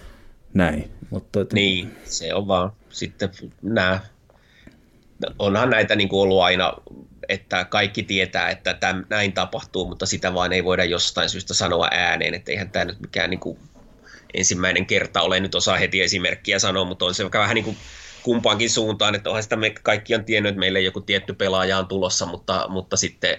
näin. 0.53 0.89
Mutta, 1.09 1.41
että... 1.41 1.55
Niin, 1.55 1.91
se 2.03 2.33
on 2.33 2.47
vaan 2.47 2.71
sitten 2.89 3.29
nämä, 3.61 3.99
onhan 5.39 5.69
näitä 5.69 5.95
niin 5.95 6.09
kuin 6.09 6.21
ollut 6.21 6.41
aina 6.41 6.73
että 7.29 7.65
kaikki 7.65 8.03
tietää, 8.03 8.49
että 8.49 8.73
täm, 8.73 9.05
näin 9.09 9.33
tapahtuu, 9.33 9.87
mutta 9.87 10.05
sitä 10.05 10.33
vaan 10.33 10.53
ei 10.53 10.63
voida 10.63 10.83
jostain 10.83 11.29
syystä 11.29 11.53
sanoa 11.53 11.87
ääneen, 11.91 12.33
että 12.33 12.51
eihän 12.51 12.71
tämä 12.71 12.85
nyt 12.85 12.99
mikään 12.99 13.29
niin 13.29 13.39
kuin 13.39 13.59
ensimmäinen 14.33 14.85
kerta 14.85 15.21
ole, 15.21 15.39
nyt 15.39 15.55
osaa 15.55 15.77
heti 15.77 16.01
esimerkkiä 16.01 16.59
sanoa, 16.59 16.85
mutta 16.85 17.05
on 17.05 17.15
se 17.15 17.31
vähän 17.31 17.55
niin 17.55 17.65
kuin 17.65 17.77
kumpaankin 18.25 18.69
suuntaan, 18.69 19.15
että 19.15 19.29
onhan 19.29 19.43
sitä 19.43 19.55
me 19.55 19.69
kaikki 19.83 20.15
on 20.15 20.25
tiennyt, 20.25 20.49
että 20.49 20.59
meille 20.59 20.81
joku 20.81 21.01
tietty 21.01 21.33
pelaaja 21.33 21.77
on 21.77 21.87
tulossa, 21.87 22.25
mutta, 22.25 22.65
mutta 22.69 22.97
sitten 22.97 23.37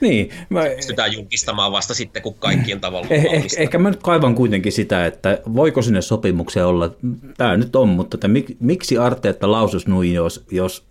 niin, 0.00 0.30
mä, 0.50 0.62
pystytään 0.76 1.12
julkistamaan 1.12 1.72
vasta 1.72 1.94
sitten, 1.94 2.22
kun 2.22 2.34
kaikki 2.34 2.74
on 2.74 2.80
tavallaan 2.80 3.12
eh, 3.12 3.24
eh, 3.24 3.44
Ehkä 3.58 3.78
mä 3.78 3.90
nyt 3.90 4.02
kaivan 4.02 4.34
kuitenkin 4.34 4.72
sitä, 4.72 5.06
että 5.06 5.38
voiko 5.54 5.82
sinne 5.82 6.02
sopimukseen 6.02 6.66
olla, 6.66 6.90
tämä 7.36 7.56
nyt 7.56 7.76
on, 7.76 7.88
mutta 7.88 8.16
että 8.16 8.28
mik, 8.28 8.56
miksi 8.60 8.98
Arteetta 8.98 9.50
lausus 9.50 9.86
nuin, 9.86 10.12
jos, 10.12 10.44
jos 10.50 10.86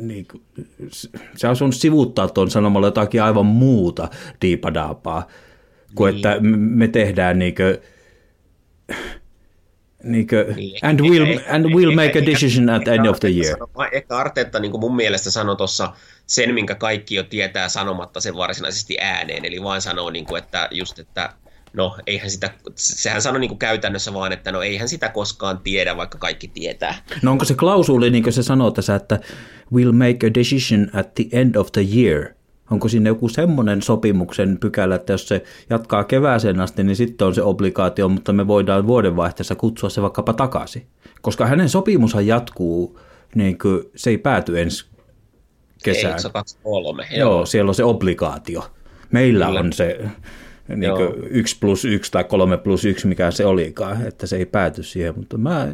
niin, 0.00 0.26
se 1.36 1.48
on 1.48 1.56
sun 1.56 1.72
sivuuttaa 1.72 2.28
tuon 2.28 2.50
sanomalla 2.50 2.86
jotakin 2.86 3.22
aivan 3.22 3.46
muuta 3.46 4.08
diipadaapaa, 4.42 5.26
kuin 5.94 6.14
niin. 6.14 6.16
että 6.16 6.40
me 6.50 6.88
tehdään 6.88 7.38
niinkö, 7.38 7.80
niinkö, 10.12 10.52
niin, 10.56 10.78
and 10.82 11.00
we'll, 11.00 11.40
and 11.48 11.64
we'll 11.66 11.94
make 11.94 12.18
a 12.18 12.26
decision 12.26 12.70
at 12.70 12.84
the 12.84 12.94
end 12.94 13.06
of 13.06 13.20
the 13.20 13.28
year. 13.28 13.58
Sano, 13.58 13.68
ehkä 13.92 14.16
Artetta 14.16 14.60
niin 14.60 14.70
kuin 14.70 14.80
mun 14.80 14.96
mielestä 14.96 15.30
sanoi 15.30 15.56
tuossa 15.56 15.92
sen, 16.26 16.54
minkä 16.54 16.74
kaikki 16.74 17.14
jo 17.14 17.22
tietää 17.22 17.68
sanomatta 17.68 18.20
sen 18.20 18.36
varsinaisesti 18.36 18.96
ääneen, 19.00 19.44
eli 19.44 19.62
vain 19.62 19.82
sanoo, 19.82 20.10
niin 20.10 20.26
kuin, 20.26 20.42
että 20.42 20.68
just, 20.70 20.98
että 20.98 21.32
no 21.72 21.96
eihän 22.06 22.30
sitä, 22.30 22.50
sehän 22.74 23.22
sanoi 23.22 23.40
niin 23.40 23.48
kuin 23.48 23.58
käytännössä 23.58 24.14
vaan, 24.14 24.32
että 24.32 24.52
no 24.52 24.62
eihän 24.62 24.88
sitä 24.88 25.08
koskaan 25.08 25.58
tiedä, 25.58 25.96
vaikka 25.96 26.18
kaikki 26.18 26.48
tietää. 26.48 26.94
No 27.22 27.30
onko 27.32 27.44
se 27.44 27.54
klausuli, 27.54 28.10
niin 28.10 28.22
kuin 28.22 28.32
se 28.32 28.42
sanoo 28.42 28.70
tässä, 28.70 28.94
että 28.94 29.20
we'll 29.74 29.92
make 29.92 30.26
a 30.26 30.34
decision 30.34 30.90
at 30.92 31.14
the 31.14 31.24
end 31.32 31.54
of 31.54 31.72
the 31.72 31.86
year? 31.94 32.37
Onko 32.70 32.88
sinne 32.88 33.10
joku 33.10 33.28
semmoinen 33.28 33.82
sopimuksen 33.82 34.58
pykälä, 34.58 34.94
että 34.94 35.12
jos 35.12 35.28
se 35.28 35.42
jatkaa 35.70 36.04
kevääseen 36.04 36.60
asti, 36.60 36.84
niin 36.84 36.96
sitten 36.96 37.26
on 37.26 37.34
se 37.34 37.42
obligaatio, 37.42 38.08
mutta 38.08 38.32
me 38.32 38.46
voidaan 38.46 38.86
vuodenvaihteessa 38.86 39.54
kutsua 39.54 39.90
se 39.90 40.02
vaikkapa 40.02 40.32
takaisin. 40.32 40.86
Koska 41.22 41.46
hänen 41.46 41.68
sopimushan 41.68 42.26
jatkuu, 42.26 43.00
niin 43.34 43.58
kuin, 43.58 43.82
se 43.96 44.10
ei 44.10 44.18
pääty 44.18 44.60
ensi 44.60 44.86
kesään. 45.84 46.14
Ei, 46.14 46.20
se 46.20 46.30
kolme. 46.62 47.06
Joo. 47.10 47.30
joo, 47.30 47.46
siellä 47.46 47.68
on 47.68 47.74
se 47.74 47.84
obligaatio. 47.84 48.64
Meillä 49.12 49.46
Kyllä. 49.46 49.60
on 49.60 49.72
se 49.72 49.98
niin 50.76 50.92
yksi 51.30 51.56
plus 51.60 51.84
yksi 51.84 52.12
tai 52.12 52.24
kolme 52.24 52.56
plus 52.56 52.84
yksi, 52.84 53.06
mikä 53.06 53.30
se 53.30 53.46
olikaan, 53.46 54.06
että 54.06 54.26
se 54.26 54.36
ei 54.36 54.46
pääty 54.46 54.82
siihen, 54.82 55.14
mutta 55.16 55.38
mä, 55.38 55.68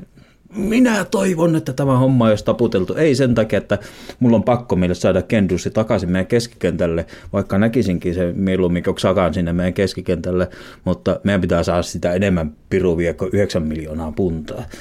minä 0.54 1.04
toivon, 1.04 1.56
että 1.56 1.72
tämä 1.72 1.98
homma 1.98 2.26
olisi 2.26 2.44
taputeltu. 2.44 2.94
Ei 2.94 3.14
sen 3.14 3.34
takia, 3.34 3.58
että 3.58 3.78
mulla 4.20 4.36
on 4.36 4.42
pakko 4.42 4.76
meille 4.76 4.94
saada 4.94 5.22
Kendussi 5.22 5.70
takaisin 5.70 6.10
meidän 6.10 6.26
keskikentälle, 6.26 7.06
vaikka 7.32 7.58
näkisinkin 7.58 8.14
se 8.14 8.32
mieluummin 8.32 8.84
Sakan 8.98 9.34
sinne 9.34 9.52
meidän 9.52 9.74
keskikentälle, 9.74 10.48
mutta 10.84 11.20
meidän 11.22 11.40
pitää 11.40 11.62
saada 11.62 11.82
sitä 11.82 12.12
enemmän 12.12 12.56
piruvia 12.70 13.14
kuin 13.14 13.30
9 13.32 13.62
miljoonaa 13.62 14.12
puntaa. 14.12 14.64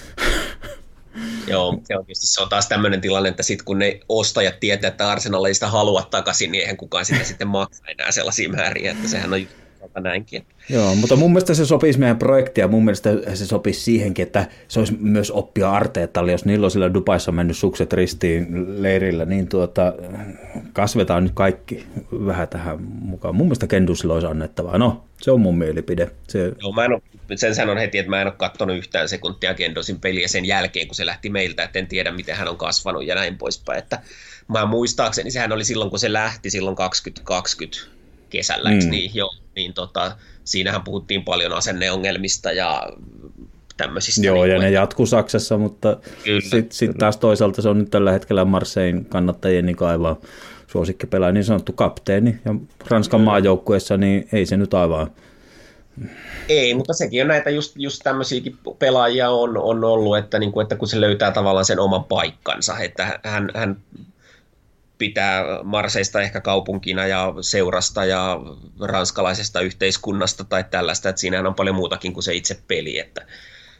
Joo, 1.48 1.80
se 1.84 1.98
on, 1.98 2.06
se 2.14 2.42
on 2.42 2.50
taas 2.50 2.68
tämmöinen 2.68 3.02
tilanne, 3.02 3.30
että 3.30 3.44
sitten 3.44 3.66
kun 3.66 3.80
ne 3.80 4.00
ostajat 4.10 4.60
tietää, 4.60 4.88
että 4.88 5.10
Arsenal 5.10 5.46
ei 5.46 5.54
sitä 5.54 5.68
halua 5.68 6.08
takaisin, 6.12 6.52
niin 6.52 6.62
eihän 6.62 6.78
kukaan 6.78 7.06
sitä 7.06 7.24
sitten 7.24 7.48
maksa 7.48 7.84
enää 7.88 8.12
sellaisia 8.12 8.50
määriä, 8.50 8.92
että 8.92 9.08
sehän 9.08 9.34
on 9.34 9.48
näinkin. 10.00 10.46
Joo, 10.70 10.96
mutta 10.96 11.16
mun 11.16 11.32
mielestä 11.32 11.54
se 11.54 11.66
sopisi 11.66 12.00
meidän 12.00 12.18
projektiin 12.18 12.64
ja 12.64 12.68
mun 12.68 12.86
mielestä 12.86 13.10
se 13.34 13.46
sopisi 13.46 13.82
siihenkin, 13.82 14.24
että 14.24 14.48
se 14.68 14.80
olisi 14.80 14.98
myös 15.00 15.32
oppia 15.32 15.72
Arteetalle, 15.72 16.32
jos 16.32 16.46
niillä 16.46 16.66
on 16.66 16.72
sillä 16.72 16.94
Dubaissa 16.94 17.32
mennyt 17.32 17.58
sukset 17.58 17.94
ristiin 17.94 18.48
leirillä, 18.84 19.26
niin 19.26 19.48
tuota, 19.48 19.94
kasvetaan 20.74 21.24
nyt 21.24 21.34
kaikki 21.36 21.86
vähän 22.12 22.48
tähän 22.48 22.82
mukaan. 22.82 23.36
Mun 23.36 23.48
mielestä 23.48 23.68
Kendusilla 23.68 24.14
olisi 24.14 24.28
annettavaa. 24.28 24.78
No, 24.78 25.04
se 25.22 25.32
on 25.32 25.42
mun 25.42 25.58
mielipide. 25.58 26.12
Se... 26.28 26.52
Joo, 26.62 26.72
mä 26.72 26.86
en 26.86 26.92
ole, 26.92 27.02
sen 27.36 27.56
sanon 27.56 27.78
heti, 27.78 27.98
että 27.98 28.10
mä 28.10 28.22
en 28.22 28.28
ole 28.28 28.36
katsonut 28.38 28.78
yhtään 28.78 29.10
sekuntia 29.10 29.54
Kendosin 29.54 30.00
peliä 30.00 30.28
sen 30.28 30.46
jälkeen, 30.46 30.88
kun 30.88 30.96
se 30.96 31.06
lähti 31.06 31.30
meiltä, 31.30 31.64
että 31.64 31.80
en 31.80 31.88
tiedä, 31.88 32.12
miten 32.12 32.36
hän 32.36 32.48
on 32.48 32.58
kasvanut 32.58 33.06
ja 33.06 33.16
näin 33.16 33.38
poispäin. 33.38 33.80
Että 33.80 34.00
mä 34.48 34.66
muistaakseni, 34.66 35.32
sehän 35.32 35.52
oli 35.52 35.66
silloin, 35.66 35.90
kun 35.90 36.00
se 36.00 36.14
lähti 36.14 36.50
silloin 36.50 36.76
2020 36.76 37.93
kesällä, 38.34 38.70
mm. 38.70 38.90
niin? 38.90 39.12
Joo, 39.14 39.36
niin 39.56 39.74
tota, 39.74 40.18
siinähän 40.44 40.82
puhuttiin 40.82 41.24
paljon 41.24 41.54
asenneongelmista 41.54 42.52
ja 42.52 42.90
tämmöisistä. 43.78 44.28
Joo, 44.28 44.44
niin 44.44 44.54
ja 44.54 44.60
ne 44.60 44.72
jatkuu 44.72 45.06
Saksassa, 45.06 45.58
mutta 45.58 45.98
sitten 46.42 46.66
sit 46.70 46.92
taas 47.00 47.18
toisaalta 47.18 47.62
se 47.62 47.70
on 47.70 47.78
nyt 47.78 47.92
tällä 47.92 48.12
hetkellä 48.12 48.46
Marsein 48.46 49.06
kannattajien 49.06 49.66
niin 49.66 49.84
aivan 49.84 50.16
suosikkipelaaja, 50.68 51.32
niin 51.32 51.44
sanottu 51.44 51.74
kapteeni, 51.74 52.40
ja 52.46 52.56
Ranskan 52.88 53.20
mm. 53.20 53.26
maajoukkueessa, 53.26 53.98
niin 53.98 54.28
ei 54.32 54.46
se 54.46 54.58
nyt 54.58 54.74
aivan 54.74 55.12
ei, 56.50 56.74
mutta 56.74 56.94
sekin 56.94 57.22
on 57.22 57.28
näitä 57.28 57.50
just, 57.50 57.74
just 57.76 58.02
tämmöisiäkin 58.04 58.58
pelaajia 58.80 59.30
on, 59.30 59.58
on 59.58 59.84
ollut, 59.84 60.18
että, 60.18 60.40
niin 60.40 60.52
kuin, 60.52 60.64
että 60.64 60.76
kun 60.76 60.88
se 60.88 61.02
löytää 61.02 61.32
tavallaan 61.32 61.66
sen 61.66 61.80
oman 61.80 62.04
paikkansa, 62.04 62.80
että 62.80 63.20
hän, 63.24 63.50
hän 63.56 63.78
pitää 65.04 65.44
Marseista 65.64 66.22
ehkä 66.22 66.42
kaupunkina 66.42 67.08
ja 67.08 67.34
seurasta 67.42 68.06
ja 68.06 68.40
ranskalaisesta 68.80 69.62
yhteiskunnasta 69.62 70.44
tai 70.44 70.64
tällaista, 70.64 71.10
että 71.10 71.20
siinähän 71.20 71.48
on 71.48 71.56
paljon 71.56 71.76
muutakin 71.76 72.14
kuin 72.14 72.24
se 72.24 72.34
itse 72.34 72.60
peli, 72.68 73.00
että, 73.00 73.26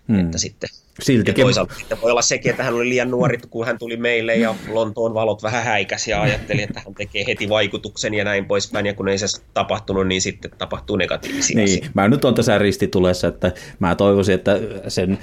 hmm. 0.08 0.20
että 0.20 0.38
sitten 0.38 0.70
Siltikin. 1.02 1.42
Ja 1.42 1.46
toisaalta 1.46 1.74
sitten 1.74 2.02
voi 2.02 2.12
olla 2.12 2.22
sekin, 2.22 2.50
että 2.50 2.64
hän 2.64 2.74
oli 2.74 2.90
liian 2.90 3.12
nuori, 3.12 3.38
kun 3.50 3.66
hän 3.66 3.78
tuli 3.78 3.98
meille 3.98 4.36
ja 4.36 4.56
Lontoon 4.72 5.14
valot 5.14 5.44
vähän 5.44 5.64
häikäsi 5.64 6.12
ja 6.12 6.22
ajatteli, 6.22 6.62
että 6.62 6.82
hän 6.86 6.96
tekee 6.96 7.24
heti 7.28 7.50
vaikutuksen 7.50 8.14
ja 8.14 8.24
näin 8.24 8.46
poispäin. 8.46 8.86
Ja 8.86 8.94
kun 8.94 9.08
ei 9.08 9.18
se 9.18 9.26
tapahtunut, 9.54 10.08
niin 10.08 10.22
sitten 10.22 10.52
tapahtuu 10.58 10.96
negatiivisia 10.96 11.56
niin, 11.56 11.64
asioita. 11.64 11.90
Mä 11.94 12.08
nyt 12.08 12.26
on 12.26 12.36
tässä 12.36 12.58
ristitulessa, 12.58 13.28
että 13.28 13.52
mä 13.80 13.96
toivoisin, 13.96 14.36
että 14.36 14.60
sen, 14.88 15.18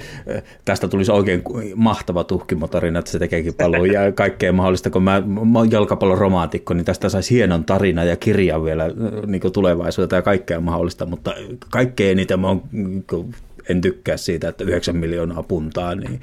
tästä 0.65 0.87
tulisi 0.87 1.11
oikein 1.11 1.43
mahtava 1.75 2.23
tuhkimotarina, 2.23 2.99
että 2.99 3.11
se 3.11 3.19
tekeekin 3.19 3.53
paljon 3.53 3.87
ja 3.87 4.11
kaikkea 4.11 4.53
mahdollista. 4.53 4.89
Kun 4.89 5.03
mä, 5.03 5.23
mä 5.51 5.59
oon 5.59 5.71
jalkapallon 5.71 6.17
romaatikko, 6.17 6.73
niin 6.73 6.85
tästä 6.85 7.09
saisi 7.09 7.35
hienon 7.35 7.65
tarina 7.65 8.03
ja 8.03 8.15
kirja 8.15 8.63
vielä 8.63 8.91
niin 9.27 9.41
tulevaisuutta 9.53 10.15
ja 10.15 10.21
kaikkea 10.21 10.59
mahdollista, 10.59 11.05
mutta 11.05 11.33
kaikkea 11.69 12.11
eniten 12.11 12.39
mä 12.39 12.47
oon 12.47 12.61
niin 12.71 13.05
en 13.69 13.81
tykkää 13.81 14.17
siitä, 14.17 14.49
että 14.49 14.63
9 14.63 14.97
miljoonaa 14.97 15.43
puntaa, 15.43 15.95
niin 15.95 16.21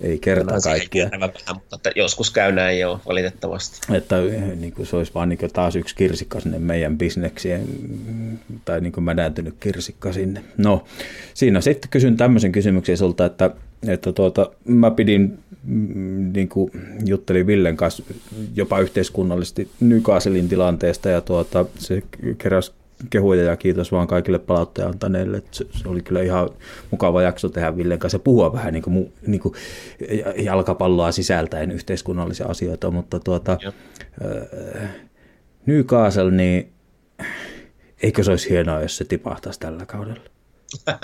ei 0.00 0.18
kerta 0.18 0.54
kaikkia. 0.64 1.08
Vähän, 1.12 1.30
mutta 1.54 1.76
että 1.76 1.90
joskus 1.96 2.30
käy 2.30 2.52
näin 2.52 2.80
jo 2.80 3.00
valitettavasti. 3.06 3.96
Että 3.96 4.16
niin 4.56 4.72
kuin 4.72 4.86
se 4.86 4.96
olisi 4.96 5.14
vaan 5.14 5.28
niin 5.28 5.38
taas 5.52 5.76
yksi 5.76 5.94
kirsikka 5.96 6.40
sinne 6.40 6.58
meidän 6.58 6.98
bisneksien, 6.98 7.66
tai 8.64 8.80
niin 8.80 8.92
kuin 8.92 9.04
mädäntynyt 9.04 9.54
kirsikka 9.60 10.12
sinne. 10.12 10.42
No, 10.56 10.84
siinä 11.34 11.60
sitten 11.60 11.90
kysyn 11.90 12.16
tämmöisen 12.16 12.52
kysymyksen 12.52 12.96
sulta, 12.96 13.26
että, 13.26 13.50
että 13.88 14.12
tuota, 14.12 14.50
mä 14.64 14.90
pidin 14.90 15.38
mm, 15.64 16.32
niin 16.32 16.48
kuin 16.48 16.70
juttelin 17.06 17.46
Villen 17.46 17.76
kanssa 17.76 18.02
jopa 18.54 18.80
yhteiskunnallisesti 18.80 19.70
Nykaaselin 19.80 20.48
tilanteesta 20.48 21.08
ja 21.08 21.20
tuota, 21.20 21.64
se 21.78 22.02
keräsi 22.38 22.72
kehuja 23.10 23.42
ja 23.42 23.56
kiitos 23.56 23.92
vaan 23.92 24.06
kaikille 24.06 24.38
palautteen 24.38 24.88
antaneille. 24.88 25.42
Se, 25.50 25.66
se 25.70 25.88
oli 25.88 26.02
kyllä 26.02 26.22
ihan 26.22 26.50
mukava 26.90 27.22
jakso 27.22 27.48
tehdä 27.48 27.76
Villen 27.76 27.98
kanssa 27.98 28.18
puhua 28.18 28.52
vähän 28.52 28.72
niin 28.72 28.82
kuin, 28.82 29.12
niin 29.26 29.40
kuin 29.40 29.54
jalkapalloa 30.36 31.12
sisältäen 31.12 31.70
yhteiskunnallisia 31.70 32.46
asioita, 32.46 32.90
mutta 32.90 33.20
tuota, 33.20 33.58
äh, 34.82 34.88
Newcastle, 35.66 36.30
niin 36.30 36.72
eikö 38.02 38.24
se 38.24 38.30
olisi 38.30 38.50
hienoa, 38.50 38.80
jos 38.80 38.96
se 38.96 39.04
tipahtaisi 39.04 39.60
tällä 39.60 39.86
kaudella? 39.86 40.22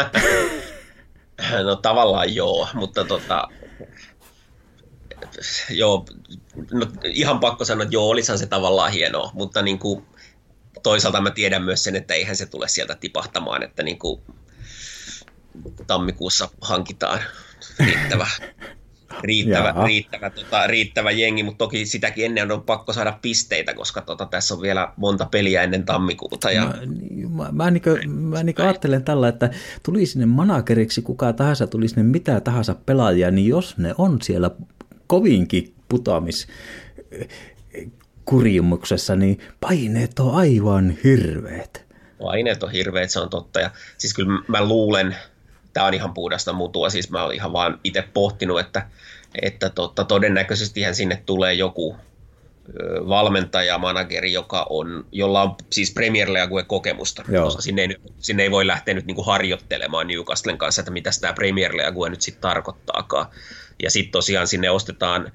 No 1.65 1.77
tavallaan 1.77 2.35
joo, 2.35 2.69
mutta 2.75 3.05
tota, 3.05 3.49
joo, 5.71 6.07
no, 6.73 6.87
ihan 7.05 7.41
pakko 7.41 7.65
sanoa, 7.65 7.83
että 7.83 7.95
joo, 7.95 8.09
olisihan 8.09 8.39
se 8.39 8.47
tavallaan 8.47 8.93
hienoa, 8.93 9.31
mutta 9.35 9.63
niin 9.63 9.79
kuin, 9.79 10.05
toisaalta 10.83 11.21
mä 11.21 11.31
tiedän 11.31 11.63
myös 11.63 11.85
sen, 11.85 11.97
että 11.97 12.15
eihän 12.15 12.37
se 12.37 12.47
tule 12.47 12.69
sieltä 12.69 12.95
tipahtamaan, 12.95 13.63
että 13.63 13.83
niin 13.83 13.99
kuin 13.99 14.21
tammikuussa 15.87 16.49
hankitaan 16.61 17.21
riittävä, 17.87 18.27
riittävä, 19.23 19.75
riittävä, 19.87 20.31
tota, 20.31 20.67
riittävä 20.67 21.11
jengi, 21.11 21.43
mutta 21.43 21.59
toki 21.59 21.87
sitäkin 21.87 22.25
ennen 22.25 22.53
on 22.53 22.63
pakko 22.63 22.93
saada 22.93 23.19
pisteitä, 23.23 23.75
koska 23.75 24.01
tota, 24.01 24.27
tässä 24.27 24.55
on 24.55 24.63
vielä 24.63 24.93
monta 24.97 25.27
peliä 25.31 25.63
ennen 25.63 25.85
tammikuuta. 25.85 26.51
Ja... 26.51 26.65
Mä, 26.65 26.73
mä, 27.29 27.49
mä, 27.53 27.71
niin 27.71 27.83
kuin, 27.83 28.11
mä 28.11 28.43
niin 28.43 28.61
ajattelen 28.61 29.05
tällä, 29.05 29.29
että 29.29 29.51
tuli 29.83 30.07
sinne 30.07 30.27
manageriksi 30.27 31.03
kuka 31.03 31.33
tahansa, 31.33 31.67
tuli 31.67 31.89
sinne 31.89 32.03
mitä 32.03 32.41
tahansa 32.41 32.75
pelaajia, 32.87 33.31
niin 33.31 33.49
jos 33.49 33.79
ne 33.79 33.95
on 33.99 34.23
siellä 34.23 34.51
kovinkin 35.07 35.75
putoamis 35.89 36.47
kurimuksessa, 38.25 39.17
niin 39.17 39.41
paineet 39.61 40.19
on 40.19 40.35
aivan 40.35 40.97
hirveät. 41.05 41.85
Paineet 42.23 42.63
on 42.63 42.71
hirveät, 42.71 43.11
se 43.11 43.21
on 43.21 43.31
totta. 43.31 43.61
Ja 43.61 43.71
siis 43.99 44.15
kyllä 44.15 44.43
mä 44.49 44.65
luulen, 44.65 45.17
tämä 45.73 45.87
on 45.87 45.95
ihan 45.95 46.15
puhdasta 46.15 46.53
mutua, 46.53 46.91
siis 46.91 47.11
mä 47.11 47.25
olen 47.25 47.37
ihan 47.37 47.53
vaan 47.53 47.81
itse 47.85 48.05
pohtinut, 48.15 48.61
että, 48.61 48.87
että 49.43 49.71
totta, 49.71 50.05
todennäköisesti 50.05 50.81
sinne 50.93 51.23
tulee 51.27 51.55
joku 51.55 51.97
valmentaja, 53.09 53.79
manageri, 53.79 54.33
joka 54.33 54.67
on, 54.71 55.07
jolla 55.13 55.43
on 55.43 55.55
siis 55.71 55.93
Premier 55.95 56.33
League-kokemusta, 56.33 57.25
Joo. 57.29 57.45
koska 57.45 57.63
sinne 57.63 57.83
ei, 57.83 57.97
sinne 58.19 58.43
ei 58.43 58.51
voi 58.51 58.67
lähteä 58.67 58.95
nyt 58.95 59.07
niinku 59.07 59.23
harjoittelemaan 59.23 60.07
Newcastlen 60.07 60.59
kanssa, 60.59 60.81
että 60.81 60.91
mitä 60.91 61.11
tämä 61.21 61.33
Premier 61.33 61.77
League 61.77 62.11
nyt 62.11 62.23
sitten 62.23 62.43
tarkoittaakaan. 62.43 63.27
Ja 63.83 63.91
sitten 63.91 64.13
tosiaan 64.13 64.47
sinne 64.47 64.71
ostetaan 64.71 65.33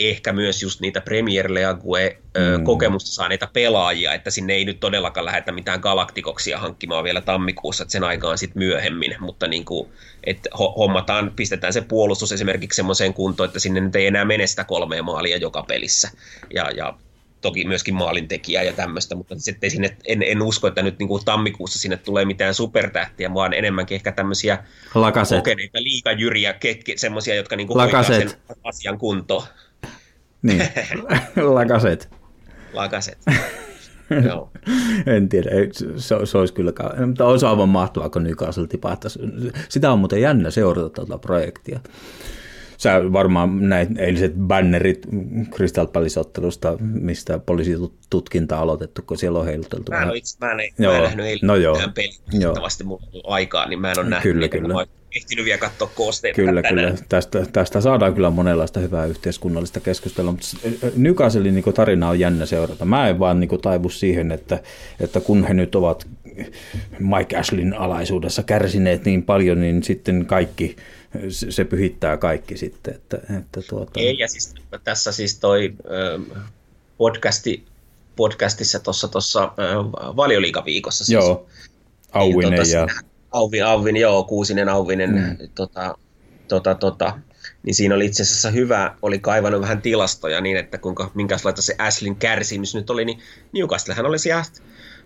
ehkä 0.00 0.32
myös 0.32 0.62
just 0.62 0.80
niitä 0.80 1.00
Premier 1.00 1.54
League-kokemusta 1.54 3.08
mm. 3.08 3.12
saaneita 3.12 3.48
pelaajia, 3.52 4.14
että 4.14 4.30
sinne 4.30 4.52
ei 4.52 4.64
nyt 4.64 4.80
todellakaan 4.80 5.24
lähdetä 5.24 5.52
mitään 5.52 5.80
galaktikoksia 5.80 6.58
hankkimaan 6.58 7.04
vielä 7.04 7.20
tammikuussa, 7.20 7.82
että 7.82 7.92
sen 7.92 8.04
aikaan 8.04 8.38
sitten 8.38 8.58
myöhemmin, 8.58 9.16
mutta 9.20 9.46
niin 9.46 9.64
kuin, 9.64 9.88
että 10.24 10.50
hommataan, 10.54 11.32
pistetään 11.36 11.72
se 11.72 11.80
puolustus 11.80 12.32
esimerkiksi 12.32 12.76
semmoiseen 12.76 13.14
kuntoon, 13.14 13.46
että 13.46 13.58
sinne 13.58 13.80
nyt 13.80 13.96
ei 13.96 14.06
enää 14.06 14.24
mene 14.24 14.46
sitä 14.46 14.64
kolmea 14.64 15.02
maalia 15.02 15.36
joka 15.36 15.62
pelissä, 15.62 16.10
ja, 16.54 16.70
ja 16.70 16.94
toki 17.40 17.64
myöskin 17.64 17.94
maalintekijää 17.94 18.62
ja 18.62 18.72
tämmöistä, 18.72 19.14
mutta 19.14 19.34
sitten 19.38 19.70
sinne, 19.70 19.96
en, 20.04 20.22
en 20.22 20.42
usko, 20.42 20.66
että 20.66 20.82
nyt 20.82 20.98
niin 20.98 21.08
kuin 21.08 21.24
tammikuussa 21.24 21.78
sinne 21.78 21.96
tulee 21.96 22.24
mitään 22.24 22.54
supertähtiä, 22.54 23.34
vaan 23.34 23.54
enemmänkin 23.54 23.94
ehkä 23.94 24.12
tämmöisiä 24.12 24.58
Lakaset. 24.94 25.38
kokeneita 25.38 25.82
liikajyriä, 25.82 26.54
semmoisia, 26.96 27.34
jotka 27.34 27.56
niin 27.56 27.66
kuin 27.66 28.04
sen 28.06 28.30
asian 28.64 28.98
kuntoon. 28.98 29.42
Niin, 30.42 30.62
lakaset. 31.36 32.10
Lakaset. 32.72 33.18
Joo. 34.26 34.50
en 35.06 35.28
tiedä, 35.28 35.50
se, 35.96 36.26
se 36.26 36.38
olisi 36.38 36.54
kyllä, 36.54 36.72
mutta 37.06 37.24
olisi 37.24 37.46
aivan 37.46 37.68
mahtavaa, 37.68 38.08
kun 38.08 38.22
Newcastle 38.22 38.66
tipahtaisi. 38.66 39.18
Sitä 39.68 39.92
on 39.92 39.98
muuten 39.98 40.20
jännä 40.20 40.50
seurata 40.50 40.88
tuota 40.90 41.18
projektia. 41.18 41.80
Sä 42.76 43.12
varmaan 43.12 43.68
näit 43.68 43.98
eiliset 43.98 44.34
bannerit 44.34 45.06
Crystal 45.50 45.86
Palace-ottelusta, 45.86 46.76
mistä 46.80 47.38
poliisitutkinta 47.38 48.56
on 48.56 48.62
aloitettu, 48.62 49.02
kun 49.02 49.18
siellä 49.18 49.38
on 49.38 49.46
heiluteltu. 49.46 49.92
Mä 49.92 50.02
en, 50.02 50.16
itse, 50.16 50.36
mä 50.40 50.52
en, 50.52 50.58
joo. 50.78 50.92
mä 50.92 50.98
en 50.98 51.04
nähnyt 51.04 51.26
eilen 51.26 51.46
no 51.46 51.56
joo. 51.56 51.80
pelin, 51.94 52.14
mulla 52.84 53.02
on 53.12 53.32
aikaa, 53.32 53.68
niin 53.68 53.80
mä 53.80 53.92
en 53.92 53.98
ole 53.98 54.08
nähnyt. 54.08 54.32
Kyllä, 54.32 54.48
kyllä. 54.48 54.86
Ehtinyt 55.16 55.44
vielä 55.44 55.58
katsoa 55.58 55.90
koosteita 55.94 56.36
Kyllä, 56.36 56.62
tänään. 56.62 56.92
kyllä. 56.92 57.06
Tästä, 57.08 57.46
tästä 57.52 57.80
saadaan 57.80 58.14
kyllä 58.14 58.30
monenlaista 58.30 58.80
hyvää 58.80 59.06
yhteiskunnallista 59.06 59.80
keskustelua, 59.80 60.32
mutta 60.32 60.46
Newcastlein 60.96 61.54
niin 61.54 61.74
tarina 61.74 62.08
on 62.08 62.20
jännä 62.20 62.46
seurata. 62.46 62.84
Mä 62.84 63.08
en 63.08 63.18
vaan 63.18 63.40
niin 63.40 63.60
taivu 63.62 63.88
siihen, 63.88 64.32
että, 64.32 64.62
että 65.00 65.20
kun 65.20 65.44
he 65.44 65.54
nyt 65.54 65.74
ovat 65.74 66.06
Mike 66.98 67.36
Ashlin 67.36 67.74
alaisuudessa 67.74 68.42
kärsineet 68.42 69.04
niin 69.04 69.22
paljon, 69.22 69.60
niin 69.60 69.82
sitten 69.82 70.26
kaikki, 70.26 70.76
se 71.28 71.64
pyhittää 71.64 72.16
kaikki 72.16 72.56
sitten. 72.56 72.94
Että, 72.94 73.16
että 73.38 73.62
tuota... 73.68 74.00
Ei, 74.00 74.18
ja 74.18 74.28
siis 74.28 74.54
tässä 74.84 75.12
siis 75.12 75.38
toi 75.38 75.74
äh, 76.38 76.42
podcasti, 76.98 77.64
podcastissa 78.16 78.78
tuossa 78.78 79.08
tuossa 79.08 79.52
valioliikaviikossa. 80.16 81.04
Siis, 81.04 81.14
Joo, 81.14 81.46
Auvinen 82.12 82.50
niin, 82.50 82.62
tota, 82.62 82.76
ja... 82.76 82.86
Auvin, 83.30 83.64
Auvin, 83.64 83.96
joo, 83.96 84.24
Kuusinen, 84.24 84.68
Auvinen, 84.68 85.10
mm. 85.10 85.48
tota, 85.54 85.98
tota, 86.48 86.74
tota, 86.74 87.18
niin 87.62 87.74
siinä 87.74 87.94
oli 87.94 88.06
itse 88.06 88.22
asiassa 88.22 88.50
hyvä, 88.50 88.94
oli 89.02 89.18
kaivannut 89.18 89.60
vähän 89.60 89.82
tilastoja 89.82 90.40
niin, 90.40 90.56
että 90.56 90.78
kuinka, 90.78 91.10
minkälaista 91.14 91.62
se 91.62 91.74
Ashlin 91.78 92.16
kärsimys 92.16 92.74
nyt 92.74 92.90
oli, 92.90 93.04
niin 93.04 93.18
Newcastlehän 93.52 94.06
oli 94.06 94.18
siellä 94.18 94.44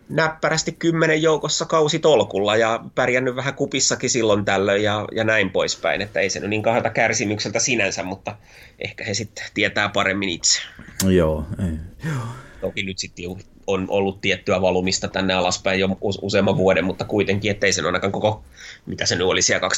näppärästi 0.08 0.72
kymmenen 0.72 1.22
joukossa 1.22 1.64
kausi 1.64 1.98
tolkulla 1.98 2.56
ja 2.56 2.84
pärjännyt 2.94 3.36
vähän 3.36 3.54
kupissakin 3.54 4.10
silloin 4.10 4.44
tällöin 4.44 4.82
ja, 4.82 5.04
ja 5.12 5.24
näin 5.24 5.50
poispäin, 5.50 6.02
että 6.02 6.20
ei 6.20 6.30
se 6.30 6.40
nyt 6.40 6.50
niin 6.50 6.62
kahdelta 6.62 6.90
kärsimykseltä 6.90 7.58
sinänsä, 7.58 8.02
mutta 8.02 8.36
ehkä 8.78 9.04
he 9.04 9.14
sitten 9.14 9.44
tietää 9.54 9.88
paremmin 9.88 10.28
itse. 10.28 10.60
Joo, 11.08 11.46
ei. 11.58 11.78
Joo. 12.10 12.24
Toki 12.60 12.82
nyt 12.82 12.98
sitten 12.98 13.24
on 13.72 13.86
ollut 13.88 14.20
tiettyä 14.20 14.60
valumista 14.60 15.08
tänne 15.08 15.34
alaspäin 15.34 15.80
jo 15.80 15.88
useamman 16.22 16.56
vuoden, 16.56 16.84
mutta 16.84 17.04
kuitenkin, 17.04 17.50
ettei 17.50 17.72
sen 17.72 17.86
ainakaan 17.86 18.12
koko, 18.12 18.42
mitä 18.86 19.06
se 19.06 19.16
nyt 19.16 19.26
oli 19.26 19.42
siellä 19.42 19.68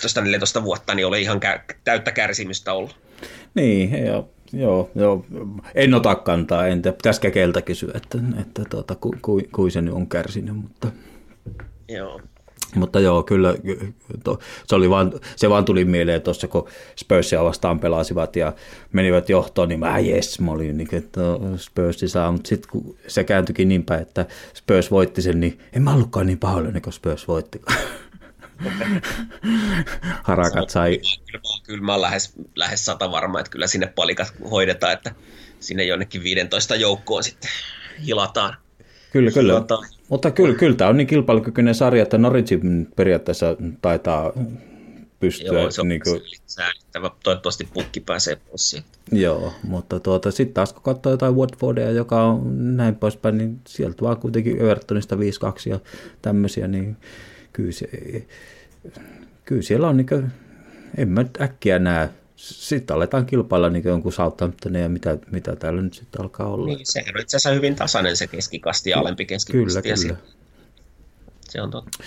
12-14 0.60 0.64
vuotta, 0.64 0.94
niin 0.94 1.06
oli 1.06 1.22
ihan 1.22 1.40
kä- 1.44 1.74
täyttä 1.84 2.12
kärsimystä 2.12 2.72
ollut. 2.72 2.96
Niin, 3.54 4.06
joo, 4.06 4.28
joo, 4.52 4.90
joo. 4.94 5.24
en 5.74 5.94
ota 5.94 6.14
kantaa, 6.14 6.66
entä 6.66 6.92
pitäisi 6.92 7.20
kekeltä 7.20 7.62
kysyä, 7.62 7.92
että, 7.94 8.18
että 8.40 8.62
tuota, 8.70 8.94
ku, 8.94 9.14
ku, 9.22 9.40
ku 9.52 9.70
se 9.70 9.80
nyt 9.80 9.94
on 9.94 10.06
kärsinyt, 10.06 10.56
mutta... 10.56 10.88
Joo. 11.88 12.20
Mutta 12.74 13.00
joo, 13.00 13.22
kyllä 13.22 13.54
to, 14.24 14.38
se, 14.66 14.74
oli 14.74 14.90
vaan, 14.90 15.12
se 15.36 15.50
vaan 15.50 15.64
tuli 15.64 15.84
mieleen 15.84 16.22
tuossa, 16.22 16.48
kun 16.48 16.68
Spursia 16.96 17.44
vastaan 17.44 17.80
pelasivat 17.80 18.36
ja 18.36 18.52
menivät 18.92 19.28
johtoon, 19.28 19.68
niin 19.68 19.80
mä 19.80 19.98
jes, 19.98 20.40
mä 20.40 20.50
olin 20.50 20.76
niin, 20.76 20.94
että 20.94 21.20
Spurs 21.56 22.00
saa, 22.06 22.32
mutta 22.32 22.48
sitten 22.48 22.70
kun 22.70 22.96
se 23.06 23.24
kääntyikin 23.24 23.68
niin 23.68 23.84
päin, 23.84 24.02
että 24.02 24.26
Spurs 24.54 24.90
voitti 24.90 25.22
sen, 25.22 25.40
niin 25.40 25.58
en 25.72 25.82
mä 25.82 25.94
ollutkaan 25.94 26.26
niin 26.26 26.38
pahoillani, 26.38 26.80
kun 26.80 26.92
Spurs 26.92 27.28
voitti. 27.28 27.62
Harakat 30.22 30.70
sai... 30.70 31.00
Kyllä, 31.26 31.42
kyllä 31.62 31.84
mä 31.84 31.92
oon 31.92 32.02
lähes, 32.02 32.32
lähes 32.56 32.84
sata 32.84 33.10
varma, 33.10 33.40
että 33.40 33.50
kyllä 33.50 33.66
sinne 33.66 33.86
palikat 33.86 34.34
hoidetaan, 34.50 34.92
että 34.92 35.14
sinne 35.60 35.84
jonnekin 35.84 36.22
15 36.22 36.76
joukkoon 36.76 37.24
sitten 37.24 37.50
hilataan. 38.06 38.56
Kyllä, 39.14 39.30
kyllä. 39.30 39.52
Hilataan. 39.52 39.88
Mutta 40.08 40.30
kyllä, 40.30 40.54
kyllä 40.54 40.76
tämä 40.76 40.90
on 40.90 40.96
niin 40.96 41.06
kilpailukykyinen 41.06 41.74
sarja, 41.74 42.02
että 42.02 42.18
Norwichin 42.18 42.88
periaatteessa 42.96 43.56
taitaa 43.82 44.32
pystyä. 45.20 45.60
Joo, 45.60 45.70
se 45.70 45.80
on 45.80 45.88
niin 45.88 46.00
kuin... 46.04 46.20
säälittävä. 46.46 47.10
Toivottavasti 47.24 47.68
pukki 47.74 48.00
pääsee 48.00 48.36
pois 48.36 48.70
sieltä. 48.70 48.88
Joo, 49.12 49.52
mutta 49.62 50.00
tuota, 50.00 50.30
sitten 50.30 50.54
taas 50.54 50.72
kun 50.72 50.82
katsoo 50.82 51.12
jotain 51.12 51.34
Watfordia, 51.34 51.90
joka 51.90 52.22
on 52.22 52.76
näin 52.76 52.94
poispäin, 52.94 53.38
niin 53.38 53.60
sieltä 53.68 54.02
vaan 54.02 54.16
kuitenkin 54.16 54.62
Evertonista 54.62 55.16
5-2 55.16 55.18
ja 55.66 55.78
tämmöisiä, 56.22 56.68
niin 56.68 56.96
kyllä, 57.52 57.72
se, 57.72 57.88
kyllä 59.44 59.62
siellä 59.62 59.88
on 59.88 59.96
niin 59.96 60.06
kuin, 60.06 60.32
en 60.96 61.08
mä 61.08 61.24
äkkiä 61.40 61.78
näe 61.78 62.08
sitten 62.44 62.96
aletaan 62.96 63.26
kilpailla 63.26 63.70
niin 63.70 63.84
jonkun 63.84 64.12
Southamptonin 64.12 64.82
ja 64.82 64.88
mitä, 64.88 65.18
mitä 65.30 65.56
täällä 65.56 65.82
nyt 65.82 65.94
sitten 65.94 66.20
alkaa 66.20 66.46
olla. 66.46 66.66
Niin, 66.66 66.80
sehän 66.82 67.14
on 67.14 67.20
itse 67.20 67.36
asiassa 67.36 67.54
hyvin 67.54 67.74
tasainen 67.74 68.16
se 68.16 68.26
keskikasti 68.26 68.90
ja 68.90 68.98
alempi 68.98 69.26
keskikasti. 69.26 69.82
Kyllä, 69.82 69.96
kyllä. 69.96 70.16
Se 71.40 71.62
on 71.62 71.70
totta. 71.70 71.98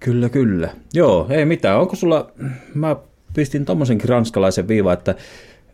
Kyllä, 0.00 0.28
kyllä. 0.28 0.74
Joo, 0.94 1.26
ei 1.30 1.44
mitään. 1.44 1.80
Onko 1.80 1.96
sulla, 1.96 2.32
mä 2.74 2.96
pistin 3.34 3.64
tommosenkin 3.64 4.08
ranskalaisen 4.08 4.68
viiva, 4.68 4.92
että 4.92 5.14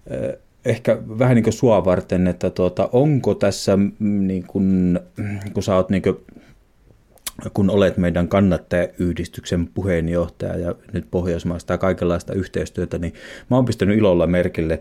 eh, 0.07 0.39
ehkä 0.65 0.99
vähän 1.19 1.35
niin 1.35 1.45
kuin 1.45 1.55
sua 1.55 1.85
varten, 1.85 2.27
että 2.27 2.51
tuota, 2.51 2.89
onko 2.93 3.35
tässä, 3.35 3.77
mm, 3.77 4.27
niin 4.27 4.43
kun, 4.47 5.01
kun 5.55 5.63
sä 5.63 5.77
oot 5.77 5.91
niin 5.91 6.03
kuin 6.03 6.17
kun 7.55 7.71
olet 7.71 7.97
meidän 7.97 8.29
kannattajayhdistyksen 8.29 9.69
puheenjohtaja 9.75 10.57
ja 10.57 10.75
nyt 10.93 11.07
Pohjoismaista 11.11 11.73
ja 11.73 11.79
kaikenlaista 11.79 12.33
yhteistyötä, 12.33 12.99
niin 12.99 13.15
mä 13.51 13.57
oon 13.57 13.65
pistänyt 13.65 13.99
ilolla 13.99 14.27
merkille. 14.27 14.81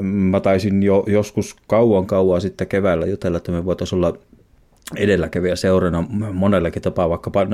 Mä 0.00 0.40
taisin 0.40 0.82
jo 0.82 1.04
joskus 1.06 1.56
kauan 1.66 2.06
kauan 2.06 2.40
sitten 2.40 2.66
keväällä 2.66 3.06
jutella, 3.06 3.36
että 3.36 3.52
me 3.52 3.64
voitaisiin 3.64 3.96
olla 3.96 4.18
edelläkävijä 4.96 5.56
seurana 5.56 6.04
monellakin 6.32 6.82
tapaa, 6.82 7.08
vaikkapa 7.08 7.46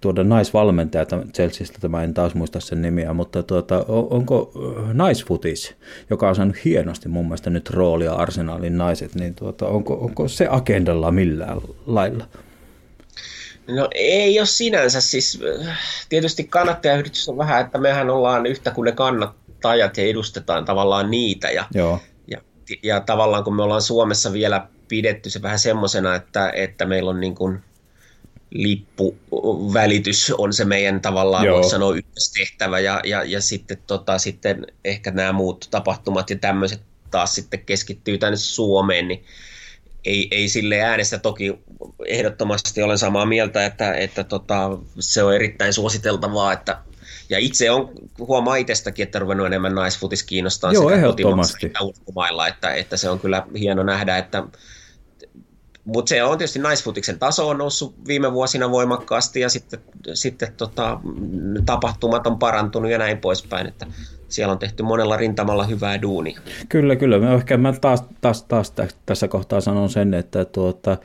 tuoda 0.00 0.24
naisvalmentaja 0.24 1.06
Chelseasta, 1.34 1.78
tämä 1.80 2.02
en 2.02 2.14
taas 2.14 2.34
muista 2.34 2.60
sen 2.60 2.82
nimiä, 2.82 3.14
mutta 3.14 3.42
tuota, 3.42 3.84
onko 3.88 4.52
naisfutis, 4.92 5.74
joka 6.10 6.28
on 6.28 6.34
saanut 6.34 6.64
hienosti 6.64 7.08
mun 7.08 7.24
mielestä 7.24 7.50
nyt 7.50 7.70
roolia 7.70 8.12
arsenaalin 8.12 8.78
naiset, 8.78 9.14
niin 9.14 9.34
tuota, 9.34 9.68
onko, 9.68 9.94
onko 9.94 10.28
se 10.28 10.46
agendalla 10.50 11.10
millään 11.10 11.58
lailla? 11.86 12.24
No 13.68 13.88
ei 13.94 14.38
ole 14.38 14.46
sinänsä, 14.46 15.00
siis 15.00 15.40
tietysti 16.08 16.44
kannattajayhdistys 16.44 17.28
on 17.28 17.38
vähän, 17.38 17.60
että 17.60 17.78
mehän 17.78 18.10
ollaan 18.10 18.46
yhtä 18.46 18.70
kuin 18.70 18.84
ne 18.84 18.92
kannattajat 18.92 19.96
ja 19.96 20.04
edustetaan 20.04 20.64
tavallaan 20.64 21.10
niitä 21.10 21.50
ja, 21.50 21.64
Joo. 21.74 22.00
ja, 22.26 22.38
ja 22.82 23.00
tavallaan 23.00 23.44
kun 23.44 23.56
me 23.56 23.62
ollaan 23.62 23.82
Suomessa 23.82 24.32
vielä 24.32 24.66
pidetty 24.88 25.30
se 25.30 25.42
vähän 25.42 25.58
semmoisena, 25.58 26.14
että, 26.14 26.50
että 26.50 26.86
meillä 26.86 27.10
on 27.10 27.20
niin 27.20 27.34
kuin 27.34 27.60
lippuvälitys 28.50 30.32
on 30.38 30.52
se 30.52 30.64
meidän 30.64 31.00
tavallaan, 31.00 31.44
Joo. 31.44 31.56
voisi 31.56 31.70
sanoa, 31.70 31.94
ykköstehtävä 31.94 32.78
ja, 32.78 33.00
ja, 33.04 33.24
ja 33.24 33.40
sitten, 33.40 33.78
tota, 33.86 34.18
sitten 34.18 34.66
ehkä 34.84 35.10
nämä 35.10 35.32
muut 35.32 35.68
tapahtumat 35.70 36.30
ja 36.30 36.36
tämmöiset 36.36 36.80
taas 37.10 37.34
sitten 37.34 37.60
keskittyy 37.60 38.18
tänne 38.18 38.36
Suomeen, 38.36 39.08
niin 39.08 39.24
ei, 40.04 40.28
ei 40.30 40.48
sille 40.48 40.80
äänestä. 40.80 41.18
Toki 41.18 41.58
ehdottomasti 42.06 42.82
olen 42.82 42.98
samaa 42.98 43.26
mieltä, 43.26 43.66
että, 43.66 43.94
että 43.94 44.24
tota, 44.24 44.78
se 44.98 45.22
on 45.22 45.34
erittäin 45.34 45.72
suositeltavaa, 45.72 46.52
että 46.52 46.78
ja 47.30 47.38
itse 47.38 47.70
on 47.70 47.90
huomaa 48.18 48.56
itsestäkin, 48.56 49.02
että 49.02 49.18
ruvennut 49.18 49.46
enemmän 49.46 49.74
naisfutis 49.74 50.22
kiinnostaa 50.22 50.72
Joo, 50.72 50.90
sekä 50.90 51.02
kotimaassa 51.02 51.58
että 51.62 51.84
ulkomailla, 51.84 52.48
että, 52.48 52.74
että 52.74 52.96
se 52.96 53.10
on 53.10 53.20
kyllä 53.20 53.46
hieno 53.58 53.82
nähdä, 53.82 54.18
että 54.18 54.44
mutta 55.84 56.08
se 56.08 56.22
on 56.22 56.38
tietysti 56.38 56.58
naisfutiksen 56.58 57.18
taso 57.18 57.48
on 57.48 57.58
noussut 57.58 58.06
viime 58.06 58.32
vuosina 58.32 58.70
voimakkaasti 58.70 59.40
ja 59.40 59.48
sitten, 59.48 59.80
sitten 60.14 60.52
tota, 60.56 61.00
tapahtumat 61.66 62.26
on 62.26 62.38
parantunut 62.38 62.90
ja 62.90 62.98
näin 62.98 63.18
poispäin, 63.18 63.66
että 63.66 63.86
siellä 64.32 64.52
on 64.52 64.58
tehty 64.58 64.82
monella 64.82 65.16
rintamalla 65.16 65.64
hyvää 65.64 66.02
duunia. 66.02 66.40
Kyllä, 66.68 66.96
kyllä. 66.96 67.18
Mä 67.18 67.34
ehkä 67.34 67.56
mä 67.56 67.72
taas, 67.80 68.04
taas, 68.20 68.42
taas 68.42 68.74
tässä 69.06 69.28
kohtaa 69.28 69.60
sanon 69.60 69.90
sen, 69.90 70.14
että 70.14 70.44
tuota, 70.44 70.96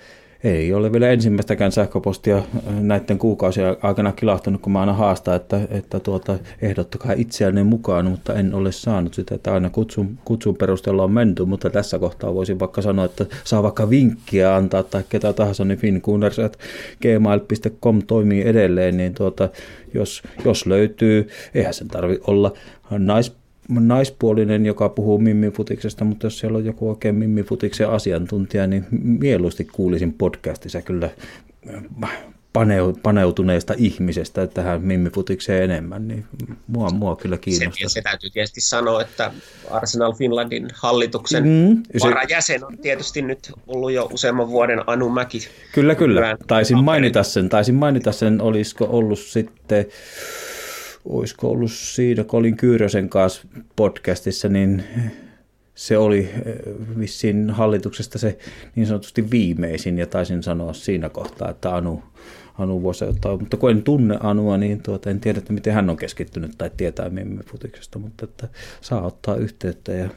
ei 0.45 0.73
ole 0.73 0.91
vielä 0.91 1.09
ensimmäistäkään 1.09 1.72
sähköpostia 1.72 2.43
näiden 2.80 3.17
kuukausien 3.17 3.76
aikana 3.81 4.11
kilahtanut, 4.11 4.61
kun 4.61 4.72
mä 4.72 4.80
aina 4.80 4.93
haastan, 4.93 5.35
että, 5.35 5.61
että 5.69 5.99
tuota, 5.99 6.38
ehdottakaa 6.61 7.11
itseänne 7.11 7.63
mukaan, 7.63 8.05
mutta 8.05 8.34
en 8.34 8.53
ole 8.53 8.72
saanut 8.72 9.13
sitä, 9.13 9.35
että 9.35 9.53
aina 9.53 9.69
kutsun, 9.69 10.17
kutsun 10.26 10.55
perusteella 10.55 11.03
on 11.03 11.11
menty, 11.11 11.45
mutta 11.45 11.69
tässä 11.69 11.99
kohtaa 11.99 12.34
voisin 12.34 12.59
vaikka 12.59 12.81
sanoa, 12.81 13.05
että 13.05 13.26
saa 13.43 13.63
vaikka 13.63 13.89
vinkkiä 13.89 14.55
antaa 14.55 14.84
tai 14.84 15.03
ketä 15.09 15.34
tahansa, 15.34 15.65
niin 15.65 15.80
finkunners.gmail.com 15.80 18.01
toimii 18.07 18.47
edelleen, 18.47 18.97
niin 18.97 19.13
tuota, 19.13 19.49
jos, 19.93 20.23
jos 20.45 20.65
löytyy, 20.65 21.27
eihän 21.55 21.73
sen 21.73 21.88
tarvi 21.88 22.19
olla 22.27 22.53
nais 22.89 23.35
naispuolinen, 23.69 24.65
joka 24.65 24.89
puhuu 24.89 25.17
mimmifutiksesta, 25.17 26.05
mutta 26.05 26.25
jos 26.25 26.39
siellä 26.39 26.57
on 26.57 26.65
joku 26.65 26.89
oikein 26.89 27.15
mimmifutiksen 27.15 27.89
asiantuntija, 27.89 28.67
niin 28.67 28.85
mieluusti 28.91 29.65
kuulisin 29.65 30.13
podcastissa 30.13 30.81
kyllä 30.81 31.09
paneutuneesta 33.03 33.73
ihmisestä 33.77 34.47
tähän 34.47 34.81
mimmifutikseen 34.81 35.63
enemmän, 35.63 36.07
niin 36.07 36.25
mua, 36.67 36.89
mua 36.89 37.15
kyllä 37.15 37.37
kiinnostaa. 37.37 37.89
Se, 37.89 37.93
se 37.93 38.01
täytyy 38.01 38.29
tietysti 38.29 38.61
sanoa, 38.61 39.01
että 39.01 39.31
Arsenal 39.71 40.13
Finlandin 40.13 40.67
hallituksen 40.73 41.43
mm, 41.43 41.83
se... 41.97 42.07
varajäsen 42.07 42.65
on 42.65 42.77
tietysti 42.77 43.21
nyt 43.21 43.51
ollut 43.67 43.91
jo 43.91 44.09
useamman 44.13 44.47
vuoden 44.47 44.81
Anu 44.87 45.09
Mäki. 45.09 45.47
Kyllä, 45.71 45.95
kyllä. 45.95 46.37
Taisin 46.47 46.83
mainita 46.83 47.23
sen, 47.23 47.49
taisin 47.49 47.75
mainita 47.75 48.11
sen, 48.11 48.41
olisiko 48.41 48.87
ollut 48.89 49.19
sitten 49.19 49.85
olisiko 51.06 51.49
ollut 51.49 51.72
siinä 51.72 52.23
Colin 52.23 52.57
Kyyrösen 52.57 53.10
kanssa 53.10 53.48
podcastissa, 53.76 54.49
niin 54.49 54.84
se 55.76 55.98
oli 55.98 56.30
vissiin 56.99 57.49
hallituksesta 57.49 58.19
se 58.19 58.38
niin 58.76 58.88
sanotusti 58.88 59.32
viimeisin 59.32 59.98
ja 59.98 60.07
taisin 60.07 60.44
sanoa 60.44 60.73
siinä 60.73 61.10
kohtaa, 61.10 61.49
että 61.49 61.76
Anu, 61.76 62.03
Anu 62.57 62.84
voisi 62.84 63.06
ottaa, 63.06 63.38
mutta 63.38 63.57
kun 63.57 63.72
en 63.72 63.84
tunne 63.84 64.18
Anua, 64.19 64.57
niin 64.57 64.84
tuota, 64.84 65.10
en 65.10 65.19
tiedä, 65.19 65.40
että 65.40 65.53
miten 65.53 65.73
hän 65.73 65.90
on 65.90 65.98
keskittynyt 65.98 66.52
tai 66.57 66.72
tietää 66.77 67.10
Mimmi-futiksesta, 67.10 67.99
mutta 67.99 68.26
että 68.26 68.48
saa 68.82 69.02
ottaa 69.02 69.36
yhteyttä 69.36 69.91
ja 69.91 70.10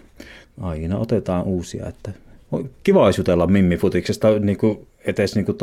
aina 0.61 0.99
otetaan 0.99 1.45
uusia, 1.45 1.87
että 1.87 2.13
kiva 2.85 3.05
olisi 3.05 3.21
jutella 3.21 3.47
Mimmi-futiksesta 3.47 4.39
niin 4.41 4.59
kuin 4.59 4.87
etes 5.09 5.35
niin 5.35 5.45
kuin 5.45 5.57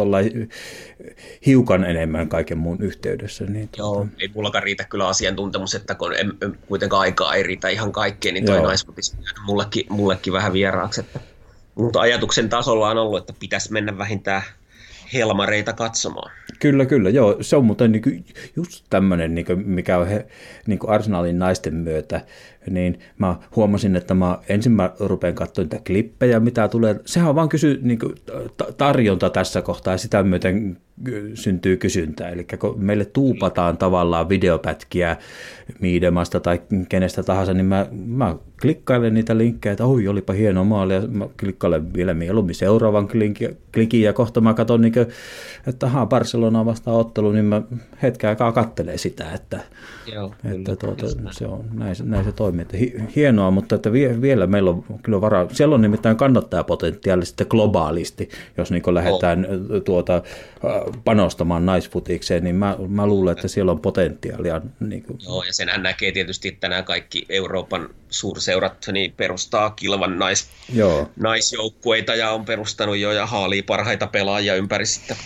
hiukan 1.45 1.83
enemmän 1.83 2.29
kaiken 2.29 2.57
muun 2.57 2.81
yhteydessä. 2.81 3.45
Niin 3.45 3.69
Joo, 3.77 3.93
tuota... 3.93 4.09
ei 4.19 4.31
mullakaan 4.35 4.63
riitä 4.63 4.83
kyllä 4.83 5.07
asiantuntemus, 5.07 5.75
että 5.75 5.95
kun 5.95 6.13
en, 6.13 6.33
en, 6.41 6.57
kuitenkaan 6.67 7.01
aikaa 7.01 7.35
ei 7.35 7.43
riitä 7.43 7.69
ihan 7.69 7.91
kaikkeen, 7.91 8.33
niin 8.33 8.45
toi 8.45 8.61
naisfutis 8.61 9.17
mullekin, 9.45 9.85
mullekin 9.89 10.33
vähän 10.33 10.53
vieraaksi. 10.53 11.01
Että, 11.01 11.19
mutta 11.75 11.99
ajatuksen 11.99 12.49
tasolla 12.49 12.89
on 12.89 12.97
ollut, 12.97 13.19
että 13.19 13.33
pitäisi 13.39 13.71
mennä 13.71 13.97
vähintään 13.97 14.41
helmareita 15.13 15.73
katsomaan. 15.73 16.31
Kyllä, 16.59 16.85
kyllä. 16.85 17.09
Joo, 17.09 17.37
se 17.41 17.55
on 17.55 17.65
muuten 17.65 17.91
niin 17.91 18.01
kuin 18.01 18.25
just 18.55 18.85
tämmöinen, 18.89 19.35
niin 19.35 19.45
kuin 19.45 19.69
mikä 19.69 19.97
on 19.97 20.07
he, 20.07 20.25
niin 20.65 20.79
kuin 20.79 20.89
Arsenalin 20.89 21.39
naisten 21.39 21.75
myötä, 21.75 22.21
niin 22.69 22.99
mä 23.17 23.35
huomasin, 23.55 23.95
että 23.95 24.13
mä 24.13 24.39
ensin 24.49 24.71
mä 24.71 24.91
rupean 24.99 25.35
katsomaan 25.35 25.69
niitä 25.71 25.83
klippejä, 25.85 26.39
mitä 26.39 26.67
tulee. 26.67 26.99
Sehän 27.05 27.29
on 27.29 27.35
vaan 27.35 27.49
kysy, 27.49 27.79
niin 27.81 27.99
kuin, 27.99 28.15
tarjonta 28.77 29.29
tässä 29.29 29.61
kohtaa 29.61 29.93
ja 29.93 29.97
sitä 29.97 30.23
myöten 30.23 30.77
syntyy 31.33 31.77
kysyntää. 31.77 32.29
Eli 32.29 32.45
kun 32.59 32.75
meille 32.77 33.05
tuupataan 33.05 33.77
tavallaan 33.77 34.29
videopätkiä 34.29 35.17
Miidemasta 35.79 36.39
tai 36.39 36.61
kenestä 36.89 37.23
tahansa, 37.23 37.53
niin 37.53 37.65
mä, 37.65 37.87
mä 38.05 38.35
klikkailen 38.61 39.13
niitä 39.13 39.37
linkkejä, 39.37 39.71
että 39.71 39.85
oi, 39.85 40.07
olipa 40.07 40.33
hieno 40.33 40.63
maali, 40.63 40.93
ja 40.93 41.01
mä 41.07 41.27
klikkailen 41.39 41.93
vielä 41.93 42.13
mieluummin 42.13 42.55
seuraavan 42.55 43.07
klikin, 43.73 44.01
ja 44.01 44.13
kohta 44.13 44.41
mä 44.41 44.53
katson, 44.53 44.81
niin 44.81 44.93
kuin, 44.93 45.07
että 45.67 45.85
ahaa, 45.85 46.05
Barcelona 46.05 46.65
vastaan 46.65 46.97
ottelu, 46.97 47.31
niin 47.31 47.45
mä 47.45 47.61
hetken 48.01 48.29
aikaa 48.29 48.51
kattelee 48.51 48.97
sitä, 48.97 49.31
että, 49.33 49.59
Joo, 50.13 50.35
että 50.53 50.75
tuota, 50.75 51.05
se 51.31 51.45
on, 51.45 51.65
näin, 51.73 51.95
näin 52.03 52.25
se 52.25 52.31
toimii. 52.31 52.61
Että 52.61 52.77
hienoa, 53.15 53.51
mutta 53.51 53.75
että 53.75 53.91
vielä 54.21 54.47
meillä 54.47 54.69
on 54.69 54.85
kyllä 55.03 55.21
varaa, 55.21 55.47
siellä 55.51 55.75
on 55.75 55.81
nimittäin 55.81 56.17
kannattajapotentiaali 56.17 57.25
sitten 57.25 57.47
globaalisti, 57.49 58.29
jos 58.57 58.71
niin 58.71 58.83
lähdetään 58.93 59.47
oh. 59.49 59.83
tuota, 59.83 60.21
panostamaan 61.03 61.65
naisfutikseen, 61.65 62.43
niin 62.43 62.55
mä, 62.55 62.77
mä 62.87 63.07
luulen, 63.07 63.31
että 63.31 63.47
siellä 63.47 63.71
on 63.71 63.79
potentiaalia. 63.79 64.61
Niin 64.79 65.03
kuin. 65.03 65.19
Joo, 65.23 65.43
ja 65.43 65.53
senhän 65.53 65.83
näkee 65.83 66.11
tietysti, 66.11 66.47
että 66.47 66.69
nämä 66.69 66.83
kaikki 66.83 67.25
Euroopan 67.29 67.89
suurseurat 68.09 68.85
niin 68.91 69.13
perustaa 69.17 69.69
kilvan 69.69 70.19
nais, 70.19 70.49
Joo. 70.73 71.09
naisjoukkueita 71.15 72.15
ja 72.15 72.31
on 72.31 72.45
perustanut 72.45 72.97
jo 72.97 73.11
ja 73.11 73.25
haalii 73.25 73.61
parhaita 73.61 74.07
pelaajia 74.07 74.55
ympäri 74.55 74.85
sitten. 74.85 75.17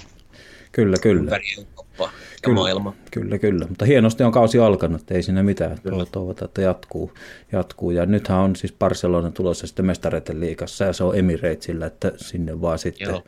Kyllä, 0.71 0.97
kyllä. 1.01 1.21
Ympäri 1.21 1.45
Eurooppaa 1.57 2.11
kyllä, 2.41 2.55
maailma. 2.55 2.95
Kyllä, 3.11 3.37
kyllä. 3.37 3.65
Mutta 3.67 3.85
hienosti 3.85 4.23
on 4.23 4.31
kausi 4.31 4.59
alkanut, 4.59 5.11
ei 5.11 5.23
siinä 5.23 5.43
mitään. 5.43 5.77
Toivotaan, 6.11 6.47
että 6.47 6.61
jatkuu, 6.61 7.13
jatkuu. 7.51 7.91
Ja 7.91 8.05
nythän 8.05 8.39
on 8.39 8.55
siis 8.55 8.73
Barcelona 8.79 9.31
tulossa 9.31 9.67
sitten 9.67 9.85
mestareiden 9.85 10.39
liikassa 10.39 10.85
ja 10.85 10.93
se 10.93 11.03
on 11.03 11.17
Emiratesillä, 11.17 11.85
että 11.85 12.11
sinne 12.17 12.61
vaan 12.61 12.79
sitten 12.79 13.09
Joo 13.09 13.23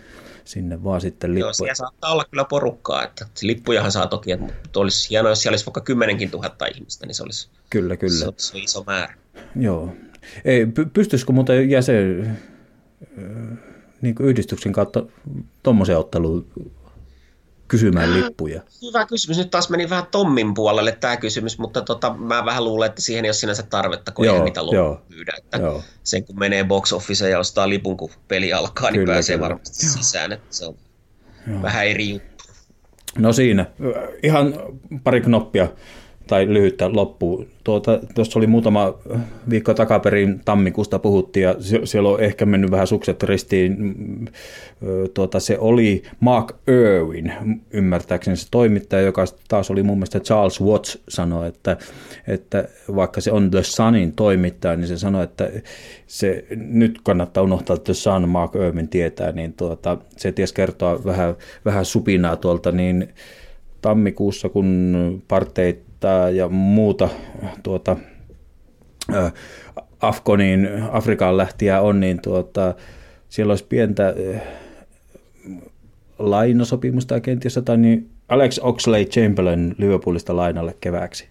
sinne 0.45 0.83
vaan 0.83 1.01
sitten 1.01 1.29
lippuja. 1.29 1.45
Joo, 1.45 1.53
siellä 1.53 1.75
saattaa 1.75 2.13
olla 2.13 2.25
kyllä 2.31 2.45
porukkaa, 2.45 3.03
että 3.03 3.25
lippujahan 3.41 3.91
saa 3.91 4.07
toki, 4.07 4.38
mutta 4.38 4.79
olisi 4.79 5.09
hienoa, 5.09 5.31
jos 5.31 5.41
siellä 5.41 5.53
olisi 5.53 5.65
vaikka 5.65 5.81
kymmenenkin 5.81 6.31
tuhatta 6.31 6.65
ihmistä, 6.65 7.05
niin 7.05 7.15
se 7.15 7.23
olisi, 7.23 7.49
kyllä, 7.69 7.97
kyllä. 7.97 8.19
Se 8.19 8.27
olisi 8.27 8.59
iso 8.59 8.83
määrä. 8.88 9.13
Joo. 9.55 9.95
Ei, 10.45 10.67
pystyisikö 10.93 11.31
muuten 11.31 11.69
jäsen 11.69 12.39
niin 14.01 14.15
yhdistyksen 14.19 14.73
kautta 14.73 15.05
tuommoisen 15.63 15.97
otteluun 15.97 16.47
kysymään 17.72 18.14
lippuja? 18.14 18.61
Hyvä 18.81 19.06
kysymys. 19.06 19.38
Nyt 19.38 19.52
taas 19.52 19.69
meni 19.69 19.89
vähän 19.89 20.06
Tommin 20.11 20.53
puolelle 20.53 20.91
tämä 20.91 21.18
kysymys, 21.18 21.57
mutta 21.57 21.81
tota, 21.81 22.14
mä 22.14 22.45
vähän 22.45 22.64
luulen, 22.64 22.89
että 22.89 23.02
siihen 23.02 23.26
ei 23.26 23.30
ole 23.30 23.34
sinänsä 23.34 23.64
tarvetta, 23.64 24.11
kun 24.11 24.26
joo, 24.26 24.35
ei 24.35 24.43
niitä 24.43 24.65
loppuja 24.65 25.02
myydä. 25.10 25.34
Että 25.38 25.57
joo. 25.57 25.84
sen 26.03 26.23
kun 26.23 26.39
menee 26.39 26.64
box 26.64 26.93
office 26.93 27.30
ja 27.30 27.39
ostaa 27.39 27.69
lipun, 27.69 27.98
kun 27.98 28.10
peli 28.27 28.53
alkaa, 28.53 28.91
niin 28.91 28.99
kyllä, 28.99 29.14
pääsee 29.14 29.35
kyllä. 29.35 29.49
varmasti 29.49 29.85
joo. 29.85 29.95
sisään. 29.95 30.31
Että 30.31 30.48
se 30.49 30.65
on 30.65 30.76
joo. 31.48 31.61
vähän 31.61 31.88
eri 31.88 32.10
juttu. 32.10 32.43
No 33.18 33.34
siinä, 33.34 33.65
ihan 34.23 34.53
pari 35.03 35.22
knoppia 35.22 35.68
tai 36.31 36.53
lyhyttä 36.53 36.93
loppuun. 36.93 37.47
Tuota, 37.63 37.99
oli 38.35 38.47
muutama 38.47 38.93
viikko 39.49 39.73
takaperin 39.73 40.41
tammikuusta 40.45 40.99
puhuttiin 40.99 41.43
ja 41.43 41.55
siellä 41.83 42.09
on 42.09 42.21
ehkä 42.21 42.45
mennyt 42.45 42.71
vähän 42.71 42.87
sukset 42.87 43.23
ristiin. 43.23 43.75
Tuota, 45.13 45.39
se 45.39 45.57
oli 45.59 46.03
Mark 46.19 46.55
Irwin, 46.67 47.33
ymmärtääkseni 47.73 48.37
se 48.37 48.47
toimittaja, 48.51 49.01
joka 49.01 49.25
taas 49.47 49.71
oli 49.71 49.83
mun 49.83 49.97
mielestä 49.97 50.19
Charles 50.19 50.61
Watts 50.61 50.97
sanoi, 51.09 51.47
että, 51.47 51.77
että 52.27 52.67
vaikka 52.95 53.21
se 53.21 53.31
on 53.31 53.51
The 53.51 53.63
Sunin 53.63 54.13
toimittaja, 54.13 54.75
niin 54.75 54.87
se 54.87 54.97
sanoi, 54.97 55.23
että 55.23 55.49
se 56.07 56.45
nyt 56.55 56.99
kannattaa 57.03 57.43
unohtaa, 57.43 57.77
The 57.77 57.93
Sun 57.93 58.29
Mark 58.29 58.55
Irwin 58.55 58.89
tietää, 58.89 59.31
niin 59.31 59.53
tuota, 59.53 59.97
se 60.17 60.31
ties 60.31 60.53
kertoa 60.53 61.05
vähän, 61.05 61.35
vähän 61.65 61.85
supinaa 61.85 62.35
tuolta, 62.35 62.71
niin 62.71 63.07
tammikuussa, 63.81 64.49
kun 64.49 65.23
parteit 65.27 65.90
ja 66.33 66.49
muuta 66.49 67.09
tuota, 67.63 67.97
Afkoniin, 69.99 70.69
Afrikaan 70.91 71.37
lähtiä 71.37 71.81
on, 71.81 71.99
niin 71.99 72.21
tuota, 72.21 72.75
siellä 73.29 73.51
olisi 73.51 73.65
pientä 73.69 74.13
lainasopimusta 76.19 77.19
kenties 77.19 77.55
jotain, 77.55 77.81
niin 77.81 78.09
Alex 78.29 78.59
Oxley 78.61 79.05
Chamberlain 79.05 79.75
Liverpoolista 79.77 80.35
lainalle 80.35 80.77
kevääksi. 80.81 81.27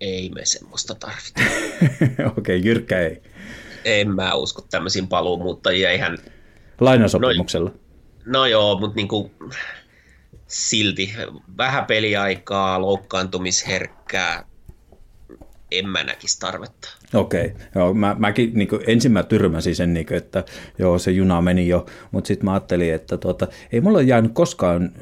Ei 0.00 0.30
me 0.34 0.40
semmoista 0.44 0.94
tarvita. 0.94 1.40
Okei, 2.02 2.26
okay, 2.36 2.56
jyrkkä 2.56 3.00
ei. 3.00 3.22
En 3.84 4.14
mä 4.14 4.34
usko 4.34 4.66
tämmöisiin 4.70 5.08
paluumuuttajia 5.08 5.92
ihan... 5.92 6.18
Lainasopimuksella? 6.80 7.70
No, 7.70 8.38
no 8.38 8.46
joo, 8.46 8.80
mutta 8.80 8.96
niinku, 8.96 9.30
silti 10.46 11.14
vähän 11.56 11.86
peliaikaa, 11.86 12.80
loukkaantumisherkkää, 12.80 14.44
en 15.70 15.88
mä 15.88 16.04
näkisi 16.04 16.40
tarvetta. 16.40 16.88
Okei, 17.14 17.46
okay. 17.46 17.66
joo, 17.74 17.94
mä, 17.94 18.16
mäkin 18.18 18.50
niin 18.54 18.68
kuin, 18.68 18.82
ensin 18.86 19.12
mä 19.12 19.22
tyrmäsin 19.22 19.76
sen, 19.76 19.94
niin 19.94 20.06
kuin, 20.06 20.16
että 20.16 20.44
joo, 20.78 20.98
se 20.98 21.10
juna 21.10 21.40
meni 21.40 21.68
jo, 21.68 21.86
mutta 22.10 22.28
sitten 22.28 22.44
mä 22.44 22.52
ajattelin, 22.52 22.94
että 22.94 23.16
tuota, 23.16 23.46
ei 23.72 23.80
mulla 23.80 23.98
ole 23.98 24.06
jäänyt 24.06 24.32
koskaan 24.34 24.92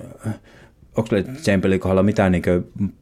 Oxlade 0.97 1.32
Chamberlainin 1.43 1.81
kohdalla 1.81 2.02
mitään 2.02 2.32
niin 2.32 2.43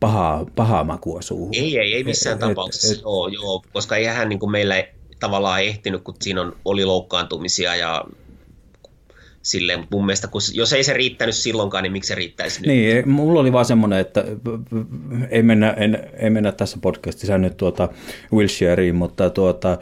pahaa, 0.00 0.46
pahaa 0.56 0.84
makua 0.84 1.22
suuhun? 1.22 1.54
Ei, 1.54 1.78
ei, 1.78 1.94
ei 1.94 2.04
missään 2.04 2.34
et, 2.34 2.40
tapauksessa, 2.40 2.94
et, 2.94 3.00
joo, 3.00 3.28
joo, 3.28 3.62
koska 3.72 3.96
eihän 3.96 4.28
niin 4.28 4.38
kuin 4.38 4.52
meillä 4.52 4.84
tavallaan 5.20 5.62
ehtinyt, 5.62 6.02
kun 6.02 6.14
siinä 6.20 6.40
on, 6.40 6.56
oli 6.64 6.84
loukkaantumisia 6.84 7.76
ja 7.76 8.04
silleen, 9.42 9.78
mutta 9.78 9.96
mun 9.96 10.06
mielestä, 10.06 10.28
kun, 10.28 10.40
jos 10.54 10.72
ei 10.72 10.84
se 10.84 10.92
riittänyt 10.92 11.34
silloinkaan, 11.34 11.82
niin 11.82 11.92
miksi 11.92 12.08
se 12.08 12.14
riittäisi 12.14 12.60
nyt? 12.60 12.66
Niin, 12.66 13.08
mulla 13.08 13.40
oli 13.40 13.52
vaan 13.52 13.64
semmoinen, 13.64 13.98
että 13.98 14.24
ei 15.30 15.42
mennä, 15.42 15.70
en, 15.70 16.08
ei 16.16 16.30
mennä 16.30 16.52
tässä 16.52 16.78
podcastissa 16.82 17.38
nyt 17.38 17.56
tuota 17.56 17.88
Wilshireiin, 18.32 18.94
mutta 18.94 19.30
tuota, 19.30 19.78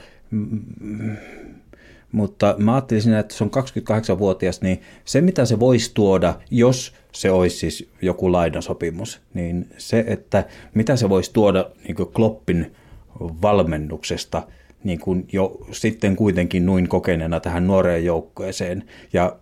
mutta 2.13 2.55
mä 2.59 2.75
ajattelin 2.75 3.03
siinä, 3.03 3.19
että 3.19 3.35
se 3.35 3.45
on 3.45 3.51
28-vuotias, 3.51 4.63
niin 4.63 4.83
se 5.05 5.21
mitä 5.21 5.45
se 5.45 5.61
voisi 5.61 5.91
tuoda, 5.95 6.35
jos 6.51 6.95
se 7.13 7.31
olisi 7.31 7.57
siis 7.57 7.89
joku 8.03 8.33
lainasopimus, 8.33 9.21
niin 9.35 9.71
se, 9.79 10.05
että 10.07 10.45
mitä 10.75 10.97
se 10.97 11.09
voisi 11.09 11.33
tuoda 11.33 11.71
niin 11.85 11.97
Kloppin 12.13 12.75
valmennuksesta– 13.21 14.43
niin 14.85 15.01
kuin 15.01 15.29
jo 15.33 15.59
sitten 15.71 16.17
kuitenkin 16.17 16.67
noin 16.67 16.89
kokeneena 16.89 17.41
tähän 17.41 17.67
nuoreen 17.67 18.05
joukkueeseen. 18.05 18.85
Ja 19.13 19.37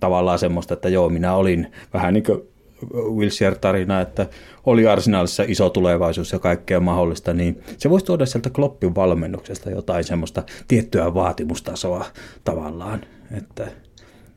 tavallaan 0.00 0.38
semmoista, 0.38 0.74
että 0.74 0.88
joo, 0.88 1.08
minä 1.08 1.34
olin 1.34 1.72
vähän 1.94 2.14
niin 2.14 2.24
kuin 2.24 2.42
Wilshere-tarina, 2.94 4.00
että 4.00 4.26
oli 4.66 4.86
arsenaalissa 4.86 5.42
iso 5.46 5.70
tulevaisuus 5.70 6.32
ja 6.32 6.38
kaikkea 6.38 6.80
mahdollista, 6.80 7.34
niin 7.34 7.62
se 7.78 7.90
voisi 7.90 8.06
tuoda 8.06 8.26
sieltä 8.26 8.50
Kloppin 8.50 8.94
valmennuksesta 8.94 9.70
jotain 9.70 10.04
semmoista 10.04 10.42
tiettyä 10.68 11.14
vaatimustasoa 11.14 12.04
tavallaan, 12.44 13.00
että, 13.36 13.68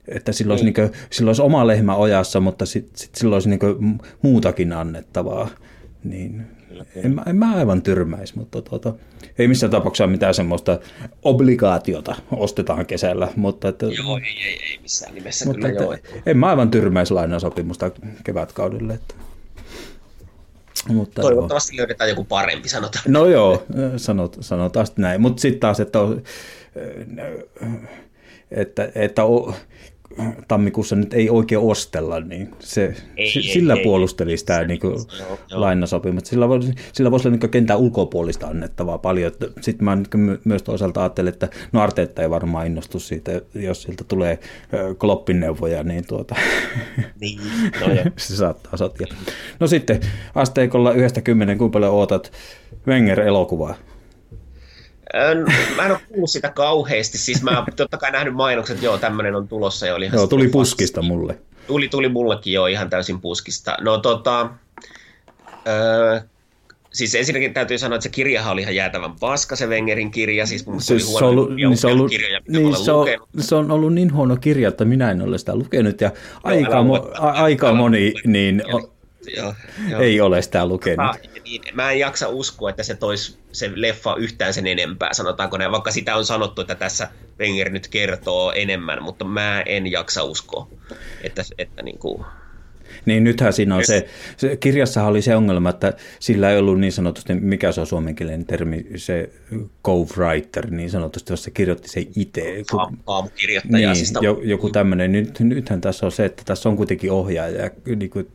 että 0.07 0.31
sillä 0.31 0.53
olisi, 0.53 0.65
niin. 0.65 0.73
kuin, 0.73 0.91
sillä 1.09 1.29
olisi 1.29 1.41
oma 1.41 1.67
lehmä 1.67 1.95
ojassa, 1.95 2.39
mutta 2.39 2.65
sitten 2.65 2.97
sit 2.97 3.15
sillä 3.15 3.35
olisi 3.35 3.49
niin 3.49 3.99
muutakin 4.21 4.73
annettavaa, 4.73 5.47
niin 6.03 6.58
en, 6.95 7.15
mä, 7.15 7.23
en 7.25 7.35
mä 7.35 7.55
aivan 7.55 7.81
tyrmäisi, 7.81 8.37
mutta 8.37 8.61
tuota, 8.61 8.93
ei 9.37 9.47
missään 9.47 9.71
tapauksessa 9.71 10.07
mitään 10.07 10.33
semmoista 10.33 10.79
obligaatiota 11.23 12.15
ostetaan 12.31 12.85
kesällä. 12.85 13.27
Mutta 13.35 13.67
että, 13.67 13.85
joo, 13.85 14.17
ei, 14.17 14.47
ei, 14.47 14.59
ei 14.71 14.79
missään 14.81 15.15
nimessä 15.15 15.45
mutta 15.45 15.67
kyllä 15.67 15.95
että, 15.95 16.09
joo. 16.13 16.21
En 16.25 16.37
mä 16.37 16.49
aivan 16.49 16.71
tyrmäisi 16.71 17.13
lainasopimusta 17.13 17.91
kevätkaudelle. 18.23 18.93
Että. 18.93 19.15
Mutta 20.87 21.21
Toivottavasti 21.21 21.75
joo. 21.75 21.81
löydetään 21.81 22.09
joku 22.09 22.23
parempi, 22.23 22.69
sanotaan. 22.69 23.03
No 23.07 23.25
joo, 23.25 23.63
sanot, 23.97 24.37
sanotaan 24.39 24.87
näin. 24.97 25.21
Mutta 25.21 25.41
sitten 25.41 25.59
taas, 25.59 25.79
että, 25.79 25.99
että, 28.51 28.91
että 28.95 29.21
tammikuussa 30.47 30.95
nyt 30.95 31.13
ei 31.13 31.29
oikein 31.29 31.61
ostella, 31.61 32.19
niin 32.19 32.51
se, 32.59 32.95
ei, 33.17 33.31
sillä 33.31 33.73
ei, 33.73 33.83
puolusteli 33.83 34.31
ei, 34.31 34.37
sitä 34.37 34.63
niin 34.63 34.79
kuin 34.79 34.95
lainasopimusta. 35.51 36.29
Sillä, 36.29 36.49
voisi, 36.49 36.73
sillä 36.93 37.11
voisi 37.11 37.27
olla 37.27 37.37
niin 37.41 37.51
kentän 37.51 37.77
ulkopuolista 37.77 38.47
annettavaa 38.47 38.97
paljon. 38.97 39.31
Sitten 39.61 39.85
mä 39.85 39.97
myös 40.45 40.63
toisaalta 40.63 41.01
ajattelen, 41.01 41.33
että 41.33 41.49
no 41.71 41.81
Arteetta 41.81 42.21
ei 42.21 42.29
varmaan 42.29 42.67
innostu 42.67 42.99
siitä, 42.99 43.41
jos 43.53 43.81
siltä 43.81 44.03
tulee 44.03 44.39
Kloppin 44.97 45.39
neuvoja, 45.39 45.83
niin 45.83 46.07
tuota, 46.07 46.35
niin, 47.21 47.39
no 47.81 48.11
se 48.17 48.35
saattaa 48.35 48.77
sotia. 48.77 49.07
No 49.59 49.67
sitten 49.67 49.99
asteikolla 50.35 50.93
yhdestä 50.93 51.21
kymmenen, 51.21 51.57
kuinka 51.57 51.73
paljon 51.73 51.93
ootat 51.93 52.31
Wenger-elokuvaa? 52.87 53.75
Mä 55.75 55.85
en 55.85 55.91
ole 55.91 55.99
kuullut 56.07 56.29
sitä 56.29 56.49
kauheasti, 56.49 57.17
siis 57.17 57.43
mä 57.43 57.65
totta 57.75 57.97
kai 57.97 58.11
nähnyt 58.11 58.33
mainokset, 58.33 58.73
että 58.73 58.85
joo, 58.85 58.97
tämmöinen 58.97 59.35
on 59.35 59.47
tulossa. 59.47 59.85
Ja 59.85 59.95
oli 59.95 60.09
joo, 60.13 60.27
tuli 60.27 60.47
puskista 60.47 61.01
mulle. 61.01 61.39
Tuli, 61.67 61.87
tuli 61.87 62.09
mullekin 62.09 62.53
jo 62.53 62.65
ihan 62.65 62.89
täysin 62.89 63.21
puskista. 63.21 63.77
No 63.81 63.97
tota, 63.97 64.49
öö, 65.67 66.21
siis 66.93 67.15
ensinnäkin 67.15 67.53
täytyy 67.53 67.77
sanoa, 67.77 67.95
että 67.95 68.03
se 68.03 68.09
kirjahan 68.09 68.53
oli 68.53 68.61
ihan 68.61 68.75
jäätävän 68.75 69.13
paska, 69.19 69.55
se 69.55 69.67
Wengerin 69.67 70.11
kirja. 70.11 70.45
Siis 70.45 70.65
mun 70.65 70.81
siis 70.81 71.17
se, 71.17 71.25
on 71.25 71.29
ollut, 71.29 71.55
niin 71.55 71.77
se, 71.77 71.87
ollut, 71.87 72.09
kirjoja, 72.09 72.41
niin 72.47 72.75
se, 72.75 72.91
on, 72.91 73.07
se 73.39 73.55
on 73.55 73.71
ollut 73.71 73.93
niin 73.93 74.13
huono 74.13 74.37
kirja, 74.37 74.69
että 74.69 74.85
minä 74.85 75.11
en 75.11 75.21
ole 75.21 75.37
sitä 75.37 75.55
lukenut. 75.55 76.01
Ja 76.01 76.11
aika, 76.43 76.83
mo, 76.83 77.11
a, 77.19 77.29
aika 77.29 77.73
moni 77.73 78.13
niin, 78.25 78.63
joo, 78.67 79.53
joo. 79.89 80.01
ei 80.01 80.21
ole 80.21 80.41
sitä 80.41 80.65
lukenut. 80.65 80.97
Mä, 80.97 81.13
niin, 81.49 81.61
mä 81.73 81.91
en 81.91 81.99
jaksa 81.99 82.27
uskoa, 82.27 82.69
että 82.69 82.83
se 82.83 82.95
toisi 82.95 83.37
se 83.51 83.71
leffa 83.75 84.15
yhtään 84.15 84.53
sen 84.53 84.67
enempää, 84.67 85.13
sanotaanko 85.13 85.57
näin, 85.57 85.71
vaikka 85.71 85.91
sitä 85.91 86.15
on 86.15 86.25
sanottu, 86.25 86.61
että 86.61 86.75
tässä 86.75 87.07
Wenger 87.39 87.69
nyt 87.69 87.87
kertoo 87.87 88.51
enemmän, 88.51 89.03
mutta 89.03 89.25
mä 89.25 89.61
en 89.61 89.91
jaksa 89.91 90.23
uskoa, 90.23 90.67
että, 91.23 91.43
että 91.57 91.83
niin 91.83 91.99
kuin, 91.99 92.25
niin 93.05 93.23
nythän 93.23 93.53
siinä 93.53 93.75
on 93.75 93.85
se, 93.85 94.07
se, 94.37 94.57
kirjassahan 94.57 95.09
oli 95.09 95.21
se 95.21 95.35
ongelma, 95.35 95.69
että 95.69 95.93
sillä 96.19 96.51
ei 96.51 96.57
ollut 96.57 96.79
niin 96.79 96.91
sanotusti, 96.91 97.33
mikä 97.33 97.71
se 97.71 97.81
on 97.81 97.87
suomenkielinen 97.87 98.45
termi, 98.45 98.85
se 98.95 99.29
co-writer 99.85 100.71
niin 100.71 100.89
sanotusti, 100.89 101.33
jos 101.33 101.43
se 101.43 101.51
kirjoitti 101.51 101.89
se 101.89 102.07
itse. 102.15 102.63
Aamukirjoittaja. 103.07 103.87
Niin, 103.87 103.95
siis 103.95 104.13
joku 104.43 104.69
tämmöinen. 104.69 105.11
Nyt, 105.11 105.39
nythän 105.39 105.81
tässä 105.81 106.05
on 106.05 106.11
se, 106.11 106.25
että 106.25 106.43
tässä 106.45 106.69
on 106.69 106.77
kuitenkin 106.77 107.11
ohjaaja. 107.11 107.69
Niin 107.95 108.09
kuin, 108.09 108.27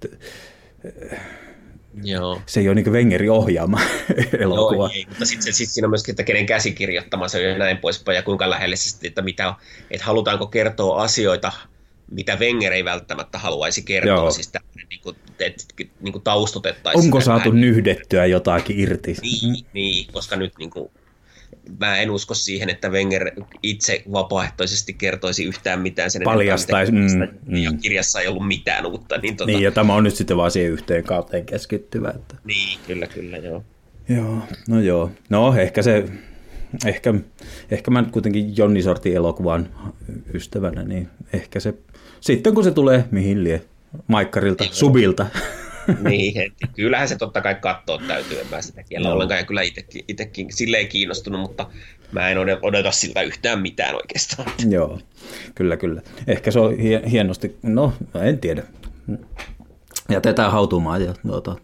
Joo. 2.02 2.42
Se 2.46 2.60
ei 2.60 2.68
ole 2.68 2.74
niin 2.74 2.92
Wengerin 2.92 3.30
ohjaama 3.30 3.80
elokuva. 4.38 4.84
Joo, 4.84 4.90
ei, 4.94 5.06
mutta 5.08 5.24
sitten 5.24 5.52
sit 5.52 5.70
siinä 5.70 5.86
on 5.86 5.90
myöskin, 5.90 6.12
että 6.12 6.22
kenen 6.22 6.46
käsikirjoittama 6.46 7.28
se 7.28 7.38
on 7.38 7.44
ja 7.44 7.58
näin 7.58 7.78
poispäin, 7.78 8.16
ja 8.16 8.22
kuinka 8.22 8.50
lähelle 8.50 8.76
se 8.76 8.90
sitten, 8.90 9.08
että, 9.08 9.22
mitä, 9.22 9.54
että 9.90 10.06
halutaanko 10.06 10.46
kertoa 10.46 11.02
asioita, 11.02 11.52
mitä 12.10 12.36
Wenger 12.36 12.72
ei 12.72 12.84
välttämättä 12.84 13.38
haluaisi 13.38 13.82
kertoa, 13.82 14.14
Joo. 14.14 14.30
siis 14.30 14.48
tämmöinen, 14.48 14.86
niin 14.90 15.00
kuin, 15.02 15.16
että 15.40 15.64
niin 16.00 16.12
kuin 16.12 16.22
taustutettaisiin. 16.22 17.04
Onko 17.04 17.20
saatu 17.20 17.50
näin. 17.50 17.60
nyhdettyä 17.60 18.26
jotakin 18.26 18.80
irti? 18.80 19.16
Niin, 19.22 19.66
niin 19.72 20.12
koska 20.12 20.36
nyt 20.36 20.52
niin 20.58 20.70
kuin, 20.70 20.90
mä 21.80 21.96
en 21.96 22.10
usko 22.10 22.34
siihen, 22.34 22.68
että 22.70 22.88
Wenger 22.88 23.30
itse 23.62 24.02
vapaaehtoisesti 24.12 24.92
kertoisi 24.94 25.44
yhtään 25.44 25.80
mitään 25.80 26.10
sen 26.10 26.22
Paljastaisi. 26.22 26.92
Mm, 26.92 26.98
mm. 27.46 27.78
kirjassa 27.82 28.20
ei 28.20 28.28
ollut 28.28 28.46
mitään 28.46 28.86
uutta. 28.86 29.18
Niin, 29.18 29.36
tota... 29.36 29.50
niin, 29.50 29.62
ja 29.62 29.70
tämä 29.70 29.94
on 29.94 30.04
nyt 30.04 30.14
sitten 30.14 30.36
vaan 30.36 30.50
siihen 30.50 30.72
yhteen 30.72 31.04
kauteen 31.04 31.46
keskittyvä. 31.46 32.10
Että... 32.10 32.36
Niin, 32.44 32.78
kyllä, 32.86 33.06
kyllä, 33.06 33.36
joo. 33.36 33.64
Joo, 34.08 34.38
no 34.68 34.80
joo. 34.80 35.10
No 35.30 35.54
ehkä 35.56 35.82
se, 35.82 36.04
ehkä, 36.86 37.14
ehkä 37.70 37.90
mä 37.90 38.04
kuitenkin 38.12 38.56
Jonni 38.56 38.82
Sortin 38.82 39.14
elokuvan 39.14 39.68
ystävänä, 40.34 40.82
niin 40.82 41.08
ehkä 41.32 41.60
se, 41.60 41.74
sitten 42.20 42.54
kun 42.54 42.64
se 42.64 42.70
tulee 42.70 43.04
mihin 43.10 43.44
lie, 43.44 43.64
Maikkarilta? 44.06 44.64
Subilta, 44.70 45.26
niin, 46.08 46.34
heti. 46.34 46.56
kyllähän 46.76 47.08
se 47.08 47.16
totta 47.16 47.40
kai 47.40 47.54
katsoa 47.54 48.00
täytyy, 48.08 48.40
en 48.40 48.46
mä 48.50 48.62
sitä 48.62 48.82
kiellä 48.82 49.12
ollenkaan, 49.12 49.40
ja 49.40 49.46
kyllä 49.46 49.62
itsekin, 49.62 50.04
itsekin 50.08 50.46
silleen 50.50 50.88
kiinnostunut, 50.88 51.40
mutta 51.40 51.66
mä 52.12 52.28
en 52.28 52.38
odota 52.62 52.90
siltä 52.90 53.22
yhtään 53.22 53.60
mitään 53.60 53.94
oikeastaan. 53.94 54.52
Joo, 54.70 55.00
kyllä, 55.54 55.76
kyllä. 55.76 56.02
Ehkä 56.26 56.50
se 56.50 56.60
on 56.60 56.78
hienosti, 57.10 57.56
no 57.62 57.92
en 58.22 58.38
tiedä. 58.38 58.62
Jätetään 60.08 60.52
hautumaan, 60.52 61.04
ja 61.04 61.14
tuota, 61.26 61.56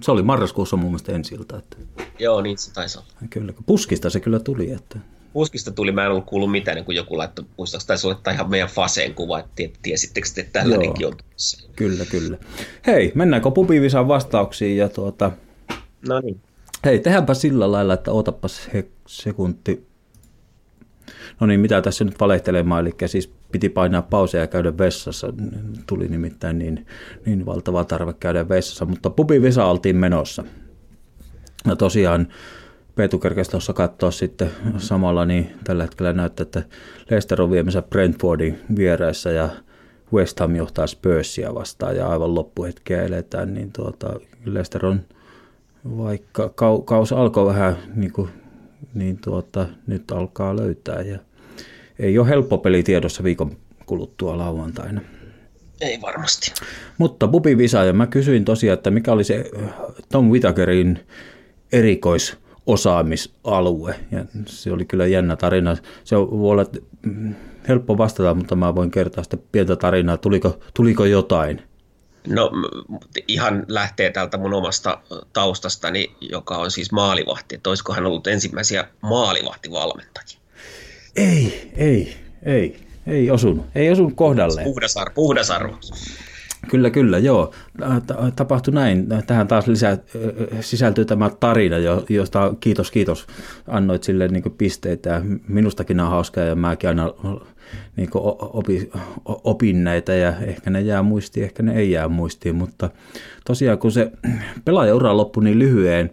se 0.00 0.10
oli 0.10 0.22
marraskuussa 0.22 0.76
mun 0.76 0.90
mielestä 0.90 1.12
ensiltä. 1.12 1.56
Että... 1.56 1.76
Joo, 2.18 2.40
niin 2.40 2.58
se 2.58 2.72
taisi 2.72 2.98
olla. 2.98 3.08
Kyllä, 3.30 3.52
puskista 3.66 4.10
se 4.10 4.20
kyllä 4.20 4.38
tuli, 4.38 4.72
että 4.72 4.98
puskista 5.36 5.70
tuli, 5.70 5.92
mä 5.92 6.04
en 6.04 6.10
ollut 6.10 6.26
kuullut 6.26 6.50
mitään, 6.50 6.74
niin 6.74 6.84
kun 6.84 6.94
joku 6.94 7.18
laittoi, 7.18 7.44
muistaakseni 7.56 7.86
taisi 7.86 8.06
olla 8.06 8.32
ihan 8.32 8.50
meidän 8.50 8.68
Faseen 8.68 9.14
kuva, 9.14 9.38
että 9.38 9.78
tiesittekö 9.82 10.28
että 10.36 10.60
tällainenkin 10.60 11.00
Joo. 11.00 11.10
on 11.10 11.16
tuossa. 11.16 11.68
Kyllä, 11.76 12.04
kyllä. 12.04 12.38
Hei, 12.86 13.12
mennäänkö 13.14 13.50
pupivisan 13.50 14.08
vastauksiin 14.08 14.76
ja 14.76 14.88
tuota... 14.88 15.32
No 16.08 16.20
niin. 16.20 16.40
Hei, 16.84 16.98
tehdäänpä 16.98 17.34
sillä 17.34 17.72
lailla, 17.72 17.94
että 17.94 18.12
otapas 18.12 18.68
he, 18.74 18.88
sekunti. 19.06 19.86
No 21.40 21.46
niin, 21.46 21.60
mitä 21.60 21.82
tässä 21.82 22.04
nyt 22.04 22.20
valehtelemaan, 22.20 22.86
eli 22.86 22.94
siis 23.06 23.32
piti 23.52 23.68
painaa 23.68 24.02
pauseja 24.02 24.42
ja 24.42 24.46
käydä 24.46 24.78
vessassa. 24.78 25.32
Tuli 25.86 26.08
nimittäin 26.08 26.58
niin, 26.58 26.86
niin 27.26 27.46
valtava 27.46 27.84
tarve 27.84 28.12
käydä 28.12 28.48
vessassa, 28.48 28.84
mutta 28.84 29.10
pupivisa 29.10 29.64
oltiin 29.64 29.96
menossa. 29.96 30.44
Ja 31.66 31.76
tosiaan 31.76 32.28
Peetu 32.96 33.18
kerkesi 33.18 33.50
tuossa 33.50 33.72
katsoa 33.72 34.10
sitten 34.10 34.50
samalla, 34.78 35.26
niin 35.26 35.50
tällä 35.64 35.82
hetkellä 35.82 36.12
näyttää, 36.12 36.42
että 36.42 36.62
Leicester 37.10 37.42
on 37.42 37.50
viemässä 37.50 37.82
Brentfordin 37.82 38.58
viereessä 38.76 39.30
ja 39.30 39.48
West 40.12 40.40
Ham 40.40 40.56
johtaa 40.56 40.86
Spursia 40.86 41.54
vastaan 41.54 41.96
ja 41.96 42.08
aivan 42.08 42.34
loppuhetkeä 42.34 43.02
eletään, 43.02 43.54
niin 43.54 43.72
tuota, 43.72 44.20
Leicester 44.44 44.86
on, 44.86 45.00
vaikka 45.96 46.48
kau, 46.48 46.82
kaus 46.82 47.12
alkoi 47.12 47.46
vähän, 47.46 47.76
niin, 47.94 48.12
kuin, 48.12 48.28
niin 48.94 49.18
tuota, 49.24 49.66
nyt 49.86 50.10
alkaa 50.10 50.56
löytää 50.56 51.02
ja 51.02 51.18
ei 51.98 52.18
ole 52.18 52.28
helppo 52.28 52.58
peli 52.58 52.82
tiedossa 52.82 53.24
viikon 53.24 53.56
kuluttua 53.86 54.38
lauantaina. 54.38 55.00
Ei 55.80 56.00
varmasti. 56.00 56.52
Mutta 56.98 57.28
Bubi 57.28 57.58
Visa, 57.58 57.84
ja 57.84 57.92
mä 57.92 58.06
kysyin 58.06 58.44
tosiaan, 58.44 58.74
että 58.74 58.90
mikä 58.90 59.12
oli 59.12 59.24
se 59.24 59.50
Tom 60.12 60.30
Whitakerin 60.30 60.98
erikois 61.72 62.45
osaamisalue. 62.66 63.94
Ja 64.10 64.24
se 64.46 64.72
oli 64.72 64.84
kyllä 64.84 65.06
jännä 65.06 65.36
tarina. 65.36 65.76
Se 66.04 66.16
voi 66.16 66.52
olla 66.52 66.64
mm, 67.02 67.34
helppo 67.68 67.98
vastata, 67.98 68.34
mutta 68.34 68.56
mä 68.56 68.74
voin 68.74 68.90
kertoa 68.90 69.24
sitä 69.24 69.36
pientä 69.52 69.76
tarinaa. 69.76 70.16
Tuliko, 70.16 70.58
tuliko 70.74 71.04
jotain? 71.04 71.62
No 72.28 72.50
ihan 73.28 73.64
lähtee 73.68 74.10
täältä 74.10 74.38
mun 74.38 74.54
omasta 74.54 74.98
taustastani, 75.32 76.16
joka 76.20 76.56
on 76.56 76.70
siis 76.70 76.92
maalivahti. 76.92 77.54
Että 77.54 77.70
olisiko 77.70 77.92
hän 77.92 78.06
ollut 78.06 78.26
ensimmäisiä 78.26 78.88
maalivahtivalmentajia? 79.00 80.38
Ei, 81.16 81.72
ei, 81.76 82.16
ei, 82.42 82.86
ei 83.06 83.30
osunut. 83.30 83.66
Ei 83.74 83.90
osunut 83.90 84.12
kohdalleen. 84.16 84.64
Puhdas 85.14 85.50
arvo. 85.50 85.78
Kyllä, 86.70 86.90
kyllä, 86.90 87.18
joo. 87.18 87.52
Tapahtui 88.36 88.74
näin. 88.74 89.06
Tähän 89.26 89.48
taas 89.48 89.66
lisää, 89.66 89.98
sisältyy 90.60 91.04
tämä 91.04 91.30
tarina, 91.40 91.76
josta 92.08 92.54
kiitos, 92.60 92.90
kiitos. 92.90 93.26
Annoit 93.68 94.02
sille 94.02 94.28
niin 94.28 94.54
pisteitä. 94.58 95.22
Minustakin 95.48 96.00
on 96.00 96.10
hauskaa 96.10 96.44
ja 96.44 96.54
mäkin 96.54 96.88
aina 96.88 97.14
niin 97.96 98.10
opi, 98.12 98.90
opin 99.24 99.84
näitä 99.84 100.14
ja 100.14 100.32
ehkä 100.46 100.70
ne 100.70 100.80
jää 100.80 101.02
muistiin, 101.02 101.44
ehkä 101.44 101.62
ne 101.62 101.74
ei 101.74 101.90
jää 101.90 102.08
muistiin, 102.08 102.54
mutta 102.54 102.90
tosiaan 103.46 103.78
kun 103.78 103.92
se 103.92 104.12
pelaajaura 104.64 105.16
loppui 105.16 105.44
niin 105.44 105.58
lyhyen, 105.58 106.10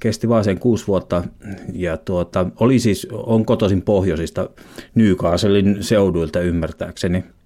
kesti 0.00 0.28
vain 0.28 0.44
sen 0.44 0.58
kuusi 0.58 0.86
vuotta 0.86 1.24
ja 1.72 1.96
tuota, 1.96 2.46
oli 2.60 2.78
siis, 2.78 3.06
on 3.12 3.44
kotoisin 3.44 3.82
pohjoisista 3.82 4.50
Newcastlein 4.94 5.76
seuduilta 5.80 6.40
ymmärtääkseni– 6.40 7.24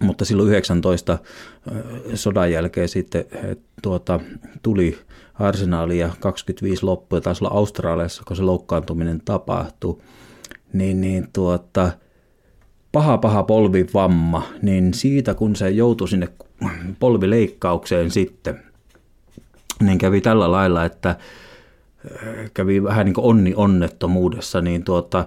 mutta 0.00 0.24
silloin 0.24 0.48
19 0.48 1.18
sodan 2.14 2.52
jälkeen 2.52 2.88
sitten 2.88 3.24
tuota, 3.82 4.20
tuli 4.62 4.98
arsenaali 5.34 5.98
ja 5.98 6.10
25 6.20 6.84
loppu 6.84 7.16
ja 7.16 7.20
taisi 7.20 7.44
olla 7.44 7.54
Australiassa, 7.54 8.22
kun 8.26 8.36
se 8.36 8.42
loukkaantuminen 8.42 9.22
tapahtui, 9.24 9.98
niin, 10.72 11.00
niin 11.00 11.28
tuota, 11.32 11.92
paha 12.92 13.18
paha 13.18 13.42
polvivamma, 13.42 14.42
niin 14.62 14.94
siitä 14.94 15.34
kun 15.34 15.56
se 15.56 15.70
joutui 15.70 16.08
sinne 16.08 16.28
polvileikkaukseen 16.98 18.10
sitten, 18.10 18.62
niin 19.80 19.98
kävi 19.98 20.20
tällä 20.20 20.52
lailla, 20.52 20.84
että 20.84 21.16
kävi 22.54 22.82
vähän 22.82 23.06
niin 23.06 23.14
kuin 23.14 23.24
onni 23.24 23.54
onnettomuudessa, 23.56 24.60
niin 24.60 24.84
tuota, 24.84 25.26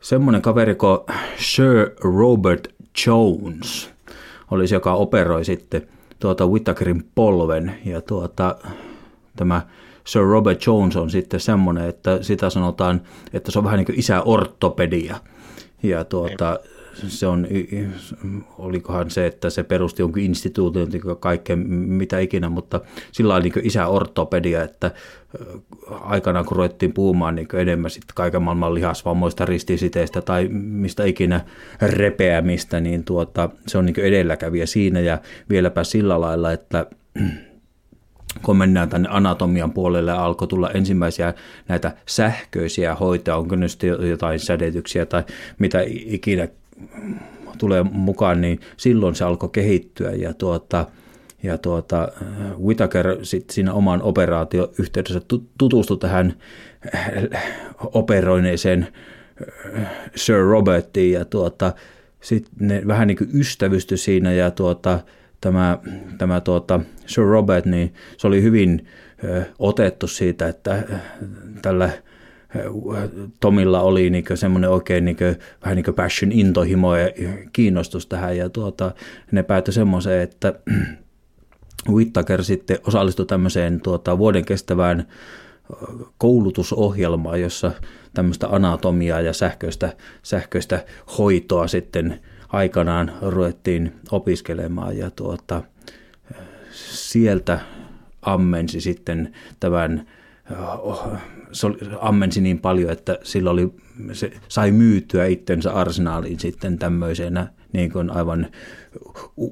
semmoinen 0.00 0.42
kaveri 0.42 0.74
kuin 0.74 0.98
Sir 1.38 1.90
Robert 2.00 2.68
Jones 3.06 3.91
oli 4.52 4.68
se, 4.68 4.74
joka 4.76 4.94
operoi 4.94 5.44
sitten 5.44 5.82
tuota 6.18 6.46
Whittakerin 6.46 7.04
polven 7.14 7.74
ja 7.84 8.00
tuota, 8.00 8.56
tämä 9.36 9.62
Sir 10.04 10.22
Robert 10.22 10.66
Jones 10.66 10.96
on 10.96 11.10
sitten 11.10 11.40
semmoinen, 11.40 11.88
että 11.88 12.22
sitä 12.22 12.50
sanotaan, 12.50 13.00
että 13.32 13.50
se 13.50 13.58
on 13.58 13.64
vähän 13.64 13.78
niin 13.78 13.86
kuin 13.86 13.98
isä 13.98 14.22
ortopedia. 14.22 15.16
Ja 15.82 16.04
tuota, 16.04 16.58
se 16.94 17.26
on, 17.26 17.46
olikohan 18.58 19.10
se, 19.10 19.26
että 19.26 19.50
se 19.50 19.62
perusti 19.62 20.02
jonkun 20.02 20.22
instituution, 20.22 20.88
kaikkea 21.20 21.56
mitä 21.56 22.18
ikinä, 22.18 22.48
mutta 22.48 22.80
sillä 23.12 23.34
oli 23.34 23.42
niin 23.42 23.66
isä 23.66 23.86
ortopedia, 23.86 24.62
että 24.62 24.90
aikanaan 25.90 26.44
kun 26.44 26.56
ruvettiin 26.56 26.92
puhumaan 26.92 27.34
niin 27.34 27.48
enemmän 27.54 27.90
sitten 27.90 28.14
kaiken 28.14 28.42
maailman 28.42 28.74
lihasvammoista, 28.74 29.44
ristisiteistä 29.44 30.22
tai 30.22 30.48
mistä 30.52 31.04
ikinä 31.04 31.40
repeämistä, 31.82 32.80
niin 32.80 33.04
tuota, 33.04 33.50
se 33.66 33.78
on 33.78 33.86
niin 33.86 34.00
edelläkävijä 34.00 34.66
siinä. 34.66 35.00
Ja 35.00 35.18
vieläpä 35.50 35.84
sillä 35.84 36.20
lailla, 36.20 36.52
että 36.52 36.86
kun 38.42 38.56
mennään 38.56 38.88
tänne 38.88 39.08
anatomian 39.12 39.72
puolelle, 39.72 40.12
alkoi 40.12 40.48
tulla 40.48 40.70
ensimmäisiä 40.70 41.34
näitä 41.68 41.92
sähköisiä 42.06 42.94
hoitoja, 42.94 43.36
onko 43.36 43.56
sitten 43.66 44.08
jotain 44.10 44.40
sädetyksiä 44.40 45.06
tai 45.06 45.22
mitä 45.58 45.78
ikinä 45.86 46.48
tulee 47.58 47.82
mukaan, 47.82 48.40
niin 48.40 48.60
silloin 48.76 49.14
se 49.14 49.24
alkoi 49.24 49.48
kehittyä 49.52 50.10
ja 50.10 50.34
tuota, 50.34 50.86
ja 51.42 51.58
tuota, 51.58 52.08
Whitaker 52.64 53.18
sitten 53.22 53.54
siinä 53.54 53.72
oman 53.72 54.02
operaatioyhteydessä 54.02 55.20
tutustui 55.58 55.98
tähän 55.98 56.34
operoineeseen 57.78 58.88
äh, 59.78 59.90
Sir 60.14 60.36
Robertiin 60.36 61.12
ja 61.12 61.24
tuota, 61.24 61.72
sitten 62.20 62.68
ne 62.68 62.82
vähän 62.86 63.08
niin 63.08 63.18
kuin 63.18 63.30
ystävysty 63.34 63.96
siinä 63.96 64.32
ja 64.32 64.50
tuota, 64.50 65.00
tämä, 65.40 65.78
tämä 66.18 66.40
tuota, 66.40 66.80
Sir 67.06 67.24
Robert, 67.24 67.66
niin 67.66 67.94
se 68.16 68.26
oli 68.26 68.42
hyvin 68.42 68.86
ö, 69.24 69.42
otettu 69.58 70.06
siitä, 70.06 70.48
että 70.48 70.74
äh, 70.74 71.00
tällä 71.62 71.90
Tomilla 73.40 73.80
oli 73.80 74.10
niin 74.10 74.24
semmoinen 74.34 74.70
oikein 74.70 75.04
niin 75.04 75.16
kuin, 75.16 75.36
vähän 75.64 75.76
niin 75.76 75.84
kuin 75.84 75.94
passion 75.94 76.32
intohimo 76.32 76.96
ja 76.96 77.08
kiinnostus 77.52 78.06
tähän 78.06 78.36
ja 78.36 78.48
tuota, 78.48 78.94
ne 79.32 79.42
päätyi 79.42 79.74
semmoiseen, 79.74 80.22
että 80.22 80.54
Whittaker 81.94 82.44
sitten 82.44 82.78
osallistui 82.86 83.26
tämmöiseen 83.26 83.80
tuota, 83.80 84.18
vuoden 84.18 84.44
kestävään 84.44 85.06
koulutusohjelmaan, 86.18 87.40
jossa 87.40 87.72
tämmöistä 88.14 88.48
anatomiaa 88.48 89.20
ja 89.20 89.32
sähköistä, 89.32 89.92
sähköistä 90.22 90.84
hoitoa 91.18 91.66
sitten 91.66 92.20
aikanaan 92.48 93.12
ruvettiin 93.22 93.92
opiskelemaan 94.10 94.98
ja 94.98 95.10
tuota, 95.10 95.62
sieltä 96.72 97.60
ammensi 98.22 98.80
sitten 98.80 99.32
tämän 99.60 100.06
se 101.52 101.66
oli, 101.66 101.78
ammensi 102.00 102.40
niin 102.40 102.58
paljon, 102.58 102.90
että 102.90 103.18
sillä 103.22 103.50
oli, 103.50 103.74
se 104.12 104.32
sai 104.48 104.70
myytyä 104.70 105.26
itsensä 105.26 105.72
arsenaaliin 105.72 106.40
sitten 106.40 106.78
tämmöisenä 106.78 107.46
niin 107.72 107.92
kuin 107.92 108.10
aivan 108.10 108.46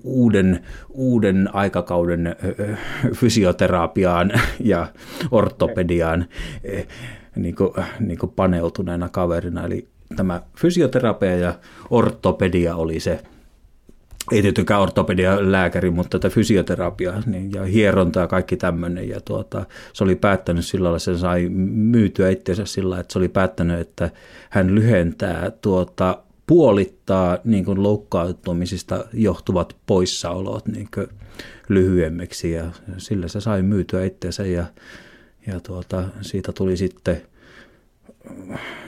uuden, 0.05 0.61
uuden 0.89 1.49
aikakauden 1.53 2.37
fysioterapiaan 3.15 4.33
ja 4.61 4.87
ortopediaan 5.31 6.27
niin 7.37 7.55
kuin, 7.55 7.71
niin 8.01 8.19
kuin 8.19 8.33
paneutuneena 8.37 9.09
kaverina. 9.09 9.65
Eli 9.65 9.89
tämä 10.17 10.43
fysioterapia 10.57 11.37
ja 11.37 11.55
ortopedia 11.91 12.77
oli 12.77 13.01
se 13.01 13.23
ei 14.33 14.43
tietenkään 14.43 14.81
ortopedia 14.81 15.53
lääkäri, 15.53 15.91
mutta 15.91 16.19
tätä 16.19 16.35
fysioterapiaa 16.35 17.23
niin, 17.27 17.53
ja 17.53 17.65
hierontaa 17.65 18.27
kaikki 18.27 18.57
tämmöinen. 18.57 19.09
Ja 19.09 19.21
tuota, 19.21 19.67
se 19.93 20.05
oli 20.05 20.17
päättänyt 20.17 20.65
sillä 20.65 20.85
lailla, 20.85 20.99
se 20.99 21.19
sai 21.19 21.49
myytyä 21.49 22.31
itseensä 22.31 22.65
sillä 22.65 23.01
että 23.01 23.13
se 23.13 23.19
oli 23.19 23.29
päättänyt, 23.29 23.81
että 23.81 24.11
hän 24.51 24.75
lyhentää 24.75 25.51
tuota, 25.51 26.23
puolittaa 26.47 27.39
niin 27.45 27.65
kuin 27.65 27.83
loukkaantumisista 27.83 29.05
johtuvat 29.13 29.77
poissaolot 29.87 30.69
niin 30.69 30.89
kuin 30.95 31.07
lyhyemmiksi 31.69 32.53
ja 32.53 32.71
sillä 32.97 33.29
se 33.29 33.41
sai 33.41 33.63
myytyä 33.63 34.05
itseensä 34.05 34.47
ja, 34.47 34.65
ja 35.47 35.61
tuota, 35.61 36.05
siitä 36.21 36.53
tuli 36.53 36.77
sitten 36.77 37.23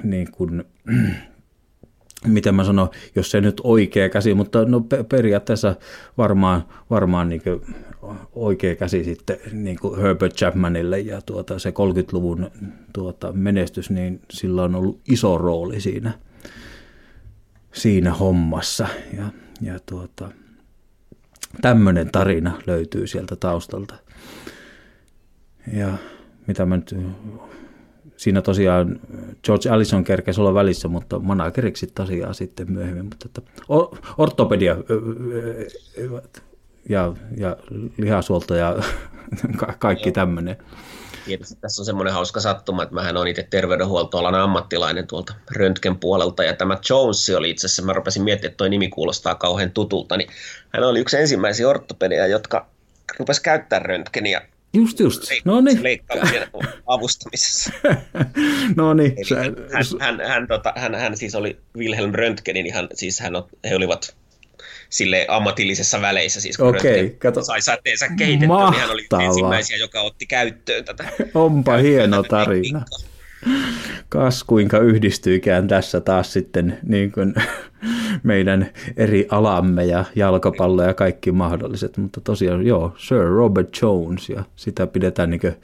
niin 0.04 0.32
kuin, 0.32 0.64
miten 2.26 2.54
mä 2.54 2.64
sanon, 2.64 2.90
jos 3.16 3.30
se 3.30 3.40
nyt 3.40 3.60
oikea 3.64 4.08
käsi, 4.08 4.34
mutta 4.34 4.64
no 4.64 4.80
periaatteessa 5.08 5.76
varmaan, 6.18 6.64
varmaan 6.90 7.28
niin 7.28 7.42
oikea 8.32 8.76
käsi 8.76 9.04
sitten 9.04 9.36
niin 9.52 9.78
Herbert 10.02 10.34
Chapmanille 10.34 11.00
ja 11.00 11.22
tuota, 11.22 11.58
se 11.58 11.70
30-luvun 11.70 12.50
tuota, 12.92 13.32
menestys, 13.32 13.90
niin 13.90 14.20
sillä 14.30 14.62
on 14.62 14.74
ollut 14.74 15.00
iso 15.08 15.38
rooli 15.38 15.80
siinä, 15.80 16.12
siinä 17.72 18.14
hommassa. 18.14 18.86
Ja, 19.16 19.24
ja 19.60 19.78
tuota, 19.86 20.32
tämmöinen 21.60 22.10
tarina 22.12 22.58
löytyy 22.66 23.06
sieltä 23.06 23.36
taustalta. 23.36 23.94
Ja 25.72 25.98
mitä 26.46 26.66
mä 26.66 26.76
nyt 26.76 26.94
siinä 28.22 28.42
tosiaan 28.42 29.00
George 29.44 29.70
Allison 29.70 30.04
kerkesi 30.04 30.40
olla 30.40 30.54
välissä, 30.54 30.88
mutta 30.88 31.18
manageriksi 31.18 31.86
tosiaan 31.86 32.34
sitten 32.34 32.72
myöhemmin. 32.72 33.04
Mutta 33.04 33.26
että 33.26 33.42
ortopedia 34.18 34.76
ja, 36.88 37.12
ja 37.36 37.56
lihasuolto 37.98 38.54
ja 38.54 38.76
kaikki 39.78 40.12
tämmöinen. 40.12 40.56
Tietysti 41.24 41.56
tässä 41.60 41.82
on 41.82 41.86
semmoinen 41.86 42.14
hauska 42.14 42.40
sattuma, 42.40 42.82
että 42.82 42.94
mähän 42.94 43.16
on 43.16 43.28
itse 43.28 43.46
terveydenhuoltoalan 43.50 44.34
ammattilainen 44.34 45.06
tuolta 45.06 45.34
röntgen 45.50 45.98
puolelta, 45.98 46.44
ja 46.44 46.56
tämä 46.56 46.78
Jones 46.90 47.30
oli 47.30 47.50
itse 47.50 47.66
asiassa, 47.66 47.82
mä 47.82 47.92
rupesin 47.92 48.22
miettimään, 48.22 48.50
että 48.50 48.56
toi 48.56 48.70
nimi 48.70 48.88
kuulostaa 48.88 49.34
kauhean 49.34 49.70
tutulta, 49.70 50.16
niin 50.16 50.30
hän 50.68 50.84
oli 50.84 51.00
yksi 51.00 51.16
ensimmäisiä 51.16 51.68
ortopedia, 51.68 52.26
jotka 52.26 52.66
rupesi 53.18 53.42
käyttää 53.42 53.78
röntgeniä 53.78 54.42
Just, 54.74 55.00
just. 55.00 55.22
No 55.44 55.60
niin. 55.60 55.82
Leikkauksen 55.82 56.48
avustamisessa. 56.86 57.72
no 58.76 58.94
niin. 58.94 59.12
Hän, 59.72 59.86
hän, 60.00 60.28
hän, 60.28 60.48
tota, 60.48 60.72
hän, 60.76 60.94
hän, 60.94 61.16
siis 61.16 61.34
oli 61.34 61.56
Wilhelm 61.76 62.14
Röntgenin, 62.14 62.66
ihan, 62.66 62.88
siis 62.94 63.20
hän, 63.20 63.32
he 63.70 63.76
olivat 63.76 64.16
sille 64.88 65.26
ammatillisessa 65.28 66.00
väleissä, 66.00 66.40
siis 66.40 66.56
kun 66.56 66.68
okay, 66.68 67.10
kato. 67.10 67.44
sai 67.44 67.62
säteensä 67.62 68.08
kehitettyä, 68.18 68.48
Mahtavaa. 68.48 68.70
niin 68.70 68.80
hän 68.80 68.90
oli 68.90 69.24
ensimmäisiä, 69.24 69.76
joka 69.76 70.00
otti 70.00 70.26
käyttöön 70.26 70.84
tätä. 70.84 71.04
Onpa 71.34 71.76
hieno 71.76 72.22
tarina. 72.22 72.84
Tekniikkaa 72.84 73.11
kas 74.08 74.44
kuinka 74.44 74.78
yhdistyykään 74.78 75.68
tässä 75.68 76.00
taas 76.00 76.32
sitten 76.32 76.78
niin 76.86 77.12
kuin 77.12 77.34
meidän 78.22 78.66
eri 78.96 79.26
alamme 79.30 79.84
ja 79.84 80.04
jalkapallo 80.14 80.82
ja 80.82 80.94
kaikki 80.94 81.32
mahdolliset. 81.32 81.96
Mutta 81.96 82.20
tosiaan 82.20 82.66
joo, 82.66 82.94
Sir 82.96 83.24
Robert 83.24 83.78
Jones 83.82 84.28
ja 84.28 84.44
sitä 84.56 84.86
pidetään 84.86 85.30
niin 85.30 85.40
kuin 85.40 85.54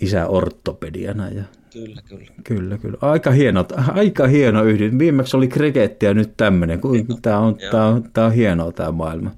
isä 0.00 0.26
ortopediana. 0.26 1.28
Ja 1.28 1.42
Kyllä, 1.74 2.02
kyllä. 2.08 2.24
Kyllä, 2.44 2.78
kyllä. 2.78 2.98
Aika 3.00 3.30
hieno, 3.30 3.64
aika 3.92 4.26
hieno 4.26 4.64
yhdyn. 4.64 4.98
Viimeksi 4.98 5.36
oli 5.36 5.48
kriketti 5.48 6.06
ja 6.06 6.14
nyt 6.14 6.32
tämmöinen. 6.36 6.80
Tämä 7.22 7.38
on, 7.38 7.56
tämä 7.70 7.86
on, 7.86 8.04
tämä 8.12 8.26
on 8.26 8.32
hienoa 8.32 8.72
tämä 8.72 8.92
maailma. 8.92 9.30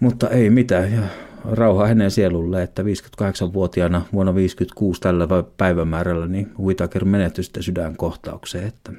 Mutta 0.00 0.28
ei 0.28 0.50
mitään. 0.50 0.92
Ja 0.92 1.00
rauha 1.44 1.86
hänen 1.86 2.10
sielulle, 2.10 2.62
että 2.62 2.82
58-vuotiaana 2.82 4.02
vuonna 4.12 4.34
56 4.34 5.00
tällä 5.00 5.28
päivämäärällä 5.56 6.26
niin 6.26 6.52
Whitaker 6.60 7.04
menehtyi 7.04 7.44
sitten 7.44 7.62
sydänkohtaukseen, 7.62 8.66
että 8.66 8.92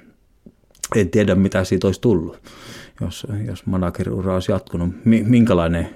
en 0.95 1.09
tiedä 1.09 1.35
mitä 1.35 1.63
siitä 1.63 1.87
olisi 1.87 2.01
tullut, 2.01 2.39
jos, 3.01 3.27
jos 3.45 3.65
managerin 3.65 4.13
olisi 4.13 4.51
jatkunut, 4.51 4.89
minkälainen 5.05 5.89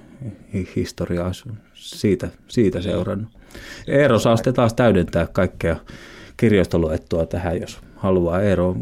historia 0.76 1.26
olisi 1.26 1.50
siitä, 1.74 2.28
siitä 2.48 2.82
seurannut. 2.82 3.30
Eero 3.88 4.20
saa 4.20 4.36
sitten 4.38 4.54
taas 4.54 4.74
täydentää 4.74 5.28
kaikkea 5.28 5.76
kirjastoluettua 6.38 7.26
tähän, 7.26 7.62
jos 7.62 7.80
haluaa. 7.96 8.42
Eero, 8.42 8.76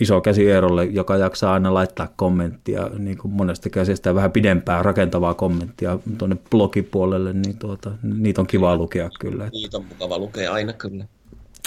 iso 0.00 0.20
käsi 0.20 0.50
Eerolle, 0.50 0.84
joka 0.84 1.16
jaksaa 1.16 1.52
aina 1.52 1.74
laittaa 1.74 2.08
kommenttia, 2.16 2.90
niin 2.98 3.18
kuin 3.18 3.32
monesta 3.32 3.70
käsistä 3.70 4.14
vähän 4.14 4.32
pidempää 4.32 4.82
rakentavaa 4.82 5.34
kommenttia 5.34 5.98
tuonne 6.18 6.36
blogipuolelle, 6.50 7.32
niin 7.32 7.58
tuota, 7.58 7.90
niitä 8.02 8.40
on 8.40 8.46
kiva 8.46 8.76
lukea 8.76 9.10
kyllä. 9.20 9.48
Niitä 9.52 9.76
on 9.76 9.84
mukava 9.88 10.18
lukea 10.18 10.52
aina 10.52 10.72
kyllä. 10.72 11.04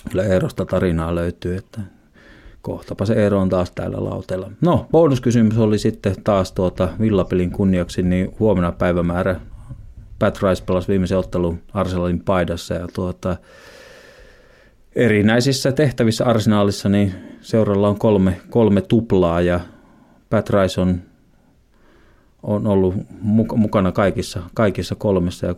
Kyllä 0.10 0.23
Eerosta 0.23 0.65
tarinaa 0.65 1.15
löytyy, 1.15 1.56
että 1.56 1.81
kohtapa 2.61 3.06
se 3.06 3.14
Eero 3.14 3.39
on 3.39 3.49
taas 3.49 3.72
täällä 3.72 4.03
lauteella. 4.03 4.52
No, 4.61 4.88
bonuskysymys 4.91 5.57
oli 5.57 5.80
sitten 5.80 6.15
taas 6.23 6.52
tuota 6.52 6.89
villapelin 6.99 7.52
kunniaksi, 7.52 8.03
niin 8.03 8.35
huomenna 8.39 8.72
päivämäärä 8.72 9.39
Pat 10.19 10.39
Rice 10.41 10.64
pelasi 10.65 10.88
viimeisen 10.88 11.18
ottelun 11.18 11.61
Arsenalin 11.73 12.23
paidassa 12.23 12.73
ja 12.73 12.88
tuota, 12.93 13.38
erinäisissä 14.95 15.72
tehtävissä 15.72 16.26
arsenaalissa 16.26 16.89
niin 16.89 17.13
seuralla 17.41 17.89
on 17.89 17.99
kolme, 17.99 18.41
kolme 18.49 18.81
tuplaa 18.81 19.41
ja 19.41 19.59
Pat 20.30 20.49
Rice 20.49 20.81
on 20.81 21.01
on 22.43 22.68
ollut 22.68 22.95
mukana 23.55 23.91
kaikissa, 23.91 24.41
kaikissa 24.53 24.95
kolmessa 24.95 25.47
ja 25.47 25.55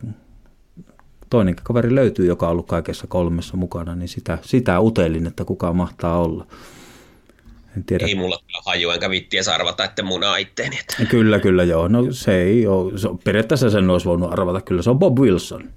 toinen 1.29 1.55
kaveri 1.63 1.95
löytyy, 1.95 2.25
joka 2.25 2.45
on 2.45 2.51
ollut 2.51 2.67
kaikessa 2.67 3.07
kolmessa 3.07 3.57
mukana, 3.57 3.95
niin 3.95 4.09
sitä, 4.09 4.37
sitä 4.41 4.79
utelin, 4.79 5.27
että 5.27 5.45
kuka 5.45 5.73
mahtaa 5.73 6.19
olla. 6.19 6.47
En 7.77 7.83
tiedä. 7.83 8.05
Ei 8.05 8.15
mulla 8.15 8.37
kyllä 8.47 8.59
haju, 8.65 8.89
enkä 8.89 9.09
vittiä 9.09 9.41
arvata, 9.53 9.83
että 9.83 10.03
mun 10.03 10.21
itteeni. 10.39 10.79
Että... 10.79 11.05
Kyllä, 11.05 11.39
kyllä 11.39 11.63
joo. 11.63 11.87
No 11.87 12.11
se 12.11 12.41
ei 12.41 12.67
ole, 12.67 12.97
se 12.97 13.07
on, 13.07 13.19
periaatteessa 13.19 13.69
sen 13.69 13.89
olisi 13.89 14.05
voinut 14.05 14.31
arvata, 14.31 14.61
kyllä 14.61 14.81
se 14.81 14.89
on 14.89 14.99
Bob 14.99 15.19
Wilson. 15.19 15.69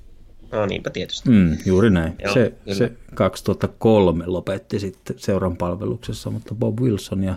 No 0.53 0.67
niinpä 0.67 0.91
tietysti. 0.91 1.31
Mm, 1.31 1.57
juuri 1.67 1.91
näin. 1.91 2.15
Joo, 2.19 2.35
se, 2.35 2.53
se 2.73 2.93
2003 3.15 4.27
lopetti 4.27 4.81
sitten 4.81 5.19
seuran 5.19 5.57
palveluksessa, 5.57 6.31
mutta 6.31 6.55
Bob 6.55 6.81
Wilson 6.81 7.25
ja 7.25 7.35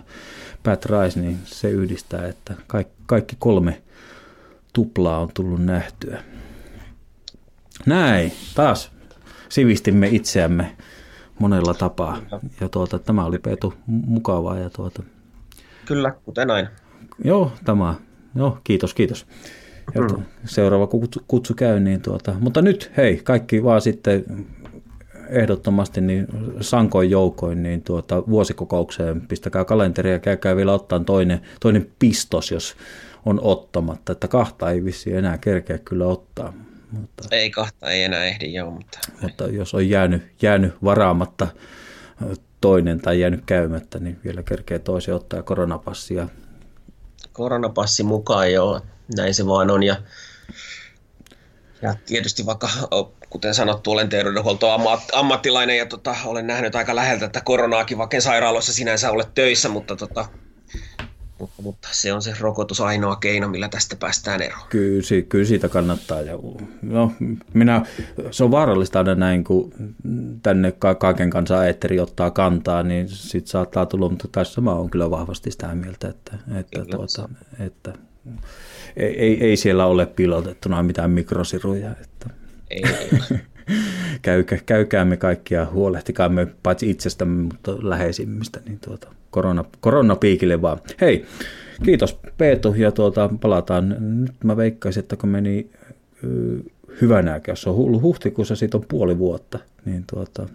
Pat 0.62 0.86
Rice, 0.86 1.20
niin 1.20 1.38
se 1.44 1.70
yhdistää, 1.70 2.28
että 2.28 2.54
kaikki, 2.66 2.94
kaikki 3.06 3.36
kolme 3.38 3.82
tuplaa 4.72 5.18
on 5.18 5.28
tullut 5.34 5.64
nähtyä. 5.64 6.22
Näin, 7.86 8.32
taas 8.54 8.92
sivistimme 9.48 10.08
itseämme 10.08 10.76
monella 11.38 11.74
tapaa. 11.74 12.18
Ja 12.60 12.68
tuota, 12.68 12.98
tämä 12.98 13.24
oli 13.24 13.38
Peetu 13.38 13.74
mukavaa. 13.86 14.58
Ja 14.58 14.70
tuota... 14.70 15.02
Kyllä, 15.86 16.10
kuten 16.24 16.50
aina. 16.50 16.68
Joo, 17.24 17.52
tämä. 17.64 17.94
Joo, 18.34 18.58
kiitos, 18.64 18.94
kiitos. 18.94 19.26
Ja 19.94 20.00
mm. 20.00 20.22
seuraava 20.44 20.86
kutsu, 20.86 21.20
kutsu 21.28 21.54
käy, 21.54 21.80
niin 21.80 22.02
tuota, 22.02 22.34
mutta 22.40 22.62
nyt 22.62 22.92
hei, 22.96 23.20
kaikki 23.24 23.64
vaan 23.64 23.80
sitten 23.80 24.24
ehdottomasti 25.28 26.00
niin 26.00 26.26
sankoin 26.60 27.10
joukoin 27.10 27.62
niin 27.62 27.82
tuota, 27.82 28.22
vuosikokoukseen 28.26 29.20
pistäkää 29.20 29.64
kalenteria 29.64 30.12
ja 30.12 30.18
käykää 30.18 30.56
vielä 30.56 30.72
ottaa 30.72 31.00
toinen, 31.00 31.40
toinen 31.60 31.90
pistos, 31.98 32.50
jos 32.50 32.76
on 33.26 33.40
ottamatta, 33.42 34.12
että 34.12 34.28
kahta 34.28 34.70
ei 34.70 34.84
vissi 34.84 35.14
enää 35.14 35.38
kerkeä 35.38 35.78
kyllä 35.78 36.06
ottaa. 36.06 36.52
Mutta, 36.92 37.28
ei 37.30 37.50
kahta, 37.50 37.90
ei 37.90 38.02
enää 38.02 38.24
ehdi, 38.24 38.54
joo. 38.54 38.70
Mutta, 38.70 38.98
mutta 39.22 39.46
jos 39.46 39.74
on 39.74 39.88
jäänyt, 39.88 40.22
jäänyt 40.42 40.74
varaamatta 40.84 41.48
toinen 42.60 43.00
tai 43.00 43.20
jäänyt 43.20 43.42
käymättä, 43.46 43.98
niin 43.98 44.18
vielä 44.24 44.42
kerkee 44.42 44.78
toisen 44.78 45.14
ottaa 45.14 45.42
koronapassia. 45.42 46.28
Koronapassi 47.32 48.02
mukaan, 48.02 48.52
joo. 48.52 48.80
Näin 49.16 49.34
se 49.34 49.46
vaan 49.46 49.70
on. 49.70 49.82
Ja, 49.82 49.96
ja 51.82 51.94
tietysti 52.06 52.46
vaikka, 52.46 52.68
kuten 53.30 53.54
sanottu, 53.54 53.90
olen 53.90 54.08
terveydenhuoltoammattilainen 54.08 55.78
ja 55.78 55.86
tota, 55.86 56.16
olen 56.24 56.46
nähnyt 56.46 56.74
aika 56.74 56.96
läheltä, 56.96 57.26
että 57.26 57.40
koronaakin, 57.40 57.98
vaikka 57.98 58.20
sairaaloissa 58.20 58.72
sinänsä 58.72 59.10
ole 59.10 59.24
töissä, 59.34 59.68
mutta 59.68 59.96
tota, 59.96 60.28
mutta, 61.40 61.62
mutta 61.62 61.88
se 61.92 62.12
on 62.12 62.22
se 62.22 62.34
rokotus 62.40 62.80
ainoa 62.80 63.16
keino, 63.16 63.48
millä 63.48 63.68
tästä 63.68 63.96
päästään 63.96 64.42
eroon. 64.42 64.68
Kyllä, 64.68 65.22
kyllä 65.28 65.44
siitä 65.44 65.68
kannattaa. 65.68 66.20
Ja, 66.20 66.38
no, 66.82 67.12
minä, 67.52 67.82
se 68.30 68.44
on 68.44 68.50
vaarallista 68.50 68.98
aina 68.98 69.14
näin, 69.14 69.44
kun 69.44 69.72
tänne 70.42 70.72
kaiken 70.98 71.30
kanssa 71.30 71.66
eetteri 71.66 72.00
ottaa 72.00 72.30
kantaa, 72.30 72.82
niin 72.82 73.08
sitten 73.08 73.50
saattaa 73.50 73.86
tulla, 73.86 74.08
mutta 74.08 74.28
tässä 74.32 74.60
mä 74.60 74.72
oon 74.72 74.90
kyllä 74.90 75.10
vahvasti 75.10 75.50
sitä 75.50 75.74
mieltä, 75.74 76.08
että, 76.08 76.38
että, 76.58 76.84
tuota, 76.90 77.28
että 77.58 77.92
ei, 78.96 79.18
ei, 79.18 79.44
ei, 79.44 79.56
siellä 79.56 79.86
ole 79.86 80.06
pilotettuna 80.06 80.82
mitään 80.82 81.10
mikrosiruja. 81.10 81.90
Että. 81.90 82.30
Ei, 82.70 82.82
ei. 82.84 83.40
Käykää, 84.22 84.58
käykäämme 84.66 85.16
kaikkia, 85.16 85.66
huolehtikaamme 85.66 86.46
paitsi 86.62 86.90
itsestämme, 86.90 87.42
mutta 87.42 87.76
läheisimmistä, 87.82 88.60
niin 88.66 88.78
tuota, 88.84 89.08
korona, 89.30 89.64
koronapiikille 89.80 90.62
vaan. 90.62 90.78
Hei, 91.00 91.26
kiitos 91.82 92.20
Peetu 92.38 92.74
ja 92.76 92.92
tuota, 92.92 93.30
palataan. 93.40 93.96
Nyt 94.20 94.44
mä 94.44 94.56
veikkaisin, 94.56 95.00
että 95.00 95.16
kun 95.16 95.28
meni 95.28 95.70
hyvänä, 97.00 97.40
jos 97.48 97.66
on 97.66 97.74
ollut 97.74 98.02
huhtikuussa, 98.02 98.56
siitä 98.56 98.76
on 98.76 98.84
puoli 98.88 99.18
vuotta, 99.18 99.58
niin 99.84 100.04
tuota, 100.10 100.48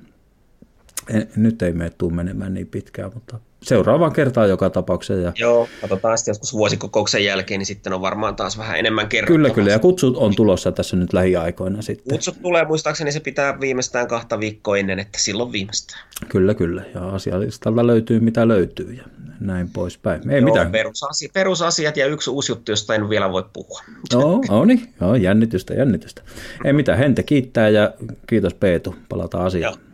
en, 1.10 1.28
nyt 1.36 1.62
ei 1.62 1.74
mene 1.74 1.92
tuu 1.98 2.10
menemään 2.10 2.54
niin 2.54 2.68
pitkään, 2.68 3.12
mutta 3.14 3.40
seuraavaan 3.66 4.14
kertaan 4.14 4.50
joka 4.50 4.70
tapauksessa. 4.70 5.22
Ja... 5.22 5.32
Joo, 5.36 5.68
katsotaan 5.82 6.18
sitten 6.18 6.32
joskus 6.32 6.54
vuosikokouksen 6.54 7.26
jälkeen, 7.26 7.58
niin 7.60 7.66
sitten 7.66 7.94
on 7.94 8.02
varmaan 8.02 8.36
taas 8.36 8.58
vähän 8.58 8.80
enemmän 8.80 9.08
kerrottavaa. 9.08 9.38
Kyllä, 9.38 9.50
kyllä, 9.50 9.72
ja 9.72 9.80
kutsut 9.80 10.18
on 10.18 10.36
tulossa 10.36 10.72
tässä 10.72 10.96
nyt 10.96 11.14
lähiaikoina 11.14 11.82
sitten. 11.82 12.14
Kutsut 12.14 12.42
tulee, 12.42 12.66
muistaakseni 12.66 13.12
se 13.12 13.20
pitää 13.20 13.60
viimeistään 13.60 14.08
kahta 14.08 14.40
viikkoa 14.40 14.78
ennen, 14.78 15.00
että 15.00 15.20
silloin 15.22 15.52
viimeistään. 15.52 16.02
Kyllä, 16.30 16.54
kyllä, 16.54 16.84
ja 16.94 17.08
asialistalta 17.08 17.88
löytyy 17.88 18.20
mitä 18.20 18.48
löytyy 18.48 18.94
ja 18.94 19.04
näin 19.40 19.70
poispäin. 19.70 20.30
Ei 20.30 20.42
Joo, 20.42 20.46
mitään. 20.46 20.72
Perusasiat, 20.72 21.34
perusasiat 21.34 21.98
ja 21.98 22.06
yksi 22.06 22.30
uusi 22.30 22.52
juttu, 22.52 22.72
josta 22.72 22.96
en 22.96 23.10
vielä 23.10 23.32
voi 23.32 23.44
puhua. 23.54 23.82
Joo, 24.14 24.44
no 24.50 24.66
niin, 24.66 24.94
joo, 25.02 25.16
jännitystä, 25.16 25.74
jännitystä. 25.74 26.22
Ei 26.66 26.74
mitään, 26.74 26.98
Hente 26.98 27.24
kiittää 27.24 27.70
ja 27.70 27.94
kiitos 28.28 28.54
Peetu, 28.54 28.96
palataan 29.10 29.46
asiaan. 29.46 29.74
Joo. 29.74 29.86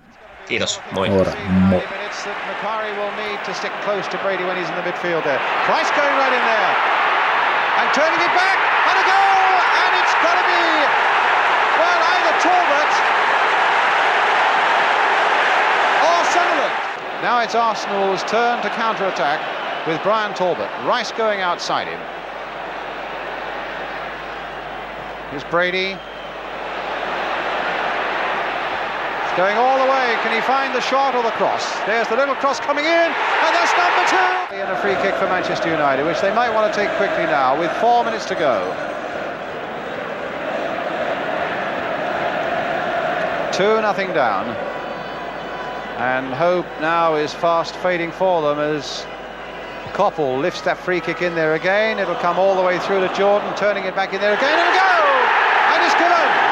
Kiitos, 0.48 0.80
moi. 0.92 1.10
Ora, 1.10 1.32
moi. 1.50 1.82
To 3.52 3.58
stick 3.58 3.74
close 3.84 4.08
to 4.08 4.18
Brady 4.24 4.46
when 4.46 4.56
he's 4.56 4.70
in 4.70 4.76
the 4.76 4.82
midfield 4.82 5.28
there. 5.28 5.36
Price 5.68 5.92
going 5.92 6.16
right 6.16 6.32
in 6.32 6.40
there. 6.40 6.74
And 7.84 7.92
turning 7.92 8.16
it 8.24 8.32
back. 8.32 8.58
And 8.88 8.96
a 8.96 9.04
goal! 9.04 9.52
And 9.76 9.92
it's 10.00 10.16
got 10.24 10.40
to 10.40 10.46
be, 10.48 10.64
well, 11.76 12.00
either 12.16 12.36
Talbot 12.40 12.92
or. 16.00 16.72
Now 17.22 17.42
it's 17.44 17.54
Arsenal's 17.54 18.24
turn 18.24 18.62
to 18.64 18.70
counter-attack 18.70 19.86
with 19.86 20.02
Brian 20.02 20.34
Talbot. 20.34 20.70
Rice 20.88 21.12
going 21.12 21.42
outside 21.42 21.90
him. 21.90 22.00
Here's 25.32 25.44
Brady. 25.52 25.98
Going 29.38 29.56
all 29.56 29.80
the 29.80 29.90
way. 29.90 30.18
Can 30.24 30.36
he 30.36 30.42
find 30.42 30.76
the 30.76 30.82
shot 30.82 31.16
or 31.16 31.24
the 31.24 31.32
cross? 31.32 31.64
There's 31.86 32.08
the 32.10 32.18
little 32.18 32.36
cross 32.36 32.60
coming 32.60 32.84
in, 32.84 32.92
and 32.92 33.52
that's 33.56 33.72
number 33.80 34.04
two. 34.12 34.60
And 34.60 34.70
a 34.70 34.76
free 34.82 34.96
kick 35.02 35.16
for 35.16 35.26
Manchester 35.28 35.72
United, 35.72 36.06
which 36.06 36.20
they 36.20 36.36
might 36.36 36.54
want 36.54 36.74
to 36.74 36.78
take 36.78 36.90
quickly 36.98 37.24
now, 37.24 37.58
with 37.58 37.72
four 37.80 38.04
minutes 38.04 38.26
to 38.26 38.36
go. 38.36 38.68
Two 43.54 43.80
nothing 43.82 44.12
down. 44.12 44.50
And 45.98 46.34
hope 46.34 46.66
now 46.82 47.16
is 47.16 47.34
fast 47.34 47.74
fading 47.78 48.12
for 48.12 48.42
them 48.42 48.60
as 48.60 49.06
Koppel 49.94 50.42
lifts 50.42 50.60
that 50.62 50.78
free 50.78 51.00
kick 51.00 51.22
in 51.22 51.36
there 51.36 51.56
again. 51.56 52.00
It'll 52.00 52.16
come 52.16 52.38
all 52.38 52.56
the 52.56 52.64
way 52.64 52.80
through 52.80 53.00
to 53.00 53.14
Jordan, 53.14 53.56
turning 53.56 53.86
it 53.86 53.96
back 53.96 54.14
in 54.14 54.20
there 54.20 54.34
again, 54.34 54.60
and 54.60 54.76
a! 54.76 55.76
And 55.76 55.86
it's 55.86 55.96
given! 55.96 56.52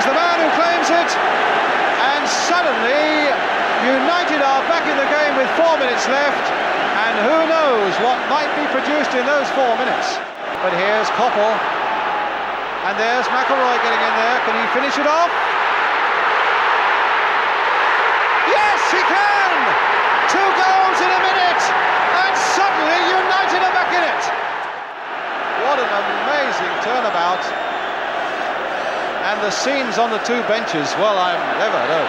Is 0.00 0.08
the 0.08 0.16
man 0.16 0.40
who 0.40 0.48
claims 0.56 0.88
it. 0.88 1.10
And 1.12 2.24
suddenly, 2.48 3.28
United 3.84 4.40
are 4.40 4.64
back 4.64 4.88
in 4.88 4.96
the 4.96 5.04
game 5.12 5.36
with 5.36 5.44
four 5.60 5.76
minutes 5.76 6.08
left. 6.08 6.46
And 7.04 7.14
who 7.28 7.36
knows 7.44 7.92
what 8.00 8.16
might 8.32 8.48
be 8.56 8.64
produced 8.72 9.12
in 9.12 9.28
those 9.28 9.44
four 9.52 9.76
minutes. 9.76 10.16
But 10.64 10.72
here's 10.72 11.12
Koppel. 11.20 11.52
And 12.88 12.96
there's 12.96 13.28
McElroy 13.28 13.76
getting 13.84 14.00
in 14.00 14.14
there. 14.16 14.36
Can 14.48 14.56
he 14.56 14.64
finish 14.72 14.96
it 14.96 15.04
off? 15.04 15.28
Yes, 18.48 18.80
he 18.88 19.04
can! 19.04 19.52
Two 20.32 20.48
goals 20.64 20.96
in 20.96 21.10
a 21.12 21.20
minute. 21.28 21.62
And 22.24 22.32
suddenly 22.56 23.00
United 23.20 23.60
are 23.68 23.74
back 23.76 23.92
in 23.92 24.00
it. 24.00 24.22
What 25.68 25.76
an 25.76 25.92
amazing 25.92 26.72
turnabout. 26.88 27.69
And 29.20 29.36
the 29.44 29.52
scenes 29.52 30.00
on 30.00 30.08
the 30.08 30.22
two 30.24 30.40
benches, 30.48 30.88
well, 30.96 31.12
I'm 31.20 31.36
never, 31.60 31.76
no. 31.92 32.02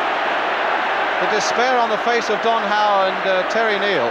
The 1.19 1.29
despair 1.35 1.75
on 1.75 1.91
the 1.91 1.99
face 2.07 2.31
of 2.31 2.39
Don 2.39 2.63
Howe 2.63 3.03
and 3.03 3.19
uh, 3.27 3.43
Terry 3.51 3.75
Neal. 3.83 4.07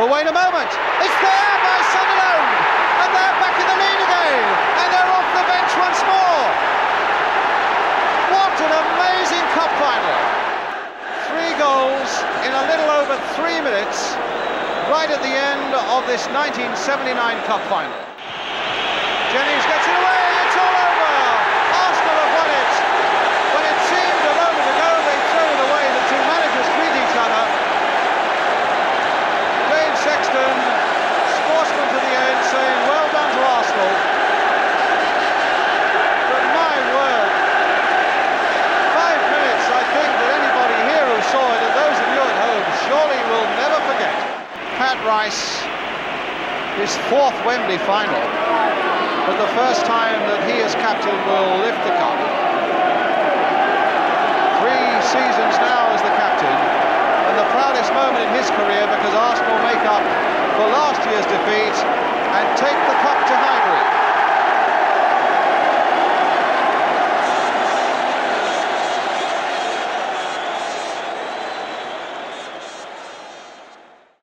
But 0.00 0.08
wait 0.08 0.24
a 0.24 0.32
moment, 0.32 0.72
it's 1.04 1.18
there 1.20 1.56
by 1.60 1.78
Sunderland, 1.92 2.50
and 3.04 3.10
they're 3.12 3.36
back 3.36 3.52
in 3.52 3.66
the 3.68 3.78
lead 3.84 4.00
again, 4.00 4.42
and 4.80 4.88
they're 4.90 5.12
off 5.12 5.28
the 5.36 5.44
bench 5.44 5.72
once 5.76 6.00
more. 6.08 6.44
What 8.34 8.56
an 8.64 8.72
amazing 8.74 9.44
cup 9.54 9.70
final! 9.76 10.18
Three 11.30 11.52
goals 11.60 12.10
in 12.48 12.52
a 12.56 12.64
little 12.64 12.90
over 12.90 13.14
three 13.36 13.60
minutes, 13.60 14.16
right 14.88 15.12
at 15.12 15.20
the 15.20 15.36
end 15.36 15.76
of 15.94 16.00
this 16.08 16.26
1979 16.32 17.14
cup 17.44 17.60
final. 17.68 18.03
His 45.24 46.92
fourth 47.08 47.32
Wembley 47.48 47.78
final, 47.78 48.20
but 49.24 49.40
the 49.40 49.48
first 49.56 49.88
time 49.88 50.20
that 50.28 50.44
he 50.44 50.60
as 50.60 50.76
captain 50.84 51.16
will 51.24 51.64
lift 51.64 51.80
the 51.80 51.96
cup. 51.96 52.20
Three 54.60 55.00
seasons 55.00 55.56
now 55.64 55.96
as 55.96 56.04
the 56.04 56.12
captain, 56.20 56.52
and 56.52 57.40
the 57.40 57.48
proudest 57.56 57.88
moment 57.96 58.28
in 58.28 58.36
his 58.36 58.52
career 58.52 58.84
because 58.84 59.16
Arsenal 59.16 59.56
make 59.64 59.80
up 59.88 60.04
for 60.60 60.68
last 60.68 61.00
year's 61.08 61.24
defeat 61.32 61.72
and 62.36 62.44
take 62.60 62.76
the 62.84 62.96